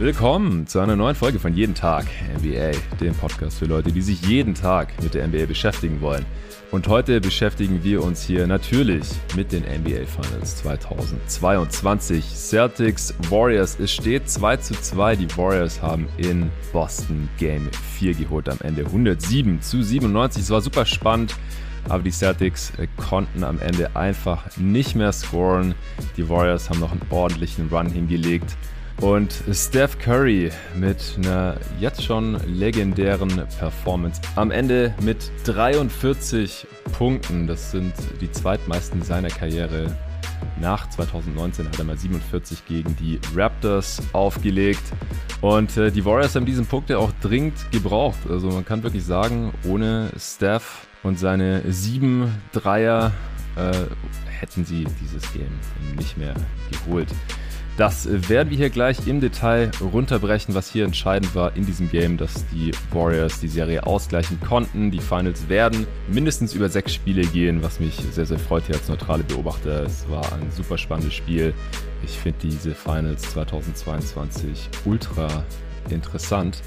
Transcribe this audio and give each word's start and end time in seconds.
Willkommen 0.00 0.66
zu 0.66 0.80
einer 0.80 0.96
neuen 0.96 1.14
Folge 1.14 1.38
von 1.38 1.52
Jeden 1.52 1.74
Tag 1.74 2.06
NBA, 2.38 2.70
dem 3.02 3.14
Podcast 3.14 3.58
für 3.58 3.66
Leute, 3.66 3.92
die 3.92 4.00
sich 4.00 4.22
jeden 4.22 4.54
Tag 4.54 4.88
mit 5.02 5.12
der 5.12 5.28
NBA 5.28 5.44
beschäftigen 5.44 6.00
wollen. 6.00 6.24
Und 6.70 6.88
heute 6.88 7.20
beschäftigen 7.20 7.84
wir 7.84 8.02
uns 8.02 8.22
hier 8.22 8.46
natürlich 8.46 9.06
mit 9.36 9.52
den 9.52 9.62
NBA 9.62 10.06
Finals 10.06 10.56
2022. 10.56 12.24
Celtics 12.24 13.14
Warriors. 13.28 13.78
Es 13.78 13.92
steht 13.92 14.30
2 14.30 14.56
zu 14.56 14.72
2. 14.72 15.16
Die 15.16 15.36
Warriors 15.36 15.82
haben 15.82 16.08
in 16.16 16.50
Boston 16.72 17.28
Game 17.36 17.68
4 17.98 18.14
geholt 18.14 18.48
am 18.48 18.56
Ende 18.62 18.86
107 18.86 19.60
zu 19.60 19.82
97. 19.82 20.44
Es 20.44 20.50
war 20.50 20.62
super 20.62 20.86
spannend. 20.86 21.36
Aber 21.90 22.02
die 22.02 22.10
Celtics 22.10 22.72
äh, 22.78 22.86
konnten 22.96 23.44
am 23.44 23.58
Ende 23.58 23.94
einfach 23.96 24.56
nicht 24.56 24.94
mehr 24.94 25.12
scoren. 25.12 25.74
Die 26.16 26.26
Warriors 26.26 26.70
haben 26.70 26.80
noch 26.80 26.92
einen 26.92 27.02
ordentlichen 27.10 27.68
Run 27.68 27.90
hingelegt. 27.90 28.56
Und 29.00 29.32
Steph 29.50 29.98
Curry 29.98 30.50
mit 30.76 31.16
einer 31.16 31.56
jetzt 31.78 32.04
schon 32.04 32.38
legendären 32.46 33.46
Performance. 33.58 34.20
Am 34.36 34.50
Ende 34.50 34.94
mit 35.00 35.30
43 35.44 36.66
Punkten. 36.98 37.46
Das 37.46 37.70
sind 37.70 37.94
die 38.20 38.30
zweitmeisten 38.30 39.00
seiner 39.02 39.30
Karriere. 39.30 39.96
Nach 40.60 40.88
2019 40.90 41.66
hat 41.66 41.78
er 41.78 41.84
mal 41.84 41.96
47 41.96 42.66
gegen 42.66 42.94
die 42.96 43.18
Raptors 43.34 44.02
aufgelegt. 44.12 44.82
Und 45.40 45.74
äh, 45.78 45.90
die 45.90 46.04
Warriors 46.04 46.34
haben 46.34 46.44
diesen 46.44 46.66
Punkt 46.66 46.90
ja 46.90 46.98
auch 46.98 47.12
dringend 47.22 47.54
gebraucht. 47.72 48.18
Also 48.28 48.48
man 48.48 48.66
kann 48.66 48.82
wirklich 48.82 49.04
sagen, 49.04 49.54
ohne 49.66 50.10
Steph 50.18 50.86
und 51.02 51.18
seine 51.18 51.62
sieben 51.72 52.34
Dreier 52.52 53.12
äh, 53.56 53.72
hätten 54.28 54.66
sie 54.66 54.86
dieses 55.00 55.22
Game 55.32 55.58
nicht 55.96 56.18
mehr 56.18 56.34
geholt. 56.70 57.08
Das 57.76 58.28
werden 58.28 58.50
wir 58.50 58.58
hier 58.58 58.70
gleich 58.70 59.06
im 59.06 59.20
Detail 59.20 59.70
runterbrechen, 59.80 60.54
was 60.54 60.70
hier 60.70 60.84
entscheidend 60.84 61.34
war 61.34 61.56
in 61.56 61.64
diesem 61.64 61.90
Game, 61.90 62.18
dass 62.18 62.44
die 62.48 62.72
Warriors 62.90 63.40
die 63.40 63.48
Serie 63.48 63.86
ausgleichen 63.86 64.38
konnten. 64.40 64.90
Die 64.90 65.00
Finals 65.00 65.48
werden 65.48 65.86
mindestens 66.08 66.52
über 66.54 66.68
sechs 66.68 66.92
Spiele 66.92 67.22
gehen, 67.22 67.62
was 67.62 67.80
mich 67.80 67.94
sehr, 67.94 68.26
sehr 68.26 68.38
freut 68.38 68.66
hier 68.66 68.74
als 68.74 68.88
neutrale 68.88 69.24
Beobachter. 69.24 69.84
Es 69.84 70.08
war 70.10 70.30
ein 70.34 70.50
super 70.50 70.76
spannendes 70.76 71.14
Spiel. 71.14 71.54
Ich 72.04 72.10
finde 72.10 72.38
diese 72.42 72.74
Finals 72.74 73.22
2022 73.32 74.68
ultra 74.84 75.44
interessant. 75.88 76.62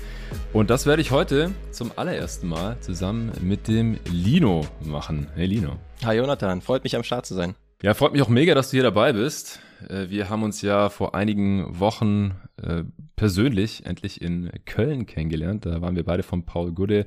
Und 0.51 0.69
das 0.69 0.85
werde 0.85 1.01
ich 1.01 1.11
heute 1.11 1.51
zum 1.71 1.91
allerersten 1.95 2.47
Mal 2.47 2.79
zusammen 2.79 3.31
mit 3.41 3.67
dem 3.67 3.99
Lino 4.11 4.65
machen. 4.81 5.27
Hey 5.35 5.45
Lino. 5.45 5.77
Hi 6.05 6.17
Jonathan, 6.17 6.61
freut 6.61 6.83
mich 6.83 6.95
am 6.95 7.03
Start 7.03 7.25
zu 7.25 7.35
sein. 7.35 7.55
Ja, 7.83 7.93
freut 7.93 8.13
mich 8.13 8.21
auch 8.21 8.29
mega, 8.29 8.55
dass 8.55 8.69
du 8.69 8.77
hier 8.77 8.83
dabei 8.83 9.13
bist. 9.13 9.59
Äh, 9.89 10.09
wir 10.09 10.29
haben 10.29 10.43
uns 10.43 10.61
ja 10.61 10.89
vor 10.89 11.15
einigen 11.15 11.79
Wochen 11.79 12.35
äh, 12.61 12.83
persönlich 13.15 13.85
endlich 13.85 14.21
in 14.21 14.51
Köln 14.65 15.05
kennengelernt. 15.05 15.65
Da 15.65 15.81
waren 15.81 15.95
wir 15.95 16.03
beide 16.03 16.23
von 16.23 16.45
Paul 16.45 16.71
Gude 16.71 17.05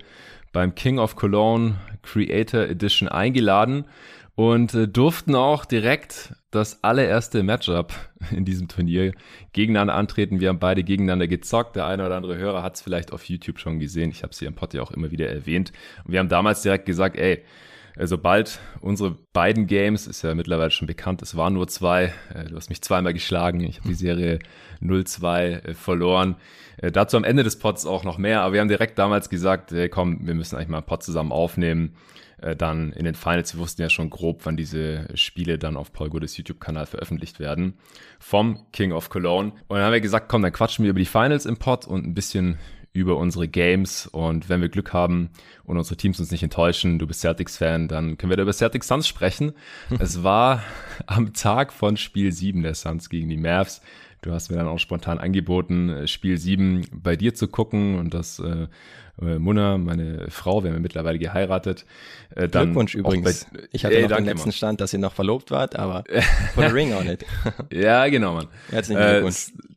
beim 0.52 0.74
King 0.74 0.98
of 0.98 1.16
Cologne 1.16 1.77
Creator 2.02 2.62
Edition 2.62 3.08
eingeladen 3.08 3.84
und 4.36 4.74
äh, 4.74 4.86
durften 4.86 5.34
auch 5.34 5.64
direkt 5.64 6.34
das 6.50 6.84
allererste 6.84 7.42
Matchup 7.42 7.94
in 8.30 8.44
diesem 8.44 8.68
Turnier 8.68 9.12
gegeneinander 9.52 9.94
antreten. 9.94 10.40
Wir 10.40 10.50
haben 10.50 10.58
beide 10.58 10.84
gegeneinander 10.84 11.27
gezockt. 11.27 11.74
Der 11.74 11.86
eine 11.86 12.05
oder 12.06 12.16
andere 12.16 12.36
Hörer 12.36 12.62
hat 12.62 12.77
es 12.77 12.83
vielleicht 12.83 13.12
auf 13.12 13.24
YouTube 13.24 13.58
schon 13.58 13.78
gesehen. 13.80 14.11
Ich 14.11 14.22
habe 14.22 14.33
es 14.33 14.38
hier 14.38 14.48
im 14.48 14.56
ja 14.72 14.83
auch 14.83 14.90
immer 14.90 15.11
wieder 15.11 15.28
erwähnt. 15.28 15.72
Und 16.05 16.12
wir 16.12 16.20
haben 16.20 16.28
damals 16.28 16.62
direkt 16.62 16.86
gesagt, 16.86 17.16
ey, 17.16 17.42
sobald 18.05 18.61
unsere 18.80 19.16
beiden 19.33 19.66
Games, 19.66 20.06
ist 20.06 20.22
ja 20.22 20.34
mittlerweile 20.34 20.70
schon 20.70 20.86
bekannt, 20.86 21.23
es 21.23 21.36
waren 21.36 21.55
nur 21.55 21.67
zwei, 21.68 22.12
äh, 22.34 22.45
du 22.45 22.57
hast 22.57 22.68
mich 22.68 22.83
zweimal 22.83 23.14
geschlagen, 23.14 23.61
ich 23.61 23.79
habe 23.79 23.89
die 23.89 23.95
Serie 23.95 24.39
0-2 24.83 25.40
äh, 25.40 25.74
verloren. 25.74 26.36
Äh, 26.77 26.92
dazu 26.92 27.17
am 27.17 27.24
Ende 27.24 27.42
des 27.42 27.58
Pods 27.58 27.86
auch 27.86 28.05
noch 28.05 28.18
mehr, 28.18 28.42
aber 28.42 28.52
wir 28.52 28.61
haben 28.61 28.68
direkt 28.68 28.98
damals 28.98 29.30
gesagt, 29.30 29.74
komm, 29.90 30.27
wir 30.27 30.34
müssen 30.34 30.57
eigentlich 30.57 30.68
mal 30.68 30.79
einen 30.79 30.86
Pod 30.86 31.02
zusammen 31.02 31.33
aufnehmen. 31.33 31.96
Dann 32.58 32.92
in 32.92 33.07
den 33.07 33.14
Finals, 33.14 33.55
wir 33.55 33.62
wussten 33.62 33.80
ja 33.80 33.89
schon 33.89 34.11
grob, 34.11 34.42
wann 34.45 34.58
diese 34.58 35.08
Spiele 35.14 35.58
dann 35.58 35.74
auf 35.74 35.90
Paul 35.90 36.11
Goodes 36.11 36.36
YouTube-Kanal 36.36 36.84
veröffentlicht 36.84 37.40
werden. 37.40 37.78
Vom 38.18 38.67
King 38.73 38.92
of 38.92 39.08
Cologne. 39.08 39.52
Und 39.68 39.77
dann 39.77 39.86
haben 39.86 39.95
wir 39.95 40.02
gesagt, 40.02 40.28
komm, 40.28 40.42
dann 40.42 40.52
quatschen 40.52 40.84
wir 40.84 40.90
über 40.90 40.98
die 40.98 41.07
Finals 41.07 41.46
im 41.46 41.57
Pod 41.57 41.86
und 41.86 42.05
ein 42.05 42.13
bisschen 42.13 42.58
über 42.96 43.17
unsere 43.18 43.46
Games 43.46 44.07
und 44.07 44.48
wenn 44.48 44.61
wir 44.61 44.68
Glück 44.68 44.92
haben 44.92 45.30
und 45.64 45.77
unsere 45.77 45.96
Teams 45.96 46.18
uns 46.18 46.30
nicht 46.30 46.42
enttäuschen, 46.42 46.98
du 46.98 47.07
bist 47.07 47.20
Celtics-Fan, 47.20 47.89
dann 47.89 48.17
können 48.17 48.30
wir 48.30 48.36
da 48.36 48.42
über 48.42 48.52
Celtics 48.52 48.89
Suns 48.89 49.07
sprechen. 49.07 49.52
es 49.98 50.23
war 50.23 50.62
am 51.07 51.34
Tag 51.34 51.73
von 51.73 51.96
Spiel 51.96 52.33
7 52.33 52.62
der 52.62 52.74
Suns 52.74 53.11
gegen 53.11 53.29
die 53.29 53.36
Mavs. 53.36 53.83
Du 54.23 54.33
hast 54.33 54.51
mir 54.51 54.57
dann 54.57 54.67
auch 54.67 54.79
spontan 54.79 55.18
angeboten, 55.18 56.08
Spiel 56.08 56.39
7 56.39 56.86
bei 56.90 57.17
dir 57.17 57.34
zu 57.34 57.48
gucken 57.48 57.98
und 57.98 58.14
das 58.14 58.39
äh, 58.40 58.67
äh 59.23 59.39
Munna, 59.39 59.78
meine 59.78 60.30
Frau, 60.30 60.64
wir 60.64 60.70
haben 60.70 60.77
ja 60.77 60.80
mittlerweile 60.80 61.18
geheiratet. 61.18 61.84
Äh, 62.34 62.48
dann 62.48 62.68
Glückwunsch 62.68 62.95
übrigens. 62.95 63.45
Bei, 63.52 63.61
ich 63.73 63.84
hatte 63.84 63.95
ey, 63.95 64.08
noch 64.08 64.17
den 64.17 64.24
letzten 64.24 64.52
Stand, 64.52 64.80
dass 64.80 64.92
ihr 64.92 64.98
noch 64.98 65.13
verlobt 65.13 65.51
wart, 65.51 65.77
aber 65.77 66.02
put 66.55 66.64
a 66.64 66.68
ring 66.68 66.95
on 66.95 67.07
it. 67.08 67.24
ja, 67.70 68.08
genau, 68.08 68.34
Mann. 68.34 68.48
Herzlichen 68.70 69.01
Glückwunsch. 69.01 69.48
Äh, 69.48 69.76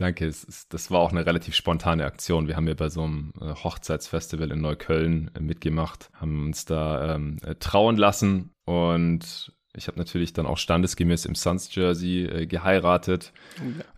Danke, 0.00 0.24
ist, 0.24 0.72
das 0.72 0.90
war 0.90 1.00
auch 1.00 1.10
eine 1.10 1.26
relativ 1.26 1.54
spontane 1.54 2.06
Aktion. 2.06 2.48
Wir 2.48 2.56
haben 2.56 2.66
ja 2.66 2.72
bei 2.72 2.88
so 2.88 3.02
einem 3.02 3.34
äh, 3.38 3.52
Hochzeitsfestival 3.52 4.50
in 4.50 4.62
Neukölln 4.62 5.30
äh, 5.34 5.40
mitgemacht, 5.40 6.08
haben 6.14 6.46
uns 6.46 6.64
da 6.64 7.16
ähm, 7.16 7.36
äh, 7.42 7.56
trauen 7.56 7.98
lassen 7.98 8.54
und 8.64 9.52
ich 9.74 9.88
habe 9.88 9.98
natürlich 9.98 10.32
dann 10.32 10.46
auch 10.46 10.56
standesgemäß 10.56 11.26
im 11.26 11.34
Suns 11.34 11.74
Jersey 11.74 12.24
äh, 12.24 12.46
geheiratet. 12.46 13.34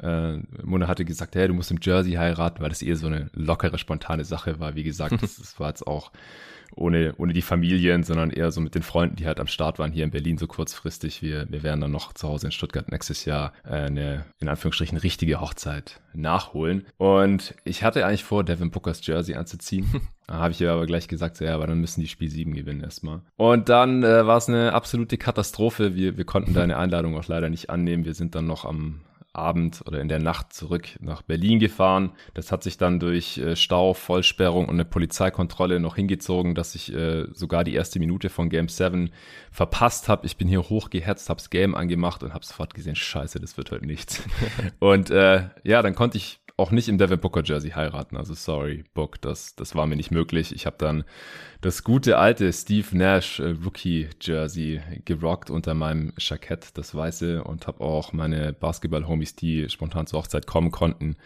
Ja. 0.01 0.33
Äh, 0.33 0.43
Mona 0.65 0.89
hatte 0.89 1.05
gesagt, 1.05 1.37
hey, 1.37 1.47
du 1.47 1.55
musst 1.55 1.71
im 1.71 1.79
Jersey 1.81 2.15
heiraten, 2.15 2.61
weil 2.63 2.71
das 2.71 2.83
eher 2.83 2.97
so 2.97 3.07
eine 3.07 3.31
lockere, 3.33 3.79
spontane 3.79 4.25
Sache 4.25 4.59
war. 4.59 4.75
Wie 4.75 4.83
gesagt, 4.83 5.13
das, 5.23 5.37
das 5.37 5.61
war 5.61 5.69
jetzt 5.69 5.87
auch 5.87 6.11
ohne, 6.75 7.15
ohne 7.19 7.33
die 7.33 7.43
Familien, 7.43 8.03
sondern 8.03 8.31
eher 8.31 8.51
so 8.51 8.61
mit 8.61 8.75
den 8.75 8.83
Freunden, 8.83 9.17
die 9.17 9.27
halt 9.27 9.41
am 9.41 9.47
Start 9.47 9.79
waren 9.79 9.93
hier 9.93 10.05
in 10.05 10.11
Berlin 10.11 10.39
so 10.39 10.47
kurzfristig. 10.47 11.23
Wir, 11.23 11.47
wir 11.51 11.63
werden 11.63 11.81
dann 11.81 11.91
noch 11.91 12.13
zu 12.13 12.29
Hause 12.29 12.47
in 12.47 12.53
Stuttgart 12.53 12.91
nächstes 12.91 13.25
Jahr 13.25 13.53
äh, 13.65 13.75
eine, 13.75 14.25
in 14.41 14.49
Anführungsstrichen, 14.49 14.99
richtige 14.99 15.41
Hochzeit 15.41 16.01
nachholen. 16.15 16.87
Und 16.99 17.55
ich 17.65 17.83
hatte 17.83 18.07
eigentlich 18.07 18.25
vor, 18.25 18.45
Devin 18.45 18.71
Bookers 18.71 19.07
Jersey 19.07 19.35
anzuziehen. 19.35 20.01
Habe 20.29 20.53
ich 20.53 20.61
ihr 20.61 20.73
aber 20.73 20.87
gleich 20.87 21.09
gesagt, 21.09 21.37
so, 21.37 21.45
ja, 21.45 21.55
aber 21.55 21.67
dann 21.67 21.81
müssen 21.81 22.01
die 22.01 22.09
Spiel 22.09 22.31
7 22.31 22.55
gewinnen 22.55 22.83
erstmal. 22.83 23.21
Und 23.37 23.69
dann 23.69 24.03
äh, 24.03 24.27
war 24.27 24.39
es 24.39 24.49
eine 24.49 24.73
absolute 24.73 25.19
Katastrophe. 25.19 25.95
Wir, 25.95 26.17
wir 26.17 26.25
konnten 26.25 26.55
deine 26.55 26.79
Einladung 26.79 27.19
auch 27.19 27.27
leider 27.27 27.51
nicht 27.51 27.71
annehmen. 27.71 28.05
Wir 28.05 28.15
sind 28.15 28.35
dann 28.35 28.47
noch 28.47 28.65
am, 28.65 29.01
Abend 29.35 29.83
oder 29.87 30.01
in 30.01 30.09
der 30.09 30.19
Nacht 30.19 30.53
zurück 30.53 30.89
nach 31.01 31.23
Berlin 31.23 31.59
gefahren. 31.59 32.13
Das 32.35 32.53
hat 32.53 32.63
sich 32.63 32.77
dann 32.77 33.01
durch 33.01 33.39
äh, 33.39 33.57
Stau, 33.57 33.95
Vollsperrung 33.95 34.67
und 34.67 34.75
eine 34.75 34.85
Polizeikontrolle 34.85 35.81
noch 35.81 35.97
hingezogen, 35.97 36.55
dass 36.55 36.75
ich 36.75 36.93
äh, 36.93 37.27
sogar 37.33 37.65
die 37.65 37.75
erste 37.75 37.99
Minute 37.99 38.29
von 38.29 38.51
Game 38.51 38.69
7 38.69 39.11
verpasst 39.51 40.09
habe. 40.09 40.27
Ich 40.27 40.37
bin 40.37 40.49
hier 40.49 40.69
hochgehetzt, 40.69 41.31
hab's 41.31 41.49
Game 41.49 41.75
angemacht 41.75 42.23
und 42.23 42.35
habe 42.35 42.45
sofort 42.45 42.75
gesehen, 42.75 42.95
scheiße, 42.95 43.41
das 43.41 43.57
wird 43.57 43.71
heute 43.71 43.87
nichts. 43.87 44.23
und 44.81 45.11
äh, 45.11 45.49
ja, 45.65 45.81
dann 45.81 45.95
konnte 45.95 46.19
ich 46.19 46.42
auch 46.63 46.71
nicht 46.71 46.89
im 46.89 46.97
Devin 46.97 47.19
Booker 47.19 47.43
Jersey 47.45 47.71
heiraten. 47.71 48.17
Also 48.17 48.35
sorry, 48.35 48.85
Book, 48.95 49.21
das, 49.21 49.57
das 49.57 49.75
war 49.75 49.87
mir 49.87 49.97
nicht 49.97 50.13
möglich. 50.13 50.55
Ich 50.55 50.65
habe 50.65 50.77
dann 50.79 51.03
das 51.61 51.83
gute 51.83 52.19
alte 52.19 52.53
Steve 52.53 52.97
Nash 52.97 53.41
äh, 53.41 53.57
Rookie 53.65 54.09
Jersey 54.21 54.81
gerockt 55.05 55.51
unter 55.51 55.75
meinem 55.75 56.13
Jackett, 56.19 56.79
das 56.79 56.95
weiße, 56.95 57.43
und 57.43 57.67
habe 57.67 57.81
auch 57.81 58.13
meine 58.13 58.53
Basketball-Homies, 58.53 59.35
die 59.35 59.69
spontan 59.69 60.07
zur 60.07 60.21
Hochzeit 60.21 60.47
kommen 60.47 60.71
konnten, 60.71 61.17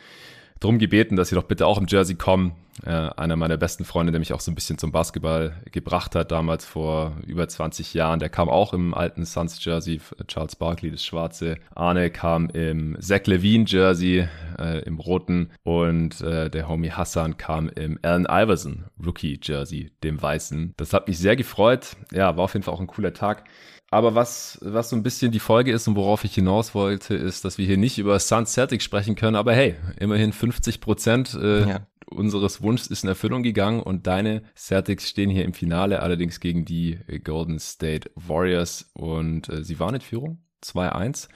drum 0.60 0.78
gebeten, 0.78 1.16
dass 1.16 1.28
sie 1.28 1.34
doch 1.34 1.44
bitte 1.44 1.66
auch 1.66 1.78
im 1.78 1.86
Jersey 1.88 2.16
kommen. 2.16 2.52
Äh, 2.84 2.90
einer 2.90 3.36
meiner 3.36 3.56
besten 3.56 3.86
Freunde, 3.86 4.12
der 4.12 4.18
mich 4.18 4.34
auch 4.34 4.40
so 4.40 4.50
ein 4.50 4.54
bisschen 4.54 4.76
zum 4.76 4.92
Basketball 4.92 5.54
gebracht 5.72 6.14
hat, 6.14 6.30
damals 6.30 6.66
vor 6.66 7.16
über 7.26 7.48
20 7.48 7.94
Jahren, 7.94 8.20
der 8.20 8.28
kam 8.28 8.50
auch 8.50 8.74
im 8.74 8.92
alten 8.92 9.24
Suns 9.24 9.64
Jersey, 9.64 10.00
Charles 10.26 10.56
Barkley, 10.56 10.90
das 10.90 11.04
schwarze. 11.04 11.56
Arne 11.74 12.10
kam 12.10 12.50
im 12.50 12.96
Zach 13.00 13.24
Levine 13.24 13.64
Jersey, 13.66 14.28
äh, 14.58 14.80
im 14.80 14.98
roten. 14.98 15.50
Und 15.62 16.20
äh, 16.20 16.50
der 16.50 16.68
Homie 16.68 16.90
Hassan 16.90 17.38
kam 17.38 17.70
im 17.70 17.98
Allen 18.02 18.26
Iverson 18.26 18.84
Rookie 19.04 19.40
Jersey, 19.42 19.90
dem 20.04 20.20
weißen. 20.20 20.74
Das 20.76 20.92
hat 20.92 21.08
mich 21.08 21.18
sehr 21.18 21.36
gefreut. 21.36 21.96
Ja, 22.12 22.36
war 22.36 22.44
auf 22.44 22.52
jeden 22.52 22.64
Fall 22.64 22.74
auch 22.74 22.80
ein 22.80 22.86
cooler 22.86 23.14
Tag. 23.14 23.44
Aber 23.90 24.14
was, 24.14 24.58
was 24.62 24.90
so 24.90 24.96
ein 24.96 25.02
bisschen 25.02 25.30
die 25.30 25.38
Folge 25.38 25.72
ist 25.72 25.86
und 25.86 25.96
worauf 25.96 26.24
ich 26.24 26.34
hinaus 26.34 26.74
wollte, 26.74 27.14
ist, 27.14 27.44
dass 27.44 27.56
wir 27.56 27.66
hier 27.66 27.76
nicht 27.76 27.98
über 27.98 28.18
Suns 28.18 28.52
Celtics 28.52 28.84
sprechen 28.84 29.14
können. 29.14 29.36
Aber 29.36 29.52
hey, 29.52 29.76
immerhin 29.98 30.32
50 30.32 30.80
Prozent 30.80 31.34
äh, 31.34 31.68
ja. 31.68 31.86
unseres 32.06 32.62
Wunschs 32.62 32.88
ist 32.88 33.04
in 33.04 33.08
Erfüllung 33.08 33.42
gegangen 33.42 33.80
und 33.80 34.06
deine 34.06 34.42
Celtics 34.56 35.08
stehen 35.08 35.30
hier 35.30 35.44
im 35.44 35.52
Finale, 35.52 36.00
allerdings 36.00 36.40
gegen 36.40 36.64
die 36.64 36.98
Golden 37.22 37.60
State 37.60 38.10
Warriors 38.16 38.90
und 38.94 39.48
äh, 39.48 39.62
sie 39.62 39.78
waren 39.78 39.94
in 39.94 40.00
Führung. 40.00 40.38
2-1. 40.64 41.28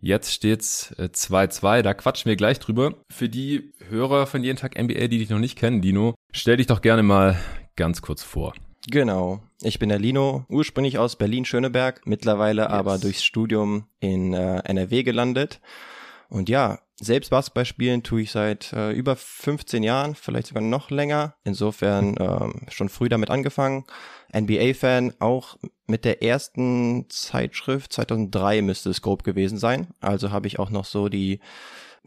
Jetzt 0.00 0.32
steht's 0.32 0.94
2-2. 0.96 1.78
Äh, 1.78 1.82
da 1.82 1.94
quatschen 1.94 2.28
wir 2.28 2.36
gleich 2.36 2.60
drüber. 2.60 2.94
Für 3.10 3.28
die 3.28 3.72
Hörer 3.88 4.26
von 4.26 4.44
jeden 4.44 4.58
Tag 4.58 4.80
NBA, 4.80 5.08
die 5.08 5.18
dich 5.18 5.30
noch 5.30 5.38
nicht 5.38 5.58
kennen, 5.58 5.80
Dino, 5.80 6.14
stell 6.32 6.58
dich 6.58 6.66
doch 6.66 6.82
gerne 6.82 7.02
mal 7.02 7.36
ganz 7.74 8.02
kurz 8.02 8.22
vor. 8.22 8.54
Genau. 8.88 9.40
Ich 9.62 9.78
bin 9.78 9.88
der 9.88 9.98
Lino, 9.98 10.44
ursprünglich 10.48 10.98
aus 10.98 11.16
Berlin-Schöneberg, 11.16 12.06
mittlerweile 12.06 12.62
yes. 12.62 12.70
aber 12.70 12.98
durchs 12.98 13.24
Studium 13.24 13.86
in 14.00 14.32
äh, 14.32 14.58
NRW 14.64 15.02
gelandet. 15.02 15.60
Und 16.28 16.48
ja, 16.48 16.78
selbst 17.00 17.30
Basketball 17.30 17.64
spielen 17.64 18.02
tue 18.02 18.22
ich 18.22 18.30
seit 18.30 18.72
äh, 18.72 18.92
über 18.92 19.16
15 19.16 19.82
Jahren, 19.82 20.14
vielleicht 20.14 20.48
sogar 20.48 20.62
noch 20.62 20.90
länger. 20.90 21.34
Insofern 21.44 22.16
ähm, 22.20 22.66
schon 22.68 22.88
früh 22.88 23.08
damit 23.08 23.30
angefangen. 23.30 23.84
NBA-Fan, 24.34 25.14
auch 25.18 25.56
mit 25.86 26.04
der 26.04 26.22
ersten 26.22 27.06
Zeitschrift 27.08 27.92
2003 27.92 28.62
müsste 28.62 28.90
es 28.90 29.02
grob 29.02 29.24
gewesen 29.24 29.58
sein. 29.58 29.88
Also 30.00 30.30
habe 30.30 30.46
ich 30.46 30.58
auch 30.58 30.70
noch 30.70 30.84
so 30.84 31.08
die 31.08 31.40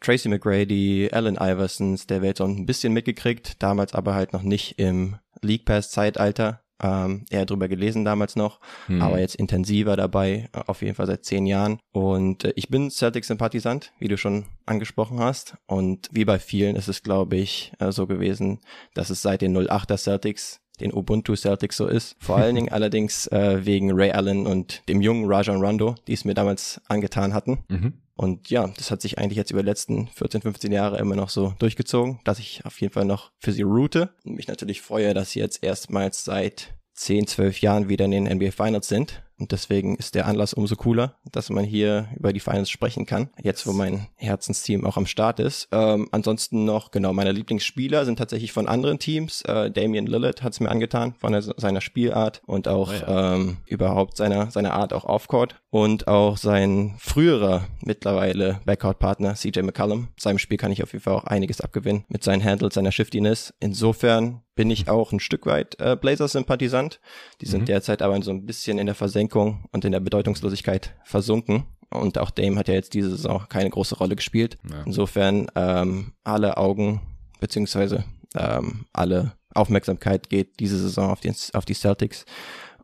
Tracy 0.02 0.30
McGrady, 0.30 1.10
Allen 1.12 1.36
Iversons 1.36 2.08
der 2.08 2.22
Welt 2.22 2.38
so 2.38 2.46
ein 2.46 2.66
bisschen 2.66 2.94
mitgekriegt, 2.94 3.62
damals 3.62 3.94
aber 3.94 4.14
halt 4.16 4.34
noch 4.34 4.44
nicht 4.44 4.80
im 4.80 5.18
League 5.42 5.66
Pass 5.66 5.92
Zeitalter 5.92 6.62
ähm, 6.82 7.26
eher 7.30 7.46
drüber 7.46 7.68
gelesen 7.68 8.06
damals 8.06 8.36
noch, 8.36 8.60
hm. 8.88 9.02
aber 9.02 9.20
jetzt 9.20 9.36
intensiver 9.36 9.96
dabei, 9.96 10.50
äh, 10.54 10.62
auf 10.68 10.82
jeden 10.82 10.96
Fall 10.96 11.08
seit 11.08 11.26
zehn 11.26 11.46
Jahren. 11.46 11.80
Und 11.92 12.46
äh, 12.46 12.54
ich 12.56 12.70
bin 12.70 12.90
Celtics-Sympathisant, 12.90 13.94
wie 14.00 14.08
du 14.08 14.18
schon 14.18 14.46
angesprochen 14.66 15.20
hast. 15.20 15.56
Und 15.66 16.10
wie 16.12 16.26
bei 16.26 16.40
vielen 16.40 16.76
ist 16.76 16.88
es, 16.88 17.04
glaube 17.04 17.38
ich, 17.38 17.74
äh, 17.80 17.92
so 17.92 18.08
gewesen, 18.08 18.60
dass 18.94 19.10
es 19.10 19.22
seit 19.22 19.42
den 19.42 19.58
08er 19.58 19.98
Celtics 19.98 20.62
den 20.82 20.94
Ubuntu 20.94 21.36
Celtics 21.36 21.78
so 21.78 21.88
ist. 21.88 22.16
Vor 22.20 22.38
allen 22.38 22.56
Dingen 22.56 22.70
allerdings 22.72 23.28
äh, 23.28 23.66
wegen 23.66 23.92
Ray 23.92 24.12
Allen 24.12 24.48
und 24.48 24.88
dem 24.88 25.02
jungen 25.02 25.26
Rajon 25.32 25.64
Rondo, 25.64 25.96
die 26.08 26.14
es 26.14 26.26
mir 26.26 26.34
damals 26.34 26.82
angetan 26.88 27.34
hatten. 27.34 27.60
Mhm. 27.68 27.94
Und 28.16 28.50
ja, 28.50 28.68
das 28.76 28.92
hat 28.92 29.02
sich 29.02 29.18
eigentlich 29.18 29.38
jetzt 29.38 29.52
über 29.52 29.62
die 29.62 29.70
letzten 29.70 30.08
14, 30.08 30.42
15 30.42 30.74
Jahre 30.74 30.98
immer 30.98 31.16
noch 31.16 31.30
so 31.30 31.54
durchgezogen, 31.60 32.20
dass 32.26 32.40
ich 32.40 32.66
auf 32.66 32.82
jeden 32.82 32.92
Fall 32.92 33.06
noch 33.06 33.32
für 33.40 33.54
sie 33.54 33.62
route. 33.62 34.10
Und 34.26 34.36
mich 34.36 34.50
natürlich 34.50 34.82
freue, 34.82 35.14
dass 35.14 35.32
sie 35.32 35.40
jetzt 35.40 35.64
erstmals 35.64 36.26
seit 36.26 36.74
10, 36.96 37.28
12 37.28 37.62
Jahren 37.62 37.88
wieder 37.88 38.04
in 38.04 38.12
den 38.12 38.26
NBA 38.26 38.52
Finals 38.52 38.90
sind. 38.90 39.24
Und 39.40 39.52
deswegen 39.52 39.96
ist 39.96 40.16
der 40.16 40.28
Anlass 40.28 40.54
umso 40.54 40.76
cooler, 40.76 41.16
dass 41.32 41.50
man 41.50 41.64
hier 41.64 42.10
über 42.18 42.34
die 42.34 42.40
Finals 42.40 42.70
sprechen 42.70 43.06
kann. 43.06 43.30
Jetzt, 43.42 43.66
wo 43.66 43.72
mein 43.72 44.08
Herzensteam 44.16 44.86
auch 44.86 44.98
am 44.98 45.06
Start 45.06 45.40
ist. 45.40 45.70
Ähm, 45.72 46.10
ansonsten 46.12 46.66
noch, 46.66 46.92
genau, 46.92 47.14
meine 47.14 47.32
Lieblingsspieler 47.32 48.06
sind 48.06 48.18
tatsächlich 48.18 48.52
von 48.52 48.68
anderen 48.68 49.00
Teams. 49.00 49.42
Äh, 49.44 49.72
Damian 49.72 50.08
Lillard 50.08 50.44
hat 50.44 50.54
es 50.54 50.60
mir 50.60 50.70
angetan, 50.70 51.16
von 51.20 51.32
der, 51.32 51.42
seiner 51.42 51.82
Spielart 51.82 52.42
und 52.46 52.68
auch 52.68 52.92
oh 52.92 53.12
ja. 53.12 53.36
ähm, 53.36 53.58
überhaupt 53.66 54.18
seiner, 54.18 54.52
seiner 54.52 54.74
Art 54.74 54.94
auch 54.94 55.06
off-court. 55.06 55.56
Und 55.72 56.08
auch 56.08 56.38
sein 56.38 56.96
früherer, 56.98 57.68
mittlerweile 57.82 58.60
Backcourt-Partner 58.66 59.36
CJ 59.36 59.62
McCallum. 59.62 60.08
Seinem 60.18 60.40
Spiel 60.40 60.58
kann 60.58 60.72
ich 60.72 60.82
auf 60.84 60.94
jeden 60.94 61.04
Fall 61.04 61.14
auch 61.14 61.26
einiges 61.26 61.62
abgewinnen 61.62 62.06
mit 62.08 62.24
seinen 62.24 62.44
Handles, 62.44 62.74
seiner 62.74 62.92
Shiftiness. 62.92 63.54
Insofern 63.60 64.42
bin 64.60 64.72
ich 64.72 64.90
auch 64.90 65.14
ein 65.14 65.22
Stück 65.22 65.46
weit 65.46 65.80
äh, 65.80 65.96
Blazers-Sympathisant. 65.96 67.00
Die 67.40 67.46
sind 67.46 67.62
mhm. 67.62 67.66
derzeit 67.68 68.02
aber 68.02 68.22
so 68.22 68.32
ein 68.32 68.46
bisschen 68.46 68.78
in 68.78 68.88
der 68.88 68.96
Versenkung 68.96 69.64
und 69.72 69.86
in 69.86 69.94
der 69.94 70.02
Bedeutungslosigkeit 70.02 70.96
versunken. 71.06 71.64
Und 71.90 72.18
auch 72.18 72.30
Dame 72.30 72.58
hat 72.58 72.68
ja 72.68 72.74
jetzt 72.74 72.94
diese 72.94 73.10
Saison 73.12 73.46
keine 73.48 73.70
große 73.70 73.96
Rolle 73.96 74.18
gespielt. 74.18 74.58
Ja. 74.70 74.84
Insofern 74.86 75.48
ähm, 75.56 76.12
alle 76.26 76.58
Augen 76.58 77.00
beziehungsweise 77.40 78.04
ähm, 78.36 78.84
alle 78.92 79.32
Aufmerksamkeit 79.54 80.30
geht 80.30 80.60
diese 80.60 80.78
Saison 80.78 81.10
auf 81.10 81.22
die, 81.22 81.32
auf 81.54 81.64
die 81.64 81.74
Celtics. 81.74 82.26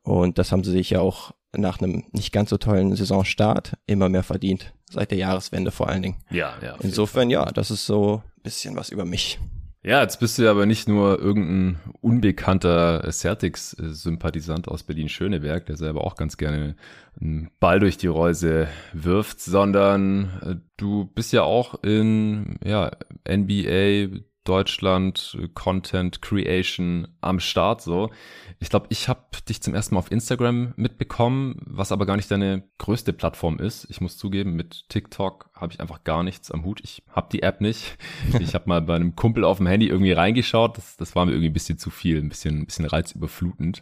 Und 0.01 0.38
das 0.38 0.54
haben 0.54 0.63
sie 0.63 0.72
sich 0.72 0.92
ja 0.92 1.01
auch 1.01 1.33
nach 1.51 1.81
einem 1.81 2.06
nicht 2.13 2.31
ganz 2.31 2.51
so 2.51 2.57
tollen 2.57 2.95
Saisonstart 2.95 3.74
immer 3.86 4.07
mehr 4.07 4.24
verdient. 4.24 4.74
Seit 4.89 5.12
der 5.12 5.18
Jahreswende 5.18 5.72
vor 5.72 5.89
allen 5.89 6.04
Dingen. 6.04 6.24
Ja, 6.31 6.54
ja. 6.63 6.77
Insofern, 6.80 7.30
ja, 7.30 7.51
das 7.51 7.69
ist 7.69 7.86
so 7.86 8.24
ein 8.38 8.44
bisschen 8.44 8.77
was 8.77 8.92
über 8.92 9.04
mich. 9.04 9.39
Ja, 9.88 10.02
jetzt 10.02 10.20
bist 10.20 10.40
du 10.40 10.50
aber 10.50 10.66
nicht 10.66 10.88
nur 10.88 11.20
irgendein 11.20 11.80
unbekannter 12.02 13.08
Celtics-Sympathisant 13.12 14.68
aus 14.68 14.82
Berlin-Schöneberg, 14.82 15.68
der 15.68 15.78
selber 15.78 16.04
auch 16.04 16.16
ganz 16.16 16.38
gerne 16.38 16.76
einen 17.22 17.52
Ball 17.60 17.80
durch 17.80 17.96
die 17.96 18.08
Reuse 18.08 18.68
wirft, 18.94 19.42
sondern 19.42 20.42
äh, 20.42 20.56
du 20.78 21.06
bist 21.06 21.34
ja 21.34 21.44
auch 21.44 21.84
in 21.84 22.58
ja, 22.66 22.94
NBA, 23.30 24.22
Deutschland, 24.44 25.38
Content 25.54 26.20
Creation 26.20 27.08
am 27.22 27.40
Start 27.40 27.84
so. 27.84 28.10
Ich 28.58 28.70
glaube, 28.70 28.88
ich 28.90 29.08
habe 29.08 29.22
dich 29.48 29.62
zum 29.62 29.76
ersten 29.76 29.94
Mal 29.94 30.00
auf 30.00 30.12
Instagram 30.12 30.74
mitbekommen, 30.78 31.58
was 31.64 31.92
aber 31.92 32.08
gar 32.08 32.16
nicht 32.16 32.32
deine 32.32 32.64
größte 32.80 33.14
Plattform 33.14 33.60
ist. 33.60 33.86
Ich 33.92 34.02
muss 34.02 34.18
zugeben, 34.18 34.56
mit 34.56 34.90
TikTok 34.90 35.52
habe 35.56 35.72
ich 35.72 35.80
einfach 35.80 36.04
gar 36.04 36.22
nichts 36.24 36.52
am 36.52 36.66
Hut. 36.66 36.81
Ich 36.84 37.02
habe 37.10 37.28
die 37.31 37.42
App 37.42 37.62
nicht. 37.62 37.98
Ich 38.40 38.54
habe 38.54 38.68
mal 38.68 38.81
bei 38.81 38.96
einem 38.96 39.16
Kumpel 39.16 39.44
auf 39.44 39.57
dem 39.57 39.68
Handy 39.68 39.88
irgendwie 39.88 40.12
reingeschaut. 40.12 40.78
Das, 40.78 40.98
das 40.98 41.16
war 41.16 41.25
mir 41.25 41.31
irgendwie 41.31 41.50
ein 41.50 41.54
bisschen 41.54 41.78
zu 41.78 41.90
viel, 41.90 42.18
ein 42.18 42.30
bisschen, 42.30 42.60
ein 42.60 42.66
bisschen 42.66 42.86
reizüberflutend. 42.86 43.81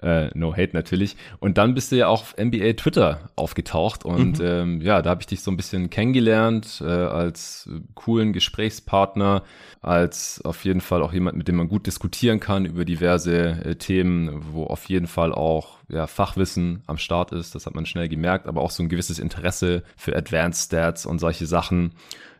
Äh, 0.00 0.28
no 0.34 0.52
hate 0.56 0.70
natürlich. 0.74 1.16
Und 1.40 1.58
dann 1.58 1.74
bist 1.74 1.90
du 1.90 1.96
ja 1.96 2.06
auch 2.06 2.22
auf 2.22 2.36
NBA 2.38 2.74
Twitter 2.74 3.30
aufgetaucht 3.36 4.04
und 4.04 4.38
mhm. 4.38 4.44
ähm, 4.44 4.80
ja, 4.80 5.02
da 5.02 5.10
habe 5.10 5.22
ich 5.22 5.26
dich 5.26 5.42
so 5.42 5.50
ein 5.50 5.56
bisschen 5.56 5.90
kennengelernt 5.90 6.80
äh, 6.80 6.86
als 6.86 7.68
coolen 7.94 8.32
Gesprächspartner, 8.32 9.42
als 9.80 10.40
auf 10.44 10.64
jeden 10.64 10.80
Fall 10.80 11.02
auch 11.02 11.12
jemand, 11.12 11.36
mit 11.36 11.48
dem 11.48 11.56
man 11.56 11.68
gut 11.68 11.86
diskutieren 11.86 12.40
kann 12.40 12.64
über 12.64 12.84
diverse 12.84 13.64
äh, 13.64 13.74
Themen, 13.76 14.52
wo 14.52 14.64
auf 14.64 14.88
jeden 14.88 15.06
Fall 15.06 15.32
auch 15.32 15.79
ja, 15.90 16.06
Fachwissen 16.06 16.82
am 16.86 16.98
Start 16.98 17.32
ist. 17.32 17.54
Das 17.54 17.66
hat 17.66 17.74
man 17.74 17.86
schnell 17.86 18.08
gemerkt, 18.08 18.46
aber 18.46 18.60
auch 18.60 18.70
so 18.70 18.82
ein 18.82 18.88
gewisses 18.88 19.18
Interesse 19.18 19.82
für 19.96 20.16
Advanced 20.16 20.66
Stats 20.66 21.06
und 21.06 21.18
solche 21.18 21.46
Sachen. 21.46 21.92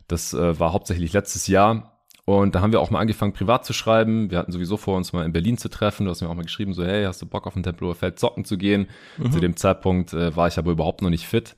Das 0.08 0.34
äh, 0.34 0.58
war 0.58 0.72
hauptsächlich 0.72 1.12
letztes 1.12 1.46
Jahr. 1.46 1.90
Und 2.24 2.54
da 2.54 2.60
haben 2.60 2.72
wir 2.72 2.80
auch 2.80 2.90
mal 2.90 3.00
angefangen, 3.00 3.32
privat 3.32 3.64
zu 3.64 3.72
schreiben. 3.72 4.30
Wir 4.30 4.38
hatten 4.38 4.52
sowieso 4.52 4.76
vor, 4.76 4.96
uns 4.96 5.12
mal 5.12 5.24
in 5.24 5.32
Berlin 5.32 5.58
zu 5.58 5.68
treffen. 5.68 6.04
Du 6.04 6.10
hast 6.10 6.20
mir 6.20 6.28
auch 6.28 6.34
mal 6.34 6.44
geschrieben, 6.44 6.74
so, 6.74 6.84
hey, 6.84 7.04
hast 7.04 7.20
du 7.20 7.26
Bock 7.26 7.46
auf 7.46 7.56
ein 7.56 7.62
Tempelhofer 7.62 7.98
Feld 7.98 8.18
zocken 8.20 8.44
zu 8.44 8.56
gehen? 8.56 8.88
Mhm. 9.18 9.32
Zu 9.32 9.40
dem 9.40 9.56
Zeitpunkt 9.56 10.12
äh, 10.12 10.36
war 10.36 10.46
ich 10.46 10.58
aber 10.58 10.70
überhaupt 10.70 11.02
noch 11.02 11.10
nicht 11.10 11.26
fit. 11.26 11.56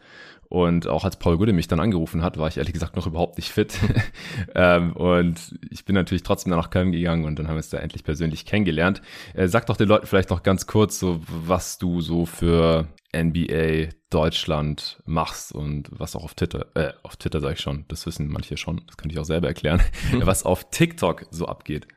Und 0.52 0.86
auch 0.86 1.06
als 1.06 1.16
Paul 1.16 1.38
Gude 1.38 1.54
mich 1.54 1.66
dann 1.66 1.80
angerufen 1.80 2.22
hat, 2.22 2.36
war 2.36 2.46
ich 2.46 2.58
ehrlich 2.58 2.74
gesagt 2.74 2.94
noch 2.94 3.06
überhaupt 3.06 3.38
nicht 3.38 3.48
fit. 3.48 3.78
ähm, 4.54 4.92
und 4.92 5.58
ich 5.70 5.86
bin 5.86 5.94
natürlich 5.94 6.24
trotzdem 6.24 6.50
dann 6.50 6.58
nach 6.58 6.68
Köln 6.68 6.92
gegangen 6.92 7.24
und 7.24 7.38
dann 7.38 7.48
haben 7.48 7.54
wir 7.54 7.60
es 7.60 7.70
da 7.70 7.78
endlich 7.78 8.04
persönlich 8.04 8.44
kennengelernt. 8.44 9.00
Äh, 9.32 9.48
sag 9.48 9.64
doch 9.64 9.78
den 9.78 9.88
Leuten 9.88 10.06
vielleicht 10.06 10.28
noch 10.28 10.42
ganz 10.42 10.66
kurz, 10.66 10.98
so 10.98 11.22
was 11.26 11.78
du 11.78 12.02
so 12.02 12.26
für 12.26 12.86
NBA 13.16 13.94
Deutschland 14.10 15.00
machst 15.06 15.52
und 15.52 15.88
was 15.90 16.14
auch 16.14 16.24
auf 16.24 16.34
Twitter, 16.34 16.66
äh, 16.74 16.92
auf 17.02 17.16
Twitter 17.16 17.40
sage 17.40 17.54
ich 17.54 17.60
schon, 17.60 17.86
das 17.88 18.04
wissen 18.04 18.28
manche 18.28 18.58
schon, 18.58 18.82
das 18.86 18.98
könnte 18.98 19.14
ich 19.14 19.18
auch 19.18 19.24
selber 19.24 19.48
erklären, 19.48 19.80
was 20.20 20.44
auf 20.44 20.68
TikTok 20.68 21.28
so 21.30 21.46
abgeht. 21.46 21.88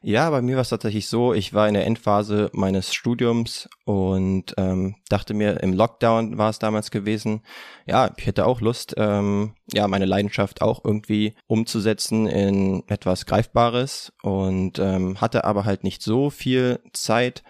Ja, 0.00 0.30
bei 0.30 0.42
mir 0.42 0.54
war 0.54 0.62
es 0.62 0.68
tatsächlich 0.68 1.08
so, 1.08 1.34
ich 1.34 1.54
war 1.54 1.66
in 1.66 1.74
der 1.74 1.84
Endphase 1.84 2.50
meines 2.52 2.94
Studiums 2.94 3.68
und 3.84 4.54
ähm, 4.56 4.94
dachte 5.08 5.34
mir, 5.34 5.60
im 5.60 5.72
Lockdown 5.72 6.38
war 6.38 6.50
es 6.50 6.60
damals 6.60 6.92
gewesen, 6.92 7.42
ja, 7.84 8.12
ich 8.16 8.26
hätte 8.26 8.46
auch 8.46 8.60
Lust, 8.60 8.94
ähm, 8.96 9.54
ja, 9.72 9.88
meine 9.88 10.04
Leidenschaft 10.04 10.62
auch 10.62 10.84
irgendwie 10.84 11.34
umzusetzen 11.48 12.28
in 12.28 12.84
etwas 12.86 13.26
Greifbares 13.26 14.12
und 14.22 14.78
ähm, 14.78 15.20
hatte 15.20 15.44
aber 15.44 15.64
halt 15.64 15.82
nicht 15.82 16.02
so 16.02 16.30
viel 16.30 16.78
Zeit, 16.92 17.42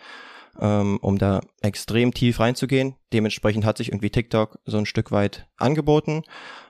ähm, 0.59 0.99
um 1.03 1.19
da 1.19 1.41
extrem 1.61 2.15
tief 2.15 2.41
reinzugehen. 2.41 2.95
Dementsprechend 3.13 3.67
hat 3.67 3.77
sich 3.77 3.89
irgendwie 3.89 4.11
TikTok 4.11 4.59
so 4.65 4.79
ein 4.79 4.87
Stück 4.87 5.13
weit 5.13 5.47
angeboten, 5.59 6.23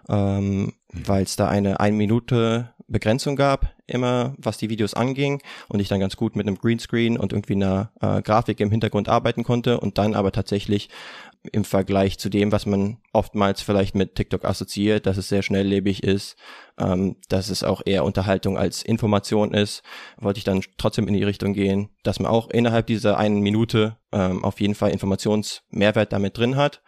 ähm, 0.09 0.75
weil 0.93 1.23
es 1.23 1.37
da 1.37 1.49
eine 1.49 1.79
ein 1.79 1.97
Minute 1.97 2.75
Begrenzung 2.89 3.37
gab, 3.37 3.75
immer 3.87 4.35
was 4.39 4.57
die 4.57 4.71
Videos 4.71 4.95
anging 4.95 5.43
und 5.69 5.81
ich 5.81 5.89
dann 5.89 6.01
ganz 6.01 6.17
gut 6.17 6.37
mit 6.37 6.47
einem 6.47 6.57
Greenscreen 6.57 7.19
und 7.19 7.33
irgendwie 7.33 7.55
einer 7.55 7.93
äh, 8.01 8.23
Grafik 8.23 8.61
im 8.61 8.71
Hintergrund 8.71 9.09
arbeiten 9.09 9.45
konnte 9.45 9.79
und 9.79 9.99
dann 9.99 10.15
aber 10.15 10.33
tatsächlich 10.33 10.89
im 11.53 11.65
Vergleich 11.65 12.19
zu 12.19 12.29
dem, 12.29 12.51
was 12.51 12.67
man 12.67 12.99
oftmals 13.13 13.63
vielleicht 13.63 13.95
mit 13.95 14.15
TikTok 14.15 14.45
assoziiert, 14.45 15.07
dass 15.07 15.17
es 15.17 15.29
sehr 15.29 15.43
schnelllebig 15.43 16.03
ist, 16.03 16.37
ähm, 16.79 17.17
dass 17.29 17.49
es 17.51 17.63
auch 17.63 17.83
eher 17.85 18.05
Unterhaltung 18.05 18.59
als 18.59 18.83
Information 18.83 19.55
ist, 19.55 19.83
wollte 20.17 20.39
ich 20.39 20.45
dann 20.45 20.63
trotzdem 20.79 21.09
in 21.09 21.15
die 21.15 21.25
Richtung 21.25 21.53
gehen, 21.53 21.91
dass 22.03 22.21
man 22.21 22.31
auch 22.31 22.51
innerhalb 22.51 22.87
dieser 22.87 23.19
einen 23.19 23.41
Minute 23.41 23.97
ähm, 24.13 24.45
auf 24.45 24.61
jeden 24.61 24.75
Fall 24.75 24.91
Informationsmehrwert 24.91 26.13
damit 26.13 26.37
drin 26.37 26.57
hat. 26.57 26.83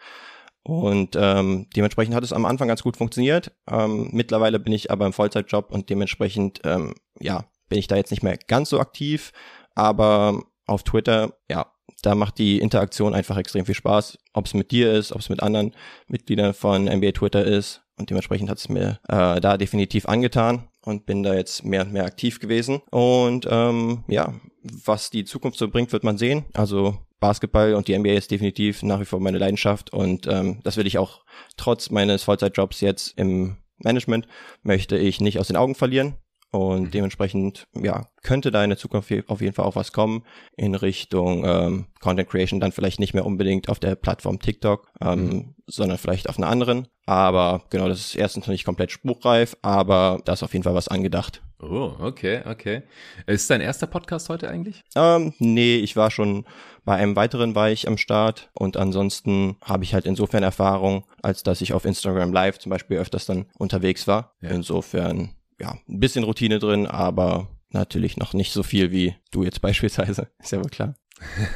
Und 0.63 1.17
ähm, 1.19 1.69
dementsprechend 1.75 2.15
hat 2.15 2.25
es 2.25 2.33
am 2.33 2.45
Anfang 2.45 2.69
ganz 2.69 2.83
gut 2.83 2.97
funktioniert. 2.97 3.53
Ähm, 3.71 4.11
mittlerweile 4.13 4.61
bin 4.61 4.73
ich 4.73 4.91
aber 4.91 5.07
im 5.07 5.13
Vollzeitjob 5.13 5.71
und 5.71 5.89
dementsprechend, 5.89 6.61
ähm, 6.65 6.95
ja, 7.19 7.45
bin 7.69 7.79
ich 7.79 7.87
da 7.87 7.97
jetzt 7.97 8.11
nicht 8.11 8.23
mehr 8.23 8.37
ganz 8.37 8.71
so 8.71 8.81
aktiv. 8.81 9.33
Aber 9.75 10.43
auf 10.67 10.83
Twitter, 10.83 11.35
ja, 11.51 11.67
da 12.03 12.15
macht 12.15 12.39
die 12.39 12.59
Interaktion 12.59 13.15
einfach 13.15 13.37
extrem 13.37 13.67
viel 13.67 13.75
Spaß. 13.75 14.19
Ob 14.33 14.47
es 14.47 14.55
mit 14.55 14.71
dir 14.71 14.93
ist, 14.93 15.13
ob 15.13 15.21
es 15.21 15.29
mit 15.29 15.43
anderen 15.43 15.75
Mitgliedern 16.09 16.55
von 16.55 16.85
NBA 16.85 17.13
Twitter 17.13 17.45
ist. 17.45 17.83
Und 17.97 18.11
dementsprechend 18.11 18.51
hat 18.51 18.59
es 18.59 18.69
mir 18.69 19.01
äh, 19.09 19.41
da 19.41 19.57
definitiv 19.57 20.07
angetan 20.07 20.70
und 20.83 21.07
bin 21.07 21.23
da 21.23 21.35
jetzt 21.35 21.65
mehr 21.65 21.83
und 21.83 21.93
mehr 21.93 22.05
aktiv 22.05 22.41
gewesen. 22.41 22.81
Und 22.91 23.47
ähm, 23.51 24.05
ja, 24.09 24.35
was 24.63 25.11
die 25.11 25.25
Zukunft 25.25 25.59
so 25.59 25.69
bringt, 25.69 25.93
wird 25.93 26.05
man 26.05 26.19
sehen. 26.19 26.45
Also 26.55 26.99
Basketball 27.21 27.75
und 27.75 27.89
die 27.89 27.99
NBA 27.99 28.13
ist 28.13 28.31
definitiv 28.31 28.83
nach 28.83 29.01
wie 29.01 29.05
vor 29.05 29.21
meine 29.21 29.39
Leidenschaft 29.39 29.93
und 29.93 30.27
ähm, 30.27 30.61
das 30.65 30.77
will 30.79 30.87
ich 30.87 30.99
auch 30.99 31.23
trotz 31.57 31.91
meines 31.91 32.23
Vollzeitjobs 32.23 32.81
jetzt 32.81 33.19
im 33.19 33.59
Management 33.83 34.27
möchte 34.63 34.97
ich 34.97 35.21
nicht 35.21 35.39
aus 35.39 35.49
den 35.49 35.57
Augen 35.57 35.75
verlieren. 35.75 36.17
Und 36.51 36.83
mhm. 36.83 36.91
dementsprechend, 36.91 37.67
ja, 37.75 38.09
könnte 38.23 38.51
da 38.51 38.63
in 38.65 38.71
der 38.71 38.79
Zukunft 38.79 39.13
auf 39.29 39.41
jeden 39.41 39.55
Fall 39.55 39.65
auch 39.65 39.77
was 39.77 39.93
kommen 39.93 40.25
in 40.57 40.75
Richtung 40.75 41.45
ähm, 41.45 41.87
Content 42.01 42.29
Creation, 42.29 42.61
dann 42.61 42.73
vielleicht 42.73 43.01
nicht 43.01 43.15
mehr 43.15 43.25
unbedingt 43.25 43.69
auf 43.69 43.79
der 43.79 43.95
Plattform 43.95 44.41
TikTok, 44.41 44.89
ähm, 45.01 45.25
mhm. 45.25 45.55
sondern 45.67 45.99
vielleicht 45.99 46.29
auf 46.29 46.39
einer 46.39 46.49
anderen. 46.49 46.89
Aber 47.07 47.63
genau, 47.71 47.89
das 47.89 48.01
ist 48.01 48.17
erstens 48.17 48.47
noch 48.47 48.53
nicht 48.53 48.65
komplett 48.65 48.91
spruchreif, 48.91 49.57
aber 49.63 50.21
da 50.25 50.33
ist 50.33 50.43
auf 50.43 50.53
jeden 50.53 50.65
Fall 50.65 50.75
was 50.75 50.89
angedacht. 50.89 51.43
Oh, 51.63 51.93
okay, 51.99 52.41
okay. 52.47 52.83
Ist 53.27 53.51
dein 53.51 53.61
erster 53.61 53.87
Podcast 53.87 54.29
heute 54.29 54.49
eigentlich? 54.49 54.83
Ähm, 54.97 55.35
nee, 55.39 55.77
ich 55.77 55.95
war 55.95 56.11
schon 56.11 56.47
bei 56.85 56.97
einem 56.97 57.17
weiteren 57.17 57.55
war 57.55 57.71
ich 57.71 57.87
am 57.87 57.99
Start 57.99 58.51
und 58.55 58.77
ansonsten 58.77 59.57
habe 59.63 59.85
ich 59.85 59.93
halt 59.93 60.07
insofern 60.07 60.43
Erfahrung, 60.43 61.05
als 61.23 61.43
dass 61.43 61.61
ich 61.61 61.75
auf 61.75 61.85
Instagram 61.85 62.33
Live 62.33 62.59
zum 62.59 62.71
Beispiel 62.71 62.97
öfters 62.97 63.27
dann 63.27 63.47
unterwegs 63.59 64.07
war. 64.07 64.35
Ja. 64.41 64.51
Insofern, 64.51 65.37
ja, 65.61 65.79
ein 65.89 66.01
bisschen 66.01 66.25
Routine 66.25 66.59
drin, 66.59 66.87
aber 66.87 67.49
natürlich 67.71 68.17
noch 68.17 68.33
nicht 68.33 68.53
so 68.53 68.63
viel 68.63 68.91
wie 68.91 69.15
du 69.31 69.45
jetzt 69.45 69.61
beispielsweise. 69.61 70.29
Ist 70.39 70.53
ja 70.53 70.59
wohl 70.59 70.71
klar. 70.71 70.95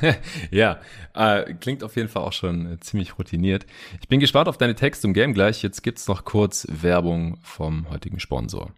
ja, 0.51 0.79
äh, 1.15 1.55
klingt 1.55 1.83
auf 1.83 1.97
jeden 1.97 2.09
Fall 2.09 2.23
auch 2.23 2.35
schon 2.35 2.75
äh, 2.75 2.81
ziemlich 2.81 3.19
routiniert. 3.19 3.65
Ich 4.01 4.09
bin 4.09 4.21
gespannt 4.21 4.49
auf 4.49 4.59
deine 4.59 4.75
Texte 4.75 5.07
im 5.07 5.15
Game 5.15 5.33
gleich. 5.33 5.63
Jetzt 5.63 5.83
gibt's 5.83 6.07
noch 6.07 6.25
kurz 6.25 6.67
Werbung 6.71 7.39
vom 7.43 7.89
heutigen 7.89 8.21
Sponsor. 8.21 8.73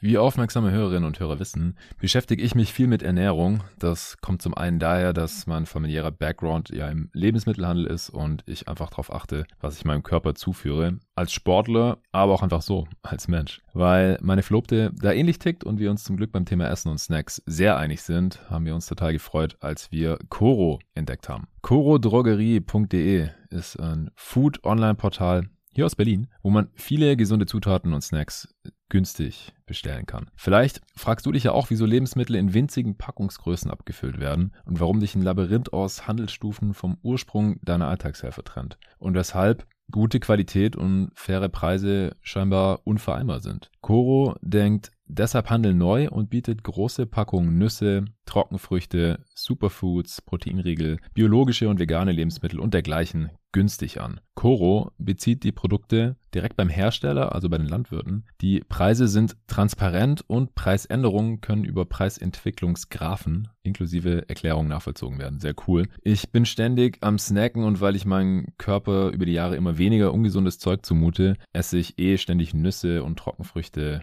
Wie 0.00 0.16
aufmerksame 0.16 0.70
Hörerinnen 0.70 1.04
und 1.04 1.18
Hörer 1.18 1.40
wissen, 1.40 1.76
beschäftige 1.98 2.40
ich 2.40 2.54
mich 2.54 2.72
viel 2.72 2.86
mit 2.86 3.02
Ernährung. 3.02 3.64
Das 3.80 4.16
kommt 4.20 4.42
zum 4.42 4.54
einen 4.54 4.78
daher, 4.78 5.12
dass 5.12 5.48
mein 5.48 5.66
familiärer 5.66 6.12
Background 6.12 6.70
ja 6.70 6.88
im 6.88 7.10
Lebensmittelhandel 7.14 7.84
ist 7.84 8.08
und 8.08 8.44
ich 8.46 8.68
einfach 8.68 8.90
darauf 8.90 9.12
achte, 9.12 9.44
was 9.60 9.76
ich 9.76 9.84
meinem 9.84 10.04
Körper 10.04 10.36
zuführe. 10.36 11.00
Als 11.16 11.32
Sportler, 11.32 11.98
aber 12.12 12.32
auch 12.32 12.42
einfach 12.42 12.62
so, 12.62 12.86
als 13.02 13.26
Mensch. 13.26 13.60
Weil 13.74 14.18
meine 14.22 14.44
Verlobte 14.44 14.92
da 14.94 15.10
ähnlich 15.10 15.40
tickt 15.40 15.64
und 15.64 15.80
wir 15.80 15.90
uns 15.90 16.04
zum 16.04 16.16
Glück 16.16 16.30
beim 16.30 16.44
Thema 16.44 16.68
Essen 16.68 16.90
und 16.90 16.98
Snacks 16.98 17.42
sehr 17.44 17.76
einig 17.76 18.02
sind, 18.02 18.48
haben 18.48 18.66
wir 18.66 18.76
uns 18.76 18.86
total 18.86 19.12
gefreut, 19.12 19.56
als 19.58 19.90
wir 19.90 20.18
Coro 20.28 20.78
entdeckt 20.94 21.28
haben. 21.28 21.48
corodrogerie.de 21.62 23.30
ist 23.50 23.80
ein 23.80 24.12
Food-Online-Portal, 24.14 25.48
hier 25.78 25.86
aus 25.86 25.94
Berlin, 25.94 26.26
wo 26.42 26.50
man 26.50 26.70
viele 26.74 27.16
gesunde 27.16 27.46
Zutaten 27.46 27.92
und 27.92 28.00
Snacks 28.00 28.52
günstig 28.88 29.54
bestellen 29.64 30.06
kann. 30.06 30.28
Vielleicht 30.34 30.80
fragst 30.96 31.24
du 31.24 31.30
dich 31.30 31.44
ja 31.44 31.52
auch, 31.52 31.70
wieso 31.70 31.86
Lebensmittel 31.86 32.34
in 32.34 32.52
winzigen 32.52 32.98
Packungsgrößen 32.98 33.70
abgefüllt 33.70 34.18
werden 34.18 34.56
und 34.64 34.80
warum 34.80 34.98
dich 34.98 35.14
ein 35.14 35.22
Labyrinth 35.22 35.72
aus 35.72 36.08
Handelsstufen 36.08 36.74
vom 36.74 36.98
Ursprung 37.04 37.60
deiner 37.62 37.86
Alltagshelfer 37.86 38.42
trennt 38.42 38.76
und 38.98 39.14
weshalb 39.14 39.68
gute 39.92 40.18
Qualität 40.18 40.74
und 40.74 41.12
faire 41.14 41.48
Preise 41.48 42.16
scheinbar 42.22 42.80
unvereinbar 42.82 43.38
sind. 43.38 43.70
Coro 43.80 44.34
denkt 44.42 44.90
deshalb 45.06 45.48
Handel 45.48 45.74
neu 45.74 46.08
und 46.10 46.28
bietet 46.28 46.64
große 46.64 47.06
Packungen 47.06 47.56
Nüsse, 47.56 48.04
Trockenfrüchte, 48.26 49.24
Superfoods, 49.32 50.22
Proteinriegel, 50.22 50.98
biologische 51.14 51.68
und 51.68 51.78
vegane 51.78 52.10
Lebensmittel 52.10 52.58
und 52.58 52.74
dergleichen 52.74 53.30
günstig 53.52 54.00
an. 54.00 54.20
Coro 54.34 54.92
bezieht 54.98 55.42
die 55.42 55.52
Produkte 55.52 56.16
direkt 56.34 56.56
beim 56.56 56.68
Hersteller, 56.68 57.34
also 57.34 57.48
bei 57.48 57.58
den 57.58 57.66
Landwirten. 57.66 58.24
Die 58.40 58.60
Preise 58.60 59.08
sind 59.08 59.36
transparent 59.46 60.22
und 60.26 60.54
Preisänderungen 60.54 61.40
können 61.40 61.64
über 61.64 61.84
Preisentwicklungsgraphen 61.84 63.48
inklusive 63.62 64.28
Erklärungen 64.28 64.68
nachvollzogen 64.68 65.18
werden. 65.18 65.40
Sehr 65.40 65.54
cool. 65.66 65.88
Ich 66.02 66.30
bin 66.30 66.46
ständig 66.46 66.98
am 67.00 67.18
Snacken 67.18 67.64
und 67.64 67.80
weil 67.80 67.96
ich 67.96 68.06
meinem 68.06 68.46
Körper 68.58 69.10
über 69.10 69.26
die 69.26 69.32
Jahre 69.32 69.56
immer 69.56 69.78
weniger 69.78 70.12
ungesundes 70.12 70.58
Zeug 70.58 70.84
zumute, 70.84 71.36
esse 71.52 71.78
ich 71.78 71.98
eh 71.98 72.18
ständig 72.18 72.54
Nüsse 72.54 73.02
und 73.02 73.18
Trockenfrüchte 73.18 74.02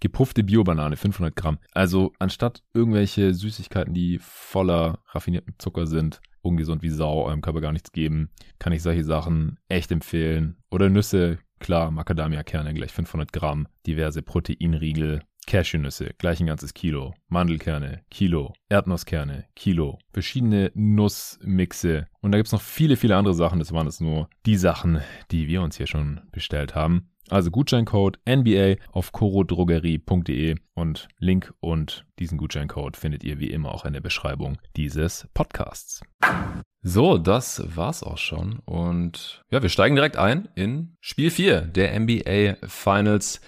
gepuffte 0.00 0.44
Bio-Banane, 0.44 0.96
500 0.96 1.34
Gramm. 1.34 1.58
Also 1.72 2.12
anstatt 2.18 2.62
irgendwelche 2.74 3.34
Süßigkeiten, 3.34 3.94
die 3.94 4.18
voller 4.20 5.00
raffinierten 5.06 5.54
Zucker 5.58 5.86
sind, 5.86 6.20
ungesund 6.42 6.82
wie 6.82 6.90
Sau, 6.90 7.24
eurem 7.24 7.40
Körper 7.40 7.60
gar 7.60 7.72
nichts 7.72 7.92
geben, 7.92 8.30
kann 8.58 8.72
ich 8.72 8.82
solche 8.82 9.04
Sachen 9.04 9.58
echt 9.68 9.90
empfehlen. 9.92 10.56
Oder 10.70 10.88
Nüsse, 10.88 11.38
klar, 11.58 11.90
Macadamia-Kerne 11.90 12.74
gleich 12.74 12.92
500 12.92 13.32
Gramm, 13.32 13.68
diverse 13.86 14.22
Proteinriegel, 14.22 15.22
Cashewnüsse, 15.48 16.10
gleich 16.18 16.40
ein 16.40 16.46
ganzes 16.46 16.74
Kilo, 16.74 17.14
Mandelkerne, 17.28 18.02
Kilo, 18.10 18.52
Erdnusskerne, 18.68 19.46
Kilo, 19.56 19.98
verschiedene 20.12 20.70
Nussmixe 20.74 22.06
und 22.20 22.32
da 22.32 22.38
gibt's 22.38 22.52
noch 22.52 22.60
viele, 22.60 22.96
viele 22.96 23.16
andere 23.16 23.34
Sachen. 23.34 23.58
Das 23.58 23.72
waren 23.72 23.86
jetzt 23.86 24.02
nur 24.02 24.28
die 24.44 24.56
Sachen, 24.56 25.00
die 25.30 25.48
wir 25.48 25.62
uns 25.62 25.78
hier 25.78 25.86
schon 25.86 26.20
bestellt 26.32 26.74
haben. 26.74 27.10
Also 27.30 27.50
Gutscheincode 27.50 28.18
NBA 28.28 28.76
auf 28.92 29.12
corodrogerie.de 29.12 30.56
und 30.74 31.08
Link 31.18 31.54
und 31.60 32.04
diesen 32.18 32.36
Gutscheincode 32.36 32.96
findet 32.96 33.24
ihr 33.24 33.38
wie 33.38 33.50
immer 33.50 33.72
auch 33.72 33.86
in 33.86 33.94
der 33.94 34.00
Beschreibung 34.02 34.58
dieses 34.76 35.28
Podcasts. 35.32 36.02
So, 36.82 37.16
das 37.16 37.62
war's 37.74 38.02
auch 38.02 38.18
schon 38.18 38.60
und 38.66 39.42
ja, 39.50 39.62
wir 39.62 39.70
steigen 39.70 39.94
direkt 39.96 40.18
ein 40.18 40.48
in 40.54 40.96
Spiel 41.00 41.30
4 41.30 41.62
der 41.62 41.98
NBA 41.98 42.56
Finals. 42.66 43.40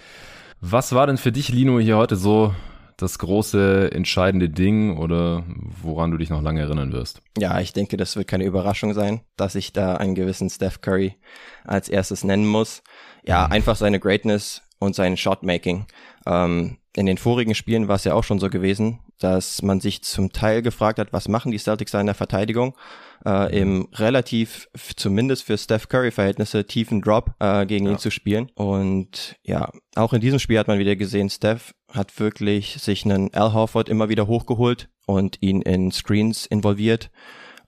Was 0.63 0.93
war 0.93 1.07
denn 1.07 1.17
für 1.17 1.31
dich, 1.31 1.49
Lino, 1.49 1.79
hier 1.79 1.97
heute 1.97 2.15
so 2.15 2.53
das 2.95 3.17
große 3.17 3.89
entscheidende 3.93 4.47
Ding 4.47 4.95
oder 4.95 5.43
woran 5.81 6.11
du 6.11 6.17
dich 6.19 6.29
noch 6.29 6.43
lange 6.43 6.61
erinnern 6.61 6.91
wirst? 6.91 7.23
Ja, 7.35 7.59
ich 7.59 7.73
denke, 7.73 7.97
das 7.97 8.15
wird 8.15 8.27
keine 8.27 8.43
Überraschung 8.43 8.93
sein, 8.93 9.21
dass 9.37 9.55
ich 9.55 9.73
da 9.73 9.95
einen 9.97 10.13
gewissen 10.13 10.51
Steph 10.51 10.81
Curry 10.81 11.15
als 11.63 11.89
erstes 11.89 12.23
nennen 12.23 12.45
muss. 12.45 12.83
Ja, 13.25 13.47
mhm. 13.47 13.53
einfach 13.53 13.75
seine 13.75 13.99
Greatness 13.99 14.61
und 14.77 14.93
sein 14.93 15.17
Shotmaking. 15.17 15.87
Ähm, 16.27 16.77
in 16.95 17.07
den 17.07 17.17
vorigen 17.17 17.55
Spielen 17.55 17.87
war 17.87 17.95
es 17.95 18.03
ja 18.03 18.13
auch 18.13 18.23
schon 18.23 18.37
so 18.37 18.51
gewesen, 18.51 18.99
dass 19.23 19.61
man 19.61 19.79
sich 19.79 20.03
zum 20.03 20.31
Teil 20.33 20.61
gefragt 20.61 20.99
hat, 20.99 21.13
was 21.13 21.27
machen 21.27 21.51
die 21.51 21.59
Celtics 21.59 21.91
da 21.91 21.99
in 21.99 22.07
der 22.07 22.15
Verteidigung? 22.15 22.75
Äh, 23.23 23.59
Im 23.59 23.87
relativ, 23.93 24.67
zumindest 24.95 25.43
für 25.43 25.57
Steph 25.57 25.87
Curry-Verhältnisse, 25.89 26.65
tiefen 26.65 27.01
Drop 27.01 27.35
äh, 27.39 27.65
gegen 27.67 27.85
ja. 27.85 27.91
ihn 27.91 27.97
zu 27.99 28.09
spielen. 28.09 28.49
Und 28.55 29.35
ja, 29.43 29.69
auch 29.95 30.13
in 30.13 30.21
diesem 30.21 30.39
Spiel 30.39 30.57
hat 30.57 30.67
man 30.67 30.79
wieder 30.79 30.95
gesehen, 30.95 31.29
Steph 31.29 31.75
hat 31.93 32.19
wirklich 32.19 32.81
sich 32.81 33.05
einen 33.05 33.31
Al 33.33 33.53
Horford 33.53 33.89
immer 33.89 34.09
wieder 34.09 34.25
hochgeholt 34.25 34.89
und 35.05 35.37
ihn 35.41 35.61
in 35.61 35.91
Screens 35.91 36.47
involviert 36.47 37.11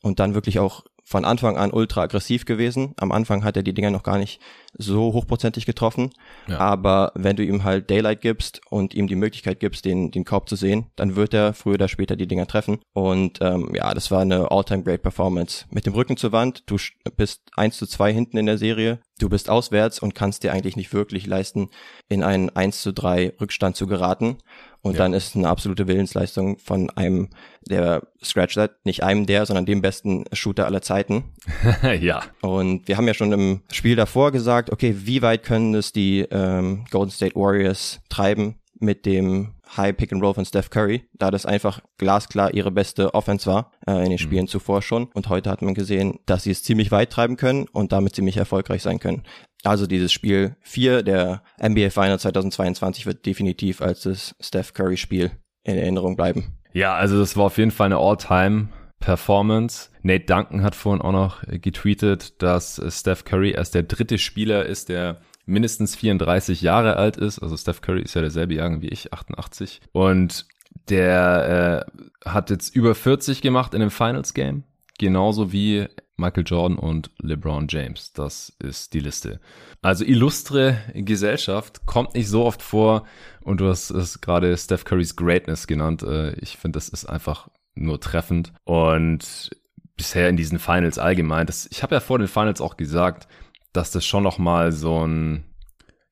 und 0.02 0.20
dann 0.20 0.34
wirklich 0.34 0.58
auch 0.58 0.84
von 1.04 1.26
Anfang 1.26 1.58
an 1.58 1.72
ultra 1.72 2.02
aggressiv 2.02 2.46
gewesen. 2.46 2.94
Am 2.98 3.12
Anfang 3.12 3.44
hat 3.44 3.58
er 3.58 3.64
die 3.64 3.74
Dinger 3.74 3.92
noch 3.92 4.04
gar 4.04 4.18
nicht 4.18 4.42
so 4.78 5.14
hochprozentig 5.14 5.66
getroffen. 5.66 6.12
Ja. 6.48 6.60
Aber 6.60 7.12
wenn 7.16 7.36
du 7.36 7.44
ihm 7.44 7.64
halt 7.64 7.90
Daylight 7.90 8.22
gibst 8.22 8.62
und 8.70 8.94
ihm 8.94 9.08
die 9.08 9.16
Möglichkeit 9.16 9.60
gibst, 9.60 9.86
den, 9.86 10.12
den 10.12 10.26
Korb 10.26 10.50
zu 10.50 10.56
sehen, 10.56 10.88
dann 10.96 11.16
wird 11.16 11.34
er 11.34 11.54
früher 11.54 11.76
oder 11.76 11.88
später 11.88 12.16
die 12.16 12.28
Dinger 12.28 12.48
treffen. 12.48 12.80
Und 12.94 13.40
ähm, 13.42 13.72
ja, 13.74 13.94
das 13.94 14.12
war 14.12 14.22
eine 14.22 14.52
all-time 14.52 14.84
great 14.84 15.02
Performance. 15.02 15.66
Mit 15.70 15.86
dem 15.86 15.94
Rücken 15.94 16.18
zur 16.18 16.32
Wand, 16.32 16.64
du 16.66 16.78
bist 17.16 17.42
eins 17.56 17.78
zu 17.78 17.86
zwei 17.86 18.14
hinten 18.14 18.38
in 18.38 18.46
der 18.46 18.58
Serie, 18.58 19.00
du 19.20 19.30
bist 19.30 19.50
auswärts 19.50 20.00
und 20.00 20.16
kannst 20.16 20.44
dir 20.44 20.54
eigentlich 20.54 20.76
nicht 20.76 20.94
wirklich 20.94 21.28
leisten, 21.28 21.70
in 22.10 22.24
einen 22.24 22.50
1 22.50 22.82
zu 22.82 22.94
3 22.94 23.34
Rückstand 23.40 23.76
zu 23.76 23.88
geraten. 23.88 24.38
Und 24.82 24.94
ja. 24.94 24.98
dann 24.98 25.14
ist 25.14 25.36
eine 25.36 25.48
absolute 25.48 25.88
Willensleistung 25.88 26.58
von 26.58 26.90
einem 26.90 27.30
der 27.62 28.06
Scratch 28.22 28.56
that, 28.56 28.86
nicht 28.86 29.02
einem 29.02 29.26
der, 29.26 29.46
sondern 29.46 29.66
dem 29.66 29.82
besten 29.82 30.26
Shooter 30.34 30.66
aller 30.66 30.82
Zeiten. 30.82 31.24
ja. 32.02 32.24
Und 32.42 32.88
wir 32.90 32.98
haben 32.98 33.08
ja 33.08 33.14
schon 33.14 33.32
im 33.32 33.62
Spiel 33.72 33.96
davor 33.96 34.34
gesagt, 34.34 34.63
okay, 34.72 34.96
wie 35.00 35.22
weit 35.22 35.44
können 35.44 35.74
es 35.76 35.92
die 35.92 36.22
ähm, 36.32 36.86
Golden 36.92 37.12
State 37.12 37.36
Warriors 37.36 38.02
treiben 38.10 38.56
mit 38.80 39.06
dem 39.06 39.54
High 39.78 39.96
Pick 39.96 40.12
and 40.12 40.22
Roll 40.22 40.34
von 40.34 40.46
Steph 40.46 40.70
Curry, 40.70 41.08
da 41.14 41.32
das 41.32 41.46
einfach 41.46 41.82
glasklar 41.98 42.54
ihre 42.54 42.72
beste 42.72 43.14
Offense 43.14 43.50
war 43.50 43.72
äh, 43.88 43.94
in 43.94 44.04
den 44.04 44.12
mhm. 44.12 44.18
Spielen 44.18 44.44
mhm. 44.44 44.50
zuvor 44.50 44.82
schon. 44.82 45.06
Und 45.14 45.30
heute 45.30 45.50
hat 45.50 45.62
man 45.62 45.74
gesehen, 45.74 46.20
dass 46.26 46.44
sie 46.44 46.52
es 46.52 46.64
ziemlich 46.64 46.92
weit 46.92 47.12
treiben 47.12 47.38
können 47.38 47.68
und 47.72 47.92
damit 47.92 48.16
ziemlich 48.16 48.38
erfolgreich 48.38 48.84
sein 48.84 49.00
können. 49.00 49.24
Also 49.64 49.88
dieses 49.88 50.12
Spiel 50.12 50.58
4 50.62 51.04
der 51.04 51.44
NBA 51.62 51.90
Final 51.90 52.20
2022 52.20 53.06
wird 53.06 53.26
definitiv 53.26 53.82
als 53.82 54.02
das 54.02 54.36
Steph 54.40 54.74
Curry 54.74 54.98
Spiel 54.98 55.32
in 55.64 55.78
Erinnerung 55.78 56.16
bleiben. 56.16 56.60
Ja, 56.74 56.96
also 56.96 57.18
das 57.20 57.38
war 57.38 57.46
auf 57.46 57.58
jeden 57.58 57.72
Fall 57.72 57.86
eine 57.86 57.98
All-Time 57.98 58.70
Performance. 59.04 59.90
Nate 60.02 60.26
Duncan 60.26 60.64
hat 60.64 60.76
vorhin 60.76 61.02
auch 61.02 61.12
noch 61.12 61.44
getweetet, 61.46 62.42
dass 62.42 62.82
Steph 62.88 63.26
Curry 63.26 63.52
erst 63.52 63.76
der 63.76 63.84
dritte 63.84 64.18
Spieler 64.18 64.66
ist, 64.66 64.88
der 64.88 65.20
mindestens 65.46 65.98
34 65.98 66.62
Jahre 66.62 66.96
alt 66.96 67.18
ist. 67.18 67.40
Also 67.40 67.58
Steph 67.58 67.82
Curry 67.82 68.02
ist 68.02 68.14
ja 68.14 68.22
derselbe 68.22 68.54
Jahrgang 68.54 68.82
wie 68.82 68.88
ich, 68.88 69.12
88. 69.12 69.82
Und 69.92 70.46
der 70.88 71.86
äh, 72.26 72.30
hat 72.30 72.50
jetzt 72.50 72.74
über 72.74 72.96
40 72.96 73.42
gemacht 73.42 73.74
in 73.74 73.82
dem 73.82 73.92
Finals 73.92 74.34
Game. 74.34 74.64
Genauso 75.00 75.52
wie 75.52 75.86
Michael 76.16 76.46
Jordan 76.46 76.78
und 76.78 77.12
LeBron 77.22 77.68
James. 77.70 78.14
Das 78.14 78.56
ist 78.60 78.94
die 78.94 79.02
Liste. 79.02 79.42
Also 79.82 80.06
illustre 80.06 80.78
Gesellschaft 80.94 81.86
kommt 81.86 82.14
nicht 82.14 82.30
so 82.30 82.46
oft 82.46 82.62
vor 82.62 83.06
und 83.42 83.60
du 83.60 83.68
hast 83.68 83.90
es 83.90 84.22
gerade 84.22 84.56
Steph 84.56 84.86
Currys 84.86 85.18
Greatness 85.18 85.68
genannt. 85.68 86.04
Äh, 86.04 86.36
ich 86.36 86.56
finde, 86.58 86.78
das 86.78 86.88
ist 86.88 87.04
einfach 87.06 87.50
nur 87.76 88.00
treffend 88.00 88.54
und 88.64 89.52
bisher 89.96 90.30
in 90.30 90.38
diesen 90.38 90.60
Finals 90.60 90.98
allgemein. 90.98 91.46
Das, 91.46 91.68
ich 91.72 91.84
habe 91.84 91.96
ja 91.96 92.00
vor 92.00 92.20
den 92.20 92.28
Finals 92.28 92.62
auch 92.62 92.78
gesagt, 92.78 93.28
dass 93.74 93.92
das 93.92 94.06
schon 94.06 94.24
noch 94.24 94.38
mal 94.38 94.72
so 94.72 95.06
ein 95.06 95.44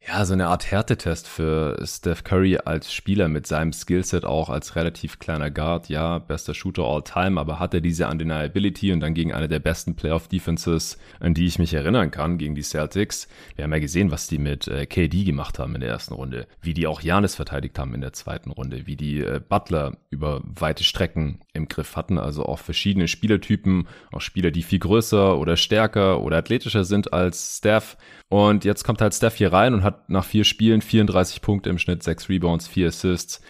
ja, 0.08 0.26
so 0.26 0.34
eine 0.34 0.48
Art 0.48 0.72
Härtetest 0.72 1.28
für 1.28 1.80
Steph 1.86 2.24
Curry 2.24 2.58
als 2.66 2.92
Spieler 2.92 3.28
mit 3.28 3.46
seinem 3.46 3.72
Skillset 3.72 4.26
auch 4.26 4.50
als 4.50 4.76
relativ 4.76 5.20
kleiner 5.20 5.52
Guard. 5.52 5.90
Ja, 5.90 6.18
bester 6.18 6.56
Shooter 6.56 6.84
all 6.84 7.04
time, 7.04 7.40
aber 7.40 7.60
hat 7.60 7.76
er 7.76 7.82
diese 7.82 8.08
Undeniability 8.08 8.92
und 8.94 9.00
dann 9.02 9.14
gegen 9.14 9.32
eine 9.32 9.48
der 9.48 9.60
besten 9.60 9.96
Playoff 9.96 10.28
Defenses, 10.28 10.98
an 11.20 11.36
die 11.36 11.46
ich 11.46 11.60
mich 11.60 11.76
erinnern 11.76 12.10
kann, 12.10 12.40
gegen 12.40 12.56
die 12.56 12.64
Celtics. 12.64 13.28
Wir 13.56 13.64
haben 13.64 13.74
ja 13.74 13.80
gesehen, 13.80 14.10
was 14.10 14.26
die 14.26 14.40
mit 14.40 14.68
äh, 14.68 14.88
KD 14.88 15.24
gemacht 15.24 15.60
haben 15.60 15.76
in 15.76 15.82
der 15.82 15.92
ersten 15.92 16.16
Runde, 16.16 16.48
wie 16.62 16.74
die 16.74 16.88
auch 16.88 17.02
Janis 17.02 17.36
verteidigt 17.36 17.78
haben 17.78 17.94
in 17.94 18.02
der 18.02 18.14
zweiten 18.14 18.50
Runde, 18.50 18.88
wie 18.88 18.96
die 18.96 19.20
äh, 19.20 19.40
Butler 19.40 19.98
über 20.10 20.42
weite 20.44 20.84
Strecken 20.84 21.42
im 21.54 21.68
Griff 21.68 21.96
hatten, 21.96 22.18
also 22.18 22.46
auch 22.46 22.60
verschiedene 22.60 23.08
Spielertypen, 23.08 23.88
auch 24.12 24.22
Spieler, 24.22 24.52
die 24.52 24.64
viel 24.64 24.80
größer 24.80 25.38
oder 25.38 25.58
stärker 25.58 26.22
oder 26.22 26.38
athletischer 26.38 26.86
sind 26.86 27.14
als 27.14 27.58
Steph. 27.58 27.98
Und 28.30 28.64
jetzt 28.64 28.84
kommt 28.84 29.02
halt 29.02 29.14
Steph 29.14 29.36
hier 29.36 29.52
rein 29.52 29.74
und 29.74 29.84
hat 29.84 30.10
nach 30.10 30.26
vier 30.26 30.46
Spielen 30.46 30.82
34 30.82 31.42
Punkte 31.42 31.70
im 31.70 31.78
Schnitt, 31.78 32.04
sechs 32.04 32.30
Rebounds, 32.30 32.68
vier 32.68 32.88
Assists 32.88 33.42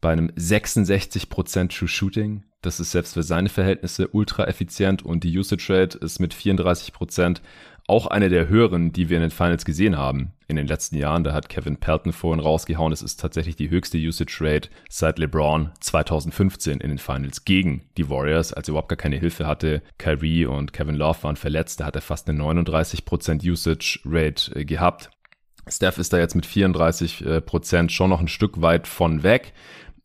bei 0.00 0.12
einem 0.12 0.28
66% 0.28 1.76
True 1.76 1.88
Shooting. 1.88 2.44
Das 2.62 2.80
ist 2.80 2.90
selbst 2.90 3.14
für 3.14 3.22
seine 3.22 3.48
Verhältnisse 3.48 4.08
ultra 4.08 4.46
effizient 4.46 5.02
und 5.04 5.24
die 5.24 5.36
Usage 5.36 5.66
Rate 5.68 5.98
ist 5.98 6.18
mit 6.18 6.34
34% 6.34 7.40
auch 7.88 8.06
eine 8.06 8.28
der 8.28 8.48
höheren, 8.48 8.92
die 8.92 9.08
wir 9.08 9.16
in 9.16 9.22
den 9.22 9.30
Finals 9.30 9.64
gesehen 9.64 9.96
haben 9.96 10.32
in 10.46 10.56
den 10.56 10.66
letzten 10.66 10.96
Jahren. 10.96 11.24
Da 11.24 11.32
hat 11.32 11.48
Kevin 11.48 11.78
Pelton 11.78 12.12
vorhin 12.12 12.40
rausgehauen. 12.40 12.92
Es 12.92 13.00
ist 13.00 13.18
tatsächlich 13.18 13.56
die 13.56 13.70
höchste 13.70 13.96
Usage 13.96 14.38
Rate 14.40 14.68
seit 14.90 15.18
LeBron 15.18 15.70
2015 15.80 16.80
in 16.80 16.90
den 16.90 16.98
Finals 16.98 17.46
gegen 17.46 17.86
die 17.96 18.10
Warriors, 18.10 18.52
als 18.52 18.68
er 18.68 18.72
überhaupt 18.72 18.90
gar 18.90 18.96
keine 18.96 19.16
Hilfe 19.16 19.46
hatte. 19.46 19.82
Kyrie 19.96 20.44
und 20.44 20.74
Kevin 20.74 20.96
Love 20.96 21.22
waren 21.22 21.36
verletzt. 21.36 21.80
Da 21.80 21.86
hat 21.86 21.96
er 21.96 22.02
fast 22.02 22.28
eine 22.28 22.42
39% 22.42 23.50
Usage 23.50 24.00
Rate 24.04 24.54
äh, 24.54 24.64
gehabt. 24.66 25.10
Steph 25.66 25.98
ist 25.98 26.12
da 26.12 26.18
jetzt 26.18 26.34
mit 26.34 26.46
34 26.46 27.24
Prozent 27.44 27.92
schon 27.92 28.08
noch 28.10 28.20
ein 28.20 28.28
Stück 28.28 28.62
weit 28.62 28.86
von 28.86 29.22
weg. 29.22 29.52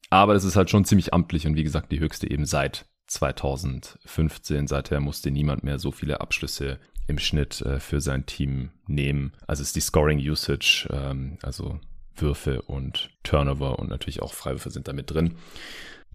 Aber 0.10 0.34
das 0.34 0.44
ist 0.44 0.56
halt 0.56 0.70
schon 0.70 0.86
ziemlich 0.86 1.14
amtlich 1.14 1.48
und 1.48 1.56
wie 1.56 1.64
gesagt 1.64 1.92
die 1.92 2.00
höchste 2.00 2.30
eben 2.30 2.46
seit 2.46 2.86
2015. 3.08 4.68
Seither 4.68 5.00
musste 5.00 5.32
niemand 5.32 5.64
mehr 5.64 5.80
so 5.80 5.92
viele 5.92 6.22
Abschlüsse 6.22 6.80
im 7.08 7.20
Schnitt 7.20 7.62
äh, 7.62 7.80
für 7.80 8.02
sein 8.02 8.26
Team 8.26 8.70
nehmen. 8.88 9.34
Also 9.48 9.62
ist 9.62 9.76
die 9.76 9.82
Scoring 9.82 10.20
Usage, 10.20 10.88
ähm, 10.92 11.38
also 11.42 11.80
Würfe 12.16 12.62
und 12.62 13.10
Turnover 13.24 13.80
und 13.80 13.90
natürlich 13.90 14.22
auch 14.22 14.34
Freiwürfe 14.34 14.70
sind 14.70 14.88
da 14.88 14.94
mit 14.94 15.12
drin. 15.12 15.36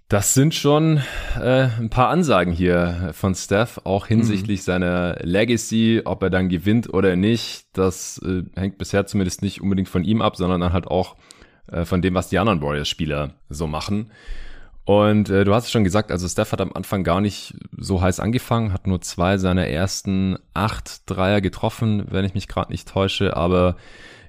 Das 0.09 0.33
sind 0.33 0.54
schon 0.54 1.02
äh, 1.38 1.68
ein 1.79 1.90
paar 1.90 2.09
Ansagen 2.09 2.55
hier 2.55 3.11
von 3.12 3.35
Steph, 3.35 3.83
auch 3.85 4.07
hinsichtlich 4.07 4.61
mhm. 4.61 4.64
seiner 4.64 5.18
Legacy, 5.20 6.01
ob 6.03 6.22
er 6.22 6.31
dann 6.31 6.48
gewinnt 6.48 6.92
oder 6.94 7.14
nicht. 7.14 7.66
Das 7.74 8.18
äh, 8.24 8.44
hängt 8.59 8.79
bisher 8.79 9.07
zumindest 9.07 9.42
nicht 9.42 9.61
unbedingt 9.61 9.90
von 9.90 10.05
ihm 10.05 10.22
ab, 10.22 10.37
sondern 10.37 10.62
dann 10.62 10.72
halt 10.72 10.87
auch 10.87 11.16
äh, 11.66 11.85
von 11.85 12.01
dem, 12.01 12.14
was 12.14 12.31
die 12.31 12.38
anderen 12.38 12.62
Warriors-Spieler 12.62 13.35
so 13.51 13.66
machen. 13.66 14.11
Und 14.88 15.29
äh, 15.29 15.44
du 15.44 15.53
hast 15.53 15.64
es 15.64 15.70
schon 15.70 15.85
gesagt, 15.85 16.11
also 16.11 16.27
Steph 16.27 16.51
hat 16.51 16.62
am 16.62 16.72
Anfang 16.72 17.05
gar 17.05 17.20
nicht 17.20 17.53
so 17.77 18.01
heiß 18.01 18.20
angefangen, 18.20 18.72
hat 18.72 18.87
nur 18.87 19.03
zwei 19.03 19.37
seiner 19.37 19.66
ersten 19.66 20.38
acht 20.55 21.03
Dreier 21.05 21.42
getroffen, 21.42 22.07
wenn 22.09 22.24
ich 22.24 22.33
mich 22.33 22.48
gerade 22.48 22.72
nicht 22.72 22.88
täusche, 22.88 23.37
aber 23.37 23.77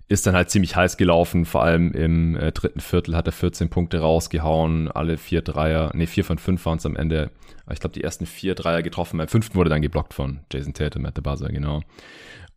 ist 0.10 0.28
dann 0.28 0.36
halt 0.36 0.50
ziemlich 0.50 0.76
heiß 0.76 0.98
gelaufen, 0.98 1.46
vor 1.46 1.64
allem 1.64 1.94
im 1.94 2.36
äh, 2.36 2.52
dritten 2.52 2.82
Viertel 2.82 3.16
hat 3.16 3.26
er 3.26 3.32
14 3.32 3.70
Punkte 3.70 4.02
rausgehauen, 4.02 4.92
alle 4.92 5.18
vier 5.18 5.44
Dreier, 5.44 5.92
nee, 5.94 6.08
vier 6.08 6.26
von 6.26 6.38
fünf 6.38 6.66
waren 6.66 6.78
es 6.78 6.86
am 6.86 6.98
Ende. 6.98 7.32
Ich 7.72 7.80
glaube, 7.80 7.94
die 7.94 8.04
ersten 8.04 8.26
vier 8.26 8.54
Dreier 8.54 8.84
getroffen, 8.84 9.18
beim 9.18 9.30
fünften 9.30 9.56
wurde 9.56 9.70
dann 9.70 9.82
geblockt 9.82 10.14
von 10.14 10.42
Jason 10.52 10.74
Tatum 10.74 11.06
at 11.06 11.16
the 11.16 11.22
buzzer, 11.22 11.48
genau. 11.48 11.84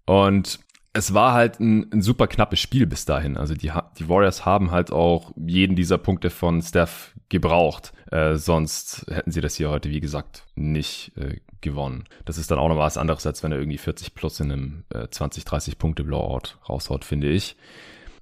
Und 0.07 0.59
es 0.93 1.15
war 1.15 1.35
halt 1.35 1.61
ein, 1.61 1.91
ein, 1.93 2.03
super 2.03 2.27
knappes 2.27 2.59
Spiel 2.59 2.87
bis 2.87 3.05
dahin. 3.05 3.37
Also 3.37 3.55
die, 3.55 3.71
die 3.99 4.09
Warriors 4.09 4.45
haben 4.45 4.73
halt 4.73 4.93
auch 4.93 5.33
jeden 5.37 5.77
dieser 5.77 5.99
Punkte 5.99 6.29
von 6.29 6.61
Steph 6.61 7.15
gebraucht. 7.33 7.93
Äh, 8.13 8.37
sonst 8.37 9.07
hätten 9.11 9.33
sie 9.33 9.41
das 9.41 9.57
hier 9.57 9.71
heute, 9.71 9.91
wie 9.91 10.01
gesagt, 10.01 10.45
nicht 10.55 11.13
äh, 11.17 11.39
gewonnen. 11.61 12.05
Das 12.25 12.39
ist 12.39 12.51
dann 12.51 12.59
auch 12.59 12.69
noch 12.69 12.79
was 12.79 12.99
anderes, 12.99 13.27
als 13.27 13.43
wenn 13.43 13.51
er 13.51 13.59
irgendwie 13.59 13.79
40 13.79 14.15
plus 14.15 14.39
in 14.39 14.53
einem 14.53 14.85
äh, 14.95 15.09
20, 15.09 15.45
30 15.45 15.79
Punkte 15.79 16.05
Blowout 16.05 16.59
raushaut, 16.69 17.05
finde 17.05 17.31
ich. 17.31 17.57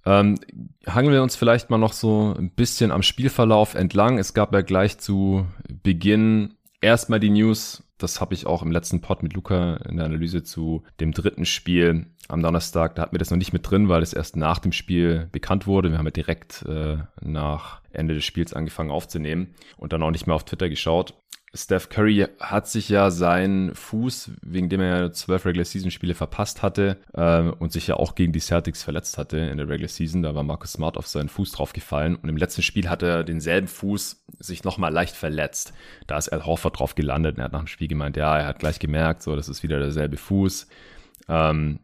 Ähm, 0.06 0.38
hangeln 0.86 1.12
wir 1.12 1.22
uns 1.22 1.36
vielleicht 1.36 1.68
mal 1.68 1.76
noch 1.76 1.92
so 1.92 2.34
ein 2.38 2.50
bisschen 2.50 2.90
am 2.92 3.02
Spielverlauf 3.02 3.74
entlang. 3.74 4.16
Es 4.18 4.32
gab 4.32 4.54
ja 4.54 4.62
gleich 4.62 4.98
zu 4.98 5.46
Beginn 5.82 6.54
erstmal 6.80 7.20
die 7.20 7.30
News, 7.30 7.82
das 8.02 8.20
habe 8.20 8.34
ich 8.34 8.46
auch 8.46 8.62
im 8.62 8.72
letzten 8.72 9.00
Pod 9.00 9.22
mit 9.22 9.34
Luca 9.34 9.76
in 9.88 9.96
der 9.96 10.06
Analyse 10.06 10.42
zu 10.42 10.82
dem 11.00 11.12
dritten 11.12 11.44
Spiel 11.44 12.06
am 12.28 12.42
Donnerstag. 12.42 12.94
Da 12.94 13.02
hatten 13.02 13.12
wir 13.12 13.18
das 13.18 13.30
noch 13.30 13.38
nicht 13.38 13.52
mit 13.52 13.68
drin, 13.68 13.88
weil 13.88 14.02
es 14.02 14.12
erst 14.12 14.36
nach 14.36 14.58
dem 14.58 14.72
Spiel 14.72 15.28
bekannt 15.32 15.66
wurde. 15.66 15.90
Wir 15.90 15.98
haben 15.98 16.06
ja 16.06 16.12
direkt 16.12 16.64
äh, 16.68 16.98
nach 17.20 17.80
Ende 17.92 18.14
des 18.14 18.24
Spiels 18.24 18.52
angefangen 18.52 18.90
aufzunehmen 18.90 19.54
und 19.76 19.92
dann 19.92 20.02
auch 20.02 20.10
nicht 20.10 20.26
mehr 20.26 20.36
auf 20.36 20.44
Twitter 20.44 20.68
geschaut. 20.68 21.14
Steph 21.52 21.88
Curry 21.88 22.26
hat 22.38 22.68
sich 22.68 22.88
ja 22.88 23.10
seinen 23.10 23.74
Fuß, 23.74 24.30
wegen 24.42 24.68
dem 24.68 24.80
er 24.80 25.00
ja 25.00 25.12
zwölf 25.12 25.44
Regular 25.44 25.64
Season 25.64 25.90
Spiele 25.90 26.14
verpasst 26.14 26.62
hatte 26.62 26.98
äh, 27.12 27.42
und 27.42 27.72
sich 27.72 27.88
ja 27.88 27.96
auch 27.96 28.14
gegen 28.14 28.32
die 28.32 28.38
Celtics 28.40 28.84
verletzt 28.84 29.18
hatte 29.18 29.38
in 29.38 29.56
der 29.56 29.68
Regular 29.68 29.88
Season. 29.88 30.22
Da 30.22 30.34
war 30.36 30.44
Marcus 30.44 30.74
Smart 30.74 30.96
auf 30.96 31.08
seinen 31.08 31.28
Fuß 31.28 31.50
draufgefallen 31.50 32.14
und 32.14 32.28
im 32.28 32.36
letzten 32.36 32.62
Spiel 32.62 32.88
hat 32.88 33.02
er 33.02 33.24
denselben 33.24 33.66
Fuß 33.66 34.24
sich 34.38 34.62
nochmal 34.62 34.92
leicht 34.92 35.16
verletzt. 35.16 35.72
Da 36.06 36.18
ist 36.18 36.28
Al 36.28 36.46
Horford 36.46 36.78
drauf 36.78 36.94
gelandet 36.94 37.34
und 37.34 37.40
er 37.40 37.46
hat 37.46 37.52
nach 37.52 37.62
dem 37.62 37.66
Spiel 37.66 37.88
gemeint, 37.88 38.16
ja, 38.16 38.38
er 38.38 38.46
hat 38.46 38.60
gleich 38.60 38.78
gemerkt, 38.78 39.22
so, 39.22 39.34
das 39.34 39.48
ist 39.48 39.64
wieder 39.64 39.80
derselbe 39.80 40.18
Fuß. 40.18 40.68
Ähm, 41.28 41.80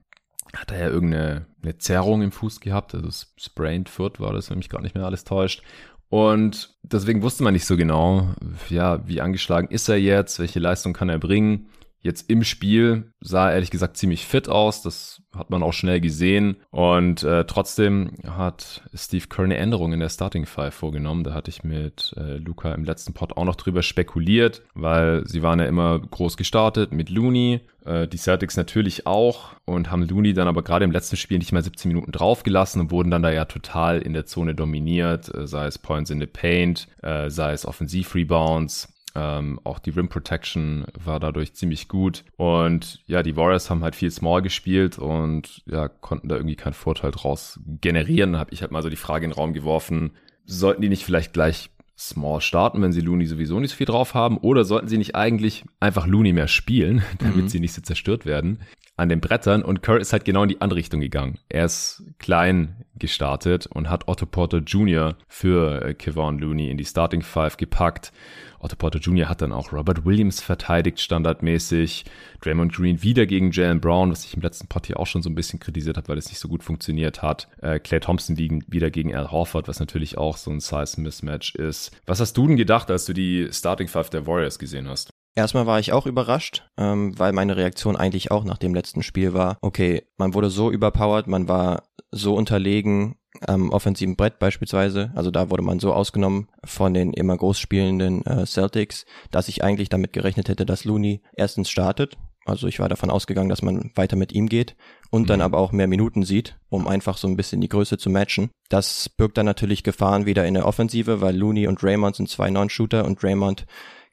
hat 0.54 0.70
er 0.70 0.78
ja 0.78 0.88
irgendeine 0.88 1.46
eine 1.62 1.78
Zerrung 1.78 2.22
im 2.22 2.30
Fuß 2.30 2.60
gehabt, 2.60 2.94
also 2.94 3.10
sprained 3.36 3.88
foot 3.88 4.20
war 4.20 4.32
das, 4.32 4.48
wenn 4.48 4.58
mich 4.58 4.68
gerade 4.68 4.84
nicht 4.84 4.94
mehr 4.94 5.04
alles 5.04 5.24
täuscht. 5.24 5.62
Und 6.08 6.76
deswegen 6.82 7.22
wusste 7.22 7.42
man 7.42 7.52
nicht 7.52 7.66
so 7.66 7.76
genau, 7.76 8.28
ja, 8.68 9.06
wie 9.08 9.20
angeschlagen 9.20 9.68
ist 9.68 9.88
er 9.88 9.96
jetzt, 9.96 10.38
welche 10.38 10.60
Leistung 10.60 10.92
kann 10.92 11.08
er 11.08 11.18
bringen. 11.18 11.68
Jetzt 12.06 12.30
im 12.30 12.44
Spiel 12.44 13.10
sah 13.18 13.48
er 13.48 13.54
ehrlich 13.54 13.72
gesagt 13.72 13.96
ziemlich 13.96 14.26
fit 14.26 14.48
aus, 14.48 14.80
das 14.80 15.22
hat 15.36 15.50
man 15.50 15.64
auch 15.64 15.72
schnell 15.72 16.00
gesehen. 16.00 16.54
Und 16.70 17.24
äh, 17.24 17.44
trotzdem 17.46 18.12
hat 18.24 18.88
Steve 18.94 19.26
Kerr 19.26 19.42
eine 19.42 19.56
Änderung 19.56 19.92
in 19.92 19.98
der 19.98 20.08
Starting 20.08 20.46
Five 20.46 20.72
vorgenommen. 20.72 21.24
Da 21.24 21.34
hatte 21.34 21.50
ich 21.50 21.64
mit 21.64 22.14
äh, 22.16 22.36
Luca 22.36 22.72
im 22.72 22.84
letzten 22.84 23.12
Pod 23.12 23.36
auch 23.36 23.44
noch 23.44 23.56
drüber 23.56 23.82
spekuliert, 23.82 24.62
weil 24.74 25.26
sie 25.26 25.42
waren 25.42 25.58
ja 25.58 25.66
immer 25.66 25.98
groß 25.98 26.36
gestartet 26.36 26.92
mit 26.92 27.10
Looney, 27.10 27.62
äh, 27.84 28.06
die 28.06 28.18
Celtics 28.18 28.56
natürlich 28.56 29.08
auch 29.08 29.56
und 29.64 29.90
haben 29.90 30.06
Looney 30.06 30.32
dann 30.32 30.46
aber 30.46 30.62
gerade 30.62 30.84
im 30.84 30.92
letzten 30.92 31.16
Spiel 31.16 31.38
nicht 31.38 31.50
mal 31.50 31.64
17 31.64 31.88
Minuten 31.88 32.12
draufgelassen 32.12 32.80
und 32.80 32.92
wurden 32.92 33.10
dann 33.10 33.24
da 33.24 33.32
ja 33.32 33.46
total 33.46 33.98
in 33.98 34.12
der 34.12 34.26
Zone 34.26 34.54
dominiert, 34.54 35.34
äh, 35.34 35.48
sei 35.48 35.66
es 35.66 35.78
Points 35.78 36.10
in 36.10 36.20
the 36.20 36.26
Paint, 36.26 36.86
äh, 37.02 37.30
sei 37.30 37.52
es 37.52 37.66
Offensiv-Rebounds. 37.66 38.92
Ähm, 39.18 39.58
auch 39.64 39.78
die 39.78 39.90
Rim 39.90 40.10
Protection 40.10 40.84
war 41.02 41.18
dadurch 41.18 41.54
ziemlich 41.54 41.88
gut. 41.88 42.22
Und 42.36 43.02
ja, 43.06 43.22
die 43.22 43.34
Warriors 43.34 43.70
haben 43.70 43.82
halt 43.82 43.96
viel 43.96 44.10
Small 44.10 44.42
gespielt 44.42 44.98
und 44.98 45.62
ja, 45.64 45.88
konnten 45.88 46.28
da 46.28 46.36
irgendwie 46.36 46.56
keinen 46.56 46.74
Vorteil 46.74 47.12
draus 47.12 47.58
generieren. 47.80 48.34
Da 48.34 48.40
habe 48.40 48.52
ich 48.52 48.60
halt 48.60 48.72
mal 48.72 48.82
so 48.82 48.90
die 48.90 48.96
Frage 48.96 49.24
in 49.24 49.30
den 49.30 49.36
Raum 49.36 49.54
geworfen, 49.54 50.12
sollten 50.44 50.82
die 50.82 50.90
nicht 50.90 51.04
vielleicht 51.04 51.32
gleich 51.32 51.70
Small 51.98 52.42
starten, 52.42 52.82
wenn 52.82 52.92
sie 52.92 53.00
Looney 53.00 53.24
sowieso 53.24 53.58
nicht 53.58 53.70
so 53.70 53.76
viel 53.76 53.86
drauf 53.86 54.12
haben? 54.12 54.36
Oder 54.36 54.66
sollten 54.66 54.88
sie 54.88 54.98
nicht 54.98 55.14
eigentlich 55.14 55.64
einfach 55.80 56.06
Looney 56.06 56.34
mehr 56.34 56.48
spielen, 56.48 57.02
damit 57.18 57.44
mhm. 57.44 57.48
sie 57.48 57.60
nicht 57.60 57.72
so 57.72 57.80
zerstört 57.80 58.26
werden? 58.26 58.60
An 58.96 59.08
den 59.08 59.20
Brettern 59.20 59.62
und 59.62 59.82
Kerr 59.82 59.98
ist 59.98 60.12
halt 60.12 60.24
genau 60.24 60.42
in 60.42 60.48
die 60.48 60.60
andere 60.60 60.78
Richtung 60.78 61.00
gegangen. 61.00 61.38
Er 61.48 61.66
ist 61.66 62.02
klein 62.18 62.84
gestartet 62.98 63.66
und 63.66 63.90
hat 63.90 64.08
Otto 64.08 64.24
Porter 64.24 64.58
Jr. 64.58 65.16
für 65.28 65.82
äh, 65.82 65.94
Kevon 65.94 66.38
Looney 66.38 66.70
in 66.70 66.78
die 66.78 66.84
Starting 66.84 67.20
Five 67.20 67.58
gepackt. 67.58 68.12
Otto 68.58 68.74
Porter 68.76 68.98
Jr. 68.98 69.28
hat 69.28 69.42
dann 69.42 69.52
auch 69.52 69.72
Robert 69.72 70.06
Williams 70.06 70.40
verteidigt, 70.40 71.00
standardmäßig. 71.00 72.06
Draymond 72.40 72.72
Green 72.72 73.02
wieder 73.02 73.26
gegen 73.26 73.50
Jalen 73.50 73.80
Brown, 73.80 74.10
was 74.10 74.24
ich 74.24 74.34
im 74.34 74.40
letzten 74.40 74.66
Part 74.66 74.86
hier 74.86 74.98
auch 74.98 75.06
schon 75.06 75.22
so 75.22 75.28
ein 75.28 75.34
bisschen 75.34 75.60
kritisiert 75.60 75.98
habe, 75.98 76.08
weil 76.08 76.18
es 76.18 76.28
nicht 76.28 76.38
so 76.38 76.48
gut 76.48 76.64
funktioniert 76.64 77.22
hat. 77.22 77.48
Äh, 77.60 77.78
Clay 77.80 78.00
Thompson 78.00 78.36
wieder 78.38 78.90
gegen 78.90 79.14
Al 79.14 79.30
Horford, 79.30 79.68
was 79.68 79.78
natürlich 79.78 80.16
auch 80.16 80.38
so 80.38 80.50
ein 80.50 80.60
Size-Mismatch 80.60 81.54
ist. 81.54 81.92
Was 82.06 82.20
hast 82.20 82.32
du 82.36 82.46
denn 82.46 82.56
gedacht, 82.56 82.90
als 82.90 83.04
du 83.04 83.12
die 83.12 83.48
Starting 83.52 83.88
Five 83.88 84.08
der 84.08 84.26
Warriors 84.26 84.58
gesehen 84.58 84.88
hast? 84.88 85.10
Erstmal 85.36 85.66
war 85.66 85.78
ich 85.78 85.92
auch 85.92 86.06
überrascht, 86.06 86.66
ähm, 86.78 87.16
weil 87.18 87.32
meine 87.32 87.58
Reaktion 87.58 87.94
eigentlich 87.94 88.30
auch 88.30 88.44
nach 88.44 88.56
dem 88.56 88.74
letzten 88.74 89.02
Spiel 89.02 89.34
war, 89.34 89.58
okay, 89.60 90.02
man 90.16 90.32
wurde 90.32 90.48
so 90.48 90.70
überpowered, 90.70 91.26
man 91.26 91.46
war 91.46 91.82
so 92.10 92.34
unterlegen 92.34 93.16
am 93.46 93.70
offensiven 93.70 94.16
Brett 94.16 94.38
beispielsweise, 94.38 95.12
also 95.14 95.30
da 95.30 95.50
wurde 95.50 95.62
man 95.62 95.78
so 95.78 95.92
ausgenommen 95.92 96.48
von 96.64 96.94
den 96.94 97.12
immer 97.12 97.36
groß 97.36 97.58
spielenden 97.58 98.24
äh, 98.24 98.46
Celtics, 98.46 99.04
dass 99.30 99.48
ich 99.48 99.62
eigentlich 99.62 99.90
damit 99.90 100.14
gerechnet 100.14 100.48
hätte, 100.48 100.64
dass 100.64 100.86
Looney 100.86 101.22
erstens 101.34 101.68
startet, 101.68 102.16
also 102.46 102.68
ich 102.68 102.78
war 102.78 102.88
davon 102.88 103.10
ausgegangen, 103.10 103.48
dass 103.48 103.60
man 103.60 103.90
weiter 103.96 104.16
mit 104.16 104.32
ihm 104.32 104.48
geht 104.48 104.76
und 105.10 105.22
mhm. 105.22 105.26
dann 105.26 105.40
aber 105.42 105.58
auch 105.58 105.72
mehr 105.72 105.88
Minuten 105.88 106.22
sieht, 106.22 106.56
um 106.68 106.86
einfach 106.86 107.18
so 107.18 107.26
ein 107.26 107.36
bisschen 107.36 107.60
die 107.60 107.68
Größe 107.68 107.98
zu 107.98 108.08
matchen. 108.08 108.50
Das 108.68 109.08
birgt 109.08 109.36
dann 109.36 109.46
natürlich 109.46 109.82
Gefahren 109.82 110.26
wieder 110.26 110.46
in 110.46 110.54
der 110.54 110.66
Offensive, 110.66 111.20
weil 111.20 111.36
Looney 111.36 111.66
und 111.66 111.82
Raymond 111.82 112.16
sind 112.16 112.30
zwei 112.30 112.48
Non-Shooter 112.50 113.04
und 113.04 113.22
Raymond 113.22 113.66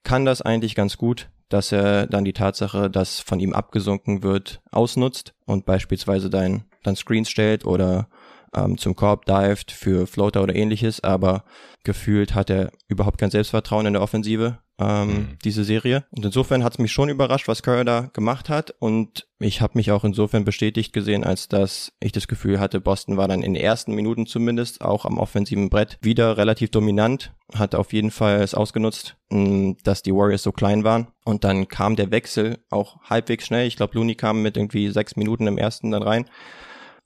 kann 0.03 0.25
das 0.25 0.41
eigentlich 0.41 0.75
ganz 0.75 0.97
gut, 0.97 1.29
dass 1.49 1.71
er 1.71 2.07
dann 2.07 2.25
die 2.25 2.33
Tatsache, 2.33 2.89
dass 2.89 3.19
von 3.19 3.39
ihm 3.39 3.53
abgesunken 3.53 4.23
wird, 4.23 4.61
ausnutzt 4.71 5.33
und 5.45 5.65
beispielsweise 5.65 6.29
dann, 6.29 6.65
dann 6.83 6.95
Screens 6.95 7.29
stellt 7.29 7.65
oder 7.65 8.07
ähm, 8.53 8.77
zum 8.77 8.95
Korb 8.95 9.25
dived 9.25 9.71
für 9.71 10.07
Floater 10.07 10.43
oder 10.43 10.55
ähnliches, 10.55 11.03
aber 11.03 11.43
gefühlt 11.83 12.35
hat 12.35 12.49
er 12.49 12.71
überhaupt 12.87 13.17
kein 13.17 13.31
Selbstvertrauen 13.31 13.85
in 13.85 13.93
der 13.93 14.01
Offensive 14.01 14.59
ähm, 14.79 15.07
mhm. 15.07 15.37
diese 15.43 15.63
Serie. 15.63 16.05
Und 16.11 16.25
insofern 16.25 16.63
hat 16.63 16.73
es 16.73 16.79
mich 16.79 16.91
schon 16.91 17.09
überrascht, 17.09 17.47
was 17.47 17.61
Curry 17.61 17.85
da 17.85 18.09
gemacht 18.13 18.49
hat. 18.49 18.73
Und 18.79 19.27
ich 19.39 19.61
habe 19.61 19.77
mich 19.77 19.91
auch 19.91 20.03
insofern 20.03 20.45
bestätigt 20.45 20.93
gesehen, 20.93 21.23
als 21.23 21.47
dass 21.47 21.93
ich 21.99 22.11
das 22.11 22.27
Gefühl 22.27 22.59
hatte, 22.59 22.81
Boston 22.81 23.17
war 23.17 23.27
dann 23.27 23.43
in 23.43 23.53
den 23.53 23.63
ersten 23.63 23.93
Minuten 23.93 24.25
zumindest 24.25 24.81
auch 24.81 25.05
am 25.05 25.17
offensiven 25.17 25.69
Brett 25.69 25.97
wieder 26.01 26.37
relativ 26.37 26.71
dominant, 26.71 27.33
hat 27.53 27.75
auf 27.75 27.93
jeden 27.93 28.11
Fall 28.11 28.41
es 28.41 28.55
ausgenutzt, 28.55 29.15
dass 29.29 30.01
die 30.01 30.13
Warriors 30.13 30.43
so 30.43 30.51
klein 30.51 30.83
waren. 30.83 31.07
Und 31.23 31.43
dann 31.43 31.67
kam 31.67 31.95
der 31.95 32.11
Wechsel 32.11 32.59
auch 32.69 33.01
halbwegs 33.03 33.45
schnell. 33.45 33.67
Ich 33.67 33.75
glaube, 33.75 33.95
Looney 33.95 34.15
kam 34.15 34.41
mit 34.41 34.57
irgendwie 34.57 34.89
sechs 34.89 35.15
Minuten 35.15 35.47
im 35.47 35.57
ersten 35.57 35.91
dann 35.91 36.03
rein 36.03 36.25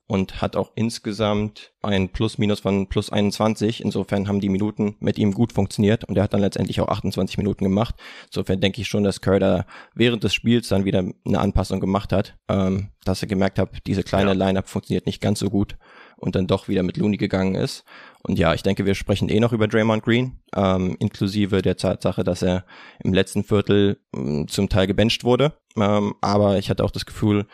und 0.07 0.41
hat 0.41 0.55
auch 0.55 0.71
insgesamt 0.75 1.73
ein 1.81 2.09
Plus-Minus 2.09 2.61
von 2.61 2.87
plus 2.87 3.09
21. 3.09 3.83
Insofern 3.83 4.27
haben 4.27 4.39
die 4.39 4.49
Minuten 4.49 4.95
mit 4.99 5.19
ihm 5.19 5.33
gut 5.33 5.51
funktioniert 5.51 6.05
und 6.05 6.17
er 6.17 6.23
hat 6.23 6.33
dann 6.33 6.41
letztendlich 6.41 6.79
auch 6.79 6.87
28 6.87 7.37
Minuten 7.37 7.65
gemacht. 7.65 7.95
Insofern 8.27 8.61
denke 8.61 8.81
ich 8.81 8.87
schon, 8.87 9.03
dass 9.03 9.19
Kerr 9.19 9.39
da 9.39 9.65
während 9.93 10.23
des 10.23 10.33
Spiels 10.33 10.69
dann 10.69 10.85
wieder 10.85 10.99
eine 11.25 11.39
Anpassung 11.39 11.81
gemacht 11.81 12.13
hat, 12.13 12.37
ähm, 12.47 12.89
dass 13.03 13.21
er 13.21 13.27
gemerkt 13.27 13.59
hat, 13.59 13.69
diese 13.85 14.03
kleine 14.03 14.31
ja. 14.31 14.45
Line-Up 14.45 14.69
funktioniert 14.69 15.05
nicht 15.05 15.21
ganz 15.21 15.39
so 15.39 15.49
gut 15.49 15.77
und 16.15 16.35
dann 16.35 16.47
doch 16.47 16.69
wieder 16.69 16.83
mit 16.83 16.97
Looney 16.97 17.17
gegangen 17.17 17.55
ist. 17.55 17.83
Und 18.23 18.39
ja, 18.39 18.53
ich 18.53 18.63
denke, 18.63 18.85
wir 18.85 18.95
sprechen 18.95 19.29
eh 19.29 19.39
noch 19.39 19.53
über 19.53 19.67
Draymond 19.67 20.03
Green, 20.03 20.39
ähm, 20.55 20.95
inklusive 20.99 21.61
der 21.61 21.75
Tatsache, 21.75 22.23
dass 22.23 22.41
er 22.41 22.65
im 23.03 23.13
letzten 23.13 23.43
Viertel 23.43 23.99
ähm, 24.15 24.47
zum 24.47 24.69
Teil 24.69 24.87
gebencht 24.87 25.25
wurde. 25.25 25.53
Ähm, 25.75 26.15
aber 26.21 26.57
ich 26.57 26.69
hatte 26.69 26.83
auch 26.83 26.91
das 26.91 27.05
Gefühl, 27.05 27.45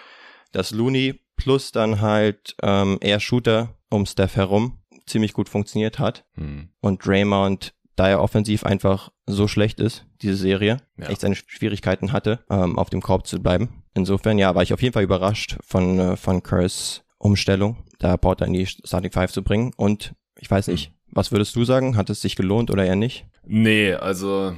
dass 0.51 0.71
Looney 0.71 1.19
plus 1.43 1.73
dann 1.73 1.99
halt 1.99 2.55
ähm, 2.63 2.97
eher 3.01 3.19
Shooter 3.19 3.75
um 3.89 4.05
Steph 4.05 4.37
herum 4.37 4.79
ziemlich 5.05 5.33
gut 5.33 5.49
funktioniert 5.49 5.99
hat. 5.99 6.23
Hm. 6.35 6.69
Und 6.79 7.05
Draymond, 7.05 7.73
da 7.97 8.07
er 8.07 8.21
offensiv 8.21 8.63
einfach 8.63 9.11
so 9.25 9.49
schlecht 9.49 9.81
ist, 9.81 10.05
diese 10.21 10.37
Serie, 10.37 10.77
ja. 10.97 11.09
echt 11.09 11.19
seine 11.19 11.35
Schwierigkeiten 11.35 12.13
hatte, 12.13 12.39
ähm, 12.49 12.79
auf 12.79 12.89
dem 12.89 13.01
Korb 13.01 13.27
zu 13.27 13.41
bleiben. 13.41 13.83
Insofern, 13.93 14.37
ja, 14.37 14.55
war 14.55 14.63
ich 14.63 14.73
auf 14.73 14.81
jeden 14.81 14.93
Fall 14.93 15.03
überrascht 15.03 15.57
von, 15.65 15.99
äh, 15.99 16.15
von 16.15 16.41
Kerrs 16.41 17.03
Umstellung, 17.17 17.83
da 17.99 18.15
Porter 18.17 18.45
in 18.45 18.53
die 18.53 18.65
Starting 18.65 19.11
Five 19.11 19.31
zu 19.31 19.43
bringen. 19.43 19.73
Und 19.75 20.13
ich 20.39 20.49
weiß 20.49 20.67
nicht, 20.67 20.87
hm. 20.87 20.93
was 21.11 21.33
würdest 21.33 21.55
du 21.57 21.65
sagen? 21.65 21.97
Hat 21.97 22.09
es 22.09 22.21
sich 22.21 22.37
gelohnt 22.37 22.71
oder 22.71 22.85
eher 22.85 22.95
nicht? 22.95 23.25
Nee, 23.45 23.93
also 23.93 24.55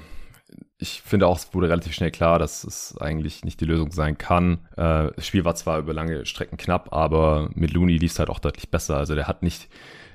ich 0.85 1.01
finde 1.01 1.25
auch, 1.25 1.37
es 1.37 1.51
wurde 1.53 1.69
relativ 1.69 1.93
schnell 1.93 2.11
klar, 2.11 2.37
dass 2.37 2.63
es 2.63 2.95
eigentlich 2.99 3.43
nicht 3.43 3.59
die 3.59 3.65
Lösung 3.65 3.91
sein 3.91 4.19
kann. 4.19 4.59
Äh, 4.77 5.09
das 5.15 5.25
Spiel 5.25 5.43
war 5.43 5.55
zwar 5.55 5.79
über 5.79 5.93
lange 5.93 6.25
Strecken 6.27 6.57
knapp, 6.57 6.93
aber 6.93 7.49
mit 7.55 7.73
Looney 7.73 7.97
lief 7.97 8.11
es 8.11 8.19
halt 8.19 8.29
auch 8.29 8.39
deutlich 8.39 8.69
besser. 8.69 8.97
Also 8.97 9.15
der 9.15 9.27
hat 9.27 9.41
nicht 9.41 9.67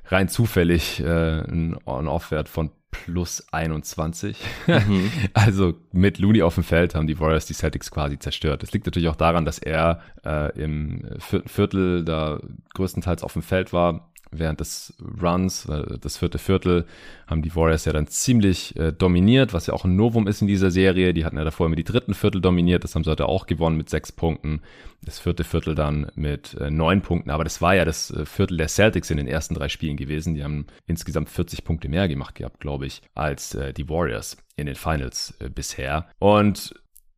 rein 0.07 0.29
zufällig 0.29 1.01
äh, 1.01 1.05
einen 1.05 1.77
On-Off-Wert 1.85 2.49
von 2.49 2.71
plus 2.93 3.47
21. 3.53 4.37
Mhm. 4.67 5.11
also 5.35 5.75
mit 5.93 6.19
Looney 6.19 6.43
auf 6.43 6.55
dem 6.55 6.65
Feld 6.65 6.95
haben 6.95 7.07
die 7.07 7.19
Warriors 7.19 7.47
die 7.47 7.55
Celtics 7.55 7.91
quasi 7.91 8.19
zerstört. 8.19 8.63
Das 8.63 8.73
liegt 8.73 8.87
natürlich 8.87 9.09
auch 9.09 9.17
daran, 9.17 9.45
dass 9.45 9.59
er 9.59 10.01
äh, 10.25 10.57
im 10.61 11.05
vierten 11.19 11.49
Viertel 11.49 12.05
da 12.05 12.41
größtenteils 12.75 13.25
auf 13.25 13.33
dem 13.33 13.43
Feld 13.43 13.73
war 13.73 14.10
während 14.31 14.61
des 14.61 14.95
Runs, 15.23 15.69
das 16.01 16.17
vierte 16.17 16.39
Viertel, 16.39 16.87
haben 17.27 17.43
die 17.43 17.55
Warriors 17.55 17.85
ja 17.85 17.93
dann 17.93 18.07
ziemlich 18.07 18.77
äh, 18.77 18.93
dominiert, 18.93 19.53
was 19.53 19.67
ja 19.67 19.75
auch 19.75 19.85
ein 19.85 19.97
Novum 19.97 20.27
ist 20.27 20.41
in 20.41 20.49
dieser 20.49 20.71
Serie. 20.71 21.15
Die 21.15 21.25
hatten 21.25 21.37
ja 21.37 21.45
davor 21.45 21.67
immer 21.67 21.77
die 21.77 21.85
dritten 21.85 22.15
Viertel 22.15 22.41
dominiert, 22.41 22.85
das 22.85 22.95
haben 22.95 23.05
sie 23.05 23.11
heute 23.11 23.27
auch 23.27 23.47
gewonnen 23.47 23.77
mit 23.77 23.91
sechs 23.91 24.13
Punkten. 24.13 24.61
Das 25.03 25.19
vierte 25.19 25.45
Viertel 25.45 25.75
dann 25.75 26.11
mit 26.15 26.55
äh, 26.55 26.71
neun 26.71 27.03
Punkten, 27.03 27.31
aber 27.31 27.45
das 27.45 27.63
war 27.63 27.75
ja 27.75 27.85
das 27.85 28.11
äh, 28.11 28.27
Viertel 28.27 28.57
der 28.57 28.69
Celtics 28.69 29.11
in 29.11 29.17
den 29.17 29.29
ersten 29.29 29.55
drei 29.55 29.69
Spielen 29.69 29.97
gewesen. 29.97 30.35
Die 30.35 30.45
haben 30.45 30.67
insgesamt 30.87 31.31
40 31.31 31.65
Punkte 31.65 31.89
mehr 31.89 32.09
gemacht 32.09 32.35
gehabt, 32.35 32.61
glaube 32.61 32.87
ich, 32.87 33.03
als 33.15 33.55
äh, 33.55 33.73
die 33.73 33.89
Warriors 33.89 34.37
in 34.57 34.67
den 34.67 34.77
Finals 34.77 35.35
äh, 35.41 35.49
bisher. 35.49 36.09
Und 36.19 36.75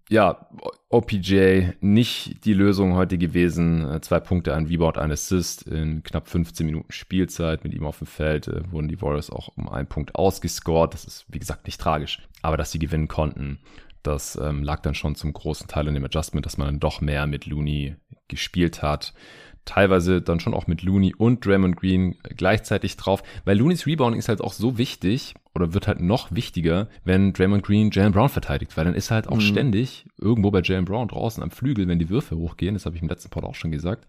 ja, 0.08 0.46
OPJ 0.88 1.70
nicht 1.80 2.44
die 2.44 2.52
Lösung 2.52 2.94
heute 2.94 3.18
gewesen. 3.18 3.90
Äh, 3.90 4.00
zwei 4.00 4.20
Punkte, 4.20 4.54
ein 4.54 4.66
Rebound, 4.66 4.98
ein 4.98 5.10
Assist 5.10 5.62
in 5.62 6.02
knapp 6.02 6.28
15 6.28 6.66
Minuten 6.66 6.92
Spielzeit 6.92 7.64
mit 7.64 7.72
ihm 7.72 7.86
auf 7.86 7.98
dem 7.98 8.06
Feld 8.06 8.48
äh, 8.48 8.70
wurden 8.70 8.88
die 8.88 9.00
Warriors 9.00 9.30
auch 9.30 9.48
um 9.56 9.68
einen 9.68 9.88
Punkt 9.88 10.14
ausgescored. 10.14 10.92
Das 10.92 11.04
ist, 11.04 11.24
wie 11.28 11.38
gesagt, 11.38 11.66
nicht 11.66 11.80
tragisch. 11.80 12.20
Aber 12.42 12.56
dass 12.56 12.72
sie 12.72 12.78
gewinnen 12.78 13.08
konnten, 13.08 13.58
das 14.02 14.36
ähm, 14.36 14.62
lag 14.62 14.80
dann 14.80 14.94
schon 14.94 15.14
zum 15.14 15.32
großen 15.32 15.68
Teil 15.68 15.86
in 15.88 15.94
dem 15.94 16.04
Adjustment, 16.04 16.44
dass 16.44 16.58
man 16.58 16.66
dann 16.66 16.80
doch 16.80 17.00
mehr 17.00 17.26
mit 17.26 17.46
Looney 17.46 17.96
gespielt 18.28 18.82
hat 18.82 19.14
teilweise 19.64 20.20
dann 20.20 20.40
schon 20.40 20.54
auch 20.54 20.66
mit 20.66 20.82
Looney 20.82 21.14
und 21.16 21.44
Draymond 21.44 21.76
Green 21.76 22.16
gleichzeitig 22.36 22.96
drauf, 22.96 23.22
weil 23.44 23.58
Looneys 23.58 23.86
Rebounding 23.86 24.18
ist 24.18 24.28
halt 24.28 24.40
auch 24.40 24.52
so 24.52 24.78
wichtig 24.78 25.34
oder 25.54 25.74
wird 25.74 25.86
halt 25.86 26.00
noch 26.00 26.32
wichtiger, 26.32 26.88
wenn 27.04 27.32
Draymond 27.32 27.62
Green 27.62 27.90
Jalen 27.90 28.12
Brown 28.12 28.28
verteidigt, 28.28 28.76
weil 28.76 28.84
dann 28.84 28.94
ist 28.94 29.10
er 29.10 29.16
halt 29.16 29.28
auch 29.28 29.36
mhm. 29.36 29.40
ständig 29.40 30.06
irgendwo 30.18 30.50
bei 30.50 30.62
Jalen 30.62 30.84
Brown 30.84 31.08
draußen 31.08 31.42
am 31.42 31.50
Flügel, 31.50 31.86
wenn 31.88 31.98
die 31.98 32.08
Würfe 32.08 32.36
hochgehen, 32.36 32.74
das 32.74 32.86
habe 32.86 32.96
ich 32.96 33.02
im 33.02 33.08
letzten 33.08 33.30
Pod 33.30 33.44
auch 33.44 33.54
schon 33.54 33.70
gesagt, 33.70 34.06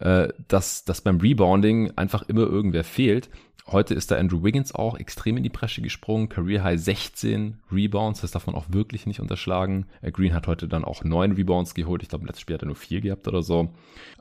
äh, 0.00 0.28
dass, 0.48 0.84
dass 0.84 1.00
beim 1.00 1.20
Rebounding 1.20 1.92
einfach 1.96 2.22
immer 2.22 2.42
irgendwer 2.42 2.84
fehlt. 2.84 3.28
Heute 3.66 3.94
ist 3.94 4.10
da 4.10 4.16
Andrew 4.16 4.42
Wiggins 4.44 4.74
auch 4.74 4.98
extrem 4.98 5.38
in 5.38 5.42
die 5.42 5.48
Bresche 5.48 5.80
gesprungen. 5.80 6.28
Career 6.28 6.62
High 6.62 6.78
16 6.78 7.60
Rebounds, 7.72 8.20
das 8.20 8.30
darf 8.30 8.46
man 8.46 8.54
auch 8.54 8.66
wirklich 8.68 9.06
nicht 9.06 9.20
unterschlagen. 9.20 9.86
Äh, 10.02 10.12
Green 10.12 10.34
hat 10.34 10.46
heute 10.46 10.68
dann 10.68 10.84
auch 10.84 11.02
neun 11.02 11.32
Rebounds 11.32 11.74
geholt. 11.74 12.02
Ich 12.02 12.10
glaube, 12.10 12.22
im 12.22 12.26
letzten 12.26 12.42
Spiel 12.42 12.54
hat 12.54 12.62
er 12.62 12.66
nur 12.66 12.76
vier 12.76 13.00
gehabt 13.00 13.26
oder 13.26 13.42
so. 13.42 13.72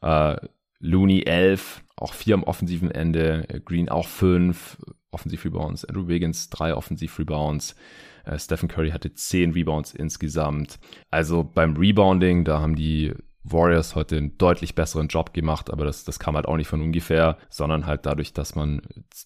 Äh, 0.01 0.37
Looney 0.83 1.23
11, 1.23 1.81
auch 1.95 2.13
vier 2.13 2.35
am 2.35 2.43
offensiven 2.43 2.91
Ende, 2.91 3.47
äh, 3.49 3.59
Green 3.61 3.89
auch 3.89 4.07
fünf 4.07 4.77
Offensiv-Rebounds, 5.11 5.85
Andrew 5.85 6.07
Wiggins 6.07 6.49
drei 6.49 6.75
Offensiv-Rebounds, 6.75 7.75
äh, 8.25 8.37
Stephen 8.37 8.67
Curry 8.67 8.91
hatte 8.91 9.13
zehn 9.13 9.51
Rebounds 9.51 9.93
insgesamt. 9.93 10.79
Also 11.09 11.43
beim 11.43 11.77
Rebounding, 11.77 12.43
da 12.43 12.59
haben 12.59 12.75
die 12.75 13.13
Warriors 13.43 13.95
heute 13.95 14.17
einen 14.17 14.37
deutlich 14.37 14.75
besseren 14.75 15.07
Job 15.07 15.33
gemacht, 15.33 15.71
aber 15.71 15.85
das, 15.85 16.03
das 16.03 16.19
kam 16.19 16.35
halt 16.35 16.47
auch 16.47 16.57
nicht 16.57 16.67
von 16.67 16.81
ungefähr, 16.81 17.37
sondern 17.49 17.85
halt 17.85 18.05
dadurch, 18.05 18.33
dass 18.33 18.55
man 18.55 18.81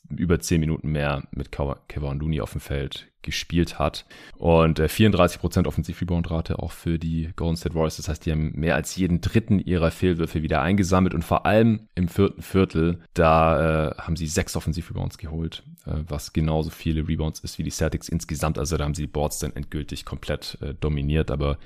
über 0.10 0.40
zehn 0.40 0.60
Minuten 0.60 0.90
mehr 0.90 1.24
mit 1.32 1.52
Kevin 1.52 2.20
Looney 2.20 2.42
auf 2.42 2.52
dem 2.52 2.62
Feld 2.62 3.08
gespielt 3.28 3.78
hat. 3.78 4.06
Und 4.38 4.80
äh, 4.80 4.86
34% 4.86 5.68
Offensiv-Rebound-Rate 5.68 6.60
auch 6.60 6.72
für 6.72 6.98
die 6.98 7.30
Golden 7.36 7.58
State 7.58 7.76
Warriors. 7.76 7.98
Das 7.98 8.08
heißt, 8.08 8.26
die 8.26 8.32
haben 8.32 8.54
mehr 8.56 8.76
als 8.76 8.96
jeden 8.96 9.22
dritten 9.22 9.60
ihrer 9.60 9.92
Fehlwürfe 9.92 10.42
wieder 10.42 10.62
eingesammelt 10.62 11.14
und 11.14 11.24
vor 11.24 11.46
allem 11.46 11.88
im 11.94 12.08
vierten 12.08 12.42
Viertel, 12.42 13.00
da 13.14 13.90
äh, 13.90 13.96
haben 13.98 14.16
sie 14.16 14.28
sechs 14.28 14.56
Offensiv-Rebounds 14.56 15.18
geholt, 15.18 15.64
äh, 15.86 15.96
was 16.08 16.32
genauso 16.32 16.70
viele 16.70 17.08
Rebounds 17.08 17.42
ist 17.42 17.60
wie 17.60 17.64
die 17.64 17.70
Celtics 17.70 18.10
insgesamt. 18.10 18.58
Also 18.58 18.78
da 18.78 18.86
haben 18.86 18.96
sie 18.96 19.04
die 19.04 19.12
Boards 19.12 19.40
dann 19.40 19.54
endgültig 19.56 20.06
komplett 20.06 20.58
äh, 20.62 20.74
dominiert, 20.74 21.30
aber 21.30 21.58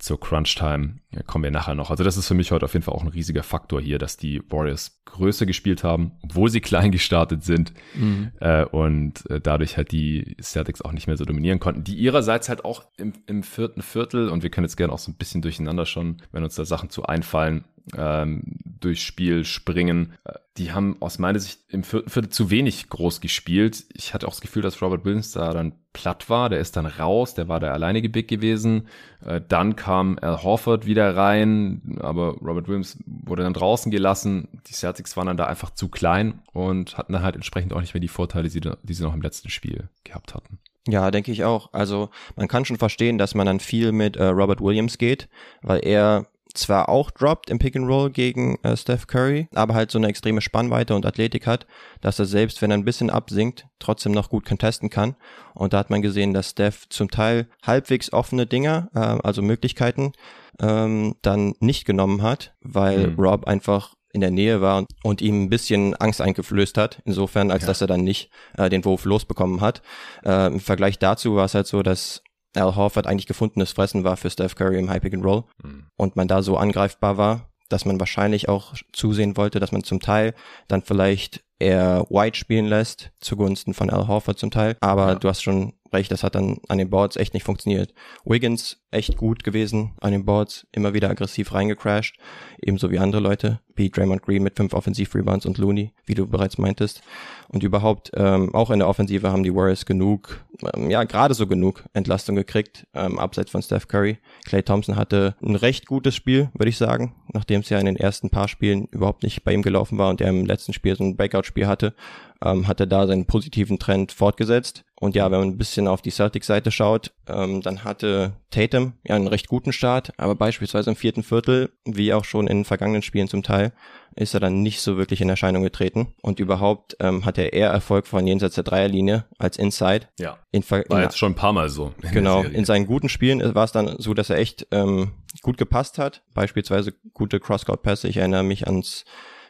zur 0.00 0.18
Crunch-Time 0.18 0.94
ja, 1.12 1.22
kommen 1.22 1.44
wir 1.44 1.50
nachher 1.50 1.74
noch. 1.74 1.90
Also 1.90 2.04
das 2.04 2.16
ist 2.16 2.26
für 2.26 2.34
mich 2.34 2.50
heute 2.50 2.64
auf 2.64 2.72
jeden 2.72 2.84
Fall 2.84 2.94
auch 2.94 3.02
ein 3.02 3.08
riesiger 3.08 3.42
Faktor 3.42 3.80
hier, 3.80 3.98
dass 3.98 4.16
die 4.16 4.40
Warriors 4.48 5.02
größer 5.04 5.44
gespielt 5.46 5.84
haben, 5.84 6.12
obwohl 6.22 6.48
sie 6.50 6.60
klein 6.70 6.90
gestartet 6.90 7.44
sind 7.44 7.72
mhm. 7.94 8.32
äh, 8.40 8.64
und 8.64 9.28
äh, 9.30 9.40
dadurch 9.40 9.76
halt 9.76 9.92
die 9.92 10.36
Celtics 10.40 10.82
auch 10.82 10.92
nicht 10.92 10.99
nicht 11.00 11.06
mehr 11.06 11.16
so 11.16 11.24
dominieren 11.24 11.60
konnten, 11.60 11.82
die 11.82 11.94
ihrerseits 11.94 12.48
halt 12.50 12.64
auch 12.64 12.84
im, 12.98 13.14
im 13.26 13.42
vierten 13.42 13.80
Viertel, 13.80 14.28
und 14.28 14.42
wir 14.42 14.50
können 14.50 14.66
jetzt 14.66 14.76
gerne 14.76 14.92
auch 14.92 14.98
so 14.98 15.10
ein 15.10 15.16
bisschen 15.16 15.40
durcheinander 15.40 15.86
schon, 15.86 16.18
wenn 16.30 16.44
uns 16.44 16.54
da 16.54 16.64
Sachen 16.64 16.90
zu 16.90 17.04
einfallen, 17.04 17.64
ähm, 17.96 18.42
durchs 18.64 19.02
Spiel 19.02 19.44
springen. 19.44 20.12
Äh, 20.24 20.34
die 20.56 20.72
haben 20.72 20.96
aus 21.00 21.18
meiner 21.18 21.38
Sicht 21.38 21.60
im 21.68 21.82
vierten 21.82 22.10
Viertel 22.10 22.30
zu 22.30 22.50
wenig 22.50 22.88
groß 22.88 23.20
gespielt. 23.20 23.84
Ich 23.94 24.12
hatte 24.12 24.26
auch 24.26 24.32
das 24.32 24.40
Gefühl, 24.40 24.62
dass 24.62 24.82
Robert 24.82 25.04
Williams 25.04 25.32
da 25.32 25.52
dann 25.52 25.72
platt 25.92 26.28
war. 26.28 26.48
Der 26.48 26.60
ist 26.60 26.76
dann 26.76 26.86
raus, 26.86 27.34
der 27.34 27.48
war 27.48 27.60
der 27.60 27.72
alleinige 27.72 28.08
Big 28.08 28.28
gewesen. 28.28 28.88
Äh, 29.24 29.40
dann 29.46 29.76
kam 29.76 30.18
Al 30.20 30.42
Horford 30.42 30.86
wieder 30.86 31.16
rein, 31.16 31.98
aber 32.00 32.36
Robert 32.38 32.68
Williams 32.68 32.98
wurde 33.06 33.42
dann 33.42 33.54
draußen 33.54 33.90
gelassen. 33.90 34.48
Die 34.68 34.74
Celtics 34.74 35.16
waren 35.16 35.26
dann 35.26 35.36
da 35.36 35.46
einfach 35.46 35.70
zu 35.70 35.88
klein 35.88 36.42
und 36.52 36.98
hatten 36.98 37.12
dann 37.12 37.22
halt 37.22 37.36
entsprechend 37.36 37.72
auch 37.72 37.80
nicht 37.80 37.94
mehr 37.94 38.00
die 38.00 38.08
Vorteile, 38.08 38.48
die 38.48 38.94
sie 38.94 39.02
noch 39.02 39.14
im 39.14 39.22
letzten 39.22 39.50
Spiel 39.50 39.88
gehabt 40.04 40.34
hatten. 40.34 40.58
Ja, 40.88 41.10
denke 41.10 41.30
ich 41.30 41.44
auch. 41.44 41.72
Also 41.72 42.10
man 42.36 42.48
kann 42.48 42.64
schon 42.64 42.78
verstehen, 42.78 43.18
dass 43.18 43.34
man 43.34 43.46
dann 43.46 43.60
viel 43.60 43.92
mit 43.92 44.16
äh, 44.16 44.24
Robert 44.24 44.60
Williams 44.60 44.98
geht, 44.98 45.28
weil 45.62 45.84
er 45.84 46.26
zwar 46.54 46.88
auch 46.88 47.10
droppt 47.10 47.50
im 47.50 47.58
Pick 47.58 47.76
and 47.76 47.86
Roll 47.88 48.10
gegen 48.10 48.58
äh, 48.62 48.76
Steph 48.76 49.06
Curry, 49.06 49.48
aber 49.54 49.74
halt 49.74 49.90
so 49.90 49.98
eine 49.98 50.08
extreme 50.08 50.40
Spannweite 50.40 50.94
und 50.94 51.06
Athletik 51.06 51.46
hat, 51.46 51.66
dass 52.00 52.18
er 52.18 52.24
selbst, 52.24 52.62
wenn 52.62 52.70
er 52.70 52.76
ein 52.76 52.84
bisschen 52.84 53.10
absinkt, 53.10 53.66
trotzdem 53.78 54.12
noch 54.12 54.30
gut 54.30 54.44
contesten 54.44 54.90
kann. 54.90 55.16
Und 55.54 55.72
da 55.72 55.78
hat 55.78 55.90
man 55.90 56.02
gesehen, 56.02 56.34
dass 56.34 56.50
Steph 56.50 56.88
zum 56.88 57.10
Teil 57.10 57.48
halbwegs 57.64 58.12
offene 58.12 58.46
Dinger, 58.46 58.90
äh, 58.94 58.98
also 58.98 59.42
Möglichkeiten, 59.42 60.12
ähm, 60.60 61.16
dann 61.22 61.54
nicht 61.60 61.84
genommen 61.84 62.22
hat, 62.22 62.54
weil 62.60 63.08
mhm. 63.08 63.20
Rob 63.20 63.46
einfach 63.46 63.94
in 64.12 64.20
der 64.20 64.30
Nähe 64.30 64.60
war 64.60 64.86
und 65.02 65.22
ihm 65.22 65.44
ein 65.44 65.50
bisschen 65.50 65.94
Angst 65.94 66.20
eingeflößt 66.20 66.76
hat, 66.76 67.00
insofern, 67.04 67.50
als 67.50 67.62
ja. 67.62 67.68
dass 67.68 67.80
er 67.80 67.86
dann 67.86 68.02
nicht 68.02 68.30
äh, 68.56 68.68
den 68.68 68.84
Wurf 68.84 69.04
losbekommen 69.04 69.60
hat. 69.60 69.82
Äh, 70.24 70.46
Im 70.48 70.60
Vergleich 70.60 70.98
dazu 70.98 71.36
war 71.36 71.44
es 71.44 71.54
halt 71.54 71.66
so, 71.66 71.82
dass 71.82 72.22
Al 72.56 72.74
Horford 72.74 73.06
eigentlich 73.06 73.26
gefundenes 73.26 73.72
Fressen 73.72 74.02
war 74.02 74.16
für 74.16 74.30
Steph 74.30 74.56
Curry 74.56 74.78
im 74.78 74.90
High 74.90 75.00
Pick 75.00 75.14
and 75.14 75.24
Roll 75.24 75.44
mhm. 75.62 75.86
und 75.96 76.16
man 76.16 76.26
da 76.26 76.42
so 76.42 76.56
angreifbar 76.56 77.16
war, 77.16 77.50
dass 77.68 77.84
man 77.84 78.00
wahrscheinlich 78.00 78.48
auch 78.48 78.74
zusehen 78.92 79.36
wollte, 79.36 79.60
dass 79.60 79.72
man 79.72 79.84
zum 79.84 80.00
Teil 80.00 80.34
dann 80.66 80.82
vielleicht 80.82 81.44
eher 81.60 82.06
White 82.08 82.36
spielen 82.36 82.66
lässt, 82.66 83.12
zugunsten 83.20 83.74
von 83.74 83.90
Al 83.90 84.08
Horford 84.08 84.38
zum 84.38 84.50
Teil. 84.50 84.76
Aber 84.80 85.08
ja. 85.08 85.14
du 85.14 85.28
hast 85.28 85.42
schon 85.42 85.74
recht, 85.92 86.10
das 86.10 86.22
hat 86.24 86.34
dann 86.34 86.58
an 86.68 86.78
den 86.78 86.90
Boards 86.90 87.16
echt 87.16 87.34
nicht 87.34 87.44
funktioniert. 87.44 87.92
Wiggins 88.24 88.79
echt 88.90 89.16
gut 89.16 89.44
gewesen 89.44 89.92
an 90.00 90.12
den 90.12 90.24
Boards, 90.24 90.66
immer 90.72 90.94
wieder 90.94 91.10
aggressiv 91.10 91.52
reingecrashed, 91.52 92.18
ebenso 92.60 92.90
wie 92.90 92.98
andere 92.98 93.20
Leute, 93.20 93.60
wie 93.74 93.90
Draymond 93.90 94.22
Green 94.22 94.42
mit 94.42 94.56
fünf 94.56 94.74
Offensiv-Rebounds 94.74 95.46
und 95.46 95.58
Looney, 95.58 95.92
wie 96.06 96.14
du 96.14 96.26
bereits 96.26 96.58
meintest. 96.58 97.02
Und 97.48 97.62
überhaupt, 97.62 98.10
ähm, 98.14 98.54
auch 98.54 98.70
in 98.70 98.80
der 98.80 98.88
Offensive 98.88 99.30
haben 99.30 99.42
die 99.42 99.54
Warriors 99.54 99.86
genug, 99.86 100.44
ähm, 100.74 100.90
ja, 100.90 101.04
gerade 101.04 101.34
so 101.34 101.46
genug 101.46 101.84
Entlastung 101.92 102.36
gekriegt, 102.36 102.86
ähm, 102.94 103.18
abseits 103.18 103.50
von 103.50 103.62
Steph 103.62 103.88
Curry. 103.88 104.18
Clay 104.44 104.62
Thompson 104.62 104.96
hatte 104.96 105.34
ein 105.42 105.56
recht 105.56 105.86
gutes 105.86 106.14
Spiel, 106.14 106.50
würde 106.54 106.70
ich 106.70 106.76
sagen, 106.76 107.14
nachdem 107.32 107.60
es 107.60 107.70
ja 107.70 107.78
in 107.78 107.86
den 107.86 107.96
ersten 107.96 108.30
paar 108.30 108.48
Spielen 108.48 108.86
überhaupt 108.90 109.22
nicht 109.22 109.44
bei 109.44 109.52
ihm 109.52 109.62
gelaufen 109.62 109.98
war 109.98 110.10
und 110.10 110.20
er 110.20 110.28
im 110.28 110.46
letzten 110.46 110.72
Spiel 110.72 110.96
so 110.96 111.04
ein 111.04 111.16
Breakout-Spiel 111.16 111.66
hatte, 111.66 111.94
ähm, 112.42 112.66
hat 112.66 112.80
er 112.80 112.86
da 112.86 113.06
seinen 113.06 113.26
positiven 113.26 113.78
Trend 113.78 114.12
fortgesetzt. 114.12 114.84
Und 115.00 115.14
ja, 115.14 115.30
wenn 115.30 115.40
man 115.40 115.48
ein 115.48 115.58
bisschen 115.58 115.88
auf 115.88 116.02
die 116.02 116.10
Celtics-Seite 116.10 116.70
schaut, 116.70 117.12
ähm, 117.26 117.62
dann 117.62 117.84
hatte 117.84 118.34
Tatum 118.50 118.79
ja 119.06 119.16
einen 119.16 119.26
recht 119.26 119.48
guten 119.48 119.72
Start, 119.72 120.12
aber 120.16 120.34
beispielsweise 120.34 120.90
im 120.90 120.96
vierten 120.96 121.22
Viertel, 121.22 121.72
wie 121.84 122.12
auch 122.12 122.24
schon 122.24 122.46
in 122.46 122.64
vergangenen 122.64 123.02
Spielen 123.02 123.28
zum 123.28 123.42
Teil, 123.42 123.72
ist 124.16 124.34
er 124.34 124.40
dann 124.40 124.62
nicht 124.62 124.80
so 124.80 124.96
wirklich 124.96 125.20
in 125.20 125.28
Erscheinung 125.28 125.62
getreten. 125.62 126.14
Und 126.22 126.40
überhaupt 126.40 126.96
ähm, 127.00 127.24
hat 127.24 127.38
er 127.38 127.52
eher 127.52 127.70
Erfolg 127.70 128.06
von 128.06 128.26
jenseits 128.26 128.56
der 128.56 128.64
Dreierlinie 128.64 129.24
als 129.38 129.56
Inside. 129.56 130.08
Ja. 130.18 130.38
In 130.50 130.68
war 130.68 130.84
in, 130.90 131.02
jetzt 131.02 131.18
schon 131.18 131.32
ein 131.32 131.36
paar 131.36 131.52
Mal 131.52 131.68
so. 131.68 131.92
Genau. 132.12 132.42
In 132.42 132.64
seinen 132.64 132.86
guten 132.86 133.08
Spielen 133.08 133.54
war 133.54 133.64
es 133.64 133.72
dann 133.72 133.96
so, 133.98 134.14
dass 134.14 134.30
er 134.30 134.38
echt 134.38 134.66
ähm, 134.70 135.12
gut 135.42 135.58
gepasst 135.58 135.98
hat. 135.98 136.22
Beispielsweise 136.34 136.92
gute 137.14 137.40
Cross-Court-Pässe. 137.40 138.08
Ich 138.08 138.16
erinnere 138.16 138.42
mich 138.42 138.66
ans 138.66 139.04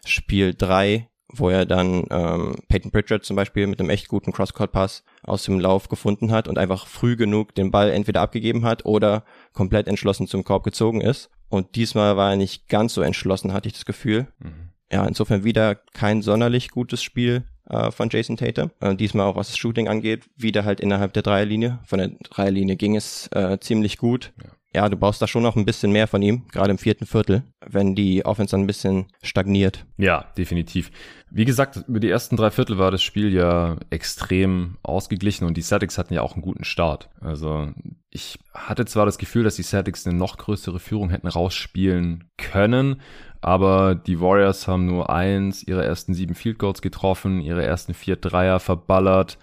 Spiel 0.04 0.54
3 0.54 1.08
wo 1.32 1.48
er 1.48 1.66
dann 1.66 2.04
ähm, 2.10 2.56
Peyton 2.68 2.90
Pritchard 2.90 3.24
zum 3.24 3.36
Beispiel 3.36 3.66
mit 3.66 3.80
einem 3.80 3.90
echt 3.90 4.08
guten 4.08 4.32
Cross-Court-Pass 4.32 5.04
aus 5.22 5.44
dem 5.44 5.60
Lauf 5.60 5.88
gefunden 5.88 6.32
hat 6.32 6.48
und 6.48 6.58
einfach 6.58 6.86
früh 6.86 7.16
genug 7.16 7.54
den 7.54 7.70
Ball 7.70 7.90
entweder 7.90 8.20
abgegeben 8.20 8.64
hat 8.64 8.84
oder 8.84 9.24
komplett 9.52 9.88
entschlossen 9.88 10.26
zum 10.26 10.44
Korb 10.44 10.64
gezogen 10.64 11.00
ist. 11.00 11.30
Und 11.48 11.74
diesmal 11.74 12.16
war 12.16 12.30
er 12.30 12.36
nicht 12.36 12.68
ganz 12.68 12.94
so 12.94 13.02
entschlossen, 13.02 13.52
hatte 13.52 13.68
ich 13.68 13.74
das 13.74 13.84
Gefühl. 13.84 14.28
Mhm. 14.38 14.70
Ja, 14.92 15.06
insofern 15.06 15.44
wieder 15.44 15.74
kein 15.74 16.22
sonderlich 16.22 16.70
gutes 16.70 17.02
Spiel 17.02 17.44
äh, 17.68 17.90
von 17.90 18.08
Jason 18.10 18.36
Tatum. 18.36 18.70
Äh, 18.80 18.96
diesmal 18.96 19.26
auch 19.26 19.36
was 19.36 19.48
das 19.48 19.56
Shooting 19.56 19.88
angeht, 19.88 20.28
wieder 20.36 20.64
halt 20.64 20.80
innerhalb 20.80 21.12
der 21.12 21.22
Dreierlinie. 21.22 21.78
Von 21.84 21.98
der 21.98 22.08
Dreierlinie 22.08 22.76
ging 22.76 22.96
es 22.96 23.28
äh, 23.28 23.58
ziemlich 23.60 23.98
gut. 23.98 24.32
Ja 24.42 24.50
ja, 24.72 24.88
du 24.88 24.96
brauchst 24.96 25.20
da 25.20 25.26
schon 25.26 25.42
noch 25.42 25.56
ein 25.56 25.64
bisschen 25.64 25.90
mehr 25.90 26.06
von 26.06 26.22
ihm, 26.22 26.46
gerade 26.52 26.70
im 26.70 26.78
vierten 26.78 27.04
Viertel, 27.04 27.42
wenn 27.66 27.96
die 27.96 28.24
Offense 28.24 28.52
dann 28.52 28.60
ein 28.60 28.66
bisschen 28.68 29.06
stagniert. 29.22 29.84
Ja, 29.96 30.26
definitiv. 30.38 30.92
Wie 31.28 31.44
gesagt, 31.44 31.84
über 31.88 31.98
die 31.98 32.10
ersten 32.10 32.36
drei 32.36 32.50
Viertel 32.50 32.78
war 32.78 32.92
das 32.92 33.02
Spiel 33.02 33.32
ja 33.32 33.76
extrem 33.90 34.76
ausgeglichen 34.82 35.46
und 35.46 35.56
die 35.56 35.62
Celtics 35.62 35.98
hatten 35.98 36.14
ja 36.14 36.22
auch 36.22 36.34
einen 36.34 36.42
guten 36.42 36.64
Start. 36.64 37.08
Also 37.20 37.68
ich 38.10 38.38
hatte 38.54 38.84
zwar 38.84 39.06
das 39.06 39.18
Gefühl, 39.18 39.42
dass 39.42 39.56
die 39.56 39.64
Celtics 39.64 40.06
eine 40.06 40.16
noch 40.16 40.36
größere 40.36 40.78
Führung 40.78 41.10
hätten 41.10 41.26
rausspielen 41.28 42.30
können, 42.36 43.00
aber 43.40 43.96
die 43.96 44.20
Warriors 44.20 44.68
haben 44.68 44.86
nur 44.86 45.10
eins 45.10 45.64
ihre 45.64 45.84
ersten 45.84 46.14
sieben 46.14 46.34
Field 46.34 46.58
Goals 46.58 46.80
getroffen, 46.80 47.40
ihre 47.40 47.64
ersten 47.64 47.94
vier 47.94 48.16
Dreier 48.16 48.60
verballert 48.60 49.38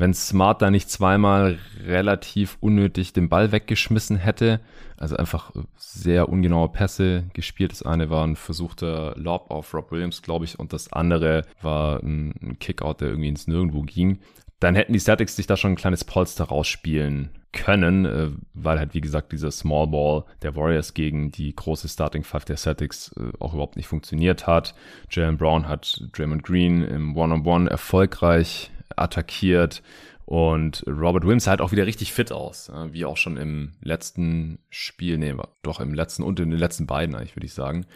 wenn 0.00 0.14
Smart 0.14 0.62
da 0.62 0.70
nicht 0.70 0.90
zweimal 0.90 1.58
relativ 1.84 2.56
unnötig 2.60 3.12
den 3.12 3.28
Ball 3.28 3.52
weggeschmissen 3.52 4.16
hätte. 4.16 4.60
Also 4.96 5.16
einfach 5.16 5.52
sehr 5.76 6.30
ungenaue 6.30 6.70
Pässe 6.70 7.24
gespielt. 7.34 7.72
Das 7.72 7.82
eine 7.82 8.08
war 8.08 8.26
ein 8.26 8.36
versuchter 8.36 9.14
Lob 9.16 9.50
auf 9.50 9.72
Rob 9.74 9.92
Williams, 9.92 10.22
glaube 10.22 10.46
ich, 10.46 10.58
und 10.58 10.72
das 10.72 10.92
andere 10.92 11.44
war 11.60 12.02
ein, 12.02 12.34
ein 12.42 12.58
Kickout, 12.58 13.00
der 13.00 13.08
irgendwie 13.08 13.28
ins 13.28 13.46
Nirgendwo 13.46 13.82
ging. 13.82 14.20
Dann 14.58 14.74
hätten 14.74 14.92
die 14.94 14.98
Celtics 14.98 15.36
sich 15.36 15.46
da 15.46 15.56
schon 15.56 15.72
ein 15.72 15.76
kleines 15.76 16.04
Polster 16.04 16.44
rausspielen 16.44 17.30
können, 17.52 18.04
äh, 18.06 18.28
weil 18.54 18.78
halt 18.78 18.94
wie 18.94 19.00
gesagt 19.00 19.32
dieser 19.32 19.50
Small 19.50 19.88
Ball 19.88 20.24
der 20.42 20.56
Warriors 20.56 20.94
gegen 20.94 21.30
die 21.30 21.54
große 21.54 21.88
Starting 21.88 22.24
Five 22.24 22.44
der 22.44 22.56
Celtics 22.56 23.12
äh, 23.18 23.32
auch 23.38 23.52
überhaupt 23.52 23.76
nicht 23.76 23.88
funktioniert 23.88 24.46
hat. 24.46 24.74
Jalen 25.10 25.36
Brown 25.36 25.68
hat 25.68 26.02
Draymond 26.12 26.42
Green 26.42 26.84
im 26.84 27.16
One-on-One 27.16 27.42
-on 27.42 27.64
-One 27.64 27.68
erfolgreich 27.68 28.70
attackiert. 28.96 29.82
Und 30.24 30.84
Robert 30.86 31.24
Williams 31.24 31.44
sah 31.44 31.50
halt 31.50 31.60
auch 31.60 31.72
wieder 31.72 31.86
richtig 31.86 32.12
fit 32.12 32.30
aus, 32.30 32.70
wie 32.92 33.04
auch 33.04 33.16
schon 33.16 33.36
im 33.36 33.72
letzten 33.82 34.60
Spiel, 34.70 35.18
nee, 35.18 35.34
doch 35.62 35.80
im 35.80 35.92
letzten 35.92 36.22
und 36.22 36.38
in 36.38 36.50
den 36.50 36.58
letzten 36.58 36.86
beiden 36.86 37.16
eigentlich, 37.16 37.34
würde 37.34 37.46
ich 37.46 37.54
sagen. 37.54 37.86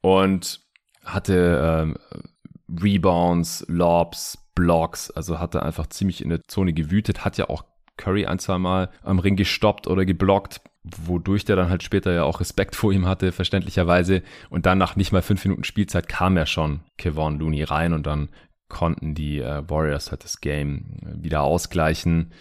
Und 0.00 0.60
hatte 1.04 1.84
ähm, 1.84 1.96
Rebounds, 2.80 3.64
Lobs, 3.68 4.38
Blocks, 4.54 5.10
also 5.10 5.38
hatte 5.40 5.62
einfach 5.62 5.88
ziemlich 5.88 6.22
in 6.22 6.28
der 6.28 6.42
Zone 6.46 6.72
gewütet, 6.72 7.24
hat 7.24 7.36
ja 7.38 7.48
auch 7.48 7.64
Curry 7.96 8.26
ein, 8.26 8.38
zwei 8.38 8.58
Mal 8.58 8.90
am 9.02 9.18
Ring 9.18 9.36
gestoppt 9.36 9.86
oder 9.86 10.04
geblockt, 10.04 10.60
wodurch 10.84 11.44
der 11.44 11.56
dann 11.56 11.68
halt 11.68 11.82
später 11.82 12.12
ja 12.12 12.24
auch 12.24 12.40
Respekt 12.40 12.74
vor 12.74 12.92
ihm 12.92 13.06
hatte, 13.06 13.32
verständlicherweise. 13.32 14.22
Und 14.50 14.66
dann 14.66 14.78
nach 14.78 14.96
nicht 14.96 15.12
mal 15.12 15.22
fünf 15.22 15.44
Minuten 15.44 15.64
Spielzeit 15.64 16.08
kam 16.08 16.36
ja 16.36 16.46
schon 16.46 16.80
Kevon 16.98 17.38
Looney 17.38 17.62
rein 17.62 17.92
und 17.92 18.06
dann 18.06 18.28
konnten 18.72 19.14
die 19.14 19.38
äh, 19.38 19.62
Warriors 19.68 20.10
halt 20.10 20.24
das 20.24 20.40
Game 20.40 20.98
äh, 21.02 21.22
wieder 21.22 21.42
ausgleichen. 21.42 22.32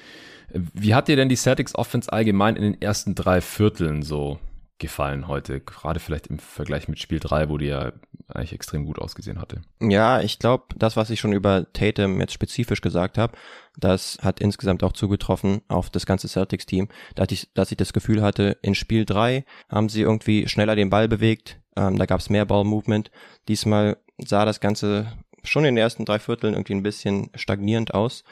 Wie 0.54 0.96
hat 0.96 1.08
dir 1.08 1.16
denn 1.16 1.30
die 1.30 1.36
Celtics 1.36 1.76
Offense 1.76 2.12
allgemein 2.12 2.56
in 2.56 2.64
den 2.64 2.82
ersten 2.82 3.16
drei 3.16 3.42
Vierteln 3.42 4.02
so 4.02 4.40
gefallen 4.80 5.28
heute? 5.28 5.60
Gerade 5.60 6.00
vielleicht 6.00 6.28
im 6.28 6.40
Vergleich 6.40 6.88
mit 6.88 7.00
Spiel 7.00 7.20
3, 7.20 7.50
wo 7.50 7.58
die 7.58 7.68
ja 7.68 7.92
eigentlich 8.28 8.54
extrem 8.54 8.86
gut 8.86 9.00
ausgesehen 9.00 9.40
hatte. 9.40 9.62
Ja, 9.82 10.22
ich 10.22 10.40
glaube, 10.40 10.64
das, 10.78 10.96
was 10.96 11.10
ich 11.10 11.20
schon 11.20 11.34
über 11.34 11.68
Tatum 11.74 12.20
jetzt 12.20 12.34
spezifisch 12.34 12.82
gesagt 12.82 13.18
habe, 13.18 13.38
das 13.78 14.18
hat 14.22 14.40
insgesamt 14.40 14.84
auch 14.84 14.94
zugetroffen 14.94 15.62
auf 15.68 15.90
das 15.90 16.06
ganze 16.06 16.28
Celtics-Team, 16.30 16.88
dass 17.16 17.32
ich, 17.32 17.54
dass 17.54 17.72
ich 17.72 17.78
das 17.78 17.94
Gefühl 17.94 18.22
hatte, 18.22 18.58
in 18.62 18.76
Spiel 18.76 19.06
3 19.06 19.46
haben 19.70 19.90
sie 19.90 20.02
irgendwie 20.02 20.48
schneller 20.48 20.76
den 20.76 20.90
Ball 20.90 21.08
bewegt, 21.08 21.60
ähm, 21.76 21.98
da 21.98 22.06
gab 22.06 22.20
es 22.20 22.30
mehr 22.30 22.46
Ball-Movement. 22.46 23.12
Diesmal 23.48 23.98
sah 24.18 24.46
das 24.46 24.60
Ganze 24.60 25.12
schon 25.44 25.66
in 25.66 25.76
den 25.76 25.82
ersten 25.82 26.06
drei 26.06 26.20
Vierteln 26.20 26.54
irgendwie 26.54 26.74
ein 26.74 26.84
bisschen 26.84 27.30
stagnierend 27.36 27.94
aus. 27.94 28.24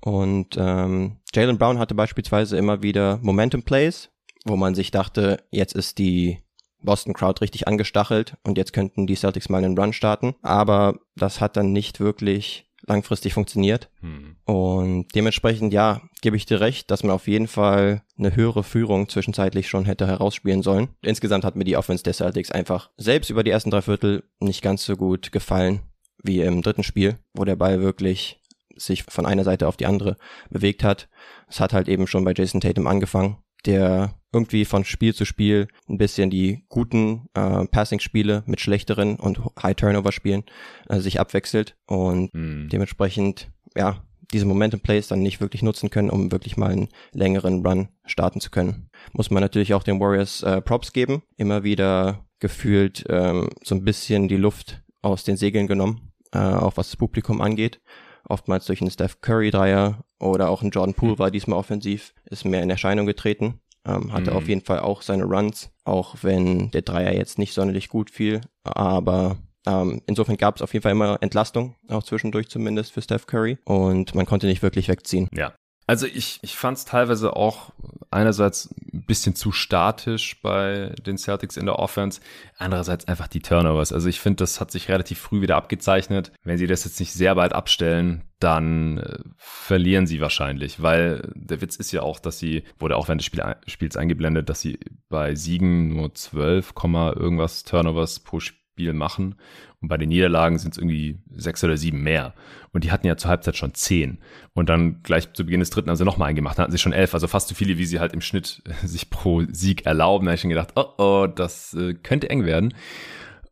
Und 0.00 0.56
ähm, 0.58 1.16
Jalen 1.34 1.58
Brown 1.58 1.78
hatte 1.78 1.94
beispielsweise 1.94 2.56
immer 2.56 2.82
wieder 2.82 3.18
Momentum 3.22 3.62
Plays, 3.62 4.10
wo 4.44 4.56
man 4.56 4.74
sich 4.74 4.90
dachte, 4.90 5.42
jetzt 5.50 5.74
ist 5.74 5.98
die 5.98 6.38
Boston 6.80 7.12
Crowd 7.12 7.40
richtig 7.40 7.66
angestachelt 7.66 8.36
und 8.44 8.56
jetzt 8.56 8.72
könnten 8.72 9.06
die 9.06 9.16
Celtics 9.16 9.48
mal 9.48 9.64
einen 9.64 9.76
Run 9.76 9.92
starten. 9.92 10.36
Aber 10.42 11.00
das 11.16 11.40
hat 11.40 11.56
dann 11.56 11.72
nicht 11.72 11.98
wirklich 11.98 12.68
langfristig 12.86 13.34
funktioniert. 13.34 13.90
Hm. 14.00 14.36
Und 14.44 15.08
dementsprechend, 15.14 15.72
ja, 15.72 16.00
gebe 16.22 16.36
ich 16.36 16.46
dir 16.46 16.60
recht, 16.60 16.90
dass 16.90 17.02
man 17.02 17.12
auf 17.12 17.28
jeden 17.28 17.48
Fall 17.48 18.02
eine 18.16 18.34
höhere 18.34 18.62
Führung 18.62 19.08
zwischenzeitlich 19.08 19.68
schon 19.68 19.84
hätte 19.84 20.06
herausspielen 20.06 20.62
sollen. 20.62 20.88
Insgesamt 21.02 21.44
hat 21.44 21.56
mir 21.56 21.64
die 21.64 21.76
Offense 21.76 22.04
der 22.04 22.14
Celtics 22.14 22.50
einfach 22.50 22.90
selbst 22.96 23.30
über 23.30 23.44
die 23.44 23.50
ersten 23.50 23.70
drei 23.70 23.82
Viertel 23.82 24.24
nicht 24.40 24.62
ganz 24.62 24.84
so 24.84 24.96
gut 24.96 25.32
gefallen 25.32 25.82
wie 26.22 26.40
im 26.40 26.62
dritten 26.62 26.82
Spiel, 26.82 27.18
wo 27.34 27.44
der 27.44 27.56
Ball 27.56 27.80
wirklich 27.80 28.40
sich 28.76 29.04
von 29.04 29.26
einer 29.26 29.44
Seite 29.44 29.66
auf 29.66 29.76
die 29.76 29.86
andere 29.86 30.16
bewegt 30.50 30.84
hat. 30.84 31.08
Es 31.48 31.60
hat 31.60 31.72
halt 31.72 31.88
eben 31.88 32.06
schon 32.06 32.24
bei 32.24 32.32
Jason 32.34 32.60
Tatum 32.60 32.86
angefangen, 32.86 33.38
der 33.66 34.14
irgendwie 34.32 34.64
von 34.64 34.84
Spiel 34.84 35.14
zu 35.14 35.24
Spiel 35.24 35.68
ein 35.88 35.98
bisschen 35.98 36.30
die 36.30 36.64
guten 36.68 37.28
äh, 37.34 37.64
Passing-Spiele 37.66 38.42
mit 38.46 38.60
schlechteren 38.60 39.16
und 39.16 39.40
High-Turnover-Spielen 39.62 40.44
äh, 40.88 41.00
sich 41.00 41.18
abwechselt 41.18 41.76
und 41.86 42.34
mhm. 42.34 42.68
dementsprechend, 42.70 43.50
ja, 43.76 44.04
diese 44.32 44.44
Momentum-Plays 44.44 45.08
dann 45.08 45.20
nicht 45.20 45.40
wirklich 45.40 45.62
nutzen 45.62 45.88
können, 45.88 46.10
um 46.10 46.30
wirklich 46.30 46.58
mal 46.58 46.70
einen 46.70 46.88
längeren 47.12 47.66
Run 47.66 47.88
starten 48.04 48.40
zu 48.40 48.50
können. 48.50 48.90
Muss 49.12 49.30
man 49.30 49.42
natürlich 49.42 49.72
auch 49.72 49.82
den 49.82 50.00
Warriors 50.00 50.42
äh, 50.42 50.60
Props 50.60 50.92
geben. 50.92 51.22
Immer 51.38 51.64
wieder 51.64 52.26
gefühlt 52.38 53.04
ähm, 53.08 53.48
so 53.64 53.74
ein 53.74 53.84
bisschen 53.84 54.28
die 54.28 54.36
Luft 54.36 54.82
aus 55.00 55.24
den 55.24 55.38
Segeln 55.38 55.66
genommen, 55.66 56.07
äh, 56.32 56.38
auch 56.38 56.76
was 56.76 56.88
das 56.88 56.96
Publikum 56.96 57.40
angeht. 57.40 57.80
Oftmals 58.28 58.66
durch 58.66 58.80
einen 58.80 58.90
Steph 58.90 59.20
Curry 59.20 59.50
Dreier 59.50 60.04
oder 60.20 60.50
auch 60.50 60.62
ein 60.62 60.70
Jordan 60.70 60.94
Poole 60.94 61.18
war 61.18 61.30
diesmal 61.30 61.58
offensiv, 61.58 62.14
ist 62.26 62.44
mehr 62.44 62.62
in 62.62 62.70
Erscheinung 62.70 63.06
getreten. 63.06 63.60
Ähm, 63.86 64.12
hatte 64.12 64.32
mhm. 64.32 64.36
auf 64.36 64.48
jeden 64.48 64.60
Fall 64.60 64.80
auch 64.80 65.02
seine 65.02 65.24
Runs, 65.24 65.70
auch 65.84 66.16
wenn 66.22 66.70
der 66.72 66.82
Dreier 66.82 67.14
jetzt 67.14 67.38
nicht 67.38 67.54
sonderlich 67.54 67.88
gut 67.88 68.10
fiel. 68.10 68.42
Aber 68.64 69.38
ähm, 69.66 70.02
insofern 70.06 70.36
gab 70.36 70.56
es 70.56 70.62
auf 70.62 70.72
jeden 70.72 70.82
Fall 70.82 70.92
immer 70.92 71.18
Entlastung, 71.22 71.74
auch 71.88 72.02
zwischendurch 72.02 72.48
zumindest 72.48 72.92
für 72.92 73.00
Steph 73.00 73.26
Curry. 73.26 73.58
Und 73.64 74.14
man 74.14 74.26
konnte 74.26 74.46
nicht 74.46 74.62
wirklich 74.62 74.88
wegziehen. 74.88 75.28
Ja, 75.32 75.54
also 75.88 76.06
ich, 76.06 76.38
ich 76.42 76.54
fand 76.54 76.76
es 76.76 76.84
teilweise 76.84 77.34
auch 77.34 77.70
einerseits 78.10 78.68
ein 78.92 79.04
bisschen 79.06 79.34
zu 79.34 79.52
statisch 79.52 80.40
bei 80.42 80.94
den 81.06 81.16
Celtics 81.16 81.56
in 81.56 81.64
der 81.64 81.78
Offense, 81.78 82.20
andererseits 82.58 83.08
einfach 83.08 83.26
die 83.26 83.40
Turnovers. 83.40 83.94
Also 83.94 84.06
ich 84.10 84.20
finde, 84.20 84.36
das 84.36 84.60
hat 84.60 84.70
sich 84.70 84.90
relativ 84.90 85.18
früh 85.18 85.40
wieder 85.40 85.56
abgezeichnet. 85.56 86.30
Wenn 86.44 86.58
sie 86.58 86.66
das 86.66 86.84
jetzt 86.84 87.00
nicht 87.00 87.14
sehr 87.14 87.34
bald 87.34 87.54
abstellen, 87.54 88.24
dann 88.38 88.98
äh, 88.98 89.18
verlieren 89.38 90.06
sie 90.06 90.20
wahrscheinlich, 90.20 90.82
weil 90.82 91.32
der 91.34 91.62
Witz 91.62 91.76
ist 91.76 91.90
ja 91.90 92.02
auch, 92.02 92.20
dass 92.20 92.38
sie, 92.38 92.64
wurde 92.78 92.94
auch 92.94 93.08
während 93.08 93.22
des 93.22 93.26
Spiel, 93.26 93.42
Spiels 93.66 93.96
eingeblendet, 93.96 94.50
dass 94.50 94.60
sie 94.60 94.78
bei 95.08 95.34
Siegen 95.36 95.88
nur 95.88 96.14
12, 96.14 96.74
irgendwas 97.16 97.64
Turnovers 97.64 98.20
pro 98.20 98.40
Spiel 98.40 98.57
machen 98.92 99.36
und 99.80 99.88
bei 99.88 99.96
den 99.96 100.08
Niederlagen 100.08 100.58
sind 100.58 100.72
es 100.72 100.78
irgendwie 100.78 101.18
sechs 101.34 101.62
oder 101.62 101.76
sieben 101.76 102.02
mehr. 102.02 102.34
Und 102.72 102.84
die 102.84 102.90
hatten 102.90 103.06
ja 103.06 103.16
zur 103.16 103.30
Halbzeit 103.30 103.56
schon 103.56 103.74
zehn. 103.74 104.18
Und 104.52 104.68
dann 104.68 105.02
gleich 105.02 105.32
zu 105.32 105.44
Beginn 105.44 105.60
des 105.60 105.70
dritten 105.70 105.88
haben 105.88 105.96
sie 105.96 106.04
nochmal 106.04 106.30
eingemacht. 106.30 106.58
Dann 106.58 106.64
hatten 106.64 106.72
sie 106.72 106.78
schon 106.78 106.92
elf, 106.92 107.14
also 107.14 107.28
fast 107.28 107.48
so 107.48 107.54
viele, 107.54 107.78
wie 107.78 107.84
sie 107.84 108.00
halt 108.00 108.12
im 108.12 108.20
Schnitt 108.20 108.62
sich 108.84 109.10
pro 109.10 109.42
Sieg 109.50 109.86
erlauben. 109.86 110.26
Da 110.26 110.30
habe 110.30 110.34
ich 110.34 110.40
schon 110.40 110.50
gedacht, 110.50 110.72
oh 110.74 110.94
oh, 110.98 111.26
das 111.26 111.74
äh, 111.74 111.94
könnte 111.94 112.28
eng 112.30 112.44
werden. 112.44 112.74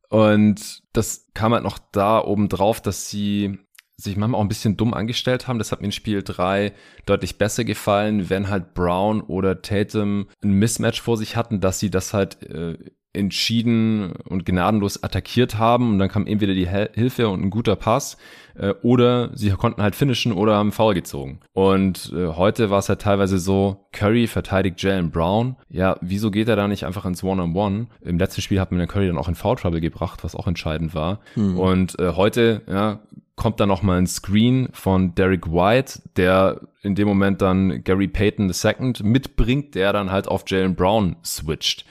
Und 0.09 0.83
das 0.93 1.29
kam 1.35 1.53
halt 1.53 1.65
noch 1.65 1.79
da 1.93 2.23
oben 2.23 2.49
drauf, 2.49 2.81
dass 2.81 3.09
sie 3.09 3.59
sich 3.97 4.17
manchmal 4.17 4.39
auch 4.39 4.45
ein 4.45 4.49
bisschen 4.49 4.77
dumm 4.77 4.95
angestellt 4.95 5.49
haben. 5.49 5.59
Das 5.59 5.73
hat 5.73 5.81
mir 5.81 5.87
in 5.87 5.93
Spiel 5.93 6.23
drei 6.23 6.73
deutlich 7.07 7.39
besser 7.39 7.65
gefallen, 7.65 8.29
wenn 8.29 8.49
halt 8.49 8.75
Brown 8.75 9.23
oder 9.23 9.63
Tatum 9.63 10.29
ein 10.43 10.53
Mismatch 10.53 11.01
vor 11.01 11.17
sich 11.17 11.37
hatten, 11.37 11.61
dass 11.61 11.79
sie 11.79 11.91
das 11.91 12.13
halt 12.13 12.43
äh, 12.43 12.77
entschieden 13.17 14.13
und 14.29 14.45
gnadenlos 14.45 15.03
attackiert 15.03 15.59
haben 15.59 15.93
und 15.93 15.99
dann 15.99 16.11
kam 16.11 16.27
entweder 16.27 16.53
die 16.55 16.69
Hilfe 16.69 17.29
und 17.29 17.43
ein 17.43 17.51
guter 17.51 17.75
Pass 17.75 18.19
äh, 18.55 18.75
oder 18.83 19.31
sie 19.35 19.51
konnten 19.51 19.83
halt 19.83 19.97
finishen 19.97 20.33
oder 20.33 20.57
haben 20.57 20.73
Foul 20.73 20.95
gezogen. 20.95 21.41
Und 21.53 22.13
äh, 22.15 22.29
heute 22.29 22.71
war 22.71 22.79
es 22.79 22.89
halt 22.89 23.01
teilweise 23.01 23.39
so, 23.39 23.87
Curry 23.93 24.27
verteidigt 24.27 24.83
Jalen 24.83 25.11
Brown. 25.11 25.57
Ja, 25.69 25.97
wieso 26.03 26.31
geht 26.31 26.49
er 26.49 26.57
da 26.57 26.69
nicht 26.69 26.85
einfach 26.85 27.07
ins 27.07 27.25
One-on-One? 27.25 27.77
-on 27.77 27.87
-One? 27.87 28.07
Im 28.07 28.19
letzten 28.19 28.43
Spiel 28.43 28.61
hat 28.61 28.71
man 28.71 28.79
den 28.79 28.89
Curry 28.89 29.07
dann 29.07 29.19
auch 29.19 29.29
in 29.29 29.35
Foul 29.35 29.57
Trouble 29.57 29.81
gebracht, 29.81 30.23
was 30.23 30.37
auch 30.37 30.47
entscheidend 30.47 30.95
war. 30.95 31.21
Mhm. 31.35 31.59
Und 31.59 31.99
äh, 31.99 32.13
heute, 32.13 32.63
ja, 32.69 33.01
kommt 33.37 33.61
dann 33.61 33.69
noch 33.69 33.83
mal 33.83 33.99
ein 33.99 34.07
Screen 34.07 34.69
von 34.73 35.15
Derek 35.15 35.47
White, 35.47 36.03
der 36.17 36.63
in 36.83 36.95
dem 36.95 37.07
Moment 37.07 37.43
dann 37.43 37.85
Gary 37.85 38.09
Payton 38.09 38.51
II 38.51 38.95
mitbringt, 39.03 39.75
der 39.75 39.93
dann 39.93 40.11
halt 40.11 40.27
auf 40.27 40.45
Jalen 40.47 40.75
Brown 40.75 41.17
switcht. 41.23 41.85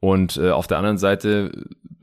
Und 0.00 0.36
äh, 0.36 0.50
auf 0.50 0.66
der 0.66 0.78
anderen 0.78 0.98
Seite 0.98 1.52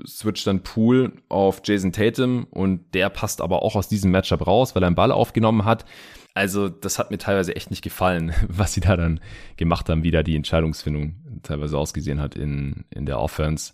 switcht 0.05 0.45
dann 0.47 0.63
Poole 0.63 1.11
auf 1.29 1.61
Jason 1.63 1.91
Tatum 1.91 2.47
und 2.49 2.93
der 2.93 3.09
passt 3.09 3.41
aber 3.41 3.63
auch 3.63 3.75
aus 3.75 3.87
diesem 3.87 4.11
Matchup 4.11 4.45
raus, 4.45 4.75
weil 4.75 4.83
er 4.83 4.87
einen 4.87 4.95
Ball 4.95 5.11
aufgenommen 5.11 5.65
hat. 5.65 5.85
Also 6.33 6.69
das 6.69 6.99
hat 6.99 7.09
mir 7.09 7.17
teilweise 7.17 7.55
echt 7.55 7.71
nicht 7.71 7.83
gefallen, 7.83 8.33
was 8.47 8.73
sie 8.73 8.81
da 8.81 8.95
dann 8.97 9.19
gemacht 9.57 9.89
haben, 9.89 10.03
wie 10.03 10.11
da 10.11 10.23
die 10.23 10.35
Entscheidungsfindung 10.35 11.15
teilweise 11.43 11.77
ausgesehen 11.77 12.19
hat 12.19 12.35
in, 12.35 12.85
in 12.89 13.05
der 13.05 13.19
Offense. 13.19 13.73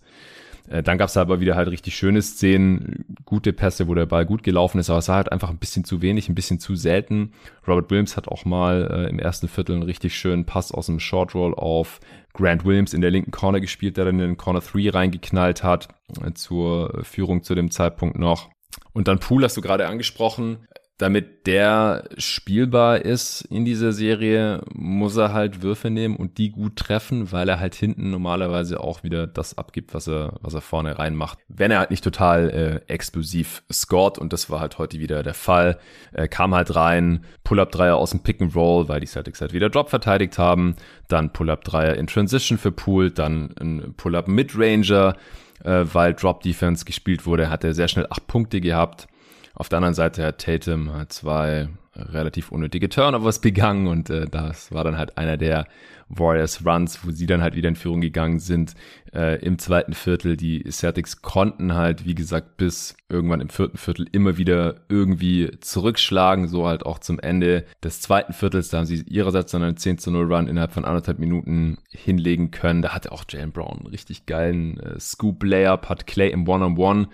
Äh, 0.68 0.84
dann 0.84 0.98
gab 0.98 1.10
es 1.10 1.18
aber 1.18 1.40
wieder 1.40 1.56
halt 1.56 1.70
richtig 1.70 1.96
schöne 1.96 2.22
Szenen, 2.22 3.06
gute 3.26 3.54
Pässe, 3.54 3.88
wo 3.88 3.94
der 3.94 4.06
Ball 4.06 4.26
gut 4.26 4.44
gelaufen 4.44 4.80
ist, 4.80 4.90
aber 4.90 5.00
es 5.00 5.08
war 5.08 5.18
halt 5.18 5.32
einfach 5.32 5.50
ein 5.50 5.58
bisschen 5.58 5.84
zu 5.84 6.02
wenig, 6.02 6.30
ein 6.30 6.36
bisschen 6.36 6.60
zu 6.60 6.76
selten. 6.76 7.34
Robert 7.68 7.92
Williams 7.92 8.18
hat 8.18 8.28
auch 8.28 8.46
mal 8.46 8.90
äh, 8.92 9.10
im 9.10 9.20
ersten 9.20 9.48
Viertel 9.48 9.74
einen 9.74 9.84
richtig 9.84 10.16
schönen 10.16 10.46
Pass 10.46 10.72
aus 10.72 10.88
dem 10.88 11.00
Short 11.00 11.36
Roll 11.36 11.54
auf 11.54 12.00
Grant 12.34 12.66
Williams 12.66 12.94
in 12.94 13.02
der 13.02 13.12
linken 13.12 13.32
Corner 13.32 13.60
gespielt, 13.60 13.98
der 13.98 14.06
dann 14.06 14.20
in 14.20 14.28
den 14.28 14.38
Corner 14.38 14.62
3 14.62 14.90
reingeknallt 14.90 15.64
hat, 15.64 15.90
äh, 16.24 16.34
zur 16.34 17.04
Führung 17.04 17.44
zu 17.44 17.56
dem 17.56 17.72
Zeitpunkt 17.72 18.18
noch. 18.18 18.50
Und 18.94 19.08
dann 19.08 19.20
Pool 19.20 19.44
hast 19.44 19.58
du 19.58 19.62
gerade 19.62 19.88
angesprochen 19.88 20.68
damit 21.04 21.48
der 21.48 22.06
spielbar 22.18 23.02
ist 23.02 23.42
in 23.42 23.66
dieser 23.66 23.92
Serie, 23.92 24.62
muss 24.74 25.18
er 25.18 25.34
halt 25.34 25.62
Würfe 25.62 25.90
nehmen 25.90 26.16
und 26.16 26.38
die 26.38 26.50
gut 26.50 26.78
treffen, 26.78 27.34
weil 27.34 27.50
er 27.50 27.60
halt 27.60 27.76
hinten 27.76 28.10
normalerweise 28.10 28.80
auch 28.80 29.04
wieder 29.04 29.28
das 29.28 29.58
abgibt, 29.58 29.94
was 29.94 30.08
er, 30.08 30.38
was 30.40 30.54
er 30.54 30.62
vorne 30.62 30.98
reinmacht. 30.98 31.40
Wenn 31.50 31.72
er 31.72 31.80
halt 31.80 31.92
nicht 31.92 32.06
total 32.06 32.50
äh, 32.88 32.90
explosiv 32.90 33.64
scored 33.70 34.18
und 34.18 34.32
das 34.32 34.50
war 34.50 34.62
halt 34.62 34.78
heute 34.78 34.98
wieder 34.98 35.24
der 35.24 35.34
Fall, 35.34 35.78
äh, 36.14 36.30
kam 36.30 36.56
halt 36.56 36.74
rein, 36.74 37.26
Pull-Up-Dreier 37.44 37.98
aus 37.98 38.12
dem 38.12 38.22
Pick 38.22 38.40
and 38.40 38.56
Roll, 38.56 38.88
weil 38.88 39.02
die 39.02 39.08
Celtics 39.08 39.42
halt 39.42 39.52
wieder 39.52 39.70
Drop 39.70 39.90
verteidigt 39.90 40.38
haben, 40.38 40.78
dann 41.10 41.34
Pull-Up-Dreier 41.34 41.96
in 41.96 42.08
Transition 42.08 42.58
für 42.58 42.72
Pool, 42.72 43.12
dann 43.12 43.54
ein 43.60 43.94
Pull-Up 43.98 44.30
Mid-Ranger, 44.30 45.18
äh, 45.66 45.84
weil 45.92 46.14
Drop 46.14 46.44
Defense 46.44 46.86
gespielt 46.86 47.26
wurde, 47.26 47.50
hat 47.50 47.66
er 47.66 47.74
sehr 47.74 47.90
schnell 47.90 48.08
acht 48.10 48.26
Punkte 48.28 48.62
gehabt 48.62 49.10
auf 49.54 49.70
der 49.70 49.78
anderen 49.78 49.94
Seite 49.94 50.26
hat 50.26 50.40
Tatum 50.40 50.90
zwei 51.10 51.70
relativ 51.96 52.52
unnötige 52.52 52.90
Turnovers 52.90 53.40
begangen 53.40 53.88
und 53.88 54.10
äh, 54.10 54.26
das 54.28 54.72
war 54.72 54.84
dann 54.84 54.98
halt 54.98 55.18
einer 55.18 55.38
der 55.38 55.68
Warriors 56.10 56.66
Runs, 56.66 57.06
wo 57.06 57.12
sie 57.12 57.26
dann 57.26 57.42
halt 57.42 57.56
wieder 57.56 57.70
in 57.70 57.76
Führung 57.76 58.02
gegangen 58.02 58.40
sind 58.40 58.74
äh, 59.14 59.40
im 59.44 59.58
zweiten 59.58 59.94
Viertel. 59.94 60.38
Die 60.38 60.64
Celtics 60.70 61.22
konnten 61.22 61.74
halt, 61.74 62.06
wie 62.06 62.16
gesagt, 62.16 62.58
bis 62.58 62.96
irgendwann 63.10 63.42
im 63.42 63.50
vierten 63.50 63.78
Viertel 63.78 64.08
immer 64.12 64.38
wieder 64.38 64.82
irgendwie 64.90 65.52
zurückschlagen, 65.60 66.48
so 66.48 66.68
halt 66.68 66.86
auch 66.86 67.00
zum 67.00 67.20
Ende 67.20 67.66
des 67.84 68.02
zweiten 68.02 68.34
Viertels. 68.34 68.70
Da 68.70 68.80
haben 68.80 68.86
sie 68.86 69.02
ihrerseits 69.04 69.52
dann 69.52 69.64
einen 69.64 69.78
10 69.78 69.98
zu 69.98 70.12
0 70.12 70.34
Run 70.34 70.48
innerhalb 70.48 70.72
von 70.72 70.86
anderthalb 70.86 71.20
Minuten 71.20 71.78
hinlegen 71.90 72.52
können. 72.52 72.82
Da 72.82 72.90
hatte 72.90 73.12
auch 73.12 73.24
Jalen 73.30 73.52
Brown 73.52 73.80
einen 73.80 73.88
richtig 73.88 74.26
geilen 74.26 74.80
äh, 74.80 75.00
Scoop-Layup, 75.00 75.90
hat 75.90 76.08
Clay 76.08 76.32
im 76.32 76.48
One-on-One 76.48 77.02
-on 77.02 77.06
-One 77.06 77.10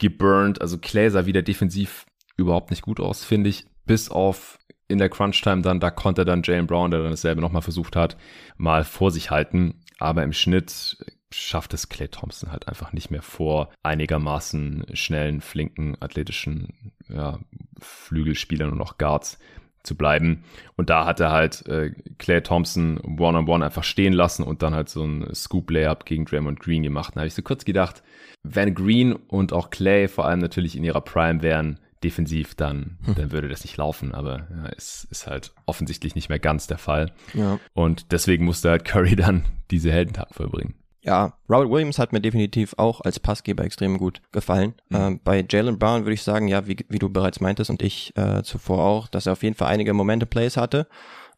geburnt. 0.00 0.60
Also 0.60 0.78
Clay 0.78 1.08
sah 1.10 1.26
wieder 1.26 1.42
defensiv 1.42 2.06
überhaupt 2.36 2.70
nicht 2.70 2.82
gut 2.82 2.98
aus, 2.98 3.24
finde 3.24 3.50
ich. 3.50 3.66
Bis 3.86 4.10
auf 4.10 4.58
in 4.88 4.98
der 4.98 5.08
Crunch-Time 5.08 5.62
dann, 5.62 5.78
da 5.78 5.90
konnte 5.90 6.24
dann 6.24 6.42
Jalen 6.42 6.66
Brown, 6.66 6.90
der 6.90 7.00
dann 7.00 7.10
dasselbe 7.10 7.40
nochmal 7.40 7.62
versucht 7.62 7.94
hat, 7.94 8.16
mal 8.56 8.82
vor 8.82 9.12
sich 9.12 9.30
halten. 9.30 9.84
Aber 10.00 10.24
im 10.24 10.32
Schnitt 10.32 10.96
schafft 11.32 11.74
es 11.74 11.88
Clay 11.88 12.08
Thompson 12.08 12.50
halt 12.50 12.66
einfach 12.66 12.92
nicht 12.92 13.10
mehr 13.10 13.22
vor 13.22 13.70
einigermaßen 13.84 14.86
schnellen, 14.94 15.40
flinken, 15.40 15.96
athletischen 16.00 16.92
ja, 17.08 17.38
Flügelspielern 17.78 18.72
und 18.72 18.80
auch 18.80 18.98
Guards 18.98 19.38
zu 19.82 19.96
bleiben. 19.96 20.44
Und 20.76 20.90
da 20.90 21.06
hat 21.06 21.20
er 21.20 21.30
halt 21.30 21.66
äh, 21.66 21.92
Clay 22.18 22.42
Thompson 22.42 22.98
one-on-one 22.98 23.38
-on 23.38 23.46
-one 23.46 23.64
einfach 23.64 23.84
stehen 23.84 24.12
lassen 24.12 24.42
und 24.42 24.62
dann 24.62 24.74
halt 24.74 24.88
so 24.88 25.04
ein 25.04 25.34
Scoop-Layup 25.34 26.04
gegen 26.04 26.24
Draymond 26.24 26.60
Green 26.60 26.82
gemacht. 26.82 27.14
Da 27.14 27.20
habe 27.20 27.28
ich 27.28 27.34
so 27.34 27.42
kurz 27.42 27.64
gedacht, 27.64 28.02
wenn 28.42 28.74
Green 28.74 29.14
und 29.14 29.52
auch 29.52 29.70
Clay 29.70 30.08
vor 30.08 30.26
allem 30.26 30.40
natürlich 30.40 30.76
in 30.76 30.84
ihrer 30.84 31.00
Prime 31.00 31.42
wären, 31.42 31.78
defensiv, 32.02 32.54
dann, 32.54 32.98
hm. 33.04 33.14
dann 33.14 33.32
würde 33.32 33.48
das 33.48 33.62
nicht 33.62 33.76
laufen. 33.76 34.14
Aber 34.14 34.48
ja, 34.50 34.70
es 34.76 35.06
ist 35.10 35.26
halt 35.26 35.52
offensichtlich 35.66 36.14
nicht 36.14 36.28
mehr 36.28 36.38
ganz 36.38 36.66
der 36.66 36.78
Fall. 36.78 37.12
Ja. 37.34 37.58
Und 37.74 38.12
deswegen 38.12 38.44
musste 38.44 38.70
halt 38.70 38.84
Curry 38.84 39.16
dann 39.16 39.44
diese 39.70 39.92
Heldentaten 39.92 40.34
vollbringen. 40.34 40.74
Ja, 41.02 41.34
Robert 41.48 41.70
Williams 41.70 41.98
hat 41.98 42.12
mir 42.12 42.20
definitiv 42.20 42.74
auch 42.76 43.00
als 43.00 43.18
Passgeber 43.18 43.64
extrem 43.64 43.98
gut 43.98 44.20
gefallen. 44.32 44.74
Mhm. 44.90 44.96
Ähm, 44.96 45.20
bei 45.24 45.44
Jalen 45.48 45.78
Brown 45.78 46.04
würde 46.04 46.14
ich 46.14 46.22
sagen, 46.22 46.48
ja, 46.48 46.66
wie, 46.66 46.76
wie 46.88 46.98
du 46.98 47.08
bereits 47.08 47.40
meintest 47.40 47.70
und 47.70 47.82
ich 47.82 48.16
äh, 48.16 48.42
zuvor 48.42 48.84
auch, 48.84 49.08
dass 49.08 49.26
er 49.26 49.32
auf 49.32 49.42
jeden 49.42 49.56
Fall 49.56 49.68
einige 49.68 49.94
Momente-Plays 49.94 50.56
hatte 50.56 50.86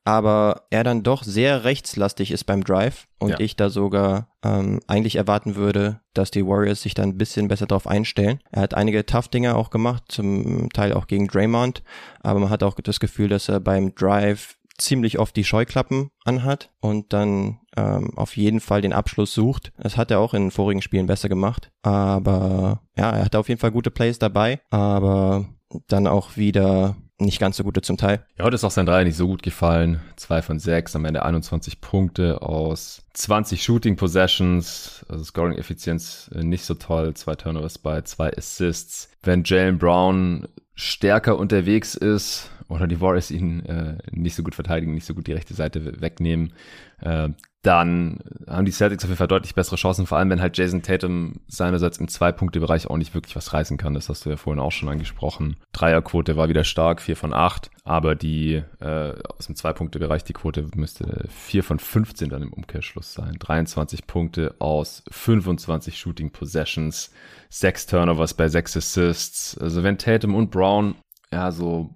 aber 0.05 0.65
er 0.71 0.83
dann 0.83 1.03
doch 1.03 1.23
sehr 1.23 1.65
rechtslastig 1.65 2.33
ist 2.33 2.45
beim 2.45 2.65
Drive 2.65 3.07
und 3.19 3.31
ja. 3.31 3.41
ich 3.41 3.55
da 3.57 3.71
sogar 3.71 4.29
ähm, 4.43 4.81
eigentlich 4.89 5.17
erwarten 5.17 5.55
würde, 5.55 6.01
dass 6.13 6.31
die 6.31 6.45
Warriors 6.45 6.83
sich 6.83 6.95
dann 6.95 7.11
ein 7.11 7.19
bisschen 7.19 7.49
besser 7.49 7.67
darauf 7.67 7.87
einstellen. 7.87 8.41
Er 8.51 8.63
hat 8.63 8.75
einige 8.75 9.07
Tough-Dinger 9.07 9.57
auch 9.57 9.71
gemacht, 9.71 10.05
zum 10.09 10.71
Teil 10.71 10.93
auch 10.93 11.07
gegen 11.07 11.29
Draymond, 11.29 11.83
aber 12.21 12.41
man 12.41 12.51
hat 12.51 12.63
auch 12.63 12.75
das 12.75 12.99
Gefühl, 12.99 13.29
dass 13.29 13.49
er 13.49 13.61
beim 13.61 13.95
Drive 13.95 14.57
ziemlich 14.77 15.19
oft 15.19 15.37
die 15.37 15.45
Scheuklappen 15.45 16.11
anhat 16.25 16.71
und 16.81 17.13
dann 17.13 17.61
ähm, 17.77 18.17
auf 18.17 18.37
jeden 18.37 18.61
Fall 18.61 18.81
den 18.81 18.93
Abschluss 18.93 19.35
sucht. 19.35 19.73
Das 19.79 19.97
hat 19.97 20.11
er 20.11 20.21
auch 20.21 20.35
in 20.35 20.51
vorigen 20.51 20.83
Spielen 20.83 21.07
besser 21.07 21.29
gemacht. 21.29 21.71
Aber 21.83 22.83
ja, 22.97 23.11
er 23.11 23.25
hatte 23.25 23.39
auf 23.39 23.49
jeden 23.49 23.61
Fall 23.61 23.73
gute 23.73 23.91
Plays 23.91 24.19
dabei, 24.19 24.61
aber 24.71 25.47
dann 25.89 26.07
auch 26.07 26.37
wieder 26.37 26.97
nicht 27.19 27.39
ganz 27.39 27.57
so 27.57 27.65
gute 27.65 27.83
zum 27.83 27.97
Teil. 27.97 28.25
Ja, 28.37 28.45
heute 28.45 28.57
ist 28.57 28.65
auch 28.65 28.71
sein 28.71 28.87
Dreier 28.87 29.05
nicht 29.05 29.17
so 29.17 29.29
gut 29.29 29.43
gefallen. 29.43 30.01
Zwei 30.17 30.43
von 30.43 30.59
sechs, 30.59 30.97
am 30.97 31.05
Ende 31.05 31.25
21 31.25 31.81
Punkte 31.81 32.43
aus 32.43 33.03
20 33.15 33.63
Shooting 33.63 33.97
Possessions, 33.97 35.07
also 35.09 35.25
Scoring-Effizienz 35.25 36.31
äh, 36.35 36.43
nicht 36.43 36.65
so 36.65 36.75
toll. 36.75 37.15
Zwei 37.15 37.37
Turnovers 37.37 37.79
bei 37.79 38.03
zwei 38.03 38.37
Assists. 38.37 39.09
Wenn 39.23 39.45
Jalen 39.45 39.79
Brown 39.79 40.49
stärker 40.75 41.39
unterwegs 41.39 41.95
ist 41.95 42.51
oder 42.69 42.87
die 42.87 43.01
Warriors 43.01 43.31
ihn 43.31 43.65
äh, 43.67 43.99
nicht 44.11 44.35
so 44.35 44.43
gut 44.43 44.55
verteidigen, 44.55 44.95
nicht 44.95 45.07
so 45.07 45.15
gut 45.15 45.27
die 45.27 45.33
rechte 45.33 45.55
Seite 45.55 46.01
wegnehmen, 46.01 46.55
äh, 47.01 47.29
dann 47.63 48.19
haben 48.49 48.65
die 48.65 48.73
Celtics 48.73 49.05
auf 49.05 49.09
jeden 49.09 49.19
Fall 49.19 49.29
deutlich 49.29 49.55
bessere 49.55 49.77
Chancen, 49.77 50.07
vor 50.07 50.19
allem 50.19 50.31
wenn 50.31 50.41
halt 50.41 50.59
Jason 50.59 50.83
Tatum 50.83 51.37
seinerseits 51.47 51.99
im 51.99 52.09
Zwei-Punkte-Bereich 52.09 52.89
auch 52.89 52.97
nicht 52.97 53.15
wirklich 53.15 53.37
was 53.37 53.53
reißen 53.53 53.77
kann. 53.77 53.95
Das 53.95 54.09
hast 54.09 54.27
du 54.27 54.31
ja 54.31 54.37
vorhin 54.37 54.61
auch 54.61 54.73
schon 54.73 54.89
angesprochen. 54.89 55.57
Dreierquote 55.73 56.37
war 56.37 56.49
wieder 56.49 56.65
stark, 56.65 57.01
vier 57.01 57.17
von 57.17 57.33
acht, 57.33 57.71
aber 57.85 58.17
die 58.17 58.63
äh, 58.81 59.15
aus 59.39 59.47
dem 59.47 59.55
Zwei-Punkte-Bereich, 59.55 60.25
die 60.25 60.33
Quote 60.33 60.67
müsste 60.75 61.27
vier 61.29 61.63
von 61.63 61.79
15 61.79 62.31
dann 62.31 62.43
im 62.43 62.53
Umkehrschluss 62.53 63.15
sein. 63.15 63.37
23 63.39 64.09
Punkte 64.09 64.57
aus 64.59 65.05
25 65.13 65.97
Shooting 65.97 66.31
Possessions, 66.31 67.13
sechs 67.49 67.87
Turnovers 67.87 68.35
bei 68.35 68.49
sechs 68.49 68.77
Assists. 68.77 69.57
Also 69.57 69.85
wenn 69.85 69.99
Tatum 69.99 70.35
und 70.35 70.51
Brown 70.51 70.97
ja, 71.33 71.51
so 71.51 71.95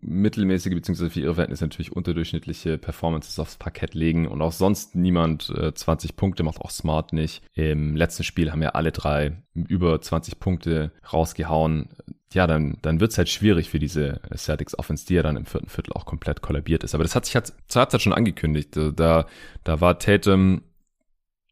mittelmäßige 0.00 0.74
beziehungsweise 0.74 1.10
für 1.10 1.20
ihre 1.20 1.34
Verhältnisse 1.34 1.64
natürlich 1.64 1.92
unterdurchschnittliche 1.92 2.78
Performances 2.78 3.38
aufs 3.38 3.56
Parkett 3.56 3.94
legen 3.94 4.26
und 4.28 4.42
auch 4.42 4.52
sonst 4.52 4.94
niemand 4.94 5.50
äh, 5.50 5.74
20 5.74 6.16
Punkte 6.16 6.42
macht, 6.42 6.60
auch 6.60 6.70
Smart 6.70 7.12
nicht. 7.12 7.42
Im 7.54 7.96
letzten 7.96 8.24
Spiel 8.24 8.52
haben 8.52 8.62
ja 8.62 8.70
alle 8.70 8.92
drei 8.92 9.36
über 9.54 10.00
20 10.00 10.38
Punkte 10.38 10.92
rausgehauen. 11.12 11.88
Ja, 12.32 12.46
dann, 12.46 12.76
dann 12.82 13.00
wird's 13.00 13.16
halt 13.16 13.28
schwierig 13.28 13.70
für 13.70 13.78
diese 13.78 14.20
Celtics 14.36 14.78
Offense, 14.78 15.06
die 15.06 15.14
ja 15.14 15.22
dann 15.22 15.36
im 15.36 15.46
vierten 15.46 15.68
Viertel 15.68 15.94
auch 15.94 16.04
komplett 16.04 16.42
kollabiert 16.42 16.84
ist. 16.84 16.94
Aber 16.94 17.02
das 17.02 17.14
hat 17.14 17.24
sich 17.24 17.34
halt 17.34 17.52
zur 17.68 17.80
Halbzeit 17.80 18.02
schon 18.02 18.12
angekündigt. 18.12 18.76
Da, 18.76 19.26
da 19.64 19.80
war 19.80 19.98
Tatum 19.98 20.62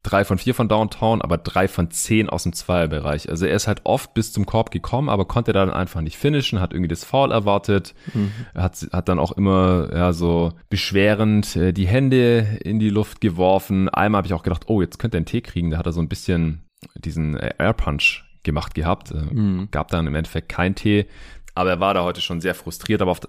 drei 0.07 0.25
von 0.25 0.39
vier 0.39 0.55
von 0.55 0.69
Downtown, 0.69 1.21
aber 1.21 1.37
drei 1.37 1.67
von 1.67 1.91
zehn 1.91 2.29
aus 2.29 2.45
dem 2.45 2.53
Zweierbereich. 2.53 3.29
Also 3.29 3.45
er 3.45 3.57
ist 3.57 3.67
halt 3.67 3.81
oft 3.85 4.15
bis 4.15 4.33
zum 4.33 4.47
Korb 4.47 4.71
gekommen, 4.71 5.09
aber 5.09 5.25
konnte 5.25 5.53
dann 5.53 5.71
einfach 5.71 6.01
nicht 6.01 6.17
finishen, 6.17 6.61
hat 6.61 6.73
irgendwie 6.73 6.89
das 6.89 7.05
Foul 7.05 7.33
erwartet, 7.33 7.95
mhm. 8.15 8.31
hat, 8.55 8.87
hat 8.93 9.09
dann 9.09 9.19
auch 9.19 9.33
immer 9.33 9.89
ja 9.93 10.13
so 10.13 10.53
beschwerend 10.69 11.57
äh, 11.57 11.73
die 11.73 11.89
Hände 11.89 12.59
in 12.63 12.79
die 12.79 12.91
Luft 12.91 13.21
geworfen. 13.21 13.89
Einmal 13.89 14.21
habe 14.21 14.29
ich 14.29 14.35
auch 14.35 14.45
gedacht, 14.45 14.69
oh, 14.69 14.81
jetzt 14.81 14.99
könnte 14.99 15.17
er 15.17 15.19
einen 15.19 15.27
Tee 15.27 15.41
kriegen. 15.41 15.73
Da 15.73 15.79
hat 15.79 15.87
er 15.87 15.93
so 15.93 16.01
ein 16.01 16.09
bisschen 16.09 16.63
diesen 16.95 17.35
Air 17.37 17.73
Punch 17.73 18.23
gemacht 18.45 18.75
gehabt. 18.75 19.11
Äh, 19.11 19.35
mhm. 19.35 19.69
Gab 19.73 19.89
dann 19.89 20.07
im 20.07 20.15
Endeffekt 20.15 20.49
kein 20.49 20.77
Tee. 20.77 21.07
Aber 21.55 21.71
er 21.71 21.81
war 21.81 21.95
da 21.95 22.05
heute 22.05 22.21
schon 22.21 22.41
sehr 22.41 22.55
frustriert, 22.55 23.03
aber 23.03 23.11
auf, 23.11 23.21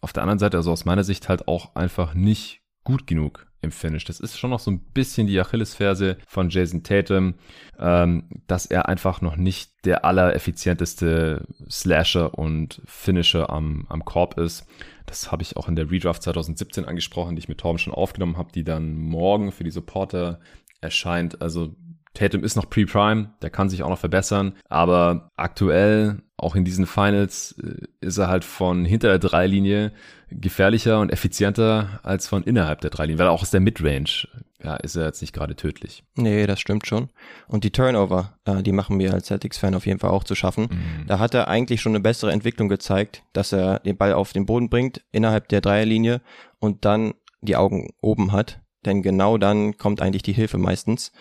auf 0.00 0.12
der 0.14 0.22
anderen 0.22 0.38
Seite, 0.38 0.56
also 0.56 0.72
aus 0.72 0.86
meiner 0.86 1.04
Sicht 1.04 1.28
halt 1.28 1.48
auch 1.48 1.74
einfach 1.74 2.14
nicht 2.14 2.62
gut 2.82 3.06
genug 3.06 3.46
im 3.64 3.72
Finish. 3.72 4.04
Das 4.04 4.20
ist 4.20 4.38
schon 4.38 4.50
noch 4.50 4.60
so 4.60 4.70
ein 4.70 4.78
bisschen 4.78 5.26
die 5.26 5.40
Achillesferse 5.40 6.16
von 6.26 6.50
Jason 6.50 6.82
Tatum, 6.82 7.34
ähm, 7.78 8.28
dass 8.46 8.66
er 8.66 8.88
einfach 8.88 9.20
noch 9.20 9.36
nicht 9.36 9.72
der 9.84 10.04
allereffizienteste 10.04 11.46
Slasher 11.68 12.38
und 12.38 12.80
Finisher 12.86 13.50
am, 13.50 13.86
am 13.88 14.04
Korb 14.04 14.38
ist. 14.38 14.66
Das 15.06 15.32
habe 15.32 15.42
ich 15.42 15.56
auch 15.56 15.68
in 15.68 15.76
der 15.76 15.90
Redraft 15.90 16.22
2017 16.22 16.84
angesprochen, 16.84 17.36
die 17.36 17.40
ich 17.40 17.48
mit 17.48 17.58
Torben 17.58 17.78
schon 17.78 17.92
aufgenommen 17.92 18.36
habe, 18.36 18.52
die 18.52 18.64
dann 18.64 18.94
morgen 18.94 19.52
für 19.52 19.64
die 19.64 19.70
Supporter 19.70 20.40
erscheint. 20.80 21.42
Also 21.42 21.74
Tatum 22.14 22.44
ist 22.44 22.56
noch 22.56 22.70
pre-prime, 22.70 23.34
der 23.42 23.50
kann 23.50 23.68
sich 23.68 23.82
auch 23.82 23.88
noch 23.88 23.98
verbessern, 23.98 24.54
aber 24.68 25.30
aktuell, 25.36 26.22
auch 26.36 26.54
in 26.54 26.64
diesen 26.64 26.86
Finals, 26.86 27.56
äh, 27.62 27.86
ist 28.00 28.18
er 28.18 28.28
halt 28.28 28.44
von 28.44 28.84
hinter 28.84 29.08
der 29.08 29.18
Dreilinie 29.18 29.92
gefährlicher 30.40 31.00
und 31.00 31.10
effizienter 31.10 32.00
als 32.02 32.26
von 32.26 32.42
innerhalb 32.42 32.80
der 32.80 32.90
Dreilinie, 32.90 33.18
weil 33.18 33.28
auch 33.28 33.42
aus 33.42 33.50
der 33.50 33.60
Midrange 33.60 34.26
ja, 34.62 34.76
ist 34.76 34.96
er 34.96 35.04
jetzt 35.04 35.20
nicht 35.20 35.34
gerade 35.34 35.56
tödlich. 35.56 36.04
Nee, 36.16 36.46
das 36.46 36.58
stimmt 36.58 36.86
schon. 36.86 37.10
Und 37.46 37.64
die 37.64 37.70
Turnover, 37.70 38.38
äh, 38.46 38.62
die 38.62 38.72
machen 38.72 38.96
mir 38.96 39.12
als 39.12 39.26
Celtics-Fan 39.26 39.74
auf 39.74 39.86
jeden 39.86 40.00
Fall 40.00 40.10
auch 40.10 40.24
zu 40.24 40.34
schaffen. 40.34 40.68
Mhm. 40.70 41.06
Da 41.06 41.18
hat 41.18 41.34
er 41.34 41.48
eigentlich 41.48 41.82
schon 41.82 41.92
eine 41.92 42.00
bessere 42.00 42.32
Entwicklung 42.32 42.68
gezeigt, 42.68 43.22
dass 43.34 43.52
er 43.52 43.80
den 43.80 43.96
Ball 43.96 44.14
auf 44.14 44.32
den 44.32 44.46
Boden 44.46 44.70
bringt, 44.70 45.02
innerhalb 45.12 45.48
der 45.48 45.60
Dreierlinie 45.60 46.22
und 46.60 46.86
dann 46.86 47.12
die 47.42 47.56
Augen 47.56 47.90
oben 48.00 48.32
hat. 48.32 48.60
Denn 48.86 49.02
genau 49.02 49.36
dann 49.38 49.76
kommt 49.76 50.00
eigentlich 50.00 50.22
die 50.22 50.32
Hilfe 50.32 50.58
meistens. 50.58 51.12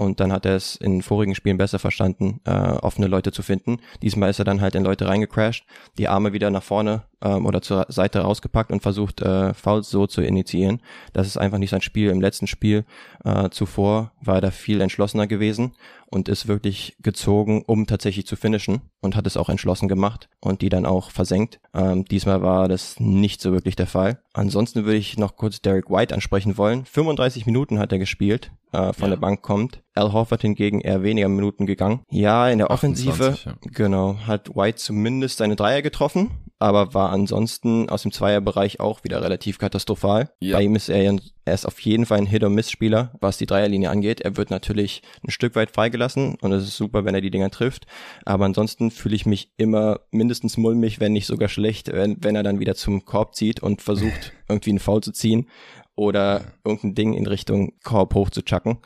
Und 0.00 0.18
dann 0.18 0.32
hat 0.32 0.46
er 0.46 0.56
es 0.56 0.76
in 0.76 1.02
vorigen 1.02 1.34
Spielen 1.34 1.58
besser 1.58 1.78
verstanden, 1.78 2.40
äh, 2.46 2.50
offene 2.52 3.06
Leute 3.06 3.32
zu 3.32 3.42
finden. 3.42 3.80
Diesmal 4.00 4.30
ist 4.30 4.38
er 4.38 4.46
dann 4.46 4.62
halt 4.62 4.74
in 4.74 4.82
Leute 4.82 5.06
reingecrashed, 5.06 5.66
die 5.98 6.08
Arme 6.08 6.32
wieder 6.32 6.50
nach 6.50 6.62
vorne 6.62 7.02
ähm, 7.20 7.44
oder 7.44 7.60
zur 7.60 7.84
Seite 7.90 8.20
rausgepackt 8.20 8.72
und 8.72 8.80
versucht, 8.80 9.20
äh, 9.20 9.52
Fouls 9.52 9.90
so 9.90 10.06
zu 10.06 10.22
initiieren. 10.22 10.80
Das 11.12 11.26
ist 11.26 11.36
einfach 11.36 11.58
nicht 11.58 11.68
sein 11.68 11.82
Spiel. 11.82 12.08
Im 12.08 12.22
letzten 12.22 12.46
Spiel 12.46 12.86
äh, 13.26 13.50
zuvor 13.50 14.12
war 14.22 14.36
er 14.36 14.40
da 14.40 14.50
viel 14.50 14.80
entschlossener 14.80 15.26
gewesen 15.26 15.72
und 16.06 16.30
ist 16.30 16.48
wirklich 16.48 16.96
gezogen, 17.02 17.62
um 17.66 17.86
tatsächlich 17.86 18.26
zu 18.26 18.36
finishen 18.36 18.80
und 19.02 19.16
hat 19.16 19.26
es 19.26 19.36
auch 19.36 19.50
entschlossen 19.50 19.86
gemacht 19.86 20.30
und 20.40 20.62
die 20.62 20.70
dann 20.70 20.86
auch 20.86 21.10
versenkt. 21.10 21.60
Ähm, 21.74 22.06
diesmal 22.06 22.40
war 22.40 22.68
das 22.68 22.98
nicht 23.00 23.42
so 23.42 23.52
wirklich 23.52 23.76
der 23.76 23.86
Fall. 23.86 24.22
Ansonsten 24.32 24.84
würde 24.84 24.98
ich 24.98 25.18
noch 25.18 25.36
kurz 25.36 25.60
Derek 25.60 25.90
White 25.90 26.14
ansprechen 26.14 26.56
wollen. 26.56 26.84
35 26.84 27.46
Minuten 27.46 27.78
hat 27.78 27.90
er 27.90 27.98
gespielt, 27.98 28.52
äh, 28.72 28.92
von 28.92 29.04
ja. 29.04 29.08
der 29.10 29.16
Bank 29.16 29.42
kommt. 29.42 29.82
Al 29.94 30.12
Horford 30.12 30.42
hingegen 30.42 30.80
eher 30.80 31.02
weniger 31.02 31.28
Minuten 31.28 31.66
gegangen. 31.66 32.00
Ja, 32.10 32.48
in 32.48 32.58
der 32.58 32.70
28, 32.70 33.08
Offensive, 33.08 33.48
ja. 33.48 33.70
genau, 33.72 34.18
hat 34.26 34.54
White 34.54 34.78
zumindest 34.78 35.38
seine 35.38 35.56
Dreier 35.56 35.82
getroffen, 35.82 36.30
aber 36.60 36.92
war 36.92 37.10
ansonsten 37.10 37.88
aus 37.88 38.02
dem 38.02 38.12
Zweierbereich 38.12 38.80
auch 38.80 39.02
wieder 39.02 39.22
relativ 39.22 39.58
katastrophal. 39.58 40.30
Ja. 40.40 40.58
Bei 40.58 40.62
ihm 40.62 40.76
ist 40.76 40.90
er, 40.90 41.16
er 41.46 41.54
ist 41.54 41.64
auf 41.64 41.80
jeden 41.80 42.04
Fall 42.04 42.18
ein 42.18 42.26
Hit-or-Miss-Spieler, 42.26 43.12
was 43.18 43.38
die 43.38 43.46
Dreierlinie 43.46 43.88
angeht. 43.88 44.20
Er 44.20 44.36
wird 44.36 44.50
natürlich 44.50 45.00
ein 45.26 45.30
Stück 45.30 45.56
weit 45.56 45.70
freigelassen 45.70 46.36
und 46.42 46.52
es 46.52 46.64
ist 46.64 46.76
super, 46.76 47.06
wenn 47.06 47.14
er 47.14 47.22
die 47.22 47.30
Dinger 47.30 47.50
trifft. 47.50 47.86
Aber 48.26 48.44
ansonsten 48.44 48.90
fühle 48.90 49.16
ich 49.16 49.24
mich 49.24 49.52
immer 49.56 50.00
mindestens 50.10 50.58
mulmig, 50.58 51.00
wenn 51.00 51.14
nicht 51.14 51.26
sogar 51.26 51.48
schlecht, 51.48 51.90
wenn, 51.92 52.22
wenn 52.22 52.36
er 52.36 52.42
dann 52.42 52.60
wieder 52.60 52.74
zum 52.74 53.06
Korb 53.06 53.34
zieht 53.34 53.62
und 53.62 53.80
versucht, 53.80 54.32
irgendwie 54.48 54.70
einen 54.70 54.80
Foul 54.80 55.02
zu 55.02 55.12
ziehen 55.12 55.48
oder 55.96 56.42
irgendein 56.62 56.94
Ding 56.94 57.14
in 57.14 57.26
Richtung 57.26 57.72
Korb 57.82 58.14
hochzuchacken. 58.14 58.80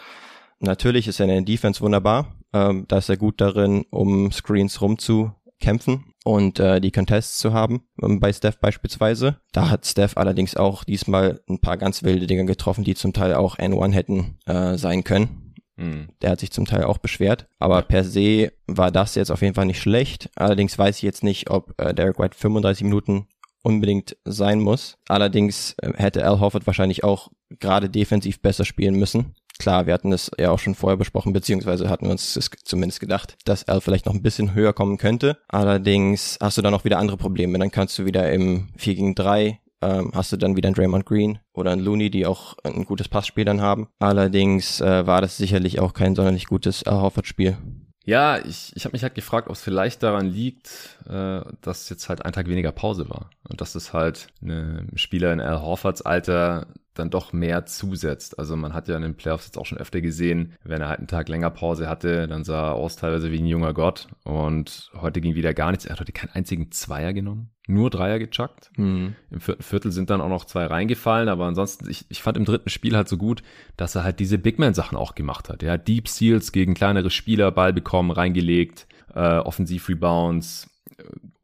Natürlich 0.60 1.08
ist 1.08 1.18
er 1.18 1.24
in 1.24 1.32
der 1.32 1.42
Defense 1.42 1.80
wunderbar. 1.80 2.36
Ähm, 2.52 2.84
da 2.86 2.98
ist 2.98 3.08
er 3.08 3.16
gut 3.16 3.40
darin, 3.40 3.84
um 3.90 4.30
Screens 4.30 4.80
rumzukämpfen 4.80 6.13
und 6.24 6.58
äh, 6.58 6.80
die 6.80 6.90
Contests 6.90 7.38
zu 7.38 7.52
haben, 7.52 7.82
ähm, 8.02 8.18
bei 8.18 8.32
Steph 8.32 8.58
beispielsweise. 8.58 9.36
Da 9.52 9.70
hat 9.70 9.86
Steph 9.86 10.16
allerdings 10.16 10.56
auch 10.56 10.82
diesmal 10.82 11.40
ein 11.48 11.60
paar 11.60 11.76
ganz 11.76 12.02
wilde 12.02 12.26
Dinge 12.26 12.46
getroffen, 12.46 12.82
die 12.82 12.94
zum 12.94 13.12
Teil 13.12 13.34
auch 13.34 13.58
N1 13.58 13.92
hätten 13.92 14.38
äh, 14.46 14.76
sein 14.76 15.04
können. 15.04 15.54
Mhm. 15.76 16.08
Der 16.22 16.30
hat 16.30 16.40
sich 16.40 16.50
zum 16.50 16.64
Teil 16.64 16.84
auch 16.84 16.98
beschwert, 16.98 17.46
aber 17.58 17.82
per 17.82 18.04
se 18.04 18.52
war 18.66 18.90
das 18.90 19.14
jetzt 19.14 19.30
auf 19.30 19.42
jeden 19.42 19.54
Fall 19.54 19.66
nicht 19.66 19.80
schlecht. 19.80 20.30
Allerdings 20.34 20.78
weiß 20.78 20.96
ich 20.96 21.02
jetzt 21.02 21.22
nicht, 21.22 21.50
ob 21.50 21.80
äh, 21.80 21.94
Derek 21.94 22.18
White 22.18 22.36
35 22.36 22.84
Minuten 22.84 23.28
unbedingt 23.62 24.16
sein 24.24 24.60
muss. 24.60 24.98
Allerdings 25.08 25.74
äh, 25.82 25.92
hätte 25.94 26.24
Al 26.24 26.40
Horford 26.40 26.66
wahrscheinlich 26.66 27.04
auch 27.04 27.30
gerade 27.60 27.90
defensiv 27.90 28.40
besser 28.40 28.64
spielen 28.64 28.94
müssen. 28.94 29.34
Klar, 29.58 29.86
wir 29.86 29.94
hatten 29.94 30.12
es 30.12 30.30
ja 30.38 30.50
auch 30.50 30.58
schon 30.58 30.74
vorher 30.74 30.96
besprochen, 30.96 31.32
beziehungsweise 31.32 31.88
hatten 31.88 32.06
wir 32.06 32.12
uns 32.12 32.34
das 32.34 32.50
zumindest 32.64 33.00
gedacht, 33.00 33.36
dass 33.44 33.68
Al 33.68 33.80
vielleicht 33.80 34.06
noch 34.06 34.14
ein 34.14 34.22
bisschen 34.22 34.54
höher 34.54 34.72
kommen 34.72 34.98
könnte. 34.98 35.38
Allerdings 35.48 36.38
hast 36.40 36.58
du 36.58 36.62
dann 36.62 36.74
auch 36.74 36.84
wieder 36.84 36.98
andere 36.98 37.16
Probleme. 37.16 37.58
Dann 37.58 37.70
kannst 37.70 37.98
du 37.98 38.04
wieder 38.04 38.32
im 38.32 38.68
4 38.76 38.94
gegen 38.94 39.14
3 39.14 39.60
ähm, 39.84 40.12
hast 40.14 40.32
du 40.32 40.36
dann 40.36 40.56
wieder 40.56 40.68
einen 40.68 40.74
Draymond 40.74 41.04
Green 41.04 41.38
oder 41.52 41.72
einen 41.72 41.82
Looney, 41.82 42.10
die 42.10 42.26
auch 42.26 42.56
ein 42.64 42.84
gutes 42.84 43.08
Passspiel 43.08 43.44
dann 43.44 43.60
haben. 43.60 43.88
Allerdings 43.98 44.80
äh, 44.80 45.06
war 45.06 45.20
das 45.20 45.36
sicherlich 45.36 45.78
auch 45.78 45.92
kein 45.92 46.14
sonderlich 46.14 46.46
gutes 46.46 46.84
Al 46.84 47.00
Horford-Spiel. 47.00 47.58
Ja, 48.06 48.38
ich, 48.38 48.72
ich 48.74 48.84
habe 48.84 48.92
mich 48.92 49.02
halt 49.02 49.14
gefragt, 49.14 49.48
ob 49.48 49.54
es 49.54 49.62
vielleicht 49.62 50.02
daran 50.02 50.26
liegt, 50.26 50.98
äh, 51.08 51.40
dass 51.60 51.88
jetzt 51.88 52.08
halt 52.08 52.24
ein 52.24 52.32
Tag 52.32 52.48
weniger 52.48 52.72
Pause 52.72 53.08
war. 53.08 53.30
Und 53.48 53.60
dass 53.60 53.74
es 53.74 53.92
halt 53.92 54.28
eine 54.42 54.86
Spieler 54.94 55.32
in 55.32 55.40
Al 55.40 55.60
Horfords 55.60 56.02
Alter 56.02 56.66
dann 56.94 57.10
doch 57.10 57.32
mehr 57.32 57.66
zusetzt. 57.66 58.38
Also 58.38 58.56
man 58.56 58.72
hat 58.72 58.88
ja 58.88 58.96
in 58.96 59.02
den 59.02 59.16
Playoffs 59.16 59.46
jetzt 59.46 59.58
auch 59.58 59.66
schon 59.66 59.78
öfter 59.78 60.00
gesehen, 60.00 60.54
wenn 60.62 60.80
er 60.80 60.88
halt 60.88 61.00
einen 61.00 61.08
Tag 61.08 61.28
länger 61.28 61.50
Pause 61.50 61.88
hatte, 61.88 62.28
dann 62.28 62.44
sah 62.44 62.68
er 62.68 62.74
aus 62.74 62.96
teilweise 62.96 63.30
wie 63.32 63.38
ein 63.38 63.46
junger 63.46 63.74
Gott. 63.74 64.08
Und 64.24 64.90
heute 65.00 65.20
ging 65.20 65.34
wieder 65.34 65.54
gar 65.54 65.70
nichts. 65.70 65.84
Er 65.84 65.92
hat 65.92 66.00
heute 66.00 66.12
keinen 66.12 66.30
einzigen 66.30 66.70
Zweier 66.70 67.12
genommen, 67.12 67.50
nur 67.66 67.90
Dreier 67.90 68.18
gechuckt. 68.18 68.70
Mhm. 68.76 69.16
Im 69.30 69.40
vierten 69.40 69.62
Viertel 69.62 69.92
sind 69.92 70.10
dann 70.10 70.20
auch 70.20 70.28
noch 70.28 70.44
zwei 70.44 70.66
reingefallen, 70.66 71.28
aber 71.28 71.46
ansonsten, 71.46 71.88
ich, 71.90 72.06
ich 72.08 72.22
fand 72.22 72.36
im 72.36 72.44
dritten 72.44 72.70
Spiel 72.70 72.96
halt 72.96 73.08
so 73.08 73.16
gut, 73.16 73.42
dass 73.76 73.94
er 73.94 74.04
halt 74.04 74.20
diese 74.20 74.38
Big 74.38 74.58
Man-Sachen 74.58 74.96
auch 74.96 75.14
gemacht 75.14 75.48
hat. 75.48 75.62
Ja, 75.62 75.76
Deep 75.76 76.08
Seals 76.08 76.52
gegen 76.52 76.74
kleinere 76.74 77.10
Spieler, 77.10 77.50
Ball 77.50 77.72
bekommen, 77.72 78.10
reingelegt, 78.10 78.86
äh, 79.14 79.38
Offensiv-Rebounds, 79.38 80.70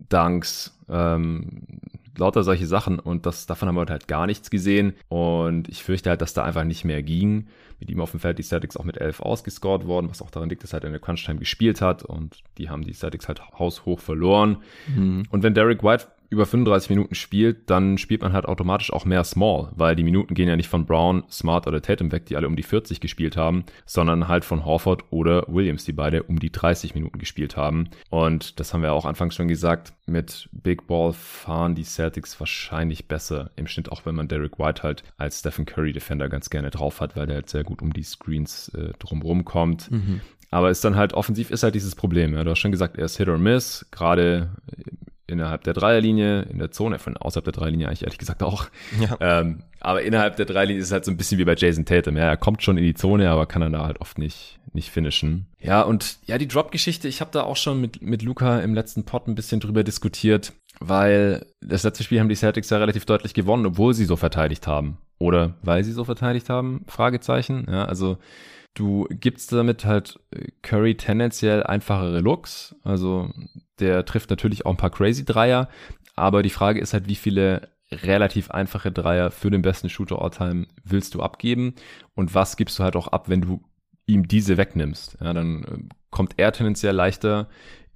Dunks, 0.09 0.77
ähm, 0.89 1.63
lauter 2.21 2.45
solche 2.45 2.67
Sachen 2.67 2.99
und 2.99 3.27
das, 3.27 3.47
davon 3.47 3.69
haben 3.69 3.75
wir 3.75 3.87
halt 3.87 4.07
gar 4.07 4.27
nichts 4.27 4.51
gesehen 4.51 4.95
und 5.09 5.69
ich 5.69 5.83
fürchte 5.83 6.11
halt, 6.11 6.23
dass 6.23 6.35
da 6.35 6.45
einfach 6.45 6.65
nicht 6.65 6.85
mehr 6.85 7.03
ging. 7.03 7.49
Mit 7.81 7.91
ihm 7.91 8.01
auf 8.01 8.11
dem 8.11 8.21
Feld 8.21 8.39
die 8.39 8.43
Celtics 8.43 8.77
auch 8.77 8.85
mit 8.85 8.99
11 8.99 9.21
ausgescored 9.21 9.87
worden, 9.87 10.11
was 10.11 10.21
auch 10.21 10.31
daran 10.31 10.51
liegt, 10.51 10.63
dass 10.63 10.73
er 10.73 10.75
halt 10.75 10.85
in 10.85 10.93
der 10.93 11.01
Crunch 11.01 11.25
Time 11.25 11.39
gespielt 11.39 11.81
hat 11.81 12.05
und 12.05 12.43
die 12.59 12.69
haben 12.69 12.85
die 12.85 12.93
Celtics 12.93 13.27
halt 13.27 13.41
haushoch 13.59 13.99
verloren. 13.99 14.59
Mhm. 14.95 15.25
Und 15.31 15.43
wenn 15.43 15.55
Derek 15.55 15.83
White 15.83 16.07
über 16.31 16.47
35 16.47 16.91
Minuten 16.91 17.15
spielt, 17.17 17.69
dann 17.69 17.99
spielt 17.99 18.23
man 18.23 18.33
halt 18.33 18.47
automatisch 18.47 18.93
auch 18.93 19.05
mehr 19.05 19.25
Small, 19.25 19.71
weil 19.75 19.97
die 19.97 20.05
Minuten 20.05 20.35
gehen 20.35 20.49
ja 20.49 20.57
nicht 20.57 20.69
von 20.69 20.87
Brown, 20.87 21.25
Smart 21.29 21.67
oder 21.67 21.83
Tatum 21.83 22.13
weg, 22.13 22.27
die 22.27 22.37
alle 22.37 22.47
um 22.47 22.55
die 22.55 22.63
40 22.63 23.01
gespielt 23.01 23.37
haben, 23.37 23.65
sondern 23.85 24.29
halt 24.29 24.45
von 24.45 24.65
Horford 24.65 25.05
oder 25.11 25.45
Williams, 25.49 25.85
die 25.85 25.93
beide 25.93 26.23
um 26.23 26.39
die 26.39 26.53
30 26.53 26.95
Minuten 26.95 27.19
gespielt 27.19 27.57
haben. 27.57 27.91
Und 28.11 28.61
das 28.61 28.73
haben 28.73 28.83
wir 28.83 28.93
auch 28.93 29.07
anfangs 29.07 29.35
schon 29.35 29.49
gesagt, 29.49 29.93
mit 30.07 30.49
Big 30.53 30.87
Ball 30.87 31.13
fahren 31.13 31.75
die 31.75 31.85
Celtics 31.85 32.39
wahrscheinlich 32.39 33.09
besser 33.09 33.51
im 33.57 33.67
Schnitt, 33.67 33.91
auch 33.91 34.07
wenn 34.07 34.15
man 34.15 34.29
Derek 34.29 34.59
White 34.59 34.85
halt 34.85 35.03
als 35.19 35.41
Stephen 35.41 35.67
Curry 35.67 35.93
Defender 35.93 36.29
ganz 36.29 36.49
gerne 36.49 36.71
drauf 36.71 37.01
hat, 37.01 37.17
weil 37.17 37.27
der 37.27 37.37
halt 37.37 37.51
sehr 37.51 37.65
gut 37.65 37.83
um 37.83 37.93
die 37.93 38.05
Screens 38.05 38.69
äh, 38.69 38.93
drumherum 39.01 39.45
kommt. 39.45 39.91
Mhm. 39.91 40.21
Aber 40.53 40.71
ist 40.71 40.85
dann 40.85 40.97
halt 40.97 41.13
offensiv 41.13 41.51
ist 41.51 41.63
halt 41.63 41.77
dieses 41.77 41.95
Problem. 41.95 42.35
Ja. 42.35 42.43
Du 42.43 42.51
hast 42.51 42.59
schon 42.59 42.73
gesagt, 42.73 42.99
er 42.99 43.05
ist 43.05 43.17
Hit 43.17 43.29
or 43.29 43.39
Miss, 43.39 43.87
gerade 43.93 44.51
innerhalb 45.31 45.65
der 45.65 45.75
Dreierlinie, 45.75 46.43
in 46.43 46.59
der 46.59 46.71
Zone, 46.71 46.99
von 46.99 47.17
außerhalb 47.17 47.45
der 47.45 47.53
Dreierlinie 47.53 47.89
eigentlich 47.89 48.03
ehrlich 48.03 48.19
gesagt 48.19 48.43
auch. 48.43 48.67
Ja. 49.01 49.17
Ähm, 49.41 49.63
aber 49.81 50.03
innerhalb 50.03 50.37
der 50.37 50.47
Dreierlinie 50.47 50.81
ist 50.81 50.89
es 50.89 50.93
halt 50.93 51.05
so 51.05 51.11
ein 51.11 51.17
bisschen 51.17 51.39
wie 51.39 51.45
bei 51.45 51.55
Jason 51.55 51.85
Tatum. 51.85 52.17
Ja, 52.17 52.25
er 52.25 52.37
kommt 52.37 52.63
schon 52.63 52.77
in 52.77 52.85
die 52.85 52.95
Zone, 52.95 53.31
aber 53.31 53.47
kann 53.47 53.63
dann 53.63 53.73
da 53.73 53.87
halt 53.87 54.01
oft 54.01 54.19
nicht, 54.19 54.59
nicht 54.73 54.91
finishen. 54.91 55.47
Ja, 55.61 55.83
und 55.83 56.19
ja, 56.27 56.37
die 56.37 56.49
Drop-Geschichte, 56.49 57.09
ich 57.09 57.21
habe 57.21 57.31
da 57.33 57.43
auch 57.43 57.57
schon 57.57 57.81
mit, 57.81 58.03
mit 58.03 58.23
Luca 58.23 58.61
im 58.61 58.75
letzten 58.75 59.05
Pod 59.05 59.27
ein 59.27 59.35
bisschen 59.35 59.61
drüber 59.61 59.85
diskutiert, 59.85 60.53
weil 60.81 61.47
das 61.61 61.83
letzte 61.83 62.05
Spiel 62.05 62.21
haben 62.21 62.29
die 62.29 62.35
Celtics 62.35 62.71
ja 62.71 62.79
relativ 62.79 63.07
deutlich 63.07 63.35
gewonnen, 63.35 63.67
obwohl 63.67 63.95
sie 63.95 64.05
so 64.05 64.17
verteidigt 64.17 64.67
haben. 64.67 64.99
Oder 65.19 65.55
weil 65.63 65.85
sie 65.85 65.93
so 65.93 66.05
verteidigt 66.05 66.49
haben? 66.49 66.85
Fragezeichen. 66.87 67.67
Ja, 67.71 67.85
also 67.85 68.19
Du 68.75 69.07
gibst 69.11 69.53
damit 69.53 69.85
halt 69.85 70.21
äh, 70.31 70.49
Curry 70.63 70.97
tendenziell 70.97 71.63
einfachere 71.63 72.21
Looks. 72.21 72.77
Also 72.83 73.31
der 73.79 74.05
trifft 74.05 74.31
natürlich 74.31 74.67
auch 74.67 74.71
ein 74.71 74.77
paar 74.77 74.91
crazy 74.91 75.25
Dreier. 75.25 75.69
Aber 76.15 76.43
die 76.43 76.51
Frage 76.51 76.81
ist 76.81 76.93
halt, 76.93 77.09
wie 77.09 77.17
viele 77.17 77.69
relativ 77.91 78.51
einfache 78.51 78.93
Dreier 78.93 79.31
für 79.31 79.51
den 79.51 79.63
besten 79.63 79.89
Shooter 79.89 80.23
all-time 80.23 80.67
willst 80.85 81.15
du 81.15 81.23
abgeben? 81.23 81.75
Und 82.15 82.35
was 82.35 82.57
gibst 82.57 82.79
du 82.79 82.85
halt 82.85 82.97
auch 82.97 83.09
ab, 83.09 83.29
wenn 83.29 83.41
du 83.41 83.63
ihm 84.07 84.29
diese 84.29 84.57
wegnimmst? 84.57 85.19
Ja, 85.21 85.33
dann 85.33 85.65
äh, 85.65 85.95
kommt 86.11 86.35
er 86.37 86.53
tendenziell 86.53 86.95
leichter 86.95 87.49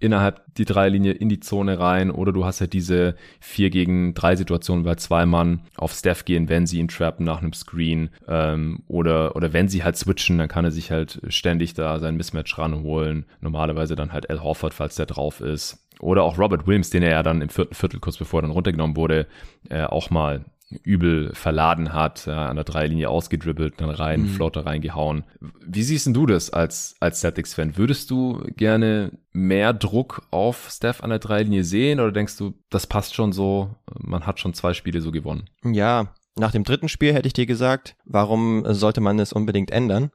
innerhalb 0.04 0.42
die 0.54 0.64
Dreierlinie 0.64 1.12
in 1.12 1.28
die 1.28 1.40
Zone 1.40 1.78
rein 1.78 2.10
oder 2.10 2.32
du 2.32 2.44
hast 2.44 2.60
halt 2.60 2.72
diese 2.72 3.16
4 3.40 3.70
gegen 3.70 4.14
3 4.14 4.36
Situation, 4.36 4.84
weil 4.84 4.96
zwei 4.96 5.26
Mann 5.26 5.60
auf 5.76 5.92
Steph 5.92 6.24
gehen, 6.24 6.48
wenn 6.48 6.66
sie 6.66 6.78
ihn 6.78 6.88
trappen 6.88 7.24
nach 7.24 7.40
einem 7.40 7.54
Screen 7.54 8.10
ähm, 8.28 8.82
oder, 8.86 9.34
oder 9.34 9.52
wenn 9.52 9.68
sie 9.68 9.82
halt 9.82 9.96
switchen, 9.96 10.38
dann 10.38 10.48
kann 10.48 10.64
er 10.64 10.70
sich 10.70 10.90
halt 10.90 11.20
ständig 11.28 11.74
da 11.74 11.98
sein 11.98 12.16
Mismatch 12.16 12.58
ranholen. 12.58 13.24
Normalerweise 13.40 13.96
dann 13.96 14.12
halt 14.12 14.28
Al 14.28 14.42
Horford, 14.42 14.74
falls 14.74 14.96
der 14.96 15.06
drauf 15.06 15.40
ist. 15.40 15.80
Oder 16.00 16.22
auch 16.22 16.38
Robert 16.38 16.66
Williams, 16.66 16.90
den 16.90 17.02
er 17.02 17.10
ja 17.10 17.22
dann 17.22 17.40
im 17.40 17.48
vierten 17.48 17.74
Viertel, 17.74 18.00
kurz 18.00 18.18
bevor 18.18 18.40
er 18.40 18.42
dann 18.42 18.50
runtergenommen 18.50 18.96
wurde, 18.96 19.26
äh, 19.70 19.84
auch 19.84 20.10
mal 20.10 20.44
übel 20.82 21.34
verladen 21.34 21.92
hat, 21.92 22.26
ja, 22.26 22.46
an 22.46 22.56
der 22.56 22.64
Dreilinie 22.64 23.08
ausgedribbelt, 23.08 23.74
dann 23.78 23.90
rein, 23.90 24.22
mhm. 24.22 24.28
Flotte 24.28 24.66
reingehauen. 24.66 25.24
Wie 25.64 25.82
siehst 25.82 26.06
denn 26.06 26.14
du 26.14 26.26
das 26.26 26.50
als, 26.50 26.96
als 27.00 27.20
Celtics-Fan? 27.20 27.76
Würdest 27.76 28.10
du 28.10 28.44
gerne 28.56 29.12
mehr 29.32 29.72
Druck 29.72 30.26
auf 30.30 30.68
Steph 30.70 31.02
an 31.02 31.10
der 31.10 31.18
Dreilinie 31.18 31.64
sehen 31.64 32.00
oder 32.00 32.12
denkst 32.12 32.36
du, 32.36 32.54
das 32.70 32.86
passt 32.86 33.14
schon 33.14 33.32
so, 33.32 33.74
man 33.98 34.26
hat 34.26 34.40
schon 34.40 34.54
zwei 34.54 34.74
Spiele 34.74 35.00
so 35.00 35.10
gewonnen? 35.10 35.48
Ja, 35.64 36.14
nach 36.36 36.52
dem 36.52 36.64
dritten 36.64 36.88
Spiel 36.88 37.14
hätte 37.14 37.28
ich 37.28 37.32
dir 37.32 37.46
gesagt, 37.46 37.96
warum 38.04 38.64
sollte 38.74 39.00
man 39.00 39.18
es 39.18 39.32
unbedingt 39.32 39.70
ändern? 39.70 40.10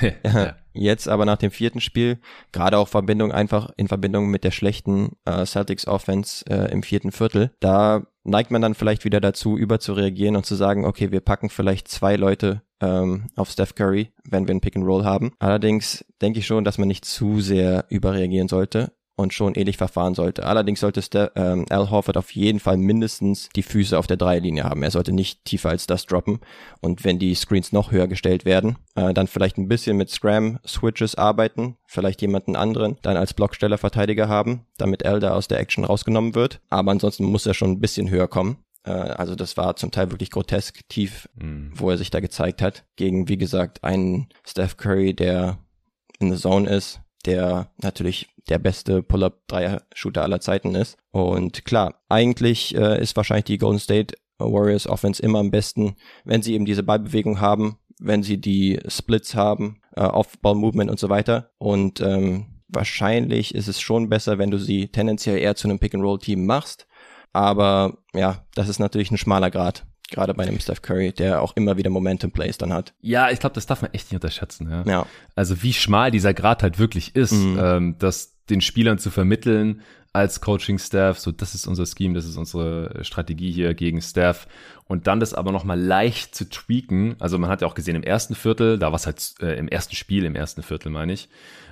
ja. 0.24 0.56
Jetzt 0.72 1.08
aber 1.08 1.24
nach 1.24 1.38
dem 1.38 1.50
vierten 1.50 1.80
Spiel, 1.80 2.20
gerade 2.52 2.78
auch 2.78 2.88
Verbindung 2.88 3.32
einfach 3.32 3.70
in 3.76 3.88
Verbindung 3.88 4.30
mit 4.30 4.44
der 4.44 4.52
schlechten 4.52 5.16
äh, 5.24 5.44
Celtics 5.44 5.86
Offense 5.86 6.44
äh, 6.48 6.70
im 6.70 6.82
vierten 6.82 7.10
Viertel, 7.10 7.50
da 7.58 8.06
neigt 8.24 8.50
man 8.50 8.62
dann 8.62 8.74
vielleicht 8.74 9.04
wieder 9.04 9.20
dazu, 9.20 9.56
überzureagieren 9.56 10.36
und 10.36 10.46
zu 10.46 10.54
sagen, 10.54 10.84
okay, 10.84 11.10
wir 11.10 11.20
packen 11.20 11.50
vielleicht 11.50 11.88
zwei 11.88 12.16
Leute 12.16 12.62
ähm, 12.80 13.26
auf 13.36 13.50
Steph 13.50 13.74
Curry, 13.74 14.12
wenn 14.24 14.46
wir 14.46 14.54
ein 14.54 14.60
Pick 14.60 14.76
and 14.76 14.86
Roll 14.86 15.04
haben. 15.04 15.32
Allerdings 15.38 16.04
denke 16.20 16.38
ich 16.38 16.46
schon, 16.46 16.64
dass 16.64 16.78
man 16.78 16.88
nicht 16.88 17.04
zu 17.04 17.40
sehr 17.40 17.86
überreagieren 17.88 18.48
sollte 18.48 18.92
und 19.20 19.34
schon 19.34 19.54
ähnlich 19.54 19.76
verfahren 19.76 20.14
sollte. 20.14 20.44
Allerdings 20.44 20.80
sollte 20.80 21.02
Ste 21.02 21.30
ähm, 21.36 21.66
Al 21.68 21.90
Horford 21.90 22.16
auf 22.16 22.30
jeden 22.32 22.60
Fall 22.60 22.76
mindestens 22.76 23.48
die 23.54 23.62
Füße 23.62 23.98
auf 23.98 24.06
der 24.06 24.16
Dreierlinie 24.16 24.64
haben. 24.64 24.82
Er 24.82 24.90
sollte 24.90 25.12
nicht 25.12 25.44
tiefer 25.44 25.68
als 25.70 25.86
das 25.86 26.06
droppen. 26.06 26.40
Und 26.80 27.04
wenn 27.04 27.18
die 27.18 27.34
Screens 27.34 27.72
noch 27.72 27.92
höher 27.92 28.08
gestellt 28.08 28.44
werden, 28.44 28.76
äh, 28.94 29.14
dann 29.14 29.26
vielleicht 29.26 29.58
ein 29.58 29.68
bisschen 29.68 29.96
mit 29.96 30.10
Scram-Switches 30.10 31.14
arbeiten, 31.14 31.76
vielleicht 31.86 32.22
jemanden 32.22 32.56
anderen 32.56 32.96
dann 33.02 33.16
als 33.16 33.34
Blocksteller-Verteidiger 33.34 34.28
haben, 34.28 34.66
damit 34.78 35.04
Al 35.04 35.20
da 35.20 35.34
aus 35.34 35.48
der 35.48 35.60
Action 35.60 35.84
rausgenommen 35.84 36.34
wird. 36.34 36.60
Aber 36.70 36.90
ansonsten 36.90 37.24
muss 37.24 37.46
er 37.46 37.54
schon 37.54 37.72
ein 37.72 37.80
bisschen 37.80 38.10
höher 38.10 38.28
kommen. 38.28 38.58
Äh, 38.84 38.90
also 38.90 39.34
das 39.34 39.56
war 39.56 39.76
zum 39.76 39.90
Teil 39.90 40.10
wirklich 40.10 40.30
grotesk 40.30 40.88
tief, 40.88 41.28
mhm. 41.34 41.72
wo 41.74 41.90
er 41.90 41.98
sich 41.98 42.10
da 42.10 42.20
gezeigt 42.20 42.62
hat. 42.62 42.84
Gegen, 42.96 43.28
wie 43.28 43.38
gesagt, 43.38 43.84
einen 43.84 44.28
Steph 44.46 44.76
Curry, 44.76 45.14
der 45.14 45.58
in 46.18 46.32
the 46.34 46.40
Zone 46.40 46.68
ist, 46.68 47.00
der 47.26 47.70
natürlich 47.82 48.28
der 48.48 48.58
beste 48.58 49.02
Pull-up-Dreier-Shooter 49.02 50.22
aller 50.22 50.40
Zeiten 50.40 50.74
ist. 50.74 50.96
Und 51.10 51.64
klar, 51.64 52.00
eigentlich 52.08 52.74
äh, 52.74 53.00
ist 53.00 53.16
wahrscheinlich 53.16 53.44
die 53.44 53.58
Golden 53.58 53.78
State 53.78 54.14
Warriors 54.38 54.86
Offense 54.86 55.22
immer 55.22 55.38
am 55.38 55.50
besten, 55.50 55.96
wenn 56.24 56.42
sie 56.42 56.54
eben 56.54 56.64
diese 56.64 56.82
Ballbewegung 56.82 57.40
haben, 57.40 57.78
wenn 58.00 58.22
sie 58.22 58.40
die 58.40 58.80
Splits 58.88 59.34
haben, 59.34 59.80
äh, 59.96 60.02
Off-Ball-Movement 60.02 60.90
und 60.90 60.98
so 60.98 61.08
weiter. 61.08 61.50
Und 61.58 62.00
ähm, 62.00 62.46
wahrscheinlich 62.68 63.54
ist 63.54 63.68
es 63.68 63.80
schon 63.80 64.08
besser, 64.08 64.38
wenn 64.38 64.50
du 64.50 64.58
sie 64.58 64.88
tendenziell 64.88 65.38
eher 65.38 65.56
zu 65.56 65.68
einem 65.68 65.78
Pick-and-Roll-Team 65.78 66.46
machst. 66.46 66.86
Aber 67.32 67.98
ja, 68.14 68.44
das 68.54 68.68
ist 68.68 68.78
natürlich 68.78 69.10
ein 69.10 69.18
schmaler 69.18 69.50
Grad. 69.50 69.86
Gerade 70.10 70.34
bei 70.34 70.44
einem 70.44 70.58
Steph 70.58 70.82
Curry, 70.82 71.12
der 71.12 71.42
auch 71.42 71.56
immer 71.56 71.76
wieder 71.76 71.90
Momentum 71.90 72.30
Plays 72.30 72.58
dann 72.58 72.72
hat. 72.72 72.92
Ja, 73.00 73.30
ich 73.30 73.40
glaube, 73.40 73.54
das 73.54 73.66
darf 73.66 73.82
man 73.82 73.92
echt 73.92 74.10
nicht 74.10 74.22
unterschätzen. 74.22 74.68
Ja. 74.70 74.82
ja. 74.84 75.06
Also 75.34 75.62
wie 75.62 75.72
schmal 75.72 76.10
dieser 76.10 76.34
Grad 76.34 76.62
halt 76.62 76.78
wirklich 76.78 77.14
ist, 77.14 77.32
mhm. 77.32 77.58
ähm, 77.62 77.96
das 77.98 78.36
den 78.50 78.60
Spielern 78.60 78.98
zu 78.98 79.10
vermitteln 79.10 79.82
als 80.12 80.40
Coaching-Staff, 80.40 81.20
so 81.20 81.30
das 81.30 81.54
ist 81.54 81.68
unser 81.68 81.86
Scheme, 81.86 82.14
das 82.14 82.24
ist 82.24 82.36
unsere 82.36 83.04
Strategie 83.04 83.52
hier 83.52 83.74
gegen 83.74 84.02
Staff 84.02 84.48
und 84.86 85.06
dann 85.06 85.20
das 85.20 85.34
aber 85.34 85.52
nochmal 85.52 85.80
leicht 85.80 86.34
zu 86.34 86.48
tweaken. 86.48 87.14
Also 87.20 87.38
man 87.38 87.48
hat 87.48 87.62
ja 87.62 87.68
auch 87.68 87.74
gesehen 87.74 87.94
im 87.94 88.02
ersten 88.02 88.34
Viertel, 88.34 88.78
da 88.78 88.88
war 88.88 88.96
es 88.96 89.06
halt 89.06 89.34
äh, 89.40 89.56
im 89.56 89.68
ersten 89.68 89.94
Spiel, 89.94 90.24
im 90.24 90.34
ersten 90.34 90.64
Viertel 90.64 90.90
meine 90.90 91.12
ich, 91.12 91.28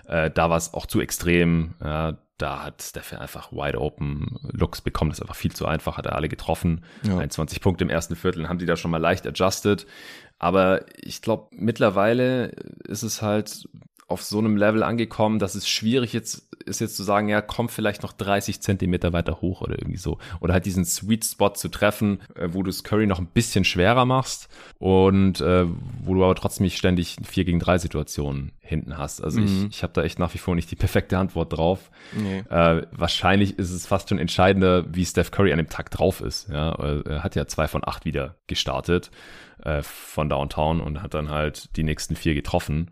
äh, 0.07 0.31
da 0.31 0.51
war 0.51 0.57
es 0.57 0.73
auch 0.73 0.87
zu 0.87 1.01
extrem. 1.01 1.75
Ja, 1.83 2.17
da 2.39 2.63
hat 2.65 2.83
Steph 2.83 3.13
einfach 3.13 3.53
wide 3.53 3.81
open 3.81 4.39
Looks 4.43 4.81
bekommen. 4.81 5.11
Das 5.11 5.19
ist 5.19 5.23
einfach 5.23 5.37
viel 5.37 5.53
zu 5.53 5.67
einfach, 5.67 5.99
hat 5.99 6.07
er 6.07 6.15
alle 6.15 6.29
getroffen. 6.29 6.85
Ja. 7.03 7.19
21 7.19 7.61
Punkte 7.61 7.85
im 7.85 7.91
ersten 7.91 8.17
Viertel, 8.17 8.49
haben 8.49 8.59
die 8.59 8.67
da 8.67 8.77
schon 8.77 8.91
mal 8.91 8.99
leicht 8.99 9.27
adjusted. 9.27 9.87
Aber 10.39 10.85
ich 10.97 11.21
glaube, 11.21 11.49
mittlerweile 11.51 12.53
ist 12.85 13.03
es 13.03 13.23
halt 13.23 13.69
auf 14.09 14.23
so 14.23 14.39
einem 14.39 14.57
Level 14.57 14.83
angekommen, 14.83 15.39
dass 15.39 15.55
es 15.55 15.69
schwierig 15.69 16.13
jetzt 16.13 16.49
ist 16.69 16.81
jetzt 16.81 16.97
zu 16.97 17.03
sagen, 17.03 17.29
ja, 17.29 17.41
komm 17.41 17.69
vielleicht 17.69 18.03
noch 18.03 18.13
30 18.13 18.61
Zentimeter 18.61 19.13
weiter 19.13 19.41
hoch 19.41 19.63
oder 19.63 19.79
irgendwie 19.79 19.99
so. 19.99 20.19
Oder 20.41 20.53
halt 20.53 20.67
diesen 20.67 20.85
Sweet 20.85 21.25
Spot 21.25 21.51
zu 21.51 21.69
treffen, 21.69 22.21
äh, 22.35 22.49
wo 22.53 22.63
du 22.63 22.71
es 22.71 22.85
Curry 22.85 23.07
noch 23.07 23.19
ein 23.19 23.27
bisschen 23.27 23.65
schwerer 23.65 24.05
machst 24.05 24.49
und 24.79 25.41
äh, 25.41 25.67
wo 26.03 26.15
du 26.15 26.25
aber 26.25 26.35
trotzdem 26.35 26.65
nicht 26.65 26.79
ständig 26.79 27.17
4 27.23 27.45
gegen 27.45 27.59
3 27.59 27.79
Situationen 27.79 28.53
hinten 28.61 28.99
hast. 28.99 29.23
Also 29.23 29.41
mhm. 29.41 29.47
ich, 29.47 29.77
ich 29.77 29.83
habe 29.83 29.93
da 29.95 30.03
echt 30.03 30.19
nach 30.19 30.35
wie 30.35 30.39
vor 30.39 30.55
nicht 30.55 30.71
die 30.71 30.77
perfekte 30.77 31.19
Antwort 31.19 31.57
drauf. 31.57 31.91
Nee. 32.15 32.45
Äh, 32.51 32.87
wahrscheinlich 32.93 33.59
ist 33.59 33.71
es 33.71 33.87
fast 33.87 34.11
schon 34.11 34.19
entscheidender, 34.19 34.85
wie 34.95 35.07
Steph 35.07 35.31
Curry 35.31 35.53
an 35.53 35.59
dem 35.59 35.69
Tag 35.69 35.91
drauf 35.91 36.21
ist. 36.21 36.49
Ja, 36.49 36.73
er 36.73 37.23
hat 37.23 37.35
ja 37.35 37.47
zwei 37.47 37.67
von 37.67 37.87
acht 37.87 38.05
wieder 38.05 38.37
gestartet 38.47 39.11
äh, 39.65 39.83
von 39.83 40.29
Downtown 40.29 40.81
und 40.81 41.03
hat 41.03 41.15
dann 41.15 41.31
halt 41.31 41.77
die 41.77 41.83
nächsten 41.83 42.17
vier 42.17 42.35
getroffen. 42.35 42.91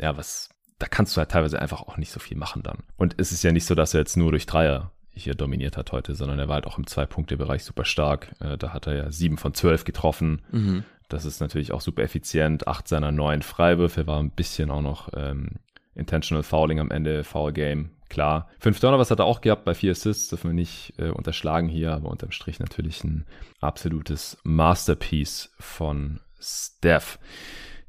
Ja, 0.00 0.16
was 0.16 0.50
da 0.78 0.86
kannst 0.86 1.16
du 1.16 1.18
halt 1.18 1.30
teilweise 1.30 1.60
einfach 1.60 1.82
auch 1.82 1.96
nicht 1.96 2.12
so 2.12 2.20
viel 2.20 2.36
machen 2.36 2.62
dann. 2.62 2.78
Und 2.96 3.14
es 3.18 3.32
ist 3.32 3.42
ja 3.42 3.52
nicht 3.52 3.66
so, 3.66 3.74
dass 3.74 3.94
er 3.94 4.00
jetzt 4.00 4.16
nur 4.16 4.30
durch 4.30 4.46
Dreier 4.46 4.92
hier 5.12 5.34
dominiert 5.34 5.76
hat 5.76 5.92
heute, 5.92 6.14
sondern 6.14 6.38
er 6.38 6.48
war 6.48 6.54
halt 6.54 6.66
auch 6.66 6.78
im 6.78 6.86
Zwei-Punkte-Bereich 6.86 7.64
super 7.64 7.84
stark. 7.84 8.34
Äh, 8.40 8.56
da 8.56 8.72
hat 8.72 8.86
er 8.86 8.94
ja 8.94 9.10
sieben 9.10 9.38
von 9.38 9.54
zwölf 9.54 9.84
getroffen. 9.84 10.42
Mhm. 10.52 10.84
Das 11.08 11.24
ist 11.24 11.40
natürlich 11.40 11.72
auch 11.72 11.80
super 11.80 12.02
effizient. 12.02 12.68
Acht 12.68 12.86
seiner 12.86 13.10
neun 13.10 13.42
Freiwürfe 13.42 14.06
war 14.06 14.20
ein 14.20 14.30
bisschen 14.30 14.70
auch 14.70 14.82
noch 14.82 15.08
ähm, 15.14 15.56
Intentional 15.94 16.42
Fouling 16.42 16.78
am 16.78 16.90
Ende, 16.90 17.24
Foul 17.24 17.52
Game. 17.52 17.90
Klar. 18.08 18.48
Fünf 18.58 18.80
Turnovers 18.80 19.10
hat 19.10 19.18
er 19.18 19.26
auch 19.26 19.42
gehabt 19.42 19.64
bei 19.64 19.74
vier 19.74 19.90
Assists, 19.90 20.28
dürfen 20.28 20.50
wir 20.50 20.54
nicht 20.54 20.94
äh, 20.98 21.10
unterschlagen 21.10 21.68
hier, 21.68 21.92
aber 21.92 22.08
unterm 22.08 22.30
Strich 22.30 22.58
natürlich 22.58 23.04
ein 23.04 23.26
absolutes 23.60 24.38
Masterpiece 24.44 25.52
von 25.58 26.20
Steph. 26.40 27.18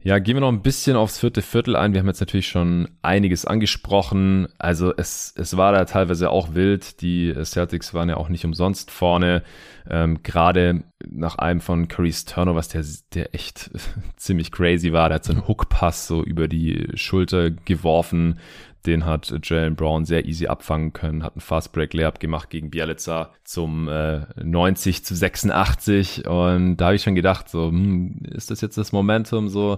Ja, 0.01 0.17
gehen 0.19 0.37
wir 0.37 0.41
noch 0.41 0.51
ein 0.51 0.61
bisschen 0.61 0.95
aufs 0.95 1.19
vierte 1.19 1.41
Viertel 1.41 1.75
ein. 1.75 1.91
Wir 1.91 1.99
haben 1.99 2.07
jetzt 2.07 2.21
natürlich 2.21 2.47
schon 2.47 2.87
einiges 3.01 3.43
angesprochen. 3.43 4.47
Also 4.57 4.93
es, 4.95 5.33
es 5.35 5.57
war 5.57 5.73
da 5.73 5.83
teilweise 5.83 6.29
auch 6.29 6.53
wild. 6.53 7.01
Die 7.01 7.33
Celtics 7.43 7.93
waren 7.93 8.07
ja 8.07 8.15
auch 8.15 8.29
nicht 8.29 8.45
umsonst 8.45 8.91
vorne. 8.91 9.43
Ähm, 9.89 10.23
Gerade 10.23 10.85
nach 11.05 11.37
einem 11.37 11.59
von 11.59 11.89
Currys 11.89 12.23
Turnovers, 12.23 12.69
der, 12.69 12.85
der 13.13 13.35
echt 13.35 13.71
ziemlich 14.15 14.53
crazy 14.53 14.93
war. 14.93 15.09
Der 15.09 15.15
hat 15.15 15.25
so 15.25 15.33
einen 15.33 15.49
Hookpass 15.49 16.07
so 16.07 16.23
über 16.23 16.47
die 16.47 16.87
Schulter 16.95 17.51
geworfen. 17.51 18.39
Den 18.85 19.05
hat 19.05 19.33
Jalen 19.43 19.75
Brown 19.75 20.05
sehr 20.05 20.25
easy 20.25 20.47
abfangen 20.47 20.93
können, 20.93 21.23
hat 21.23 21.33
einen 21.33 21.41
Fast 21.41 21.73
Break 21.73 21.93
Layup 21.93 22.19
gemacht 22.19 22.49
gegen 22.49 22.69
Bialica 22.69 23.31
zum 23.43 23.89
äh, 23.89 24.21
90 24.41 25.03
zu 25.03 25.15
86 25.15 26.27
und 26.27 26.77
da 26.77 26.85
habe 26.85 26.95
ich 26.95 27.03
schon 27.03 27.15
gedacht, 27.15 27.49
so 27.49 27.67
hm, 27.67 28.21
ist 28.31 28.51
das 28.51 28.61
jetzt 28.61 28.77
das 28.77 28.91
Momentum, 28.91 29.49
so 29.49 29.77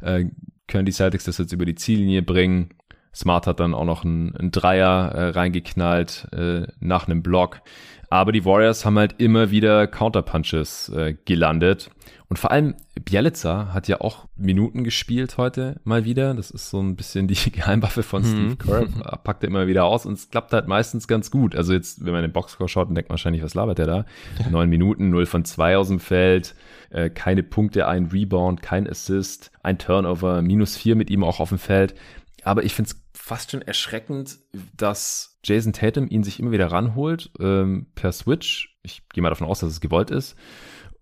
äh, 0.00 0.24
können 0.66 0.86
die 0.86 0.92
Celtics 0.92 1.24
das 1.24 1.38
jetzt 1.38 1.52
über 1.52 1.66
die 1.66 1.74
Ziellinie 1.74 2.22
bringen? 2.22 2.70
Smart 3.14 3.46
hat 3.46 3.58
dann 3.58 3.74
auch 3.74 3.84
noch 3.84 4.04
einen, 4.04 4.36
einen 4.36 4.50
Dreier 4.52 5.10
äh, 5.12 5.28
reingeknallt 5.30 6.28
äh, 6.32 6.68
nach 6.78 7.08
einem 7.08 7.22
Block. 7.22 7.62
Aber 8.10 8.32
die 8.32 8.44
Warriors 8.44 8.84
haben 8.84 8.98
halt 8.98 9.16
immer 9.18 9.50
wieder 9.50 9.86
Counterpunches 9.86 10.88
äh, 10.90 11.14
gelandet. 11.24 11.90
Und 12.30 12.38
vor 12.38 12.50
allem 12.50 12.74
Bielica 13.04 13.72
hat 13.72 13.88
ja 13.88 14.02
auch 14.02 14.26
Minuten 14.36 14.84
gespielt 14.84 15.38
heute 15.38 15.80
mal 15.84 16.04
wieder. 16.04 16.34
Das 16.34 16.50
ist 16.50 16.68
so 16.68 16.80
ein 16.80 16.94
bisschen 16.94 17.26
die 17.26 17.34
Geheimwaffe 17.52 18.02
von 18.02 18.22
mhm. 18.22 18.26
Steve 18.26 18.56
Kerr. 18.56 19.16
Packt 19.24 19.44
er 19.44 19.48
immer 19.48 19.66
wieder 19.66 19.84
aus 19.84 20.04
und 20.04 20.14
es 20.14 20.30
klappt 20.30 20.52
halt 20.52 20.68
meistens 20.68 21.08
ganz 21.08 21.30
gut. 21.30 21.56
Also 21.56 21.72
jetzt, 21.72 22.04
wenn 22.04 22.12
man 22.12 22.22
den 22.22 22.32
Boxscore 22.32 22.68
schaut, 22.68 22.88
dann 22.88 22.94
denkt 22.94 23.08
man 23.08 23.14
wahrscheinlich, 23.14 23.42
was 23.42 23.54
labert 23.54 23.78
der 23.78 23.86
da? 23.86 24.04
Neun 24.50 24.68
Minuten, 24.68 25.08
null 25.08 25.26
von 25.26 25.44
zwei 25.44 25.78
aus 25.78 25.88
dem 25.88 26.00
Feld, 26.00 26.54
äh, 26.90 27.08
keine 27.08 27.42
Punkte, 27.42 27.88
ein 27.88 28.06
Rebound, 28.06 28.62
kein 28.62 28.88
Assist, 28.88 29.50
ein 29.62 29.78
Turnover, 29.78 30.42
minus 30.42 30.76
vier 30.76 30.96
mit 30.96 31.10
ihm 31.10 31.24
auch 31.24 31.40
auf 31.40 31.48
dem 31.48 31.58
Feld. 31.58 31.94
Aber 32.42 32.62
ich 32.62 32.74
finde 32.74 32.90
es 32.90 33.07
fast 33.28 33.50
schon 33.50 33.62
erschreckend, 33.62 34.38
dass 34.76 35.38
Jason 35.44 35.74
Tatum 35.74 36.08
ihn 36.08 36.24
sich 36.24 36.40
immer 36.40 36.50
wieder 36.50 36.72
ranholt 36.72 37.30
ähm, 37.38 37.86
per 37.94 38.10
Switch. 38.12 38.76
Ich 38.82 39.06
gehe 39.10 39.22
mal 39.22 39.28
davon 39.28 39.46
aus, 39.46 39.60
dass 39.60 39.70
es 39.70 39.80
gewollt 39.80 40.10
ist. 40.10 40.34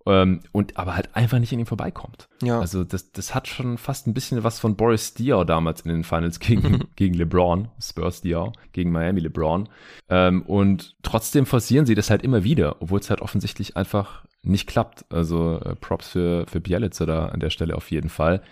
Ähm, 0.07 0.41
und 0.53 0.77
aber 0.77 0.95
halt 0.95 1.15
einfach 1.15 1.39
nicht 1.39 1.53
in 1.53 1.61
ihm 1.61 1.67
vorbeikommt. 1.67 2.29
Ja. 2.43 2.61
Also 2.61 2.85
das, 2.85 3.13
das 3.13 3.35
hat 3.35 3.49
schon 3.49 3.79
fast 3.79 4.07
ein 4.07 4.15
bisschen 4.15 4.45
was 4.45 4.61
von 4.61 4.77
Boris 4.77 5.15
Diaw 5.15 5.45
damals 5.45 5.81
in 5.83 5.91
den 5.91 6.05
Finals 6.05 6.41
gegen, 6.41 6.85
gegen 6.97 7.15
LeBron, 7.15 7.69
Spurs 7.81 8.23
Diaw, 8.23 8.53
gegen 8.73 8.91
Miami 8.91 9.21
LeBron. 9.21 9.69
Ähm, 10.09 10.43
und 10.43 10.97
trotzdem 11.03 11.47
forcieren 11.47 11.87
sie 11.87 11.95
das 11.95 12.11
halt 12.11 12.23
immer 12.23 12.45
wieder, 12.45 12.77
obwohl 12.81 13.01
es 13.01 13.11
halt 13.11 13.21
offensichtlich 13.21 13.77
einfach 13.77 14.25
nicht 14.43 14.69
klappt. 14.69 15.05
Also 15.13 15.61
äh, 15.61 15.77
Props 15.77 16.09
für, 16.09 16.47
für 16.47 16.61
Bielitzer 16.61 17.07
da 17.07 17.27
an 17.27 17.41
der 17.41 17.51
Stelle 17.51 17.77
auf 17.77 17.91
jeden 17.91 18.09
Fall. 18.09 18.43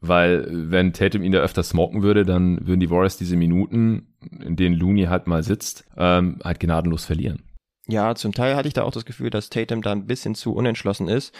Weil 0.00 0.46
wenn 0.48 0.92
Tatum 0.94 1.22
ihn 1.22 1.32
da 1.32 1.40
öfter 1.40 1.62
smoken 1.62 2.02
würde, 2.02 2.24
dann 2.24 2.66
würden 2.66 2.80
die 2.80 2.90
Warriors 2.90 3.18
diese 3.18 3.36
Minuten, 3.36 4.14
in 4.42 4.56
denen 4.56 4.74
Looney 4.76 5.04
halt 5.04 5.26
mal 5.26 5.42
sitzt, 5.42 5.84
ähm, 5.96 6.38
halt 6.42 6.58
gnadenlos 6.58 7.04
verlieren. 7.04 7.42
Ja, 7.86 8.14
zum 8.14 8.32
Teil 8.32 8.56
hatte 8.56 8.68
ich 8.68 8.74
da 8.74 8.84
auch 8.84 8.92
das 8.92 9.04
Gefühl, 9.04 9.30
dass 9.30 9.50
Tatum 9.50 9.82
da 9.82 9.92
ein 9.92 10.06
bisschen 10.06 10.34
zu 10.34 10.54
unentschlossen 10.54 11.08
ist. 11.08 11.34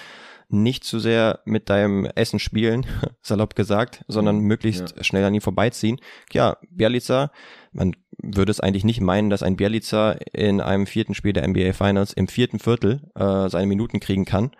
Nicht 0.48 0.84
zu 0.84 0.98
sehr 0.98 1.40
mit 1.44 1.70
deinem 1.70 2.06
Essen 2.06 2.40
spielen, 2.40 2.84
salopp 3.22 3.54
gesagt, 3.54 4.04
sondern 4.08 4.40
möglichst 4.40 4.94
ja. 4.96 5.04
schnell 5.04 5.24
an 5.24 5.34
ihm 5.34 5.40
vorbeiziehen. 5.40 6.00
Ja, 6.32 6.56
Bialica, 6.70 7.30
man 7.72 7.94
würde 8.18 8.50
es 8.50 8.60
eigentlich 8.60 8.84
nicht 8.84 9.00
meinen, 9.00 9.30
dass 9.30 9.44
ein 9.44 9.56
Bialica 9.56 10.12
in 10.32 10.60
einem 10.60 10.86
vierten 10.86 11.14
Spiel 11.14 11.32
der 11.32 11.46
NBA 11.46 11.72
Finals 11.72 12.12
im 12.12 12.26
vierten 12.28 12.58
Viertel 12.58 13.10
äh, 13.14 13.48
seine 13.48 13.68
Minuten 13.68 14.00
kriegen 14.00 14.24
kann 14.24 14.50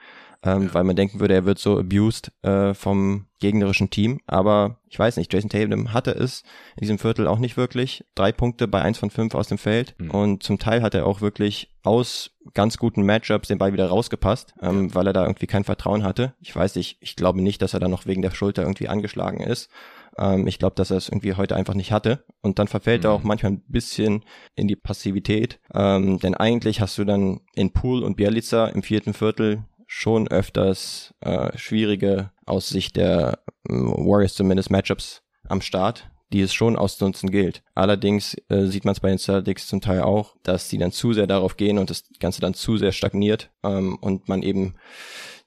ähm, 0.42 0.64
ja. 0.64 0.74
weil 0.74 0.84
man 0.84 0.96
denken 0.96 1.20
würde, 1.20 1.34
er 1.34 1.44
wird 1.44 1.58
so 1.58 1.78
abused 1.78 2.32
äh, 2.42 2.74
vom 2.74 3.26
gegnerischen 3.40 3.90
Team. 3.90 4.20
Aber 4.26 4.78
ich 4.88 4.98
weiß 4.98 5.16
nicht, 5.16 5.32
Jason 5.32 5.50
Tatum 5.50 5.92
hatte 5.92 6.12
es 6.12 6.42
in 6.76 6.82
diesem 6.82 6.98
Viertel 6.98 7.26
auch 7.26 7.38
nicht 7.38 7.56
wirklich. 7.56 8.04
Drei 8.14 8.32
Punkte 8.32 8.68
bei 8.68 8.82
eins 8.82 8.98
von 8.98 9.10
fünf 9.10 9.34
aus 9.34 9.48
dem 9.48 9.58
Feld. 9.58 9.94
Mhm. 9.98 10.10
Und 10.10 10.42
zum 10.42 10.58
Teil 10.58 10.82
hat 10.82 10.94
er 10.94 11.06
auch 11.06 11.20
wirklich 11.20 11.70
aus 11.82 12.30
ganz 12.54 12.78
guten 12.78 13.04
Matchups 13.04 13.48
den 13.48 13.58
Ball 13.58 13.72
wieder 13.72 13.88
rausgepasst, 13.88 14.54
ähm, 14.62 14.88
ja. 14.88 14.94
weil 14.94 15.06
er 15.06 15.12
da 15.12 15.24
irgendwie 15.24 15.46
kein 15.46 15.64
Vertrauen 15.64 16.04
hatte. 16.04 16.34
Ich 16.40 16.54
weiß 16.54 16.76
nicht, 16.76 16.98
ich 17.00 17.16
glaube 17.16 17.42
nicht, 17.42 17.60
dass 17.62 17.74
er 17.74 17.80
da 17.80 17.88
noch 17.88 18.06
wegen 18.06 18.22
der 18.22 18.30
Schulter 18.30 18.62
irgendwie 18.62 18.88
angeschlagen 18.88 19.40
ist. 19.40 19.70
Ähm, 20.18 20.46
ich 20.46 20.58
glaube, 20.58 20.74
dass 20.74 20.90
er 20.90 20.96
es 20.96 21.08
irgendwie 21.08 21.34
heute 21.34 21.56
einfach 21.56 21.74
nicht 21.74 21.92
hatte. 21.92 22.24
Und 22.42 22.58
dann 22.58 22.68
verfällt 22.68 23.02
mhm. 23.02 23.06
er 23.06 23.12
auch 23.12 23.22
manchmal 23.22 23.52
ein 23.52 23.62
bisschen 23.68 24.24
in 24.54 24.68
die 24.68 24.76
Passivität. 24.76 25.60
Ähm, 25.74 26.18
denn 26.18 26.34
eigentlich 26.34 26.80
hast 26.80 26.98
du 26.98 27.04
dann 27.04 27.40
in 27.54 27.72
Pool 27.72 28.02
und 28.02 28.16
Bielica 28.16 28.66
im 28.68 28.82
vierten 28.82 29.14
Viertel 29.14 29.64
schon 29.92 30.28
öfters 30.28 31.12
äh, 31.20 31.58
schwierige 31.58 32.30
aus 32.46 32.68
Sicht 32.68 32.94
der 32.94 33.40
äh, 33.68 33.72
Warriors 33.72 34.34
zumindest 34.34 34.70
Matchups 34.70 35.22
am 35.48 35.60
Start, 35.60 36.08
die 36.32 36.42
es 36.42 36.54
schon 36.54 36.76
auszunutzen 36.76 37.32
gilt. 37.32 37.64
Allerdings 37.74 38.36
äh, 38.50 38.66
sieht 38.66 38.84
man 38.84 38.92
es 38.92 39.00
bei 39.00 39.08
den 39.08 39.18
Celtics 39.18 39.66
zum 39.66 39.80
Teil 39.80 40.02
auch, 40.02 40.36
dass 40.44 40.68
die 40.68 40.78
dann 40.78 40.92
zu 40.92 41.12
sehr 41.12 41.26
darauf 41.26 41.56
gehen 41.56 41.76
und 41.76 41.90
das 41.90 42.04
Ganze 42.20 42.40
dann 42.40 42.54
zu 42.54 42.76
sehr 42.76 42.92
stagniert 42.92 43.50
ähm, 43.64 43.98
und 44.00 44.28
man 44.28 44.44
eben 44.44 44.76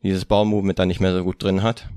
dieses 0.03 0.25
Ballmovement 0.25 0.77
dann 0.77 0.89
nicht 0.89 0.99
mehr 0.99 1.15
so 1.15 1.23
gut 1.23 1.41
drin 1.41 1.63
hat. 1.63 1.87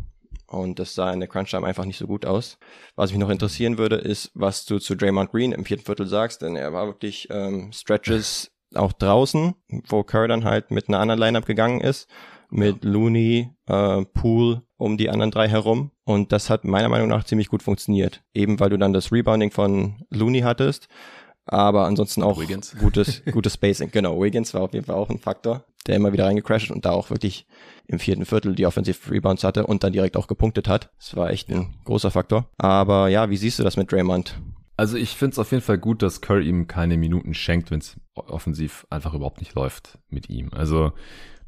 Und 0.47 0.79
das 0.79 0.95
sah 0.95 1.13
in 1.13 1.19
der 1.19 1.29
Crunch 1.29 1.51
Time 1.51 1.67
einfach 1.67 1.85
nicht 1.85 1.99
so 1.99 2.07
gut 2.07 2.25
aus. 2.25 2.59
Was 2.95 3.11
mich 3.11 3.19
noch 3.19 3.31
interessieren 3.31 3.77
würde, 3.77 3.97
ist, 3.97 4.31
was 4.35 4.67
du 4.67 4.79
zu 4.79 4.95
Draymond 4.95 5.33
Green 5.33 5.51
im 5.51 5.65
vierten 5.65 5.85
Viertel 5.85 6.07
sagst, 6.07 6.43
denn 6.43 6.55
er 6.55 6.73
war 6.73 6.87
wirklich 6.87 7.27
ähm, 7.29 7.73
Stretches 7.73 8.53
auch 8.77 8.93
draußen, 8.93 9.57
wo 9.89 10.05
Kerr 10.05 10.29
dann 10.29 10.45
halt 10.45 10.71
mit 10.71 10.89
einer 10.89 11.01
anderen 11.01 11.19
Lineup 11.19 11.47
gegangen 11.47 11.81
ist 11.81 12.09
mit 12.57 12.85
Looney, 12.85 13.51
äh, 13.67 14.05
Pool 14.07 14.63
um 14.77 14.97
die 14.97 15.11
anderen 15.11 15.31
drei 15.31 15.49
herum. 15.49 15.91
Und 16.05 16.33
das 16.33 16.51
hat 16.51 16.65
meiner 16.65 16.89
Meinung 16.89 17.09
nach 17.09 17.25
ziemlich 17.25 17.49
gut 17.49 17.63
funktioniert. 17.63 18.23
Eben 18.35 18.61
weil 18.61 18.71
du 18.71 18.79
dann 18.79 18.93
das 18.93 19.13
Rebounding 19.13 19.51
von 19.51 20.05
Looney 20.11 20.41
hattest, 20.41 20.89
aber 21.45 21.87
ansonsten 21.87 22.23
auch 22.23 22.41
Wiggins. 22.41 22.77
gutes, 22.81 23.23
gutes 23.31 23.55
Spacing. 23.55 23.91
Genau, 23.91 24.21
Wiggins 24.21 24.55
war 24.55 24.63
auf 24.63 24.73
jeden 24.73 24.87
Fall 24.87 24.97
auch 24.97 25.11
ein 25.11 25.19
Faktor, 25.19 25.65
der 25.87 25.97
immer 25.97 26.13
wieder 26.13 26.27
reingecrashed 26.27 26.71
und 26.71 26.85
da 26.85 26.91
auch 26.91 27.11
wirklich 27.11 27.47
im 27.87 27.99
vierten 27.99 28.25
Viertel 28.25 28.55
die 28.55 28.67
Offensive 28.67 29.11
Rebounds 29.11 29.45
hatte 29.45 29.67
und 29.67 29.85
dann 29.85 29.93
direkt 29.93 30.17
auch 30.17 30.27
gepunktet 30.27 30.69
hat. 30.69 30.91
Das 30.99 31.17
war 31.17 31.31
echt 31.31 31.49
ein 31.51 31.75
großer 31.85 32.11
Faktor. 32.11 32.49
Aber 32.59 33.09
ja, 33.09 33.31
wie 33.31 33.37
siehst 33.37 33.59
du 33.59 33.63
das 33.63 33.77
mit 33.77 33.93
Draymond? 33.93 34.41
Also 34.79 34.97
ich 34.97 35.11
finde 35.11 35.33
es 35.33 35.39
auf 35.39 35.53
jeden 35.53 35.63
Fall 35.63 35.79
gut, 35.79 36.03
dass 36.03 36.21
Curry 36.21 36.47
ihm 36.49 36.67
keine 36.67 36.99
Minuten 36.99 37.33
schenkt, 37.33 37.71
wenn 37.71 37.79
es 37.79 37.97
offensiv 38.15 38.87
einfach 38.91 39.15
überhaupt 39.15 39.41
nicht 39.41 39.55
läuft 39.55 39.99
mit 40.11 40.29
ihm. 40.29 40.51
Also 40.53 40.93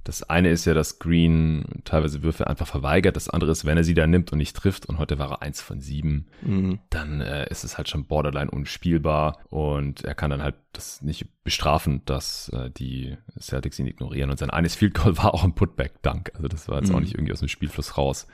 das 0.05 0.23
eine 0.23 0.49
ist 0.51 0.65
ja, 0.65 0.75
dass 0.75 0.99
Green 0.99 1.83
teilweise 1.85 2.23
Würfe 2.23 2.47
einfach 2.47 2.67
verweigert. 2.67 3.17
Das 3.17 3.29
andere 3.29 3.51
ist, 3.51 3.65
wenn 3.67 3.77
er 3.77 3.85
sie 3.85 3.95
dann 3.95 4.11
nimmt 4.11 4.33
und 4.33 4.39
nicht 4.39 4.57
trifft, 4.57 4.87
und 4.87 4.99
heute 4.99 5.19
war 5.19 5.31
er 5.31 5.43
eins 5.43 5.61
von 5.61 5.81
sieben, 5.81 6.29
mhm. 6.41 6.79
dann 6.89 7.21
äh, 7.21 7.49
ist 7.51 7.65
es 7.65 7.77
halt 7.77 7.89
schon 7.89 8.07
borderline 8.07 8.51
unspielbar 8.51 9.39
und 9.51 10.05
er 10.05 10.15
kann 10.15 10.31
dann 10.31 10.43
halt 10.43 10.55
das 10.73 11.03
nicht 11.03 11.27
bestrafen, 11.45 12.03
dass 12.07 12.49
äh, 12.51 12.71
die 12.71 13.17
Celtics 13.39 13.79
ihn 13.79 13.87
ignorieren. 13.87 14.31
Und 14.31 14.39
sein 14.39 14.51
eines 14.51 14.75
Field 14.75 14.95
Goal 14.95 15.19
war 15.19 15.35
auch 15.35 15.45
ein 15.45 15.55
Putback-Dunk. 15.55 16.33
Also 16.35 16.49
das 16.49 16.69
war 16.69 16.79
jetzt 16.79 16.89
mhm. 16.89 16.95
auch 16.95 17.01
nicht 17.01 17.15
irgendwie 17.15 17.33
aus 17.33 17.41
dem 17.41 17.49
Spielfluss 17.49 17.99
raus. 17.99 18.27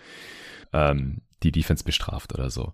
Ähm, 0.73 1.23
die 1.43 1.53
Defense 1.53 1.85
bestraft 1.85 2.35
oder 2.35 2.51
so. 2.51 2.73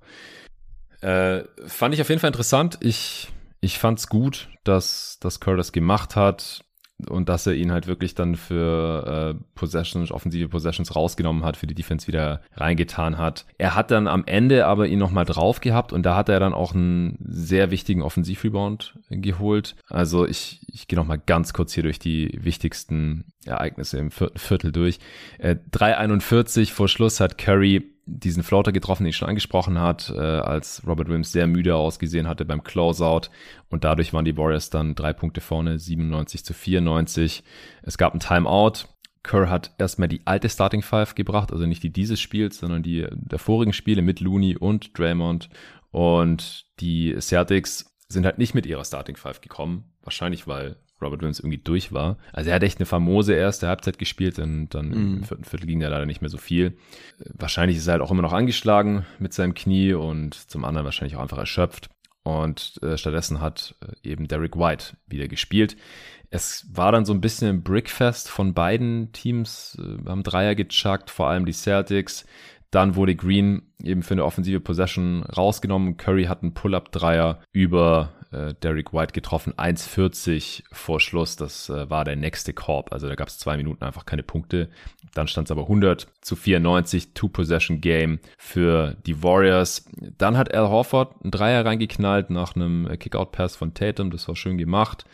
Äh, 1.00 1.44
fand 1.66 1.94
ich 1.94 2.00
auf 2.02 2.08
jeden 2.08 2.20
Fall 2.20 2.28
interessant. 2.28 2.78
Ich, 2.80 3.28
ich 3.60 3.78
fand's 3.78 4.08
gut, 4.08 4.48
dass, 4.64 5.18
dass 5.20 5.40
Curtis 5.40 5.68
das 5.68 5.72
gemacht 5.72 6.16
hat 6.16 6.64
und 7.08 7.28
dass 7.28 7.46
er 7.46 7.54
ihn 7.54 7.72
halt 7.72 7.86
wirklich 7.86 8.14
dann 8.14 8.34
für 8.36 9.34
äh, 9.36 9.44
Possessions, 9.54 10.10
offensive 10.10 10.48
Possessions 10.48 10.94
rausgenommen 10.94 11.44
hat, 11.44 11.56
für 11.56 11.66
die 11.66 11.74
Defense 11.74 12.06
wieder 12.06 12.40
reingetan 12.54 13.18
hat. 13.18 13.46
Er 13.58 13.74
hat 13.74 13.90
dann 13.90 14.08
am 14.08 14.24
Ende 14.26 14.66
aber 14.66 14.88
ihn 14.88 14.98
nochmal 14.98 15.24
drauf 15.24 15.60
gehabt 15.60 15.92
und 15.92 16.04
da 16.04 16.16
hat 16.16 16.28
er 16.28 16.40
dann 16.40 16.52
auch 16.52 16.74
einen 16.74 17.18
sehr 17.20 17.70
wichtigen 17.70 18.02
Offensivrebound 18.02 18.98
geholt. 19.10 19.76
Also 19.88 20.26
ich, 20.26 20.60
ich 20.66 20.88
gehe 20.88 20.98
nochmal 20.98 21.20
ganz 21.24 21.52
kurz 21.52 21.72
hier 21.72 21.82
durch 21.82 21.98
die 21.98 22.38
wichtigsten 22.40 23.24
Ereignisse 23.44 23.98
im 23.98 24.10
vierten 24.10 24.38
Viertel 24.38 24.72
durch. 24.72 24.98
Äh, 25.38 25.56
3,41 25.72 26.72
vor 26.72 26.88
Schluss 26.88 27.20
hat 27.20 27.38
Curry 27.38 27.90
diesen 28.18 28.42
Floater 28.42 28.72
getroffen, 28.72 29.04
den 29.04 29.10
ich 29.10 29.16
schon 29.16 29.28
angesprochen 29.28 29.78
hat, 29.78 30.12
äh, 30.14 30.18
als 30.18 30.82
Robert 30.86 31.08
Williams 31.08 31.32
sehr 31.32 31.46
müde 31.46 31.76
ausgesehen 31.76 32.28
hatte 32.28 32.44
beim 32.44 32.62
Closeout 32.62 33.28
und 33.68 33.84
dadurch 33.84 34.12
waren 34.12 34.24
die 34.24 34.36
Warriors 34.36 34.70
dann 34.70 34.94
drei 34.94 35.12
Punkte 35.12 35.40
vorne, 35.40 35.78
97 35.78 36.44
zu 36.44 36.52
94. 36.52 37.44
Es 37.82 37.98
gab 37.98 38.14
ein 38.14 38.20
Timeout. 38.20 38.88
Kerr 39.22 39.50
hat 39.50 39.74
erstmal 39.78 40.08
die 40.08 40.22
alte 40.24 40.48
Starting 40.48 40.82
Five 40.82 41.14
gebracht, 41.14 41.52
also 41.52 41.66
nicht 41.66 41.82
die 41.82 41.92
dieses 41.92 42.20
Spiels, 42.20 42.58
sondern 42.58 42.82
die 42.82 43.06
der 43.10 43.38
vorigen 43.38 43.72
Spiele 43.72 44.02
mit 44.02 44.20
Looney 44.20 44.56
und 44.56 44.98
Draymond 44.98 45.50
und 45.90 46.66
die 46.80 47.14
Celtics 47.20 47.96
sind 48.08 48.24
halt 48.24 48.38
nicht 48.38 48.54
mit 48.54 48.66
ihrer 48.66 48.84
Starting 48.84 49.16
Five 49.16 49.40
gekommen, 49.40 49.92
wahrscheinlich 50.02 50.46
weil 50.46 50.76
Robert 51.02 51.20
Williams 51.20 51.40
irgendwie 51.40 51.58
durch 51.58 51.92
war. 51.92 52.18
Also 52.32 52.50
er 52.50 52.56
hat 52.56 52.62
echt 52.62 52.78
eine 52.78 52.86
famose 52.86 53.34
erste 53.34 53.68
Halbzeit 53.68 53.98
gespielt 53.98 54.38
und 54.38 54.70
dann 54.70 54.88
mm. 54.88 54.92
im 54.92 55.24
vierten 55.24 55.44
Viertel 55.44 55.66
ging 55.66 55.80
ja 55.80 55.88
leider 55.88 56.06
nicht 56.06 56.20
mehr 56.20 56.30
so 56.30 56.38
viel. 56.38 56.76
Wahrscheinlich 57.34 57.78
ist 57.78 57.86
er 57.86 57.92
halt 57.92 58.02
auch 58.02 58.10
immer 58.10 58.22
noch 58.22 58.32
angeschlagen 58.32 59.06
mit 59.18 59.32
seinem 59.32 59.54
Knie 59.54 59.94
und 59.94 60.34
zum 60.34 60.64
anderen 60.64 60.84
wahrscheinlich 60.84 61.16
auch 61.16 61.22
einfach 61.22 61.38
erschöpft. 61.38 61.88
Und 62.22 62.78
äh, 62.82 62.98
stattdessen 62.98 63.40
hat 63.40 63.74
äh, 63.80 64.08
eben 64.08 64.28
Derek 64.28 64.56
White 64.56 64.96
wieder 65.06 65.26
gespielt. 65.26 65.76
Es 66.28 66.66
war 66.70 66.92
dann 66.92 67.04
so 67.04 67.12
ein 67.12 67.20
bisschen 67.20 67.48
ein 67.48 67.62
Brickfest 67.62 68.28
von 68.28 68.52
beiden 68.54 69.12
Teams, 69.12 69.78
äh, 69.80 70.08
haben 70.08 70.22
Dreier 70.22 70.54
gechuckt, 70.54 71.10
vor 71.10 71.28
allem 71.28 71.46
die 71.46 71.52
Celtics. 71.52 72.26
Dann 72.70 72.94
wurde 72.94 73.16
Green 73.16 73.62
eben 73.82 74.02
für 74.02 74.14
eine 74.14 74.24
offensive 74.24 74.60
Possession 74.60 75.24
rausgenommen. 75.24 75.96
Curry 75.96 76.24
hat 76.26 76.42
einen 76.42 76.54
Pull-Up-Dreier 76.54 77.40
über 77.52 78.12
äh, 78.32 78.54
Derek 78.62 78.92
White 78.92 79.12
getroffen, 79.12 79.52
1,40 79.54 80.64
vor 80.72 81.00
Schluss. 81.00 81.36
Das 81.36 81.68
äh, 81.68 81.88
war 81.90 82.04
der 82.04 82.16
nächste 82.16 82.52
Korb. 82.52 82.92
Also 82.92 83.08
da 83.08 83.14
gab 83.14 83.28
es 83.28 83.38
zwei 83.38 83.56
Minuten 83.56 83.84
einfach 83.84 84.06
keine 84.06 84.22
Punkte. 84.22 84.68
Dann 85.14 85.28
stand 85.28 85.48
es 85.48 85.52
aber 85.52 85.62
100 85.62 86.06
zu 86.20 86.36
94, 86.36 87.14
Two-Possession-Game 87.14 88.20
für 88.38 88.96
die 89.06 89.22
Warriors. 89.22 89.86
Dann 90.18 90.36
hat 90.36 90.54
Al 90.54 90.68
Horford 90.68 91.22
einen 91.22 91.30
Dreier 91.30 91.64
reingeknallt 91.64 92.30
nach 92.30 92.54
einem 92.54 92.88
Kickout-Pass 92.98 93.56
von 93.56 93.74
Tatum. 93.74 94.10
Das 94.10 94.28
war 94.28 94.36
schön 94.36 94.58
gemacht 94.58 95.04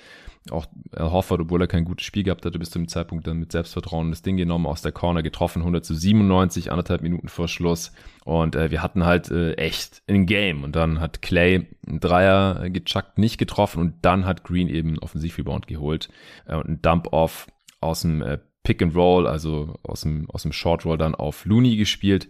auch 0.52 0.66
Al 0.92 1.10
Horford, 1.10 1.42
obwohl 1.42 1.60
er 1.60 1.66
kein 1.66 1.84
gutes 1.84 2.06
Spiel 2.06 2.22
gehabt 2.22 2.44
hatte, 2.44 2.58
bis 2.58 2.70
zu 2.70 2.78
dem 2.78 2.88
Zeitpunkt 2.88 3.26
dann 3.26 3.38
mit 3.38 3.52
Selbstvertrauen 3.52 4.10
das 4.10 4.22
Ding 4.22 4.36
genommen, 4.36 4.66
aus 4.66 4.82
der 4.82 4.92
Corner 4.92 5.22
getroffen, 5.22 5.60
100 5.60 5.84
zu 5.84 5.94
97, 5.94 6.70
anderthalb 6.70 7.02
Minuten 7.02 7.28
vor 7.28 7.48
Schluss. 7.48 7.92
Und 8.24 8.56
äh, 8.56 8.70
wir 8.70 8.82
hatten 8.82 9.04
halt 9.04 9.30
äh, 9.30 9.54
echt 9.54 10.02
ein 10.08 10.26
Game. 10.26 10.64
Und 10.64 10.76
dann 10.76 11.00
hat 11.00 11.22
Clay 11.22 11.66
einen 11.86 12.00
Dreier 12.00 12.68
gechuckt, 12.70 13.18
nicht 13.18 13.38
getroffen. 13.38 13.80
Und 13.80 13.94
dann 14.02 14.24
hat 14.24 14.44
Green 14.44 14.68
eben 14.68 14.98
Offensivrebound 14.98 15.66
geholt 15.66 16.08
äh, 16.46 16.56
und 16.56 16.66
einen 16.66 16.82
Dump-Off 16.82 17.46
aus 17.80 18.02
dem 18.02 18.22
äh, 18.22 18.38
Pick 18.62 18.82
and 18.82 18.96
Roll, 18.96 19.28
also 19.28 19.78
aus 19.84 20.00
dem, 20.00 20.28
aus 20.30 20.42
dem 20.42 20.52
Short 20.52 20.84
Roll 20.84 20.98
dann 20.98 21.14
auf 21.14 21.44
Looney 21.44 21.76
gespielt, 21.76 22.28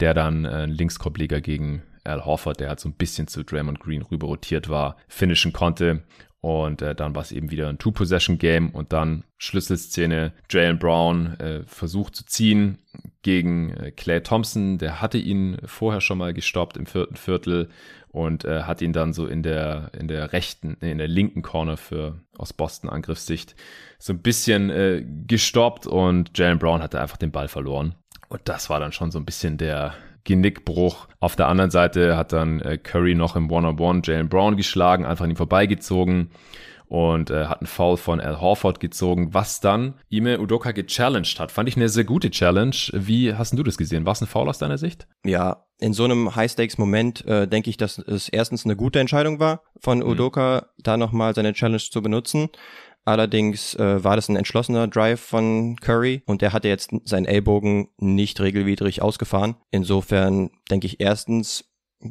der 0.00 0.14
dann 0.14 0.46
äh, 0.46 0.64
Linkskorbleger 0.64 1.42
gegen 1.42 1.82
Al 2.04 2.24
Horford, 2.24 2.60
der 2.60 2.68
halt 2.68 2.80
so 2.80 2.88
ein 2.88 2.94
bisschen 2.94 3.28
zu 3.28 3.44
Draymond 3.44 3.80
Green 3.80 4.02
rüber 4.02 4.26
rotiert 4.26 4.68
war, 4.68 4.96
finishen 5.08 5.52
konnte. 5.52 6.02
Und 6.44 6.82
äh, 6.82 6.94
dann 6.94 7.14
war 7.14 7.22
es 7.22 7.32
eben 7.32 7.50
wieder 7.50 7.70
ein 7.70 7.78
Two-Possession-Game 7.78 8.68
und 8.68 8.92
dann 8.92 9.24
Schlüsselszene. 9.38 10.34
Jalen 10.50 10.78
Brown 10.78 11.40
äh, 11.40 11.62
versucht 11.64 12.14
zu 12.14 12.26
ziehen 12.26 12.76
gegen 13.22 13.70
äh, 13.70 13.92
Clay 13.92 14.22
Thompson. 14.22 14.76
Der 14.76 15.00
hatte 15.00 15.16
ihn 15.16 15.56
vorher 15.64 16.02
schon 16.02 16.18
mal 16.18 16.34
gestoppt 16.34 16.76
im 16.76 16.84
vierten 16.84 17.16
Viertel 17.16 17.70
und 18.08 18.44
äh, 18.44 18.64
hat 18.64 18.82
ihn 18.82 18.92
dann 18.92 19.14
so 19.14 19.26
in 19.26 19.42
der, 19.42 19.90
in 19.98 20.06
der 20.06 20.34
rechten, 20.34 20.74
in 20.82 20.98
der 20.98 21.08
linken 21.08 21.40
Corner 21.40 21.78
für 21.78 22.20
aus 22.36 22.52
Boston 22.52 22.90
Angriffssicht 22.90 23.54
so 23.98 24.12
ein 24.12 24.20
bisschen 24.20 24.68
äh, 24.68 25.02
gestoppt 25.26 25.86
und 25.86 26.36
Jalen 26.36 26.58
Brown 26.58 26.82
hatte 26.82 27.00
einfach 27.00 27.16
den 27.16 27.32
Ball 27.32 27.48
verloren. 27.48 27.94
Und 28.28 28.42
das 28.44 28.68
war 28.68 28.80
dann 28.80 28.92
schon 28.92 29.10
so 29.10 29.18
ein 29.18 29.24
bisschen 29.24 29.56
der, 29.56 29.94
Genickbruch. 30.24 31.06
Auf 31.20 31.36
der 31.36 31.48
anderen 31.48 31.70
Seite 31.70 32.16
hat 32.16 32.32
dann 32.32 32.60
äh, 32.60 32.78
Curry 32.78 33.14
noch 33.14 33.36
im 33.36 33.50
One-on-One 33.50 34.02
Jalen 34.04 34.28
Brown 34.28 34.56
geschlagen, 34.56 35.04
einfach 35.04 35.24
an 35.24 35.30
ihm 35.30 35.36
vorbeigezogen 35.36 36.30
und 36.88 37.30
äh, 37.30 37.46
hat 37.46 37.60
einen 37.60 37.66
Foul 37.66 37.96
von 37.96 38.20
Al 38.20 38.40
Horford 38.40 38.78
gezogen, 38.80 39.32
was 39.32 39.60
dann 39.60 39.94
Ime 40.10 40.38
Udoka 40.40 40.72
gechallenged 40.72 41.40
hat. 41.40 41.50
Fand 41.50 41.68
ich 41.68 41.76
eine 41.76 41.88
sehr 41.88 42.04
gute 42.04 42.30
Challenge. 42.30 42.76
Wie 42.92 43.34
hast 43.34 43.56
du 43.58 43.62
das 43.62 43.76
gesehen? 43.76 44.06
War 44.06 44.12
es 44.12 44.20
ein 44.20 44.26
Foul 44.26 44.48
aus 44.48 44.58
deiner 44.58 44.78
Sicht? 44.78 45.06
Ja, 45.24 45.64
in 45.80 45.92
so 45.92 46.04
einem 46.04 46.36
High-Stakes-Moment 46.36 47.24
äh, 47.26 47.48
denke 47.48 47.70
ich, 47.70 47.76
dass 47.76 47.98
es 47.98 48.28
erstens 48.28 48.64
eine 48.64 48.76
gute 48.76 49.00
Entscheidung 49.00 49.40
war, 49.40 49.62
von 49.80 49.98
mhm. 49.98 50.06
Udoka 50.06 50.66
da 50.78 50.96
nochmal 50.96 51.34
seine 51.34 51.52
Challenge 51.52 51.78
zu 51.78 52.00
benutzen. 52.00 52.48
Allerdings 53.04 53.74
äh, 53.74 54.02
war 54.02 54.16
das 54.16 54.28
ein 54.28 54.36
entschlossener 54.36 54.88
Drive 54.88 55.20
von 55.20 55.76
Curry 55.76 56.22
und 56.26 56.42
der 56.42 56.52
hatte 56.52 56.68
jetzt 56.68 56.90
seinen 57.04 57.26
Ellbogen 57.26 57.88
nicht 57.98 58.40
regelwidrig 58.40 59.02
ausgefahren. 59.02 59.56
Insofern 59.70 60.50
denke 60.70 60.86
ich 60.86 61.00
erstens 61.00 61.64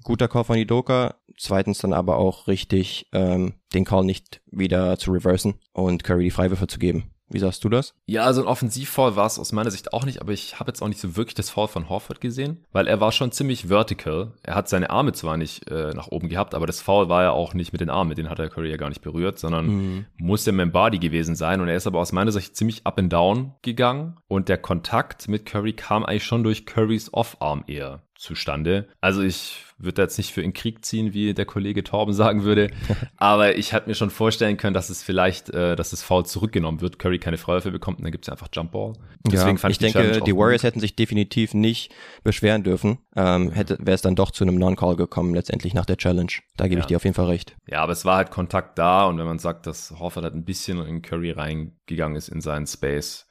guter 0.03 0.27
Call 0.27 0.43
von 0.43 0.57
Idoka, 0.57 1.15
zweitens 1.37 1.79
dann 1.79 1.93
aber 1.93 2.17
auch 2.17 2.47
richtig 2.47 3.07
ähm, 3.11 3.53
den 3.73 3.85
Call 3.85 4.05
nicht 4.05 4.41
wieder 4.51 4.97
zu 4.97 5.11
reversen 5.11 5.55
und 5.73 6.03
Curry 6.03 6.25
die 6.25 6.31
Freiwürfe 6.31 6.67
zu 6.67 6.79
geben. 6.79 7.12
Wie 7.33 7.39
sagst 7.39 7.63
du 7.63 7.69
das? 7.69 7.95
Ja, 8.05 8.23
also 8.25 8.41
ein 8.41 8.47
Offensivfall 8.47 9.15
war 9.15 9.25
es 9.25 9.39
aus 9.39 9.51
meiner 9.51 9.71
Sicht 9.71 9.91
auch 9.91 10.05
nicht, 10.05 10.21
aber 10.21 10.31
ich 10.31 10.59
habe 10.59 10.69
jetzt 10.69 10.81
auch 10.81 10.87
nicht 10.87 10.99
so 10.99 11.15
wirklich 11.15 11.33
das 11.33 11.49
Foul 11.49 11.67
von 11.67 11.89
Horford 11.89 12.21
gesehen, 12.21 12.63
weil 12.71 12.87
er 12.87 13.01
war 13.01 13.11
schon 13.11 13.31
ziemlich 13.31 13.69
vertical. 13.69 14.33
Er 14.43 14.55
hat 14.55 14.69
seine 14.69 14.91
Arme 14.91 15.13
zwar 15.13 15.37
nicht 15.37 15.69
äh, 15.69 15.93
nach 15.95 16.07
oben 16.09 16.29
gehabt, 16.29 16.53
aber 16.53 16.67
das 16.67 16.81
Foul 16.81 17.09
war 17.09 17.23
ja 17.23 17.31
auch 17.31 17.55
nicht 17.55 17.71
mit 17.71 17.81
den 17.81 17.89
Armen, 17.89 18.09
mit 18.09 18.19
denen 18.19 18.29
hat 18.29 18.37
der 18.37 18.49
Curry 18.49 18.69
ja 18.69 18.77
gar 18.77 18.89
nicht 18.89 19.01
berührt, 19.01 19.39
sondern 19.39 19.65
mhm. 19.65 20.05
muss 20.17 20.45
ja 20.45 20.51
mit 20.51 20.61
dem 20.61 20.71
Body 20.71 20.99
gewesen 20.99 21.35
sein 21.35 21.59
und 21.59 21.67
er 21.67 21.75
ist 21.75 21.87
aber 21.87 21.99
aus 21.99 22.11
meiner 22.11 22.31
Sicht 22.31 22.55
ziemlich 22.55 22.85
up 22.85 22.99
and 22.99 23.11
down 23.11 23.53
gegangen 23.63 24.17
und 24.27 24.47
der 24.47 24.59
Kontakt 24.59 25.27
mit 25.27 25.45
Curry 25.47 25.73
kam 25.73 26.05
eigentlich 26.05 26.25
schon 26.25 26.43
durch 26.43 26.67
Currys 26.67 27.11
Off-Arm 27.13 27.63
eher 27.67 28.03
zustande. 28.23 28.87
Also 29.01 29.21
ich 29.21 29.65
würde 29.77 30.01
jetzt 30.01 30.17
nicht 30.17 30.31
für 30.31 30.41
in 30.41 30.53
Krieg 30.53 30.85
ziehen, 30.85 31.13
wie 31.13 31.33
der 31.33 31.45
Kollege 31.45 31.83
Torben 31.83 32.13
sagen 32.13 32.43
würde, 32.43 32.71
aber 33.17 33.57
ich 33.57 33.73
hätte 33.73 33.89
mir 33.89 33.95
schon 33.95 34.09
vorstellen 34.09 34.55
können, 34.55 34.73
dass 34.73 34.89
es 34.89 35.03
vielleicht, 35.03 35.49
äh, 35.49 35.75
dass 35.75 35.89
das 35.89 36.01
Foul 36.01 36.25
zurückgenommen 36.25 36.79
wird, 36.79 36.99
Curry 36.99 37.19
keine 37.19 37.37
Freiwürfe 37.37 37.71
bekommt 37.71 37.97
und 37.97 38.05
dann 38.05 38.11
gibt 38.13 38.25
es 38.25 38.29
einfach 38.29 38.47
Jump 38.53 38.71
Ball. 38.71 38.93
Deswegen 39.25 39.57
ja, 39.57 39.57
fand 39.57 39.71
ich, 39.71 39.81
ich 39.81 39.93
denke, 39.93 40.21
die 40.21 40.35
Warriors 40.35 40.61
gut. 40.61 40.69
hätten 40.69 40.79
sich 40.79 40.95
definitiv 40.95 41.53
nicht 41.53 41.93
beschweren 42.23 42.63
dürfen. 42.63 42.99
Ähm, 43.15 43.51
hätte 43.51 43.77
wäre 43.79 43.95
es 43.95 44.01
dann 44.01 44.15
doch 44.15 44.31
zu 44.31 44.45
einem 44.45 44.55
Non-Call 44.55 44.95
gekommen 44.95 45.33
letztendlich 45.33 45.73
nach 45.73 45.85
der 45.85 45.97
Challenge. 45.97 46.31
Da 46.55 46.67
gebe 46.67 46.75
ja. 46.75 46.81
ich 46.81 46.85
dir 46.87 46.97
auf 46.97 47.03
jeden 47.03 47.15
Fall 47.15 47.27
recht. 47.27 47.55
Ja, 47.67 47.81
aber 47.81 47.91
es 47.91 48.05
war 48.05 48.17
halt 48.17 48.31
Kontakt 48.31 48.79
da 48.79 49.05
und 49.05 49.17
wenn 49.17 49.25
man 49.25 49.39
sagt, 49.39 49.67
dass 49.67 49.91
Horford 49.99 50.23
halt 50.23 50.35
ein 50.35 50.45
bisschen 50.45 50.83
in 50.85 51.01
Curry 51.01 51.31
reingegangen 51.31 52.15
ist 52.15 52.29
in 52.29 52.39
seinen 52.39 52.67
Space, 52.67 53.27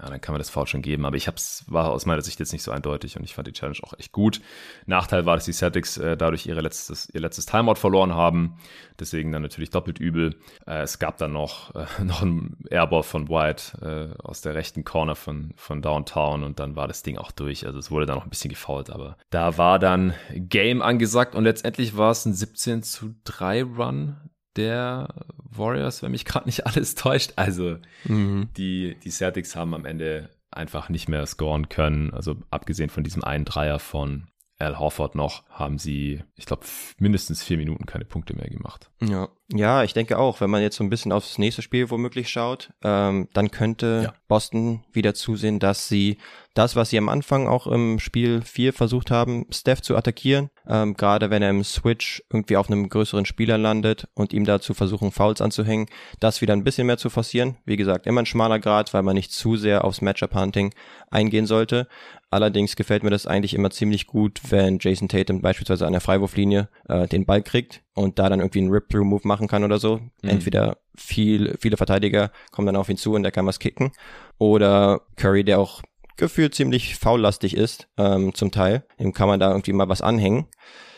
ja, 0.00 0.10
dann 0.10 0.20
kann 0.20 0.32
man 0.32 0.40
das 0.40 0.50
Foul 0.50 0.66
schon 0.66 0.82
geben. 0.82 1.06
Aber 1.06 1.16
ich 1.16 1.26
hab's, 1.26 1.64
war 1.68 1.90
aus 1.90 2.04
meiner 2.04 2.22
Sicht 2.22 2.38
jetzt 2.38 2.52
nicht 2.52 2.62
so 2.62 2.70
eindeutig 2.70 3.16
und 3.16 3.24
ich 3.24 3.34
fand 3.34 3.48
die 3.48 3.52
Challenge 3.52 3.78
auch 3.82 3.94
echt 3.98 4.12
gut. 4.12 4.40
Nachteil 4.84 5.24
war, 5.24 5.36
dass 5.36 5.46
die 5.46 5.52
Celtics 5.52 5.96
äh, 5.96 6.16
dadurch 6.16 6.46
ihre 6.46 6.60
letztes, 6.60 7.08
ihr 7.14 7.20
letztes 7.20 7.46
Timeout 7.46 7.76
verloren 7.76 8.14
haben. 8.14 8.58
Deswegen 9.00 9.32
dann 9.32 9.42
natürlich 9.42 9.70
doppelt 9.70 9.98
übel. 9.98 10.36
Äh, 10.66 10.82
es 10.82 10.98
gab 10.98 11.16
dann 11.16 11.32
noch, 11.32 11.74
äh, 11.74 11.86
noch 12.02 12.22
einen 12.22 12.58
Airball 12.70 13.02
von 13.02 13.28
White 13.28 14.12
äh, 14.18 14.22
aus 14.22 14.42
der 14.42 14.54
rechten 14.54 14.84
Corner 14.84 15.16
von, 15.16 15.52
von 15.56 15.80
Downtown 15.80 16.44
und 16.44 16.60
dann 16.60 16.76
war 16.76 16.88
das 16.88 17.02
Ding 17.02 17.16
auch 17.16 17.32
durch. 17.32 17.66
Also 17.66 17.78
es 17.78 17.90
wurde 17.90 18.06
dann 18.06 18.16
noch 18.16 18.24
ein 18.24 18.30
bisschen 18.30 18.50
gefault, 18.50 18.90
aber 18.90 19.16
da 19.30 19.56
war 19.56 19.78
dann 19.78 20.12
Game 20.34 20.82
angesagt 20.82 21.34
und 21.34 21.44
letztendlich 21.44 21.96
war 21.96 22.10
es 22.10 22.26
ein 22.26 22.34
17 22.34 22.82
zu 22.82 23.14
3 23.24 23.62
Run 23.62 24.16
der 24.56 25.08
Warriors, 25.50 26.02
wenn 26.02 26.10
mich 26.10 26.24
gerade 26.24 26.46
nicht 26.46 26.66
alles 26.66 26.94
täuscht. 26.94 27.32
Also 27.36 27.76
mhm. 28.04 28.48
die, 28.56 28.96
die 29.02 29.10
Celtics 29.10 29.56
haben 29.56 29.74
am 29.74 29.84
Ende 29.84 30.30
einfach 30.50 30.88
nicht 30.88 31.08
mehr 31.08 31.26
scoren 31.26 31.68
können. 31.68 32.12
Also 32.12 32.36
abgesehen 32.50 32.90
von 32.90 33.04
diesem 33.04 33.24
einen 33.24 33.44
Dreier 33.44 33.78
von 33.78 34.28
Al 34.58 34.78
Horford 34.78 35.14
noch, 35.14 35.44
haben 35.50 35.78
sie, 35.78 36.22
ich 36.34 36.46
glaube, 36.46 36.64
mindestens 36.98 37.42
vier 37.42 37.58
Minuten 37.58 37.84
keine 37.84 38.06
Punkte 38.06 38.34
mehr 38.34 38.48
gemacht. 38.48 38.90
Ja. 39.02 39.28
ja, 39.48 39.84
ich 39.84 39.92
denke 39.92 40.18
auch, 40.18 40.40
wenn 40.40 40.48
man 40.48 40.62
jetzt 40.62 40.76
so 40.76 40.84
ein 40.84 40.88
bisschen 40.88 41.12
aufs 41.12 41.36
nächste 41.36 41.60
Spiel 41.60 41.90
womöglich 41.90 42.30
schaut, 42.30 42.72
ähm, 42.82 43.28
dann 43.34 43.50
könnte 43.50 44.02
ja. 44.04 44.14
Boston 44.28 44.82
wieder 44.92 45.12
zusehen, 45.12 45.58
dass 45.58 45.88
sie 45.88 46.16
das, 46.54 46.74
was 46.74 46.88
sie 46.88 46.96
am 46.96 47.10
Anfang 47.10 47.46
auch 47.46 47.66
im 47.66 47.98
Spiel 47.98 48.40
4 48.40 48.72
versucht 48.72 49.10
haben, 49.10 49.44
Steph 49.50 49.82
zu 49.82 49.94
attackieren, 49.94 50.48
ähm, 50.66 50.94
gerade 50.94 51.28
wenn 51.28 51.42
er 51.42 51.50
im 51.50 51.62
Switch 51.62 52.22
irgendwie 52.32 52.56
auf 52.56 52.70
einem 52.70 52.88
größeren 52.88 53.26
Spieler 53.26 53.58
landet 53.58 54.08
und 54.14 54.32
ihm 54.32 54.46
dazu 54.46 54.72
versuchen, 54.72 55.12
Fouls 55.12 55.42
anzuhängen, 55.42 55.86
das 56.18 56.40
wieder 56.40 56.54
ein 56.54 56.64
bisschen 56.64 56.86
mehr 56.86 56.96
zu 56.96 57.10
forcieren. 57.10 57.58
Wie 57.66 57.76
gesagt, 57.76 58.06
immer 58.06 58.22
ein 58.22 58.26
schmaler 58.26 58.58
Grad, 58.58 58.94
weil 58.94 59.02
man 59.02 59.16
nicht 59.16 59.32
zu 59.32 59.56
sehr 59.56 59.84
aufs 59.84 60.00
Matchup-Hunting 60.00 60.72
eingehen 61.10 61.46
sollte. 61.46 61.88
Allerdings 62.36 62.76
gefällt 62.76 63.02
mir 63.02 63.08
das 63.08 63.26
eigentlich 63.26 63.54
immer 63.54 63.70
ziemlich 63.70 64.06
gut, 64.06 64.42
wenn 64.50 64.78
Jason 64.78 65.08
Tatum 65.08 65.40
beispielsweise 65.40 65.86
an 65.86 65.92
der 65.92 66.02
Freiwurflinie 66.02 66.68
äh, 66.86 67.08
den 67.08 67.24
Ball 67.24 67.40
kriegt 67.40 67.80
und 67.94 68.18
da 68.18 68.28
dann 68.28 68.40
irgendwie 68.40 68.58
einen 68.58 68.68
Rip-Through-Move 68.68 69.26
machen 69.26 69.48
kann 69.48 69.64
oder 69.64 69.78
so. 69.78 70.00
Mhm. 70.20 70.28
Entweder 70.28 70.76
viel, 70.94 71.56
viele 71.58 71.78
Verteidiger 71.78 72.30
kommen 72.52 72.66
dann 72.66 72.76
auf 72.76 72.90
ihn 72.90 72.98
zu 72.98 73.14
und 73.14 73.22
der 73.22 73.32
kann 73.32 73.46
was 73.46 73.58
kicken. 73.58 73.92
Oder 74.36 75.00
Curry, 75.16 75.44
der 75.44 75.58
auch 75.58 75.80
gefühlt 76.18 76.54
ziemlich 76.54 76.96
faullastig 76.96 77.56
ist, 77.56 77.88
ähm, 77.96 78.34
zum 78.34 78.50
Teil. 78.50 78.84
Dem 79.00 79.14
kann 79.14 79.28
man 79.28 79.40
da 79.40 79.50
irgendwie 79.50 79.72
mal 79.72 79.88
was 79.88 80.02
anhängen. 80.02 80.46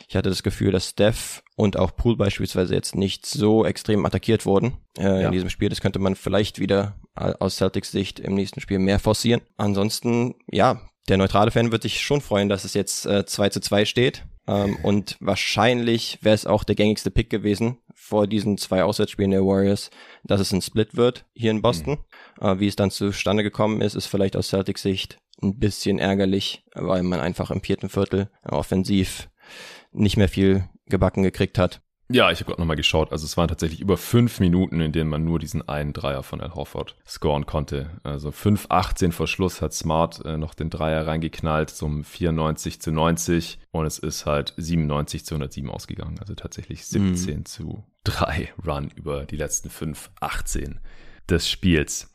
Ich 0.08 0.16
hatte 0.16 0.30
das 0.30 0.42
Gefühl, 0.42 0.72
dass 0.72 0.88
Steph 0.88 1.44
und 1.54 1.76
auch 1.76 1.94
Poole 1.94 2.16
beispielsweise 2.16 2.74
jetzt 2.74 2.96
nicht 2.96 3.26
so 3.26 3.64
extrem 3.64 4.04
attackiert 4.04 4.44
wurden 4.44 4.78
äh, 4.98 5.04
ja. 5.04 5.26
in 5.26 5.32
diesem 5.32 5.50
Spiel. 5.50 5.68
Das 5.68 5.80
könnte 5.80 6.00
man 6.00 6.16
vielleicht 6.16 6.58
wieder 6.58 6.96
aus 7.14 7.56
Celtics 7.56 7.92
Sicht 7.92 8.18
im 8.18 8.34
nächsten 8.34 8.60
Spiel 8.60 8.80
mehr 8.80 8.98
forcieren. 8.98 9.40
Ansonsten, 9.56 10.34
ja, 10.50 10.80
der 11.08 11.16
neutrale 11.16 11.50
Fan 11.50 11.72
wird 11.72 11.82
sich 11.82 12.00
schon 12.00 12.20
freuen, 12.20 12.48
dass 12.48 12.64
es 12.64 12.74
jetzt 12.74 13.06
äh, 13.06 13.24
2 13.24 13.48
zu 13.50 13.60
2 13.60 13.84
steht. 13.84 14.24
Ähm, 14.46 14.76
und 14.82 15.16
wahrscheinlich 15.20 16.18
wäre 16.22 16.34
es 16.34 16.46
auch 16.46 16.64
der 16.64 16.74
gängigste 16.74 17.10
Pick 17.10 17.30
gewesen 17.30 17.78
vor 17.94 18.26
diesen 18.26 18.56
zwei 18.56 18.84
Auswärtsspielen 18.84 19.32
der 19.32 19.44
Warriors, 19.44 19.90
dass 20.24 20.40
es 20.40 20.52
ein 20.52 20.62
Split 20.62 20.96
wird 20.96 21.26
hier 21.34 21.50
in 21.50 21.62
Boston. 21.62 21.98
Mhm. 22.40 22.46
Äh, 22.46 22.60
wie 22.60 22.66
es 22.66 22.76
dann 22.76 22.90
zustande 22.90 23.42
gekommen 23.42 23.80
ist, 23.80 23.94
ist 23.94 24.06
vielleicht 24.06 24.36
aus 24.36 24.48
Celtics 24.48 24.82
Sicht 24.82 25.18
ein 25.42 25.58
bisschen 25.58 25.98
ärgerlich, 25.98 26.64
weil 26.74 27.02
man 27.02 27.20
einfach 27.20 27.50
im 27.50 27.62
vierten 27.62 27.88
Viertel 27.88 28.30
offensiv 28.42 29.28
nicht 29.92 30.16
mehr 30.16 30.28
viel 30.28 30.68
gebacken 30.86 31.22
gekriegt 31.22 31.58
hat. 31.58 31.80
Ja, 32.10 32.30
ich 32.30 32.40
habe 32.40 32.46
gerade 32.46 32.60
nochmal 32.60 32.76
geschaut. 32.76 33.12
Also 33.12 33.26
es 33.26 33.36
waren 33.36 33.48
tatsächlich 33.48 33.80
über 33.80 33.98
fünf 33.98 34.40
Minuten, 34.40 34.80
in 34.80 34.92
denen 34.92 35.10
man 35.10 35.24
nur 35.24 35.38
diesen 35.38 35.68
einen 35.68 35.92
Dreier 35.92 36.22
von 36.22 36.40
Al 36.40 36.54
Horford 36.54 36.96
scoren 37.06 37.44
konnte. 37.44 37.90
Also 38.02 38.30
5-18 38.30 39.12
vor 39.12 39.26
Schluss 39.26 39.60
hat 39.60 39.74
Smart 39.74 40.24
äh, 40.24 40.38
noch 40.38 40.54
den 40.54 40.70
Dreier 40.70 41.06
reingeknallt 41.06 41.68
zum 41.68 42.04
94 42.04 42.80
zu 42.80 42.92
90 42.92 43.58
und 43.72 43.84
es 43.84 43.98
ist 43.98 44.24
halt 44.24 44.54
97 44.56 45.26
zu 45.26 45.34
107 45.34 45.68
ausgegangen. 45.68 46.18
Also 46.18 46.34
tatsächlich 46.34 46.86
17 46.86 47.40
mhm. 47.40 47.44
zu 47.44 47.84
3 48.04 48.54
Run 48.66 48.90
über 48.94 49.26
die 49.26 49.36
letzten 49.36 49.68
5, 49.68 50.10
18 50.20 50.80
des 51.28 51.50
Spiels. 51.50 52.10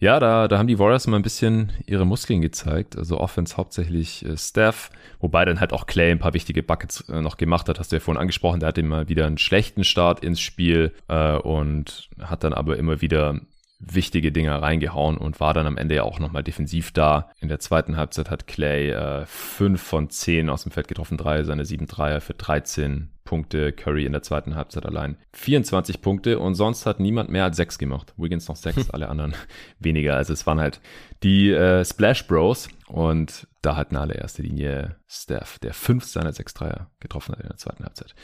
Ja, 0.00 0.18
da, 0.18 0.48
da 0.48 0.56
haben 0.56 0.66
die 0.66 0.78
Warriors 0.78 1.06
mal 1.06 1.18
ein 1.18 1.22
bisschen 1.22 1.72
ihre 1.84 2.06
Muskeln 2.06 2.40
gezeigt. 2.40 2.96
Also 2.96 3.20
Offense 3.20 3.58
hauptsächlich 3.58 4.24
äh, 4.24 4.34
Steph, 4.38 4.90
wobei 5.20 5.44
dann 5.44 5.60
halt 5.60 5.74
auch 5.74 5.84
Clay 5.84 6.10
ein 6.10 6.18
paar 6.18 6.32
wichtige 6.32 6.62
Buckets 6.62 7.06
äh, 7.10 7.20
noch 7.20 7.36
gemacht 7.36 7.68
hat, 7.68 7.78
hast 7.78 7.92
du 7.92 7.96
ja 7.96 8.00
vorhin 8.00 8.20
angesprochen. 8.20 8.60
Der 8.60 8.68
hatte 8.68 8.80
immer 8.80 9.10
wieder 9.10 9.26
einen 9.26 9.36
schlechten 9.36 9.84
Start 9.84 10.24
ins 10.24 10.40
Spiel 10.40 10.94
äh, 11.08 11.34
und 11.34 12.08
hat 12.18 12.44
dann 12.44 12.54
aber 12.54 12.78
immer 12.78 13.02
wieder 13.02 13.40
wichtige 13.80 14.30
Dinger 14.30 14.60
reingehauen 14.60 15.16
und 15.16 15.40
war 15.40 15.54
dann 15.54 15.66
am 15.66 15.78
Ende 15.78 15.96
ja 15.96 16.02
auch 16.02 16.18
nochmal 16.18 16.42
defensiv 16.42 16.92
da. 16.92 17.30
In 17.40 17.48
der 17.48 17.58
zweiten 17.58 17.96
Halbzeit 17.96 18.30
hat 18.30 18.46
Clay 18.46 18.90
äh, 18.90 19.24
5 19.26 19.82
von 19.82 20.10
10 20.10 20.50
aus 20.50 20.64
dem 20.64 20.72
Feld 20.72 20.86
getroffen, 20.86 21.16
drei 21.16 21.42
seine 21.44 21.64
7 21.64 21.86
Dreier 21.86 22.20
für 22.20 22.34
13 22.34 23.08
Punkte. 23.24 23.72
Curry 23.72 24.04
in 24.04 24.12
der 24.12 24.22
zweiten 24.22 24.54
Halbzeit 24.54 24.84
allein 24.84 25.16
24 25.32 26.02
Punkte 26.02 26.38
und 26.38 26.56
sonst 26.56 26.84
hat 26.84 27.00
niemand 27.00 27.30
mehr 27.30 27.44
als 27.44 27.56
6 27.56 27.78
gemacht. 27.78 28.12
Wiggins 28.16 28.48
noch 28.48 28.56
6, 28.56 28.90
alle 28.90 29.08
anderen 29.08 29.34
weniger. 29.78 30.16
Also 30.16 30.34
es 30.34 30.46
waren 30.46 30.60
halt 30.60 30.80
die 31.22 31.50
äh, 31.50 31.84
Splash 31.84 32.26
Bros 32.26 32.68
und 32.86 33.48
da 33.62 33.76
hatten 33.76 33.96
alle 33.96 34.14
erste 34.14 34.42
Linie 34.42 34.96
Steph, 35.08 35.58
der 35.58 35.72
5 35.72 36.04
seiner 36.04 36.32
6 36.32 36.54
Dreier 36.54 36.90
getroffen 37.00 37.32
hat 37.32 37.40
in 37.40 37.48
der 37.48 37.56
zweiten 37.56 37.84
Halbzeit. 37.84 38.14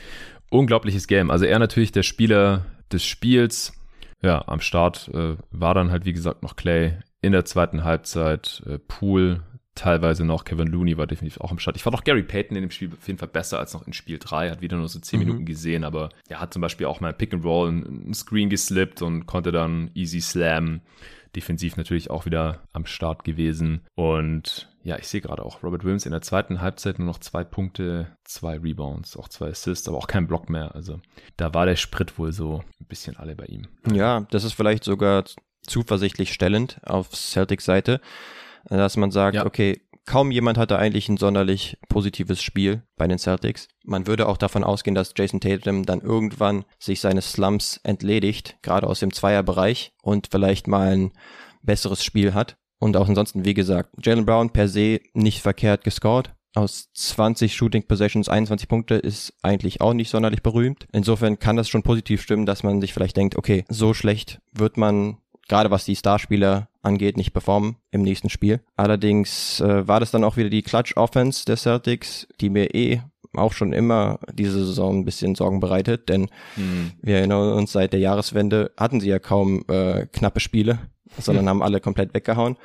Unglaubliches 0.51 1.07
Game. 1.07 1.31
Also 1.31 1.45
er 1.45 1.57
natürlich 1.57 1.91
der 1.91 2.03
Spieler 2.03 2.65
des 2.91 3.03
Spiels 3.03 3.73
ja, 4.21 4.47
am 4.47 4.61
Start 4.61 5.09
äh, 5.13 5.35
war 5.51 5.73
dann 5.73 5.91
halt, 5.91 6.05
wie 6.05 6.13
gesagt, 6.13 6.43
noch 6.43 6.55
Clay 6.55 6.97
in 7.21 7.31
der 7.31 7.45
zweiten 7.45 7.83
Halbzeit, 7.83 8.63
äh, 8.65 8.79
Pool, 8.79 9.41
teilweise 9.77 10.25
noch 10.25 10.43
Kevin 10.43 10.67
Looney 10.67 10.97
war 10.97 11.07
definitiv 11.07 11.39
auch 11.39 11.51
am 11.51 11.59
Start. 11.59 11.77
Ich 11.77 11.83
fand 11.83 11.95
auch 11.95 12.03
Gary 12.03 12.23
Payton 12.23 12.57
in 12.57 12.63
dem 12.63 12.71
Spiel 12.71 12.91
auf 12.91 13.07
jeden 13.07 13.19
Fall 13.19 13.27
besser 13.27 13.59
als 13.59 13.73
noch 13.73 13.85
in 13.85 13.93
Spiel 13.93 14.17
3, 14.19 14.49
hat 14.49 14.61
wieder 14.61 14.77
nur 14.77 14.89
so 14.89 14.99
10 14.99 15.19
mhm. 15.19 15.25
Minuten 15.25 15.45
gesehen, 15.45 15.83
aber 15.83 16.09
er 16.27 16.41
hat 16.41 16.53
zum 16.53 16.61
Beispiel 16.61 16.87
auch 16.87 16.99
mal 16.99 17.13
Pick 17.13 17.33
and 17.33 17.45
Roll, 17.45 17.69
einen 17.69 18.13
Screen 18.13 18.49
geslippt 18.49 19.01
und 19.01 19.25
konnte 19.25 19.51
dann 19.51 19.91
easy 19.93 20.19
slam. 20.19 20.81
Defensiv 21.35 21.77
natürlich 21.77 22.09
auch 22.09 22.25
wieder 22.25 22.63
am 22.73 22.85
Start 22.85 23.23
gewesen 23.23 23.81
und 23.95 24.69
ja, 24.83 24.97
ich 24.97 25.07
sehe 25.09 25.19
gerade 25.19 25.43
auch 25.43 25.63
Robert 25.63 25.83
Williams 25.83 26.05
in 26.05 26.13
der 26.13 26.21
zweiten 26.21 26.61
Halbzeit 26.61 26.97
nur 26.97 27.07
noch 27.07 27.19
zwei 27.19 27.43
Punkte, 27.43 28.15
zwei 28.23 28.57
Rebounds, 28.57 29.17
auch 29.17 29.27
zwei 29.27 29.49
Assists, 29.49 29.87
aber 29.89 29.97
auch 29.97 30.07
kein 30.07 30.27
Block 30.27 30.49
mehr. 30.49 30.75
Also 30.75 31.01
da 31.35 31.53
war 31.53 31.65
der 31.65 31.75
Sprit 31.75 32.17
wohl 32.17 32.31
so 32.31 32.63
ein 32.79 32.85
bisschen 32.87 33.17
alle 33.17 33.35
bei 33.35 33.45
ihm. 33.47 33.67
Ja, 33.91 34.25
das 34.31 34.45
ist 34.45 34.53
vielleicht 34.53 34.85
sogar 34.85 35.25
zuversichtlich 35.61 36.31
stellend 36.31 36.79
auf 36.85 37.13
Celtics 37.13 37.65
Seite, 37.65 37.99
dass 38.69 38.95
man 38.95 39.11
sagt, 39.11 39.35
ja. 39.35 39.45
okay, 39.45 39.81
kaum 40.07 40.31
jemand 40.31 40.57
hatte 40.57 40.79
eigentlich 40.79 41.09
ein 41.09 41.17
sonderlich 41.17 41.77
positives 41.89 42.41
Spiel 42.41 42.81
bei 42.95 43.07
den 43.07 43.19
Celtics. 43.19 43.67
Man 43.83 44.07
würde 44.07 44.27
auch 44.27 44.37
davon 44.37 44.63
ausgehen, 44.63 44.95
dass 44.95 45.13
Jason 45.15 45.39
Tatum 45.39 45.85
dann 45.85 46.01
irgendwann 46.01 46.65
sich 46.79 47.01
seines 47.01 47.33
Slumps 47.33 47.79
entledigt, 47.83 48.57
gerade 48.63 48.87
aus 48.87 49.01
dem 49.01 49.13
Zweierbereich 49.13 49.93
und 50.01 50.29
vielleicht 50.31 50.67
mal 50.67 50.95
ein 50.95 51.11
besseres 51.61 52.03
Spiel 52.03 52.33
hat. 52.33 52.57
Und 52.79 52.95
auch 52.97 53.07
ansonsten, 53.07 53.45
wie 53.45 53.53
gesagt, 53.53 53.93
Jalen 54.03 54.25
Brown 54.25 54.51
per 54.51 54.67
se 54.67 55.01
nicht 55.13 55.41
verkehrt 55.41 55.83
gescored. 55.83 56.33
Aus 56.55 56.89
20 56.93 57.55
Shooting 57.55 57.83
Possessions 57.83 58.29
21 58.29 58.67
Punkte 58.67 58.95
ist 58.95 59.33
eigentlich 59.43 59.81
auch 59.81 59.93
nicht 59.93 60.09
sonderlich 60.09 60.41
berühmt. 60.41 60.87
Insofern 60.91 61.37
kann 61.37 61.55
das 61.55 61.69
schon 61.69 61.83
positiv 61.83 62.21
stimmen, 62.21 62.45
dass 62.45 62.63
man 62.63 62.81
sich 62.81 62.93
vielleicht 62.93 63.17
denkt, 63.17 63.35
okay, 63.35 63.65
so 63.67 63.93
schlecht 63.93 64.39
wird 64.53 64.77
man 64.77 65.17
gerade 65.47 65.71
was 65.71 65.85
die 65.85 65.95
Starspieler 65.95 66.69
angeht, 66.81 67.17
nicht 67.17 67.33
performen 67.33 67.77
im 67.91 68.01
nächsten 68.01 68.29
Spiel. 68.29 68.61
Allerdings 68.75 69.59
äh, 69.59 69.87
war 69.87 69.99
das 69.99 70.11
dann 70.11 70.23
auch 70.23 70.37
wieder 70.37 70.49
die 70.49 70.61
Clutch 70.61 70.95
Offense 70.97 71.45
der 71.45 71.57
Celtics, 71.57 72.27
die 72.39 72.49
mir 72.49 72.73
eh 72.73 73.01
auch 73.33 73.53
schon 73.53 73.73
immer 73.73 74.19
diese 74.33 74.65
Saison 74.65 74.99
ein 74.99 75.05
bisschen 75.05 75.35
Sorgen 75.35 75.59
bereitet, 75.59 76.09
denn 76.09 76.29
mhm. 76.55 76.93
wir 77.01 77.17
erinnern 77.17 77.53
uns, 77.53 77.71
seit 77.71 77.93
der 77.93 77.99
Jahreswende 77.99 78.71
hatten 78.77 78.99
sie 78.99 79.09
ja 79.09 79.19
kaum 79.19 79.63
äh, 79.67 80.07
knappe 80.07 80.39
Spiele 80.39 80.79
sondern 81.19 81.45
hm. 81.45 81.49
haben 81.49 81.63
alle 81.63 81.79
komplett 81.79 82.13
weggehauen. 82.13 82.57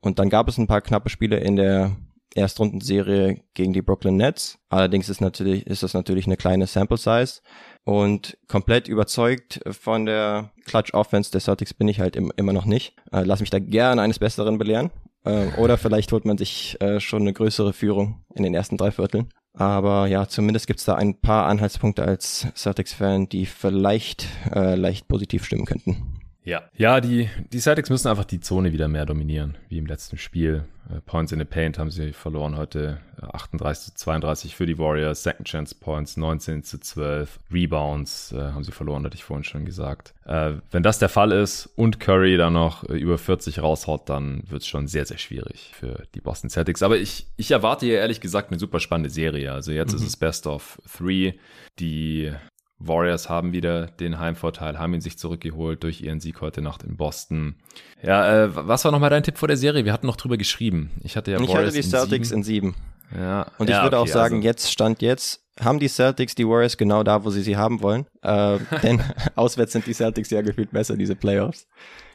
Und 0.00 0.18
dann 0.18 0.30
gab 0.30 0.48
es 0.48 0.58
ein 0.58 0.66
paar 0.66 0.80
knappe 0.80 1.10
Spiele 1.10 1.38
in 1.38 1.56
der 1.56 1.96
Erstrundenserie 2.34 3.42
gegen 3.54 3.72
die 3.72 3.82
Brooklyn 3.82 4.16
Nets. 4.16 4.58
Allerdings 4.68 5.08
ist 5.08 5.20
natürlich, 5.20 5.66
ist 5.66 5.82
das 5.82 5.94
natürlich 5.94 6.26
eine 6.26 6.36
kleine 6.36 6.66
Sample 6.66 6.96
Size. 6.96 7.40
Und 7.84 8.36
komplett 8.46 8.88
überzeugt 8.88 9.60
von 9.70 10.06
der 10.06 10.52
Clutch 10.66 10.94
Offense 10.94 11.30
der 11.30 11.40
Celtics 11.40 11.74
bin 11.74 11.88
ich 11.88 11.98
halt 12.00 12.14
im, 12.14 12.32
immer 12.36 12.52
noch 12.52 12.66
nicht. 12.66 12.94
Äh, 13.12 13.22
lass 13.24 13.40
mich 13.40 13.50
da 13.50 13.58
gerne 13.58 14.02
eines 14.02 14.18
Besseren 14.18 14.58
belehren. 14.58 14.90
Äh, 15.24 15.48
oder 15.56 15.78
vielleicht 15.78 16.12
holt 16.12 16.24
man 16.24 16.38
sich 16.38 16.80
äh, 16.80 17.00
schon 17.00 17.22
eine 17.22 17.32
größere 17.32 17.72
Führung 17.72 18.24
in 18.34 18.42
den 18.42 18.54
ersten 18.54 18.76
drei 18.76 18.90
Vierteln. 18.90 19.28
Aber 19.52 20.06
ja, 20.06 20.28
zumindest 20.28 20.66
gibt's 20.66 20.84
da 20.84 20.94
ein 20.94 21.20
paar 21.20 21.46
Anhaltspunkte 21.46 22.04
als 22.04 22.46
Celtics-Fan, 22.54 23.28
die 23.28 23.46
vielleicht 23.46 24.26
äh, 24.54 24.76
leicht 24.76 25.08
positiv 25.08 25.44
stimmen 25.44 25.66
könnten. 25.66 26.19
Ja. 26.44 26.62
Ja, 26.76 27.00
die, 27.00 27.28
die 27.52 27.60
Celtics 27.60 27.90
müssen 27.90 28.08
einfach 28.08 28.24
die 28.24 28.40
Zone 28.40 28.72
wieder 28.72 28.88
mehr 28.88 29.06
dominieren, 29.06 29.56
wie 29.68 29.78
im 29.78 29.86
letzten 29.86 30.16
Spiel. 30.16 30.64
Äh, 30.88 31.00
Points 31.02 31.32
in 31.32 31.38
the 31.38 31.44
Paint 31.44 31.78
haben 31.78 31.90
sie 31.90 32.12
verloren 32.12 32.56
heute 32.56 33.00
38 33.20 33.92
zu 33.92 33.94
32 33.94 34.56
für 34.56 34.66
die 34.66 34.78
Warriors, 34.78 35.22
Second 35.22 35.46
Chance 35.46 35.74
Points 35.78 36.16
19 36.16 36.62
zu 36.62 36.80
12, 36.80 37.38
Rebounds 37.52 38.32
äh, 38.32 38.38
haben 38.38 38.64
sie 38.64 38.72
verloren, 38.72 39.04
hatte 39.04 39.16
ich 39.16 39.24
vorhin 39.24 39.44
schon 39.44 39.64
gesagt. 39.66 40.14
Äh, 40.24 40.54
wenn 40.70 40.82
das 40.82 40.98
der 40.98 41.10
Fall 41.10 41.32
ist 41.32 41.68
und 41.76 42.00
Curry 42.00 42.36
dann 42.36 42.54
noch 42.54 42.88
äh, 42.88 42.96
über 42.96 43.18
40 43.18 43.62
raushaut, 43.62 44.08
dann 44.08 44.42
wird's 44.48 44.66
schon 44.66 44.88
sehr, 44.88 45.04
sehr 45.04 45.18
schwierig 45.18 45.72
für 45.74 46.04
die 46.14 46.20
Boston 46.20 46.48
Celtics. 46.48 46.82
Aber 46.82 46.96
ich, 46.96 47.26
ich 47.36 47.50
erwarte 47.50 47.86
hier 47.86 47.98
ehrlich 47.98 48.20
gesagt 48.20 48.50
eine 48.50 48.58
super 48.58 48.80
spannende 48.80 49.10
Serie. 49.10 49.52
Also 49.52 49.72
jetzt 49.72 49.92
mhm. 49.92 49.98
ist 49.98 50.06
es 50.06 50.16
Best 50.16 50.46
of 50.46 50.80
Three. 50.90 51.34
Die 51.78 52.32
Warriors 52.80 53.28
haben 53.28 53.52
wieder 53.52 53.86
den 53.86 54.18
Heimvorteil, 54.18 54.78
haben 54.78 54.94
ihn 54.94 55.00
sich 55.00 55.18
zurückgeholt 55.18 55.82
durch 55.84 56.00
ihren 56.00 56.18
Sieg 56.18 56.40
heute 56.40 56.62
Nacht 56.62 56.82
in 56.82 56.96
Boston. 56.96 57.56
Ja, 58.02 58.44
äh, 58.44 58.56
was 58.56 58.84
war 58.84 58.92
nochmal 58.92 59.10
dein 59.10 59.22
Tipp 59.22 59.38
vor 59.38 59.48
der 59.48 59.58
Serie? 59.58 59.84
Wir 59.84 59.92
hatten 59.92 60.06
noch 60.06 60.16
drüber 60.16 60.38
geschrieben. 60.38 60.90
Ich 61.04 61.16
hatte 61.16 61.30
ja 61.30 61.40
ich 61.40 61.48
Warriors 61.48 61.74
hatte 61.74 61.82
die 61.82 61.88
Celtics 61.88 62.30
in 62.30 62.42
sieben. 62.42 62.68
In 62.68 62.74
sieben. 62.74 63.22
Ja. 63.22 63.46
Und 63.58 63.68
ich 63.68 63.76
ja, 63.76 63.82
würde 63.82 63.98
okay, 63.98 64.10
auch 64.10 64.12
sagen, 64.12 64.36
also. 64.36 64.46
jetzt 64.46 64.72
stand 64.72 65.02
jetzt, 65.02 65.44
haben 65.60 65.78
die 65.78 65.88
Celtics 65.88 66.34
die 66.34 66.46
Warriors 66.46 66.76
genau 66.76 67.02
da, 67.02 67.24
wo 67.24 67.30
sie 67.30 67.42
sie 67.42 67.56
haben 67.56 67.82
wollen. 67.82 68.06
Äh, 68.22 68.58
denn 68.82 69.02
auswärts 69.34 69.72
sind 69.72 69.86
die 69.86 69.94
Celtics 69.94 70.30
ja 70.30 70.40
gefühlt 70.40 70.70
besser, 70.70 70.96
diese 70.96 71.16
Playoffs. 71.16 71.66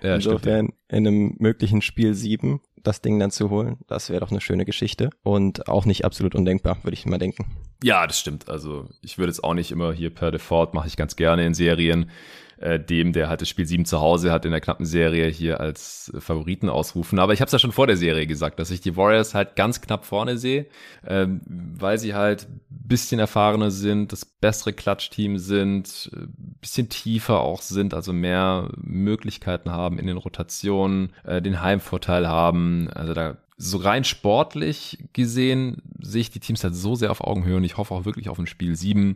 Ja, 0.02 0.16
Insofern 0.16 0.68
stimmt, 0.68 0.80
ja. 0.92 0.98
in 0.98 1.08
einem 1.08 1.36
möglichen 1.40 1.82
Spiel 1.82 2.14
sieben 2.16 2.62
das 2.86 3.02
Ding 3.02 3.20
dann 3.20 3.32
zu 3.32 3.50
holen, 3.50 3.78
das 3.88 4.10
wäre 4.10 4.22
doch 4.22 4.32
eine 4.32 4.42
schöne 4.42 4.66
Geschichte 4.66 5.10
und 5.24 5.68
auch 5.68 5.86
nicht 5.86 6.06
absolut 6.06 6.36
undenkbar, 6.36 6.78
würde 6.84 6.94
ich 6.94 7.06
mal 7.06 7.18
denken. 7.18 7.46
Ja, 7.84 8.08
das 8.08 8.20
stimmt. 8.20 8.50
Also 8.50 8.88
ich 9.02 9.18
würde 9.18 9.32
es 9.32 9.44
auch 9.44 9.54
nicht 9.54 9.72
immer 9.72 9.94
hier 9.94 10.10
per 10.14 10.32
Default, 10.32 10.74
mache 10.74 10.88
ich 10.88 10.98
ganz 10.98 11.16
gerne 11.16 11.46
in 11.46 11.54
Serien, 11.54 12.10
äh, 12.58 12.80
dem, 12.80 13.12
der 13.12 13.28
halt 13.28 13.42
das 13.42 13.50
Spiel 13.50 13.66
7 13.66 13.86
zu 13.86 14.00
Hause 14.00 14.32
hat, 14.32 14.46
in 14.46 14.52
der 14.52 14.62
knappen 14.62 14.86
Serie 14.86 15.28
hier 15.28 15.60
als 15.60 16.12
Favoriten 16.20 16.70
ausrufen. 16.70 17.20
Aber 17.20 17.34
ich 17.34 17.42
habe 17.42 17.48
es 17.48 17.52
ja 17.52 17.60
schon 17.60 17.74
vor 17.74 17.88
der 17.88 17.98
Serie 17.98 18.28
gesagt, 18.28 18.60
dass 18.60 18.72
ich 18.72 18.82
die 18.82 18.96
Warriors 18.96 19.34
halt 19.34 19.56
ganz 19.56 19.82
knapp 19.82 20.06
vorne 20.06 20.38
sehe, 20.38 20.68
ähm, 21.06 21.42
weil 21.46 21.98
sie 21.98 22.14
halt 22.16 22.48
bisschen 22.70 23.20
erfahrener 23.20 23.72
sind, 23.72 24.12
das 24.12 24.26
bessere 24.26 24.74
Klatschteam 24.74 25.38
sind, 25.38 26.10
äh, 26.14 26.28
bisschen 26.62 26.88
tiefer 26.88 27.42
auch 27.42 27.62
sind, 27.62 27.94
also 27.94 28.14
mehr 28.14 28.70
Möglichkeiten 28.78 29.72
haben 29.72 30.00
in 30.00 30.08
den 30.08 30.18
Rotationen, 30.18 31.12
äh, 31.26 31.42
den 31.42 31.62
Heimvorteil 31.62 32.28
haben. 32.28 32.90
Also 32.94 33.14
da 33.14 33.38
so 33.58 33.78
rein 33.78 34.04
sportlich 34.04 35.06
gesehen 35.14 35.82
sehe 36.00 36.22
ich 36.22 36.32
die 36.32 36.40
Teams 36.40 36.64
halt 36.64 36.76
so 36.76 36.96
sehr 36.96 37.12
auf 37.12 37.22
Augenhöhe 37.22 37.58
und 37.58 37.64
ich 37.64 37.78
hoffe 37.78 37.94
auch 37.94 38.06
wirklich 38.06 38.30
auf 38.30 38.38
ein 38.38 38.48
Spiel 38.48 38.76
7. 38.76 39.16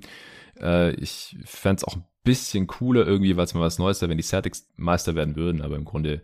Äh, 0.62 0.92
ich 0.96 1.38
fände 1.46 1.78
es 1.78 1.84
auch 1.84 1.96
ein 1.96 2.06
bisschen 2.24 2.68
cooler 2.68 3.06
irgendwie, 3.06 3.36
weil 3.36 3.46
es 3.46 3.54
mal 3.54 3.62
was 3.62 3.80
Neues 3.80 4.02
wäre, 4.02 4.10
wenn 4.10 4.18
die 4.18 4.24
Celtics 4.24 4.70
Meister 4.78 5.16
werden 5.16 5.36
würden, 5.36 5.62
aber 5.62 5.76
im 5.76 5.86
Grunde 5.86 6.22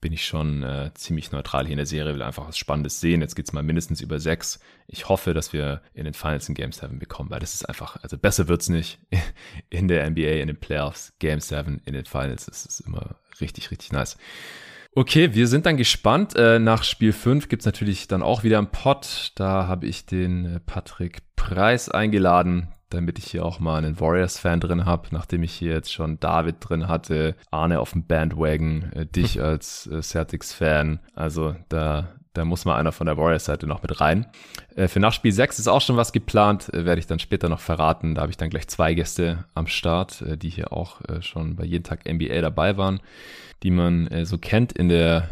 bin 0.00 0.12
ich 0.12 0.26
schon 0.26 0.62
äh, 0.62 0.90
ziemlich 0.94 1.32
neutral 1.32 1.64
hier 1.64 1.72
in 1.72 1.78
der 1.78 1.86
Serie, 1.86 2.14
will 2.14 2.22
einfach 2.22 2.46
was 2.46 2.58
Spannendes 2.58 3.00
sehen. 3.00 3.22
Jetzt 3.22 3.34
geht's 3.34 3.52
mal 3.52 3.62
mindestens 3.62 4.00
über 4.00 4.20
sechs. 4.20 4.60
Ich 4.86 5.08
hoffe, 5.08 5.32
dass 5.32 5.52
wir 5.52 5.82
in 5.94 6.04
den 6.04 6.14
Finals 6.14 6.48
ein 6.48 6.54
Game 6.54 6.72
7 6.72 6.98
bekommen, 6.98 7.30
weil 7.30 7.40
das 7.40 7.54
ist 7.54 7.68
einfach, 7.68 7.96
also 8.02 8.18
besser 8.18 8.46
wird's 8.46 8.68
nicht 8.68 8.98
in 9.70 9.88
der 9.88 10.08
NBA, 10.08 10.40
in 10.40 10.48
den 10.48 10.60
Playoffs, 10.60 11.14
Game 11.18 11.40
7 11.40 11.80
in 11.86 11.94
den 11.94 12.04
Finals. 12.04 12.46
Das 12.46 12.66
ist 12.66 12.80
immer 12.80 13.16
richtig, 13.40 13.70
richtig 13.70 13.90
nice. 13.92 14.18
Okay, 14.98 15.34
wir 15.34 15.46
sind 15.46 15.66
dann 15.66 15.76
gespannt. 15.76 16.36
Äh, 16.36 16.58
nach 16.58 16.82
Spiel 16.82 17.12
5 17.12 17.50
gibt's 17.50 17.66
natürlich 17.66 18.08
dann 18.08 18.22
auch 18.22 18.44
wieder 18.44 18.56
einen 18.56 18.70
Pod. 18.70 19.32
Da 19.34 19.66
habe 19.66 19.84
ich 19.84 20.06
den 20.06 20.46
äh, 20.46 20.58
Patrick 20.58 21.18
Preis 21.36 21.90
eingeladen, 21.90 22.68
damit 22.88 23.18
ich 23.18 23.26
hier 23.26 23.44
auch 23.44 23.60
mal 23.60 23.76
einen 23.76 24.00
Warriors-Fan 24.00 24.58
drin 24.58 24.86
habe, 24.86 25.08
nachdem 25.10 25.42
ich 25.42 25.52
hier 25.52 25.74
jetzt 25.74 25.92
schon 25.92 26.18
David 26.18 26.56
drin 26.60 26.88
hatte, 26.88 27.36
Arne 27.50 27.78
auf 27.80 27.92
dem 27.92 28.06
Bandwagon, 28.06 28.90
äh, 28.94 29.04
dich 29.04 29.38
als 29.42 29.86
Celtics-Fan. 30.00 31.00
Also 31.14 31.54
da, 31.68 32.14
da 32.36 32.44
muss 32.44 32.64
mal 32.64 32.76
einer 32.76 32.92
von 32.92 33.06
der 33.06 33.16
Warriors-Seite 33.16 33.66
noch 33.66 33.82
mit 33.82 34.00
rein. 34.00 34.26
Äh, 34.74 34.88
für 34.88 35.00
nach 35.00 35.12
Spiel 35.12 35.32
6 35.32 35.58
ist 35.58 35.68
auch 35.68 35.80
schon 35.80 35.96
was 35.96 36.12
geplant, 36.12 36.72
äh, 36.74 36.84
werde 36.84 36.98
ich 36.98 37.06
dann 37.06 37.18
später 37.18 37.48
noch 37.48 37.60
verraten. 37.60 38.14
Da 38.14 38.22
habe 38.22 38.30
ich 38.30 38.36
dann 38.36 38.50
gleich 38.50 38.68
zwei 38.68 38.94
Gäste 38.94 39.44
am 39.54 39.66
Start, 39.66 40.22
äh, 40.22 40.36
die 40.36 40.50
hier 40.50 40.72
auch 40.72 41.00
schon 41.20 41.56
bei 41.56 41.64
jeden 41.64 41.84
Tag 41.84 42.06
NBA 42.06 42.40
dabei 42.40 42.76
waren 42.76 43.00
die 43.62 43.70
man 43.70 44.08
so 44.24 44.36
kennt 44.36 44.72
in 44.72 44.90
der 44.90 45.30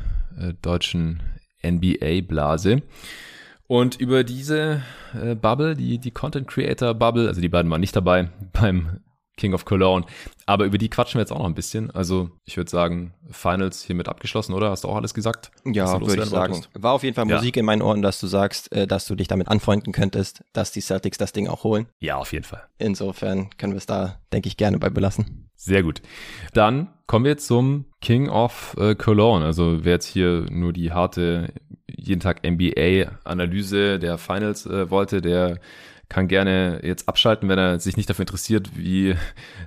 deutschen 0.63 1.23
NBA-Blase. 1.63 2.81
Und 3.67 4.01
über 4.01 4.25
diese 4.25 4.83
Bubble, 5.43 5.77
die, 5.77 5.99
die 5.99 6.11
Content 6.11 6.49
Creator 6.49 6.95
Bubble, 6.95 7.29
also 7.29 7.43
die 7.43 7.51
beiden 7.51 7.71
waren 7.71 7.83
nicht 7.83 7.95
dabei 7.95 8.31
beim 8.55 9.01
King 9.37 9.55
of 9.55 9.64
Cologne. 9.64 10.07
Aber 10.47 10.64
über 10.64 10.78
die 10.78 10.89
quatschen 10.89 11.18
wir 11.18 11.22
jetzt 11.22 11.32
auch 11.32 11.39
noch 11.39 11.47
ein 11.47 11.55
bisschen. 11.55 11.91
Also 11.91 12.30
ich 12.45 12.57
würde 12.57 12.70
sagen, 12.70 13.14
Finals 13.30 13.82
hiermit 13.82 14.09
abgeschlossen, 14.09 14.53
oder? 14.53 14.70
Hast 14.70 14.85
du 14.85 14.89
auch 14.89 14.97
alles 14.97 15.14
gesagt? 15.14 15.51
Ja, 15.64 16.01
würde 16.01 16.22
ich 16.22 16.28
sagen. 16.28 16.55
Wolltest? 16.55 16.70
War 16.74 16.93
auf 16.93 17.03
jeden 17.03 17.14
Fall 17.14 17.24
Musik 17.24 17.57
ja. 17.57 17.61
in 17.61 17.66
meinen 17.66 17.82
Ohren, 17.82 18.03
dass 18.03 18.20
du 18.20 18.26
sagst, 18.26 18.70
äh, 18.72 18.87
dass 18.87 19.07
du 19.07 19.14
dich 19.14 19.28
damit 19.28 19.49
anfreunden 19.49 19.93
könntest, 19.93 20.45
dass 20.53 20.72
die 20.72 20.80
Celtics 20.80 21.18
das 21.18 21.32
Ding 21.32 21.49
auch 21.49 21.64
holen. 21.64 21.87
Ja, 21.99 22.16
auf 22.16 22.32
jeden 22.32 22.45
Fall. 22.45 22.62
Insofern 22.78 23.51
können 23.57 23.72
wir 23.72 23.78
es 23.78 23.87
da, 23.87 24.20
denke 24.32 24.49
ich, 24.49 24.57
gerne 24.57 24.78
bei 24.78 24.91
belassen. 24.91 25.51
Sehr 25.57 25.82
gut. 25.82 26.03
Dann 26.53 26.89
kommen 27.07 27.24
wir 27.24 27.39
zum 27.39 27.87
King 28.01 28.28
of 28.28 28.76
äh, 28.78 28.95
Cologne. 28.95 29.45
Also 29.45 29.85
wer 29.85 29.95
jetzt 29.95 30.07
hier 30.07 30.47
nur 30.51 30.72
die 30.72 30.93
harte 30.93 31.53
jeden 31.89 32.20
Tag 32.20 32.43
NBA-Analyse 32.45 33.99
der 33.99 34.18
Finals 34.18 34.66
äh, 34.66 34.91
wollte, 34.91 35.20
der 35.20 35.59
kann 36.09 36.29
gerne 36.29 36.81
jetzt 36.83 37.09
abschalten, 37.09 37.49
wenn 37.49 37.59
er 37.59 37.81
sich 37.81 37.97
nicht 37.97 38.09
dafür 38.09 38.23
interessiert, 38.23 38.71
wie 38.77 39.15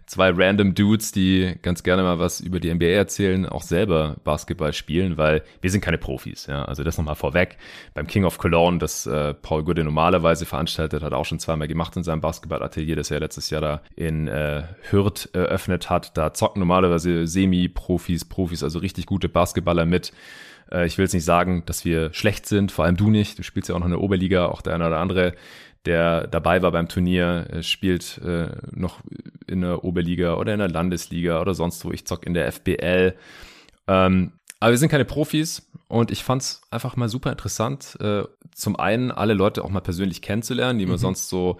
zwei 0.05 0.31
random 0.31 0.75
Dudes, 0.75 1.11
die 1.11 1.55
ganz 1.61 1.83
gerne 1.83 2.03
mal 2.03 2.19
was 2.19 2.39
über 2.39 2.59
die 2.59 2.73
NBA 2.73 2.85
erzählen, 2.85 3.45
auch 3.45 3.61
selber 3.61 4.17
Basketball 4.23 4.73
spielen, 4.73 5.17
weil 5.17 5.43
wir 5.61 5.69
sind 5.69 5.81
keine 5.81 5.97
Profis. 5.97 6.45
Ja, 6.47 6.65
also 6.65 6.83
das 6.83 6.97
nochmal 6.97 7.15
vorweg. 7.15 7.57
Beim 7.93 8.07
King 8.07 8.25
of 8.25 8.37
Cologne, 8.37 8.79
das 8.79 9.05
äh, 9.05 9.33
Paul 9.33 9.63
Goode 9.63 9.83
normalerweise 9.83 10.45
veranstaltet, 10.45 11.03
hat 11.03 11.13
auch 11.13 11.25
schon 11.25 11.39
zweimal 11.39 11.67
gemacht 11.67 11.95
in 11.95 12.03
seinem 12.03 12.21
Basketballatelier, 12.21 12.95
das 12.95 13.11
er 13.11 13.19
letztes 13.19 13.49
Jahr 13.49 13.61
da 13.61 13.81
in 13.95 14.27
äh, 14.27 14.63
Hürth 14.89 15.29
eröffnet 15.33 15.89
hat. 15.89 16.17
Da 16.17 16.33
zocken 16.33 16.59
normalerweise 16.59 17.27
Semi-Profis, 17.27 18.25
Profis, 18.25 18.63
also 18.63 18.79
richtig 18.79 19.05
gute 19.05 19.29
Basketballer 19.29 19.85
mit. 19.85 20.11
Äh, 20.71 20.85
ich 20.87 20.97
will 20.97 21.05
jetzt 21.05 21.13
nicht 21.13 21.25
sagen, 21.25 21.63
dass 21.65 21.85
wir 21.85 22.13
schlecht 22.13 22.45
sind, 22.45 22.71
vor 22.71 22.85
allem 22.85 22.97
du 22.97 23.09
nicht. 23.09 23.39
Du 23.39 23.43
spielst 23.43 23.69
ja 23.69 23.75
auch 23.75 23.79
noch 23.79 23.85
in 23.85 23.91
der 23.91 24.01
Oberliga, 24.01 24.47
auch 24.47 24.61
der 24.61 24.75
eine 24.75 24.87
oder 24.87 24.97
andere 24.97 25.33
der 25.87 26.27
dabei 26.27 26.61
war 26.61 26.71
beim 26.71 26.89
Turnier, 26.89 27.47
äh, 27.49 27.63
spielt 27.63 28.19
äh, 28.23 28.49
noch 28.71 28.99
in 29.47 29.61
der 29.61 29.83
Oberliga 29.83 30.35
oder 30.35 30.53
in 30.53 30.59
der 30.59 30.69
Landesliga 30.69 31.41
oder 31.41 31.53
sonst 31.53 31.83
wo. 31.85 31.91
Ich 31.91 32.05
zock 32.05 32.25
in 32.25 32.33
der 32.33 32.51
FBL. 32.51 33.15
Ähm, 33.87 34.33
aber 34.59 34.71
wir 34.71 34.77
sind 34.77 34.89
keine 34.89 35.05
Profis 35.05 35.69
und 35.87 36.11
ich 36.11 36.23
fand's 36.23 36.61
einfach 36.71 36.95
mal 36.95 37.09
super 37.09 37.31
interessant, 37.31 37.97
äh, 37.99 38.23
zum 38.53 38.75
einen 38.75 39.11
alle 39.11 39.33
Leute 39.33 39.63
auch 39.63 39.69
mal 39.69 39.81
persönlich 39.81 40.21
kennenzulernen, 40.21 40.79
die 40.79 40.85
man 40.85 40.95
mhm. 40.95 41.01
sonst 41.01 41.29
so 41.29 41.57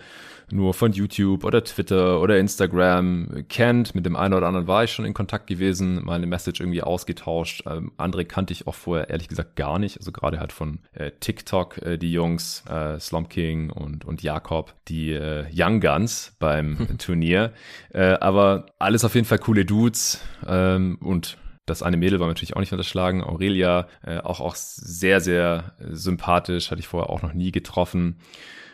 nur 0.49 0.73
von 0.73 0.93
YouTube 0.93 1.43
oder 1.43 1.63
Twitter 1.63 2.21
oder 2.21 2.37
Instagram 2.37 3.45
kennt. 3.49 3.95
Mit 3.95 4.05
dem 4.05 4.15
einen 4.15 4.33
oder 4.33 4.47
anderen 4.47 4.67
war 4.67 4.83
ich 4.83 4.91
schon 4.91 5.05
in 5.05 5.13
Kontakt 5.13 5.47
gewesen, 5.47 6.03
mal 6.05 6.15
eine 6.15 6.25
Message 6.25 6.61
irgendwie 6.61 6.81
ausgetauscht. 6.81 7.63
Ähm, 7.67 7.91
andere 7.97 8.25
kannte 8.25 8.53
ich 8.53 8.65
auch 8.65 8.75
vorher 8.75 9.09
ehrlich 9.09 9.27
gesagt 9.27 9.55
gar 9.55 9.77
nicht. 9.77 9.97
Also 9.97 10.11
gerade 10.11 10.39
halt 10.39 10.53
von 10.53 10.79
äh, 10.93 11.11
TikTok 11.19 11.77
äh, 11.79 11.97
die 11.97 12.11
Jungs, 12.11 12.63
äh, 12.69 12.99
Slump 12.99 13.29
King 13.29 13.69
und, 13.69 14.05
und 14.05 14.23
Jakob, 14.23 14.73
die 14.87 15.11
äh, 15.11 15.45
Young 15.53 15.81
Guns 15.81 16.35
beim 16.39 16.87
Turnier. 16.97 17.53
Äh, 17.93 18.13
aber 18.19 18.67
alles 18.79 19.03
auf 19.03 19.15
jeden 19.15 19.27
Fall 19.27 19.39
coole 19.39 19.65
Dudes 19.65 20.21
ähm, 20.47 20.97
und 21.01 21.37
das 21.67 21.83
eine 21.83 21.97
Mädel 21.97 22.19
war 22.19 22.27
natürlich 22.27 22.55
auch 22.55 22.61
nicht 22.61 22.71
unterschlagen. 22.71 23.23
Aurelia, 23.23 23.87
äh, 24.01 24.17
auch, 24.17 24.39
auch 24.39 24.55
sehr, 24.55 25.21
sehr 25.21 25.75
sympathisch, 25.79 26.71
hatte 26.71 26.79
ich 26.79 26.87
vorher 26.87 27.11
auch 27.11 27.21
noch 27.21 27.33
nie 27.33 27.51
getroffen. 27.51 28.17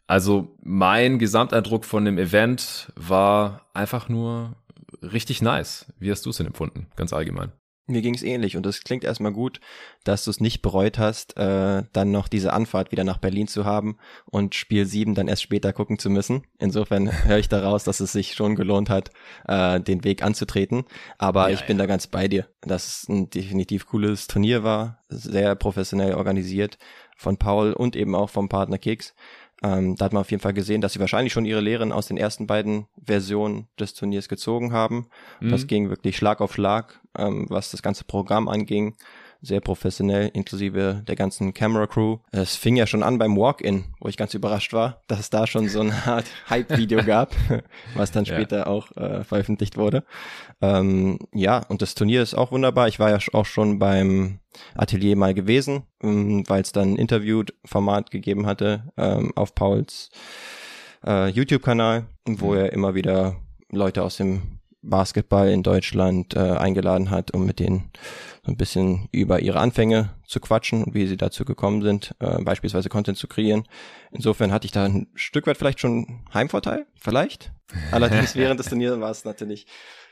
Also 0.08 0.56
mein 0.62 1.20
Gesamteindruck 1.20 1.86
von 1.86 2.06
dem 2.06 2.18
Event 2.18 2.92
war 2.96 3.68
einfach 3.74 4.10
nur 4.10 4.56
richtig 5.02 5.42
nice. 5.42 5.92
Wie 5.98 6.12
hast 6.12 6.26
du 6.26 6.30
es 6.30 6.38
denn 6.38 6.48
empfunden, 6.48 6.88
ganz 6.96 7.14
allgemein? 7.14 7.52
Mir 7.86 8.02
ging 8.02 8.16
es 8.16 8.24
ähnlich 8.24 8.56
und 8.56 8.66
es 8.66 8.84
klingt 8.86 9.04
erstmal 9.04 9.34
gut, 9.34 9.60
dass 10.06 10.24
du 10.24 10.32
es 10.32 10.40
nicht 10.40 10.62
bereut 10.62 10.98
hast, 10.98 11.36
äh, 11.36 11.84
dann 11.92 12.12
noch 12.12 12.30
diese 12.30 12.54
Anfahrt 12.54 12.94
wieder 12.94 13.04
nach 13.04 13.18
Berlin 13.18 13.48
zu 13.48 13.66
haben 13.66 13.98
und 14.26 14.56
Spiel 14.56 14.86
7 14.86 15.16
dann 15.16 15.28
erst 15.28 15.42
später 15.42 15.74
gucken 15.74 16.00
zu 16.00 16.10
müssen. 16.10 16.44
Insofern 16.60 17.12
höre 17.26 17.40
ich 17.40 17.50
daraus, 17.50 17.84
dass 17.84 18.00
es 18.00 18.14
sich 18.14 18.36
schon 18.36 18.56
gelohnt 18.56 18.90
hat, 18.90 19.12
äh, 19.48 19.82
den 19.82 20.06
Weg 20.06 20.24
anzutreten. 20.24 20.86
Aber 21.18 21.50
ja, 21.50 21.56
ich 21.56 21.66
bin 21.66 21.78
ja. 21.78 21.84
da 21.84 21.88
ganz 21.88 22.08
bei 22.08 22.30
dir, 22.30 22.48
dass 22.62 22.88
es 22.88 23.10
ein 23.10 23.30
definitiv 23.30 23.86
cooles 23.88 24.28
Turnier 24.28 24.64
war, 24.64 25.04
sehr 25.10 25.54
professionell 25.56 26.14
organisiert 26.14 26.78
von 27.18 27.38
Paul 27.38 27.74
und 27.74 27.96
eben 27.96 28.16
auch 28.16 28.30
vom 28.30 28.50
Partner 28.50 28.78
Keks. 28.78 29.14
Ähm, 29.64 29.96
da 29.96 30.06
hat 30.06 30.14
man 30.14 30.22
auf 30.22 30.32
jeden 30.32 30.42
Fall 30.42 30.54
gesehen, 30.54 30.82
dass 30.82 30.94
sie 30.94 31.00
wahrscheinlich 31.00 31.32
schon 31.32 31.46
ihre 31.46 31.62
Lehren 31.62 31.92
aus 31.94 32.08
den 32.08 32.18
ersten 32.18 32.48
beiden 32.48 32.88
Versionen 33.04 33.68
des 33.80 33.94
Turniers 33.94 34.28
gezogen 34.28 34.74
haben. 34.74 35.08
Mhm. 35.40 35.52
Das 35.52 35.68
ging 35.68 35.90
wirklich 35.90 36.18
Schlag 36.18 36.42
auf 36.42 36.54
Schlag, 36.54 37.00
ähm, 37.18 37.46
was 37.50 37.72
das 37.72 37.82
ganze 37.82 38.04
Programm 38.04 38.50
anging 38.50 38.96
sehr 39.44 39.60
professionell, 39.60 40.32
inklusive 40.34 41.04
der 41.06 41.16
ganzen 41.16 41.54
Camera 41.54 41.86
Crew. 41.86 42.18
Es 42.32 42.56
fing 42.56 42.78
ja 42.78 42.88
schon 42.88 43.04
an 43.04 43.18
beim 43.18 43.38
Walk-In, 43.38 43.84
wo 44.00 44.08
ich 44.08 44.16
ganz 44.16 44.34
überrascht 44.34 44.72
war, 44.72 45.02
dass 45.08 45.20
es 45.20 45.30
da 45.30 45.46
schon 45.46 45.68
so 45.68 45.82
eine 45.82 45.94
Art 46.08 46.26
Hype-Video 46.50 47.04
gab, 47.04 47.36
was 47.94 48.12
dann 48.12 48.26
später 48.26 48.60
ja. 48.60 48.68
auch 48.68 48.96
äh, 48.96 49.24
veröffentlicht 49.26 49.78
wurde. 49.78 50.06
Ähm, 50.62 51.20
ja, 51.34 51.60
und 51.68 51.82
das 51.82 51.94
Turnier 51.94 52.24
ist 52.24 52.34
auch 52.34 52.52
wunderbar. 52.52 52.88
Ich 52.88 53.00
war 53.00 53.12
ja 53.12 53.20
auch 53.34 53.46
schon 53.46 53.80
beim 53.80 54.40
Atelier 54.76 55.18
mal 55.18 55.34
gewesen, 55.34 55.84
ähm, 56.02 56.48
weil 56.48 56.62
es 56.62 56.72
dann 56.72 56.94
ein 56.94 56.98
Interview-Format 56.98 58.12
gegeben 58.12 58.46
hatte 58.46 58.92
ähm, 58.98 59.34
auf 59.36 59.56
Pauls 59.56 60.10
äh, 61.06 61.28
YouTube-Kanal, 61.28 62.06
wo 62.26 62.54
mhm. 62.54 62.58
er 62.58 62.74
immer 62.74 62.96
wieder 62.96 63.36
Leute 63.70 64.04
aus 64.04 64.18
dem 64.18 64.53
Basketball 64.84 65.50
in 65.50 65.64
Deutschland 65.64 66.36
äh, 66.36 66.40
eingeladen 66.40 67.10
hat, 67.10 67.34
um 67.34 67.46
mit 67.46 67.60
denen 67.60 67.90
so 68.46 68.52
ein 68.52 68.58
bisschen 68.58 69.08
über 69.12 69.40
ihre 69.40 69.60
Anfänge 69.60 70.10
zu 70.28 70.40
quatschen 70.40 70.84
und 70.84 70.94
wie 70.94 71.08
sie 71.08 71.18
dazu 71.18 71.46
gekommen 71.46 71.82
sind, 71.82 72.14
äh, 72.20 72.42
beispielsweise 72.42 72.90
Content 72.90 73.18
zu 73.18 73.28
kreieren. 73.28 73.64
Insofern 74.12 74.52
hatte 74.52 74.66
ich 74.66 74.72
da 74.72 74.86
ein 74.86 75.08
Stück 75.16 75.48
weit 75.48 75.58
vielleicht 75.58 75.80
schon 75.80 76.22
Heimvorteil, 76.34 76.86
vielleicht. 77.00 77.52
Allerdings 77.92 78.36
während 78.36 78.60
des 78.60 78.68
Turniers 78.68 79.00
war 79.00 79.12
es 79.12 79.26
natürlich 79.26 79.66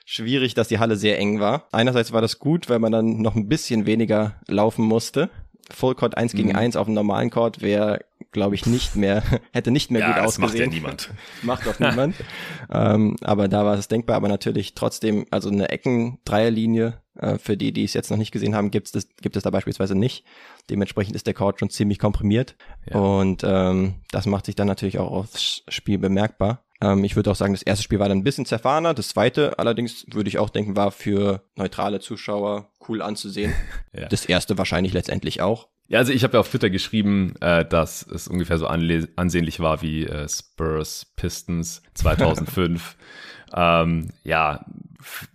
schwierig, 0.05 0.53
dass 0.53 0.69
die 0.69 0.79
Halle 0.79 0.95
sehr 0.95 1.19
eng 1.19 1.39
war. 1.39 1.67
Einerseits 1.71 2.11
war 2.11 2.21
das 2.21 2.39
gut, 2.39 2.69
weil 2.69 2.79
man 2.79 2.91
dann 2.91 3.21
noch 3.21 3.35
ein 3.35 3.47
bisschen 3.47 3.85
weniger 3.85 4.39
laufen 4.47 4.85
musste. 4.85 5.29
Full 5.69 5.95
Court 5.95 6.17
1 6.17 6.33
gegen 6.33 6.55
1 6.55 6.75
mhm. 6.75 6.81
auf 6.81 6.87
dem 6.87 6.95
normalen 6.95 7.29
Court 7.29 7.61
wäre, 7.61 7.99
glaube 8.31 8.55
ich, 8.55 8.65
nicht 8.65 8.95
mehr, 8.95 9.23
hätte 9.51 9.71
nicht 9.71 9.91
mehr 9.91 10.01
ja, 10.01 10.07
gut 10.07 10.17
das 10.17 10.25
ausgesehen. 10.25 10.69
Macht 10.69 10.73
ja 10.73 10.79
niemand. 10.79 11.09
macht 11.41 11.67
auch 11.67 11.79
niemand. 11.79 12.15
ähm, 12.71 13.15
aber 13.21 13.47
da 13.47 13.65
war 13.65 13.77
es 13.77 13.87
denkbar, 13.87 14.15
aber 14.15 14.27
natürlich 14.27 14.73
trotzdem, 14.75 15.25
also 15.31 15.49
eine 15.49 15.69
Ecken-Dreierlinie, 15.69 17.01
äh, 17.15 17.37
für 17.37 17.57
die, 17.57 17.71
die 17.73 17.83
es 17.83 17.93
jetzt 17.93 18.09
noch 18.09 18.17
nicht 18.17 18.31
gesehen 18.31 18.55
haben, 18.55 18.71
gibt 18.71 18.95
es, 18.95 19.07
gibt 19.21 19.35
es 19.35 19.43
da 19.43 19.49
beispielsweise 19.49 19.95
nicht. 19.95 20.25
Dementsprechend 20.69 21.15
ist 21.15 21.27
der 21.27 21.33
Court 21.33 21.59
schon 21.59 21.69
ziemlich 21.69 21.99
komprimiert. 21.99 22.55
Ja. 22.89 22.99
Und 22.99 23.43
ähm, 23.45 23.95
das 24.11 24.25
macht 24.25 24.45
sich 24.45 24.55
dann 24.55 24.67
natürlich 24.67 24.97
auch 24.97 25.11
aufs 25.11 25.63
Spiel 25.67 25.97
bemerkbar. 25.97 26.63
Ähm, 26.81 27.03
ich 27.03 27.15
würde 27.15 27.31
auch 27.31 27.35
sagen, 27.35 27.53
das 27.53 27.61
erste 27.61 27.83
Spiel 27.83 27.99
war 27.99 28.09
dann 28.09 28.19
ein 28.19 28.23
bisschen 28.23 28.45
zerfahrener. 28.45 28.93
Das 28.93 29.09
zweite 29.09 29.59
allerdings 29.59 30.05
würde 30.11 30.29
ich 30.29 30.39
auch 30.39 30.49
denken, 30.49 30.75
war 30.75 30.91
für 30.91 31.43
neutrale 31.55 31.99
Zuschauer 31.99 32.71
cool 32.87 33.01
anzusehen. 33.01 33.53
ja. 33.93 34.07
Das 34.07 34.25
erste 34.25 34.57
wahrscheinlich 34.57 34.93
letztendlich 34.93 35.41
auch. 35.41 35.67
Ja, 35.91 35.99
also 35.99 36.13
ich 36.13 36.23
habe 36.23 36.35
ja 36.35 36.39
auf 36.39 36.49
Twitter 36.49 36.69
geschrieben, 36.69 37.33
äh, 37.41 37.65
dass 37.65 38.01
es 38.03 38.29
ungefähr 38.29 38.57
so 38.57 38.65
ansehnlich 38.65 39.59
war 39.59 39.81
wie 39.81 40.05
äh, 40.05 40.25
Spurs 40.29 41.05
Pistons 41.17 41.83
2005. 41.95 42.95
ähm, 43.53 44.07
ja, 44.23 44.65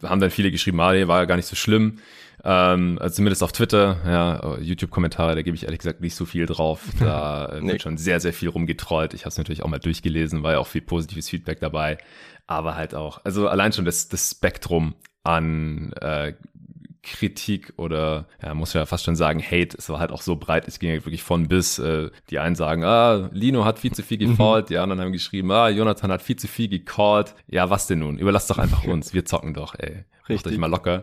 haben 0.02 0.20
dann 0.20 0.30
viele 0.30 0.50
geschrieben, 0.50 0.80
ah, 0.80 0.94
war 1.08 1.18
ja 1.18 1.24
gar 1.26 1.36
nicht 1.36 1.44
so 1.44 1.56
schlimm. 1.56 1.98
Ähm, 2.42 2.98
also 3.02 3.16
zumindest 3.16 3.42
auf 3.42 3.52
Twitter, 3.52 3.98
ja, 4.06 4.56
YouTube-Kommentare, 4.58 5.34
da 5.34 5.42
gebe 5.42 5.54
ich 5.54 5.64
ehrlich 5.64 5.80
gesagt 5.80 6.00
nicht 6.00 6.14
so 6.14 6.24
viel 6.24 6.46
drauf. 6.46 6.80
Da 7.00 7.50
äh, 7.52 7.60
nee. 7.60 7.72
wird 7.72 7.82
schon 7.82 7.98
sehr, 7.98 8.20
sehr 8.20 8.32
viel 8.32 8.48
rumgetrollt. 8.48 9.12
Ich 9.12 9.26
habe 9.26 9.28
es 9.28 9.36
natürlich 9.36 9.62
auch 9.62 9.68
mal 9.68 9.78
durchgelesen, 9.78 10.42
war 10.42 10.52
ja 10.52 10.58
auch 10.58 10.68
viel 10.68 10.80
positives 10.80 11.28
Feedback 11.28 11.60
dabei. 11.60 11.98
Aber 12.46 12.76
halt 12.76 12.94
auch, 12.94 13.22
also 13.26 13.46
allein 13.46 13.74
schon 13.74 13.84
das, 13.84 14.08
das 14.08 14.30
Spektrum 14.30 14.94
an 15.22 15.92
äh, 16.00 16.32
Kritik 17.06 17.72
oder 17.76 18.26
ja, 18.42 18.52
muss 18.54 18.72
ja 18.72 18.84
fast 18.84 19.04
schon 19.04 19.16
sagen, 19.16 19.40
Hate, 19.42 19.76
es 19.78 19.88
war 19.88 20.00
halt 20.00 20.10
auch 20.10 20.22
so 20.22 20.36
breit, 20.36 20.66
es 20.66 20.78
ging 20.78 20.90
ja 20.90 20.96
wirklich 20.96 21.22
von 21.22 21.48
bis. 21.48 21.78
Äh, 21.78 22.10
die 22.30 22.38
einen 22.38 22.56
sagen, 22.56 22.84
ah, 22.84 23.30
Lino 23.32 23.64
hat 23.64 23.78
viel 23.78 23.92
zu 23.92 24.02
viel 24.02 24.18
gecallt, 24.18 24.70
die 24.70 24.78
anderen 24.78 25.00
haben 25.00 25.12
geschrieben, 25.12 25.50
ah, 25.52 25.68
Jonathan 25.68 26.10
hat 26.10 26.22
viel 26.22 26.36
zu 26.36 26.48
viel 26.48 26.68
gecallt. 26.68 27.34
Ja, 27.46 27.70
was 27.70 27.86
denn 27.86 28.00
nun? 28.00 28.18
Überlasst 28.18 28.50
doch 28.50 28.58
einfach 28.58 28.84
uns, 28.86 29.14
wir 29.14 29.24
zocken 29.24 29.54
doch, 29.54 29.74
ey. 29.78 30.04
Richtig. 30.28 30.44
Macht 30.44 30.46
euch 30.46 30.58
mal 30.58 30.70
locker. 30.70 31.00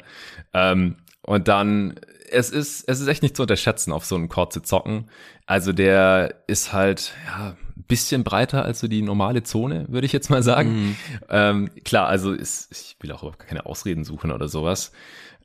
Ähm, 0.53 0.97
und 1.21 1.47
dann, 1.47 1.95
es 2.29 2.49
ist, 2.49 2.83
es 2.89 2.99
ist 2.99 3.07
echt 3.07 3.23
nicht 3.23 3.37
zu 3.37 3.43
unterschätzen, 3.43 3.93
auf 3.93 4.03
so 4.03 4.15
einem 4.15 4.27
Chord 4.27 4.51
zu 4.51 4.61
zocken. 4.61 5.09
Also 5.45 5.71
der 5.71 6.35
ist 6.47 6.73
halt, 6.73 7.13
ja, 7.25 7.55
bisschen 7.87 8.23
breiter 8.23 8.65
als 8.65 8.79
so 8.79 8.87
die 8.87 9.01
normale 9.01 9.43
Zone, 9.43 9.85
würde 9.89 10.05
ich 10.05 10.13
jetzt 10.13 10.29
mal 10.29 10.43
sagen. 10.43 10.73
Mhm. 10.73 10.95
Ähm, 11.29 11.69
klar, 11.83 12.07
also 12.07 12.31
ist, 12.31 12.71
ich 12.71 12.95
will 13.01 13.11
auch 13.11 13.37
keine 13.37 13.65
Ausreden 13.65 14.03
suchen 14.03 14.31
oder 14.31 14.47
sowas. 14.47 14.91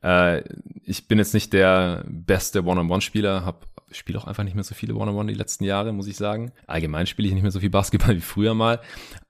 Äh, 0.03 0.43
ich 0.85 1.09
bin 1.09 1.19
jetzt 1.19 1.35
nicht 1.35 1.53
der 1.53 2.05
beste 2.09 2.65
One-on-One-Spieler, 2.65 3.45
habe 3.45 3.67
spiele 3.91 4.19
auch 4.19 4.27
einfach 4.27 4.45
nicht 4.45 4.55
mehr 4.55 4.65
so 4.65 4.75
viele 4.75 4.95
One-on-One 4.95 5.33
die 5.33 5.39
letzten 5.39 5.65
Jahre, 5.65 5.93
muss 5.93 6.07
ich 6.07 6.17
sagen. 6.17 6.53
Allgemein 6.67 7.07
spiele 7.07 7.29
ich 7.29 7.35
nicht 7.35 7.43
mehr 7.43 7.51
so 7.51 7.61
viel 7.61 7.71
Basketball 7.71 8.17
wie 8.17 8.21
früher 8.21 8.55
mal. 8.55 8.81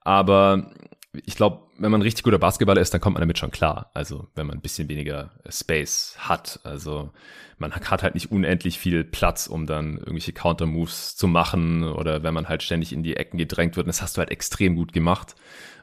Aber 0.01 0.71
ich 1.13 1.35
glaube, 1.35 1.63
wenn 1.77 1.91
man 1.91 2.01
ein 2.01 2.03
richtig 2.03 2.23
guter 2.23 2.37
Basketballer 2.37 2.81
ist, 2.81 2.93
dann 2.93 3.01
kommt 3.01 3.15
man 3.15 3.21
damit 3.21 3.37
schon 3.37 3.51
klar. 3.51 3.89
Also 3.93 4.27
wenn 4.35 4.47
man 4.47 4.57
ein 4.57 4.61
bisschen 4.61 4.89
weniger 4.89 5.31
Space 5.49 6.15
hat. 6.19 6.59
Also 6.63 7.11
man 7.57 7.73
hat 7.73 8.03
halt 8.03 8.13
nicht 8.13 8.31
unendlich 8.31 8.77
viel 8.77 9.03
Platz, 9.03 9.47
um 9.47 9.65
dann 9.65 9.97
irgendwelche 9.97 10.33
Counter-Moves 10.33 11.15
zu 11.15 11.27
machen 11.27 11.83
oder 11.83 12.23
wenn 12.23 12.33
man 12.33 12.47
halt 12.47 12.63
ständig 12.63 12.93
in 12.93 13.03
die 13.03 13.17
Ecken 13.17 13.37
gedrängt 13.37 13.75
wird. 13.75 13.85
Und 13.85 13.89
das 13.89 14.01
hast 14.01 14.17
du 14.17 14.19
halt 14.19 14.29
extrem 14.29 14.75
gut 14.75 14.93
gemacht. 14.93 15.35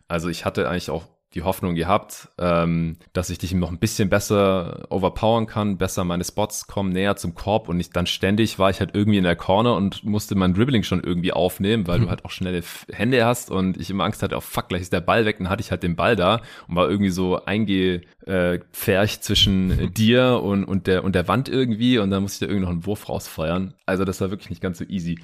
Also 0.06 0.28
ich 0.28 0.44
hatte 0.44 0.68
eigentlich 0.68 0.90
auch 0.90 1.08
die 1.34 1.42
Hoffnung 1.42 1.74
gehabt, 1.74 2.28
ähm, 2.38 2.96
dass 3.12 3.30
ich 3.30 3.38
dich 3.38 3.52
noch 3.52 3.70
ein 3.70 3.78
bisschen 3.78 4.08
besser 4.08 4.86
overpowern 4.90 5.46
kann, 5.46 5.76
besser 5.76 6.04
meine 6.04 6.24
Spots 6.24 6.66
kommen, 6.66 6.92
näher 6.92 7.16
zum 7.16 7.34
Korb 7.34 7.68
und 7.68 7.76
nicht 7.76 7.94
dann 7.94 8.06
ständig 8.06 8.58
war 8.58 8.70
ich 8.70 8.80
halt 8.80 8.94
irgendwie 8.94 9.18
in 9.18 9.24
der 9.24 9.36
Corner 9.36 9.74
und 9.74 10.04
musste 10.04 10.34
mein 10.34 10.54
Dribbling 10.54 10.82
schon 10.82 11.02
irgendwie 11.02 11.32
aufnehmen, 11.32 11.86
weil 11.86 11.98
mhm. 11.98 12.04
du 12.04 12.10
halt 12.10 12.24
auch 12.24 12.30
schnelle 12.30 12.62
Hände 12.90 13.24
hast 13.24 13.50
und 13.50 13.76
ich 13.76 13.90
immer 13.90 14.04
Angst 14.04 14.22
hatte, 14.22 14.36
oh 14.36 14.40
fuck, 14.40 14.68
gleich 14.68 14.82
ist 14.82 14.92
der 14.92 15.00
Ball 15.00 15.26
weg, 15.26 15.38
dann 15.38 15.50
hatte 15.50 15.60
ich 15.60 15.70
halt 15.70 15.82
den 15.82 15.96
Ball 15.96 16.16
da 16.16 16.40
und 16.68 16.76
war 16.76 16.88
irgendwie 16.88 17.10
so 17.10 17.44
eingepfercht 17.44 19.22
zwischen 19.22 19.68
mhm. 19.68 19.94
dir 19.94 20.40
und, 20.42 20.64
und 20.64 20.86
der, 20.86 21.04
und 21.04 21.14
der 21.14 21.28
Wand 21.28 21.48
irgendwie 21.48 21.98
und 21.98 22.10
dann 22.10 22.22
musste 22.22 22.44
ich 22.44 22.48
da 22.48 22.52
irgendwie 22.52 22.66
noch 22.66 22.72
einen 22.72 22.86
Wurf 22.86 23.08
rausfeuern. 23.08 23.74
Also 23.84 24.04
das 24.04 24.20
war 24.20 24.30
wirklich 24.30 24.50
nicht 24.50 24.62
ganz 24.62 24.78
so 24.78 24.84
easy. 24.84 25.18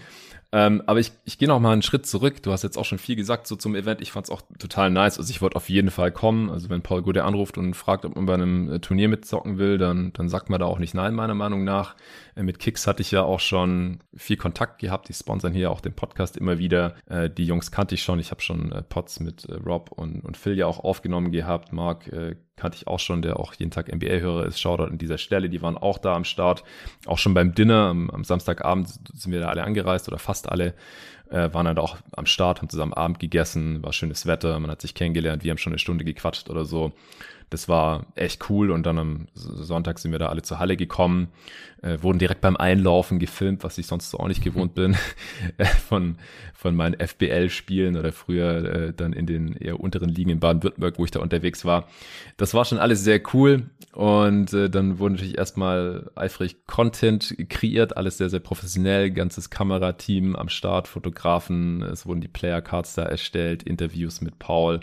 Ähm, 0.55 0.83
aber 0.87 1.01
ich, 1.01 1.13
ich 1.25 1.39
gehe 1.39 1.49
noch 1.49 1.61
mal 1.61 1.73
einen 1.73 1.81
Schritt 1.81 2.05
zurück. 2.05 2.43
Du 2.43 2.53
hast 2.53 2.63
jetzt 2.63 2.77
auch 2.77 2.85
schon 2.85 2.99
viel 2.99 3.17
gesagt 3.17 3.47
so 3.47 3.57
zum 3.57 3.75
Event. 3.75 4.03
Ich 4.03 4.13
fand 4.13 4.27
es 4.27 4.31
auch 4.31 4.43
total 4.59 4.91
nice. 4.91 5.19
Also 5.19 5.31
ich 5.31 5.41
wollte 5.41 5.57
auf 5.57 5.71
jeden 5.71 5.91
Fall 5.91 6.13
kommen. 6.13 6.51
Also 6.51 6.69
wenn 6.69 6.83
Paul 6.83 7.01
Gude 7.01 7.25
anruft 7.25 7.57
und 7.57 7.75
fragt, 7.75 8.05
ob 8.05 8.15
man 8.17 8.27
bei 8.27 8.35
einem 8.35 8.71
äh, 8.71 8.79
Turnier 8.79 9.09
mitzocken 9.09 9.57
will, 9.57 9.79
dann, 9.79 10.13
dann 10.13 10.29
sagt 10.29 10.51
man 10.51 10.61
da 10.61 10.67
auch 10.67 10.79
nicht 10.79 10.93
nein, 10.93 11.15
meiner 11.15 11.35
Meinung 11.35 11.65
nach. 11.65 11.97
Äh, 12.37 12.43
mit 12.43 12.59
Kicks 12.59 12.87
hatte 12.87 13.01
ich 13.01 13.11
ja 13.11 13.23
auch 13.23 13.41
schon 13.41 14.01
viel 14.15 14.37
Kontakt 14.37 14.79
gehabt. 14.79 15.09
Die 15.09 15.15
sponsern 15.15 15.55
hier 15.55 15.71
auch 15.71 15.81
den 15.81 15.95
Podcast 15.95 16.37
immer 16.37 16.59
wieder. 16.59 16.97
Äh, 17.07 17.31
die 17.31 17.47
Jungs 17.47 17.71
kannte 17.71 17.95
ich 17.95 18.03
schon. 18.03 18.19
Ich 18.19 18.31
habe 18.31 18.43
schon 18.43 18.73
äh, 18.73 18.83
Pots 18.83 19.21
mit 19.21 19.47
äh, 19.47 19.55
Rob 19.55 19.91
und, 19.91 20.21
und 20.23 20.37
Phil 20.37 20.59
ja 20.59 20.67
auch 20.67 20.81
aufgenommen 20.81 21.33
gehabt. 21.33 21.73
Mark 21.73 22.09
äh, 22.09 22.37
kannte 22.63 22.77
ich 22.77 22.87
auch 22.87 23.01
schon, 23.01 23.23
der 23.23 23.41
auch 23.41 23.55
jeden 23.55 23.73
Tag 23.73 23.93
NBA-Hörer 23.93 24.47
ist. 24.47 24.61
Shoutout 24.61 24.85
an 24.85 24.97
dieser 24.97 25.19
Stelle. 25.19 25.49
Die 25.49 25.61
waren 25.63 25.77
auch 25.77 25.99
da 25.99 26.15
am 26.15 26.25
Start. 26.25 26.63
Auch 27.07 27.19
schon 27.19 27.35
beim 27.35 27.55
Dinner 27.55 27.89
am, 27.89 28.09
am 28.11 28.23
Samstagabend 28.23 28.89
sind 29.13 29.33
wir 29.33 29.41
da 29.41 29.49
alle 29.49 29.65
angereist 29.65 30.07
oder 30.07 30.19
fast 30.19 30.49
alle 30.49 30.73
äh, 31.31 31.53
waren 31.53 31.67
dann 31.67 31.79
auch 31.79 31.97
am 32.13 32.27
Start, 32.27 32.61
haben 32.61 32.69
zusammen 32.69 32.93
Abend 32.93 33.19
gegessen, 33.19 33.83
war 33.83 33.93
schönes 33.93 34.27
Wetter, 34.27 34.61
man 34.61 34.71
hat 34.71 34.81
sich 34.81 34.95
kennengelernt, 34.95 35.43
wir 35.43 35.51
haben 35.51 35.59
schon 35.59 35.73
eine 35.73 35.81
Stunde 35.81 36.05
gequatscht 36.05 36.51
oder 36.51 36.65
so. 36.65 36.93
Das 37.53 37.69
war 37.69 38.07
echt 38.15 38.49
cool 38.49 38.71
und 38.71 38.87
dann 38.87 38.99
am 38.99 39.27
Sonntag 39.35 39.99
sind 39.99 40.11
wir 40.11 40.19
da 40.19 40.29
alle 40.29 40.41
zur 40.41 40.59
Halle 40.59 40.79
gekommen, 40.79 41.29
äh, 41.83 41.99
wurden 42.01 42.19
direkt 42.19 42.41
beim 42.41 42.57
Einlaufen 42.57 43.19
gefilmt, 43.19 43.63
was 43.63 43.77
ich 43.77 43.87
sonst 43.87 44.11
so 44.11 44.19
auch 44.19 44.29
nicht 44.29 44.43
gewohnt 44.43 44.75
bin, 44.75 44.97
äh, 45.59 45.67
von, 45.67 46.17
von 46.55 46.75
meinen 46.75 46.99
FBL-Spielen 46.99 47.99
oder 47.99 48.11
früher 48.11 48.65
äh, 48.65 48.93
dann 48.95 49.13
in 49.13 49.27
den 49.27 49.53
eher 49.53 49.81
unteren 49.81 50.09
Ligen 50.09 50.31
in 50.31 50.41
Baden-Württemberg, 50.41 50.99
wo 50.99 51.05
ich 51.05 51.11
da 51.11 51.21
unterwegs 51.21 51.67
war. 51.67 51.89
Das 52.39 52.55
war 52.55 52.65
schon 52.65 52.79
alles 52.79 53.05
sehr 53.05 53.21
cool 53.35 53.65
und 53.93 54.55
äh, 54.55 54.71
dann 54.71 54.99
wurde 54.99 55.15
natürlich 55.15 55.37
erstmal 55.37 56.11
eifrig 56.15 56.67
Content 56.67 57.37
kreiert, 57.51 57.99
alles 57.99 58.17
sehr, 58.17 58.31
sehr 58.31 58.41
professionell, 58.41 59.11
ganzes 59.11 59.51
Kamerateam 59.51 60.37
am 60.37 60.49
Start, 60.49 60.89
Fotografen, 60.89 61.83
es 61.83 62.07
wurden 62.07 62.23
die 62.23 62.29
Player-Cards 62.29 62.95
da 62.95 63.03
erstellt, 63.03 63.63
Interviews 63.63 64.23
mit 64.23 64.39
Paul. 64.39 64.81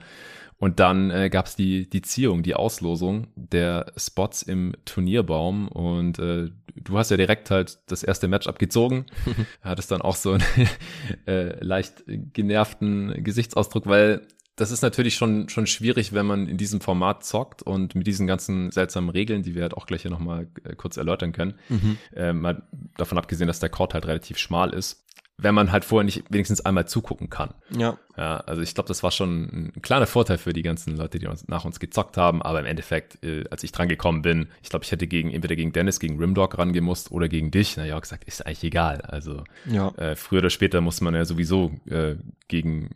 Und 0.59 0.81
dann 0.81 1.09
äh, 1.09 1.29
gab 1.29 1.45
es 1.45 1.55
die, 1.55 1.89
die 1.89 2.01
Ziehung, 2.01 2.43
die 2.43 2.53
Auslosung 2.53 3.27
der 3.35 3.93
Spots 3.95 4.41
im 4.41 4.73
Turnierbaum. 4.83 5.69
Und 5.69 6.19
äh, 6.19 6.49
du 6.75 6.97
hast 6.97 7.11
ja 7.11 7.17
direkt 7.17 7.49
halt 7.49 7.79
das 7.87 8.03
erste 8.03 8.27
Match 8.27 8.45
abgezogen. 8.45 9.05
Hattest 9.61 9.89
dann 9.91 10.01
auch 10.01 10.17
so 10.17 10.33
einen 10.33 10.43
äh, 11.27 11.63
leicht 11.63 12.03
genervten 12.07 13.23
Gesichtsausdruck, 13.23 13.87
weil 13.87 14.27
das 14.57 14.71
ist 14.71 14.81
natürlich 14.81 15.15
schon, 15.15 15.47
schon 15.47 15.65
schwierig, 15.65 16.11
wenn 16.11 16.25
man 16.25 16.49
in 16.49 16.57
diesem 16.57 16.81
Format 16.81 17.23
zockt 17.23 17.63
und 17.63 17.95
mit 17.95 18.05
diesen 18.05 18.27
ganzen 18.27 18.71
seltsamen 18.71 19.09
Regeln, 19.09 19.41
die 19.43 19.55
wir 19.55 19.61
halt 19.61 19.73
auch 19.73 19.85
gleich 19.85 20.01
hier 20.01 20.11
nochmal 20.11 20.47
äh, 20.65 20.75
kurz 20.75 20.97
erläutern 20.97 21.31
können. 21.31 21.53
Mhm. 21.69 21.97
Äh, 22.13 22.33
mal 22.33 22.63
davon 22.97 23.17
abgesehen, 23.17 23.47
dass 23.47 23.61
der 23.61 23.69
Court 23.69 23.93
halt 23.93 24.05
relativ 24.05 24.37
schmal 24.37 24.73
ist 24.73 25.05
wenn 25.41 25.55
man 25.55 25.71
halt 25.71 25.85
vorher 25.85 26.03
nicht 26.03 26.23
wenigstens 26.29 26.61
einmal 26.61 26.87
zugucken 26.87 27.29
kann. 27.29 27.53
Ja. 27.69 27.97
Ja, 28.17 28.37
also 28.41 28.61
ich 28.61 28.73
glaube, 28.73 28.89
das 28.89 29.01
war 29.01 29.11
schon 29.11 29.71
ein 29.77 29.81
kleiner 29.81 30.05
Vorteil 30.05 30.37
für 30.37 30.51
die 30.51 30.61
ganzen 30.61 30.97
Leute, 30.97 31.19
die 31.19 31.27
uns 31.27 31.47
nach 31.47 31.63
uns 31.63 31.79
gezockt 31.79 32.17
haben. 32.17 32.41
Aber 32.41 32.59
im 32.59 32.65
Endeffekt, 32.65 33.23
äh, 33.23 33.45
als 33.49 33.63
ich 33.63 33.71
dran 33.71 33.87
gekommen 33.87 34.21
bin, 34.21 34.49
ich 34.61 34.69
glaube, 34.69 34.83
ich 34.83 34.91
hätte 34.91 35.07
gegen 35.07 35.31
entweder 35.31 35.55
gegen 35.55 35.71
Dennis, 35.71 36.01
gegen 36.01 36.19
Rimdog 36.19 36.57
rangemusst 36.57 37.11
oder 37.11 37.29
gegen 37.29 37.51
dich. 37.51 37.77
Na 37.77 37.85
ja, 37.85 37.97
gesagt, 37.97 38.25
ist 38.25 38.45
eigentlich 38.45 38.65
egal. 38.65 39.01
Also 39.01 39.43
ja. 39.65 39.89
äh, 39.95 40.17
früher 40.17 40.39
oder 40.39 40.49
später 40.49 40.81
muss 40.81 40.99
man 40.99 41.15
ja 41.15 41.23
sowieso 41.23 41.71
äh, 41.89 42.15
gegen 42.49 42.89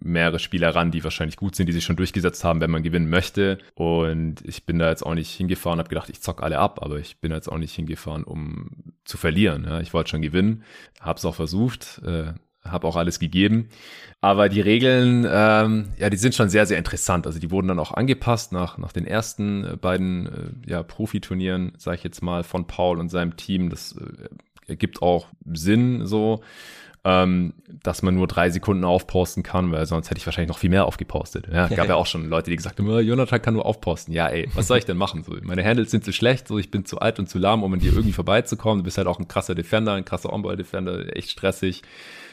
mehrere 0.00 0.38
Spieler 0.38 0.74
ran, 0.74 0.90
die 0.90 1.04
wahrscheinlich 1.04 1.36
gut 1.36 1.54
sind, 1.54 1.66
die 1.66 1.72
sich 1.72 1.84
schon 1.84 1.96
durchgesetzt 1.96 2.44
haben, 2.44 2.60
wenn 2.60 2.70
man 2.70 2.82
gewinnen 2.82 3.10
möchte. 3.10 3.58
Und 3.74 4.36
ich 4.44 4.64
bin 4.64 4.78
da 4.78 4.88
jetzt 4.88 5.04
auch 5.04 5.14
nicht 5.14 5.30
hingefahren, 5.30 5.78
habe 5.78 5.88
gedacht, 5.88 6.10
ich 6.10 6.20
zock 6.20 6.42
alle 6.42 6.58
ab, 6.58 6.80
aber 6.82 6.98
ich 6.98 7.18
bin 7.18 7.32
jetzt 7.32 7.48
auch 7.48 7.58
nicht 7.58 7.74
hingefahren, 7.74 8.24
um 8.24 8.70
zu 9.04 9.16
verlieren. 9.16 9.64
Ja. 9.64 9.80
Ich 9.80 9.92
wollte 9.94 10.10
schon 10.10 10.22
gewinnen, 10.22 10.64
habe 11.00 11.18
es 11.18 11.24
auch 11.24 11.34
versucht, 11.34 12.00
äh, 12.04 12.32
habe 12.64 12.86
auch 12.86 12.96
alles 12.96 13.18
gegeben. 13.18 13.68
Aber 14.20 14.48
die 14.48 14.60
Regeln, 14.60 15.26
ähm, 15.28 15.88
ja, 15.96 16.10
die 16.10 16.16
sind 16.16 16.34
schon 16.34 16.50
sehr, 16.50 16.66
sehr 16.66 16.78
interessant. 16.78 17.26
Also 17.26 17.38
die 17.38 17.50
wurden 17.50 17.68
dann 17.68 17.78
auch 17.78 17.92
angepasst 17.92 18.52
nach, 18.52 18.78
nach 18.78 18.92
den 18.92 19.06
ersten 19.06 19.64
äh, 19.64 19.76
beiden 19.76 20.26
äh, 20.26 20.70
ja, 20.70 20.82
Profiturnieren, 20.82 21.72
sage 21.78 21.96
ich 21.98 22.04
jetzt 22.04 22.22
mal, 22.22 22.42
von 22.42 22.66
Paul 22.66 22.98
und 22.98 23.08
seinem 23.08 23.36
Team. 23.36 23.70
Das 23.70 23.92
äh, 23.92 24.28
ergibt 24.66 25.02
auch 25.02 25.28
Sinn 25.50 26.06
so 26.06 26.42
ähm, 27.04 27.54
dass 27.82 28.02
man 28.02 28.14
nur 28.14 28.26
drei 28.26 28.50
Sekunden 28.50 28.84
aufposten 28.84 29.42
kann, 29.42 29.72
weil 29.72 29.86
sonst 29.86 30.10
hätte 30.10 30.18
ich 30.18 30.26
wahrscheinlich 30.26 30.48
noch 30.48 30.58
viel 30.58 30.70
mehr 30.70 30.86
aufgepostet. 30.86 31.48
Ja, 31.50 31.68
gab 31.68 31.88
ja 31.88 31.94
auch 31.94 32.06
schon 32.06 32.28
Leute, 32.28 32.50
die 32.50 32.56
gesagt 32.56 32.78
haben, 32.78 32.88
oh, 32.88 32.98
Jonathan 32.98 33.40
kann 33.40 33.54
nur 33.54 33.64
aufposten. 33.64 34.12
Ja, 34.12 34.28
ey, 34.28 34.48
was 34.54 34.66
soll 34.66 34.78
ich 34.78 34.84
denn 34.84 34.96
machen? 34.96 35.22
So, 35.22 35.34
meine 35.42 35.64
Handles 35.64 35.90
sind 35.90 36.04
zu 36.04 36.12
schlecht, 36.12 36.48
so 36.48 36.58
ich 36.58 36.70
bin 36.70 36.84
zu 36.84 36.98
alt 36.98 37.18
und 37.18 37.28
zu 37.28 37.38
lahm, 37.38 37.62
um 37.62 37.72
an 37.72 37.80
dir 37.80 37.92
irgendwie 37.92 38.12
vorbeizukommen. 38.12 38.78
Du 38.78 38.84
bist 38.84 38.98
halt 38.98 39.06
auch 39.06 39.18
ein 39.18 39.28
krasser 39.28 39.54
Defender, 39.54 39.94
ein 39.94 40.04
krasser 40.04 40.32
On-Ball-Defender, 40.32 41.16
echt 41.16 41.30
stressig 41.30 41.82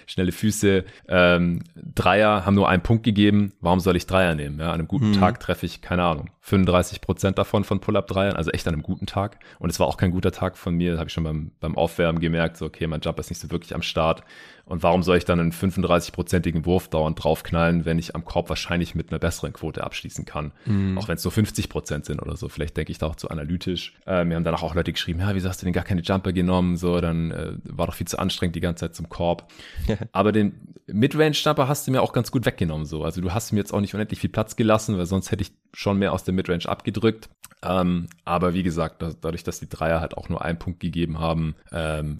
schnelle 0.07 0.31
Füße. 0.31 0.85
Ähm, 1.07 1.63
Dreier 1.75 2.45
haben 2.45 2.55
nur 2.55 2.69
einen 2.69 2.81
Punkt 2.81 3.03
gegeben. 3.03 3.53
Warum 3.59 3.79
soll 3.79 3.95
ich 3.95 4.07
Dreier 4.07 4.33
nehmen? 4.33 4.59
Ja, 4.59 4.67
an 4.67 4.75
einem 4.75 4.87
guten 4.87 5.09
mhm. 5.09 5.19
Tag 5.19 5.39
treffe 5.39 5.65
ich, 5.65 5.81
keine 5.81 6.03
Ahnung, 6.03 6.29
35 6.41 7.01
Prozent 7.01 7.37
davon 7.37 7.65
von 7.65 7.81
Pull-Up-Dreiern, 7.81 8.35
also 8.35 8.49
echt 8.51 8.67
an 8.67 8.73
einem 8.73 8.83
guten 8.83 9.05
Tag. 9.05 9.37
Und 9.59 9.69
es 9.69 9.79
war 9.79 9.87
auch 9.87 9.97
kein 9.97 10.11
guter 10.11 10.31
Tag 10.31 10.57
von 10.57 10.73
mir, 10.75 10.97
habe 10.97 11.07
ich 11.07 11.13
schon 11.13 11.25
beim, 11.25 11.51
beim 11.59 11.77
Aufwärmen 11.77 12.19
gemerkt, 12.19 12.57
so 12.57 12.65
okay, 12.65 12.87
mein 12.87 13.01
Jumper 13.01 13.19
ist 13.19 13.29
nicht 13.29 13.41
so 13.41 13.51
wirklich 13.51 13.75
am 13.75 13.81
Start. 13.81 14.23
Und 14.67 14.83
warum 14.83 15.01
soll 15.01 15.17
ich 15.17 15.25
dann 15.25 15.39
einen 15.39 15.53
35-prozentigen 15.53 16.65
Wurf 16.65 16.89
dauernd 16.89 17.23
draufknallen, 17.23 17.85
wenn 17.85 17.97
ich 17.97 18.15
am 18.15 18.25
Korb 18.25 18.49
wahrscheinlich 18.49 18.95
mit 18.95 19.11
einer 19.11 19.19
besseren 19.19 19.53
Quote 19.53 19.83
abschließen 19.83 20.25
kann? 20.25 20.51
Mhm. 20.65 20.97
Auch 20.97 21.07
wenn 21.07 21.15
es 21.15 21.23
nur 21.23 21.31
50 21.31 21.69
Prozent 21.69 22.05
sind 22.05 22.21
oder 22.21 22.35
so. 22.35 22.49
Vielleicht 22.49 22.75
denke 22.75 22.91
ich 22.91 22.97
da 22.97 23.07
auch 23.07 23.15
zu 23.15 23.29
analytisch. 23.29 23.93
Äh, 24.05 24.25
mir 24.25 24.35
haben 24.35 24.43
danach 24.43 24.63
auch 24.63 24.75
Leute 24.75 24.91
geschrieben, 24.91 25.21
ja, 25.21 25.33
wieso 25.33 25.47
hast 25.47 25.61
du 25.61 25.65
denn 25.65 25.73
gar 25.73 25.85
keine 25.85 26.01
Jumper 26.01 26.33
genommen? 26.33 26.75
So, 26.75 26.99
dann 26.99 27.31
äh, 27.31 27.53
war 27.63 27.87
doch 27.87 27.95
viel 27.95 28.07
zu 28.07 28.19
anstrengend 28.19 28.57
die 28.57 28.59
ganze 28.59 28.81
Zeit 28.81 28.95
zum 28.95 29.07
Korb. 29.07 29.49
Aber 30.11 30.33
den 30.33 30.73
Midrange-Jumper 30.87 31.69
hast 31.69 31.87
du 31.87 31.91
mir 31.91 32.01
auch 32.01 32.11
ganz 32.11 32.31
gut 32.31 32.45
weggenommen. 32.45 32.85
So. 32.85 33.05
Also 33.05 33.21
du 33.21 33.33
hast 33.33 33.53
mir 33.53 33.59
jetzt 33.59 33.73
auch 33.73 33.81
nicht 33.81 33.93
unendlich 33.93 34.19
viel 34.19 34.29
Platz 34.29 34.57
gelassen, 34.57 34.97
weil 34.97 35.05
sonst 35.05 35.31
hätte 35.31 35.43
ich 35.43 35.53
schon 35.73 35.97
mehr 35.97 36.11
aus 36.11 36.25
der 36.25 36.33
Midrange 36.33 36.67
abgedrückt. 36.67 37.29
Ähm, 37.63 38.07
aber 38.25 38.53
wie 38.53 38.63
gesagt, 38.63 39.01
dadurch, 39.01 39.43
dass 39.43 39.59
die 39.59 39.69
Dreier 39.69 40.01
halt 40.01 40.17
auch 40.17 40.27
nur 40.27 40.43
einen 40.43 40.59
Punkt 40.59 40.81
gegeben 40.81 41.19
haben, 41.19 41.55
ähm, 41.71 42.19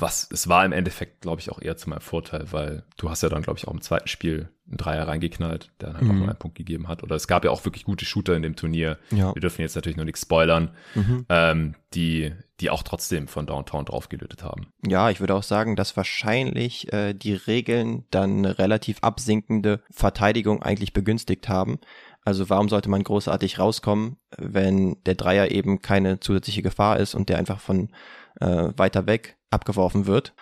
was, 0.00 0.28
es 0.32 0.48
war 0.48 0.64
im 0.64 0.72
Endeffekt, 0.72 1.20
glaube 1.22 1.40
ich, 1.40 1.50
auch 1.50 1.60
eher 1.60 1.76
zu 1.76 1.88
meinem 1.90 2.00
Vorteil, 2.00 2.46
weil 2.50 2.84
du 2.96 3.10
hast 3.10 3.22
ja 3.22 3.28
dann, 3.28 3.42
glaube 3.42 3.58
ich, 3.58 3.66
auch 3.66 3.72
im 3.72 3.80
zweiten 3.80 4.08
Spiel 4.08 4.48
einen 4.68 4.76
Dreier 4.76 5.08
reingeknallt, 5.08 5.70
der 5.80 5.88
dann 5.88 5.96
halt 5.96 6.04
mhm. 6.04 6.10
auch 6.10 6.14
nur 6.14 6.28
einen 6.28 6.38
Punkt 6.38 6.56
gegeben 6.56 6.88
hat. 6.88 7.02
Oder 7.02 7.16
es 7.16 7.26
gab 7.26 7.44
ja 7.44 7.50
auch 7.50 7.64
wirklich 7.64 7.84
gute 7.84 8.04
Shooter 8.04 8.36
in 8.36 8.42
dem 8.42 8.54
Turnier. 8.54 8.98
Ja. 9.10 9.34
Wir 9.34 9.40
dürfen 9.40 9.62
jetzt 9.62 9.74
natürlich 9.74 9.96
noch 9.96 10.04
nichts 10.04 10.22
spoilern, 10.22 10.70
mhm. 10.94 11.26
ähm, 11.28 11.74
die, 11.94 12.32
die 12.60 12.70
auch 12.70 12.82
trotzdem 12.82 13.28
von 13.28 13.46
Downtown 13.46 13.86
draufgelötet 13.86 14.42
haben. 14.42 14.66
Ja, 14.86 15.10
ich 15.10 15.20
würde 15.20 15.34
auch 15.34 15.42
sagen, 15.42 15.74
dass 15.74 15.96
wahrscheinlich 15.96 16.92
äh, 16.92 17.14
die 17.14 17.34
Regeln 17.34 18.04
dann 18.10 18.38
eine 18.38 18.58
relativ 18.58 18.98
absinkende 19.00 19.80
Verteidigung 19.90 20.62
eigentlich 20.62 20.92
begünstigt 20.92 21.48
haben. 21.48 21.78
Also 22.24 22.50
warum 22.50 22.68
sollte 22.68 22.90
man 22.90 23.02
großartig 23.02 23.58
rauskommen, 23.58 24.18
wenn 24.36 25.02
der 25.06 25.14
Dreier 25.14 25.50
eben 25.50 25.80
keine 25.80 26.20
zusätzliche 26.20 26.62
Gefahr 26.62 26.98
ist 26.98 27.14
und 27.14 27.30
der 27.30 27.38
einfach 27.38 27.58
von 27.58 27.88
äh, 28.40 28.70
weiter 28.76 29.06
weg 29.06 29.37
abgeworfen 29.50 30.06
wird. 30.06 30.34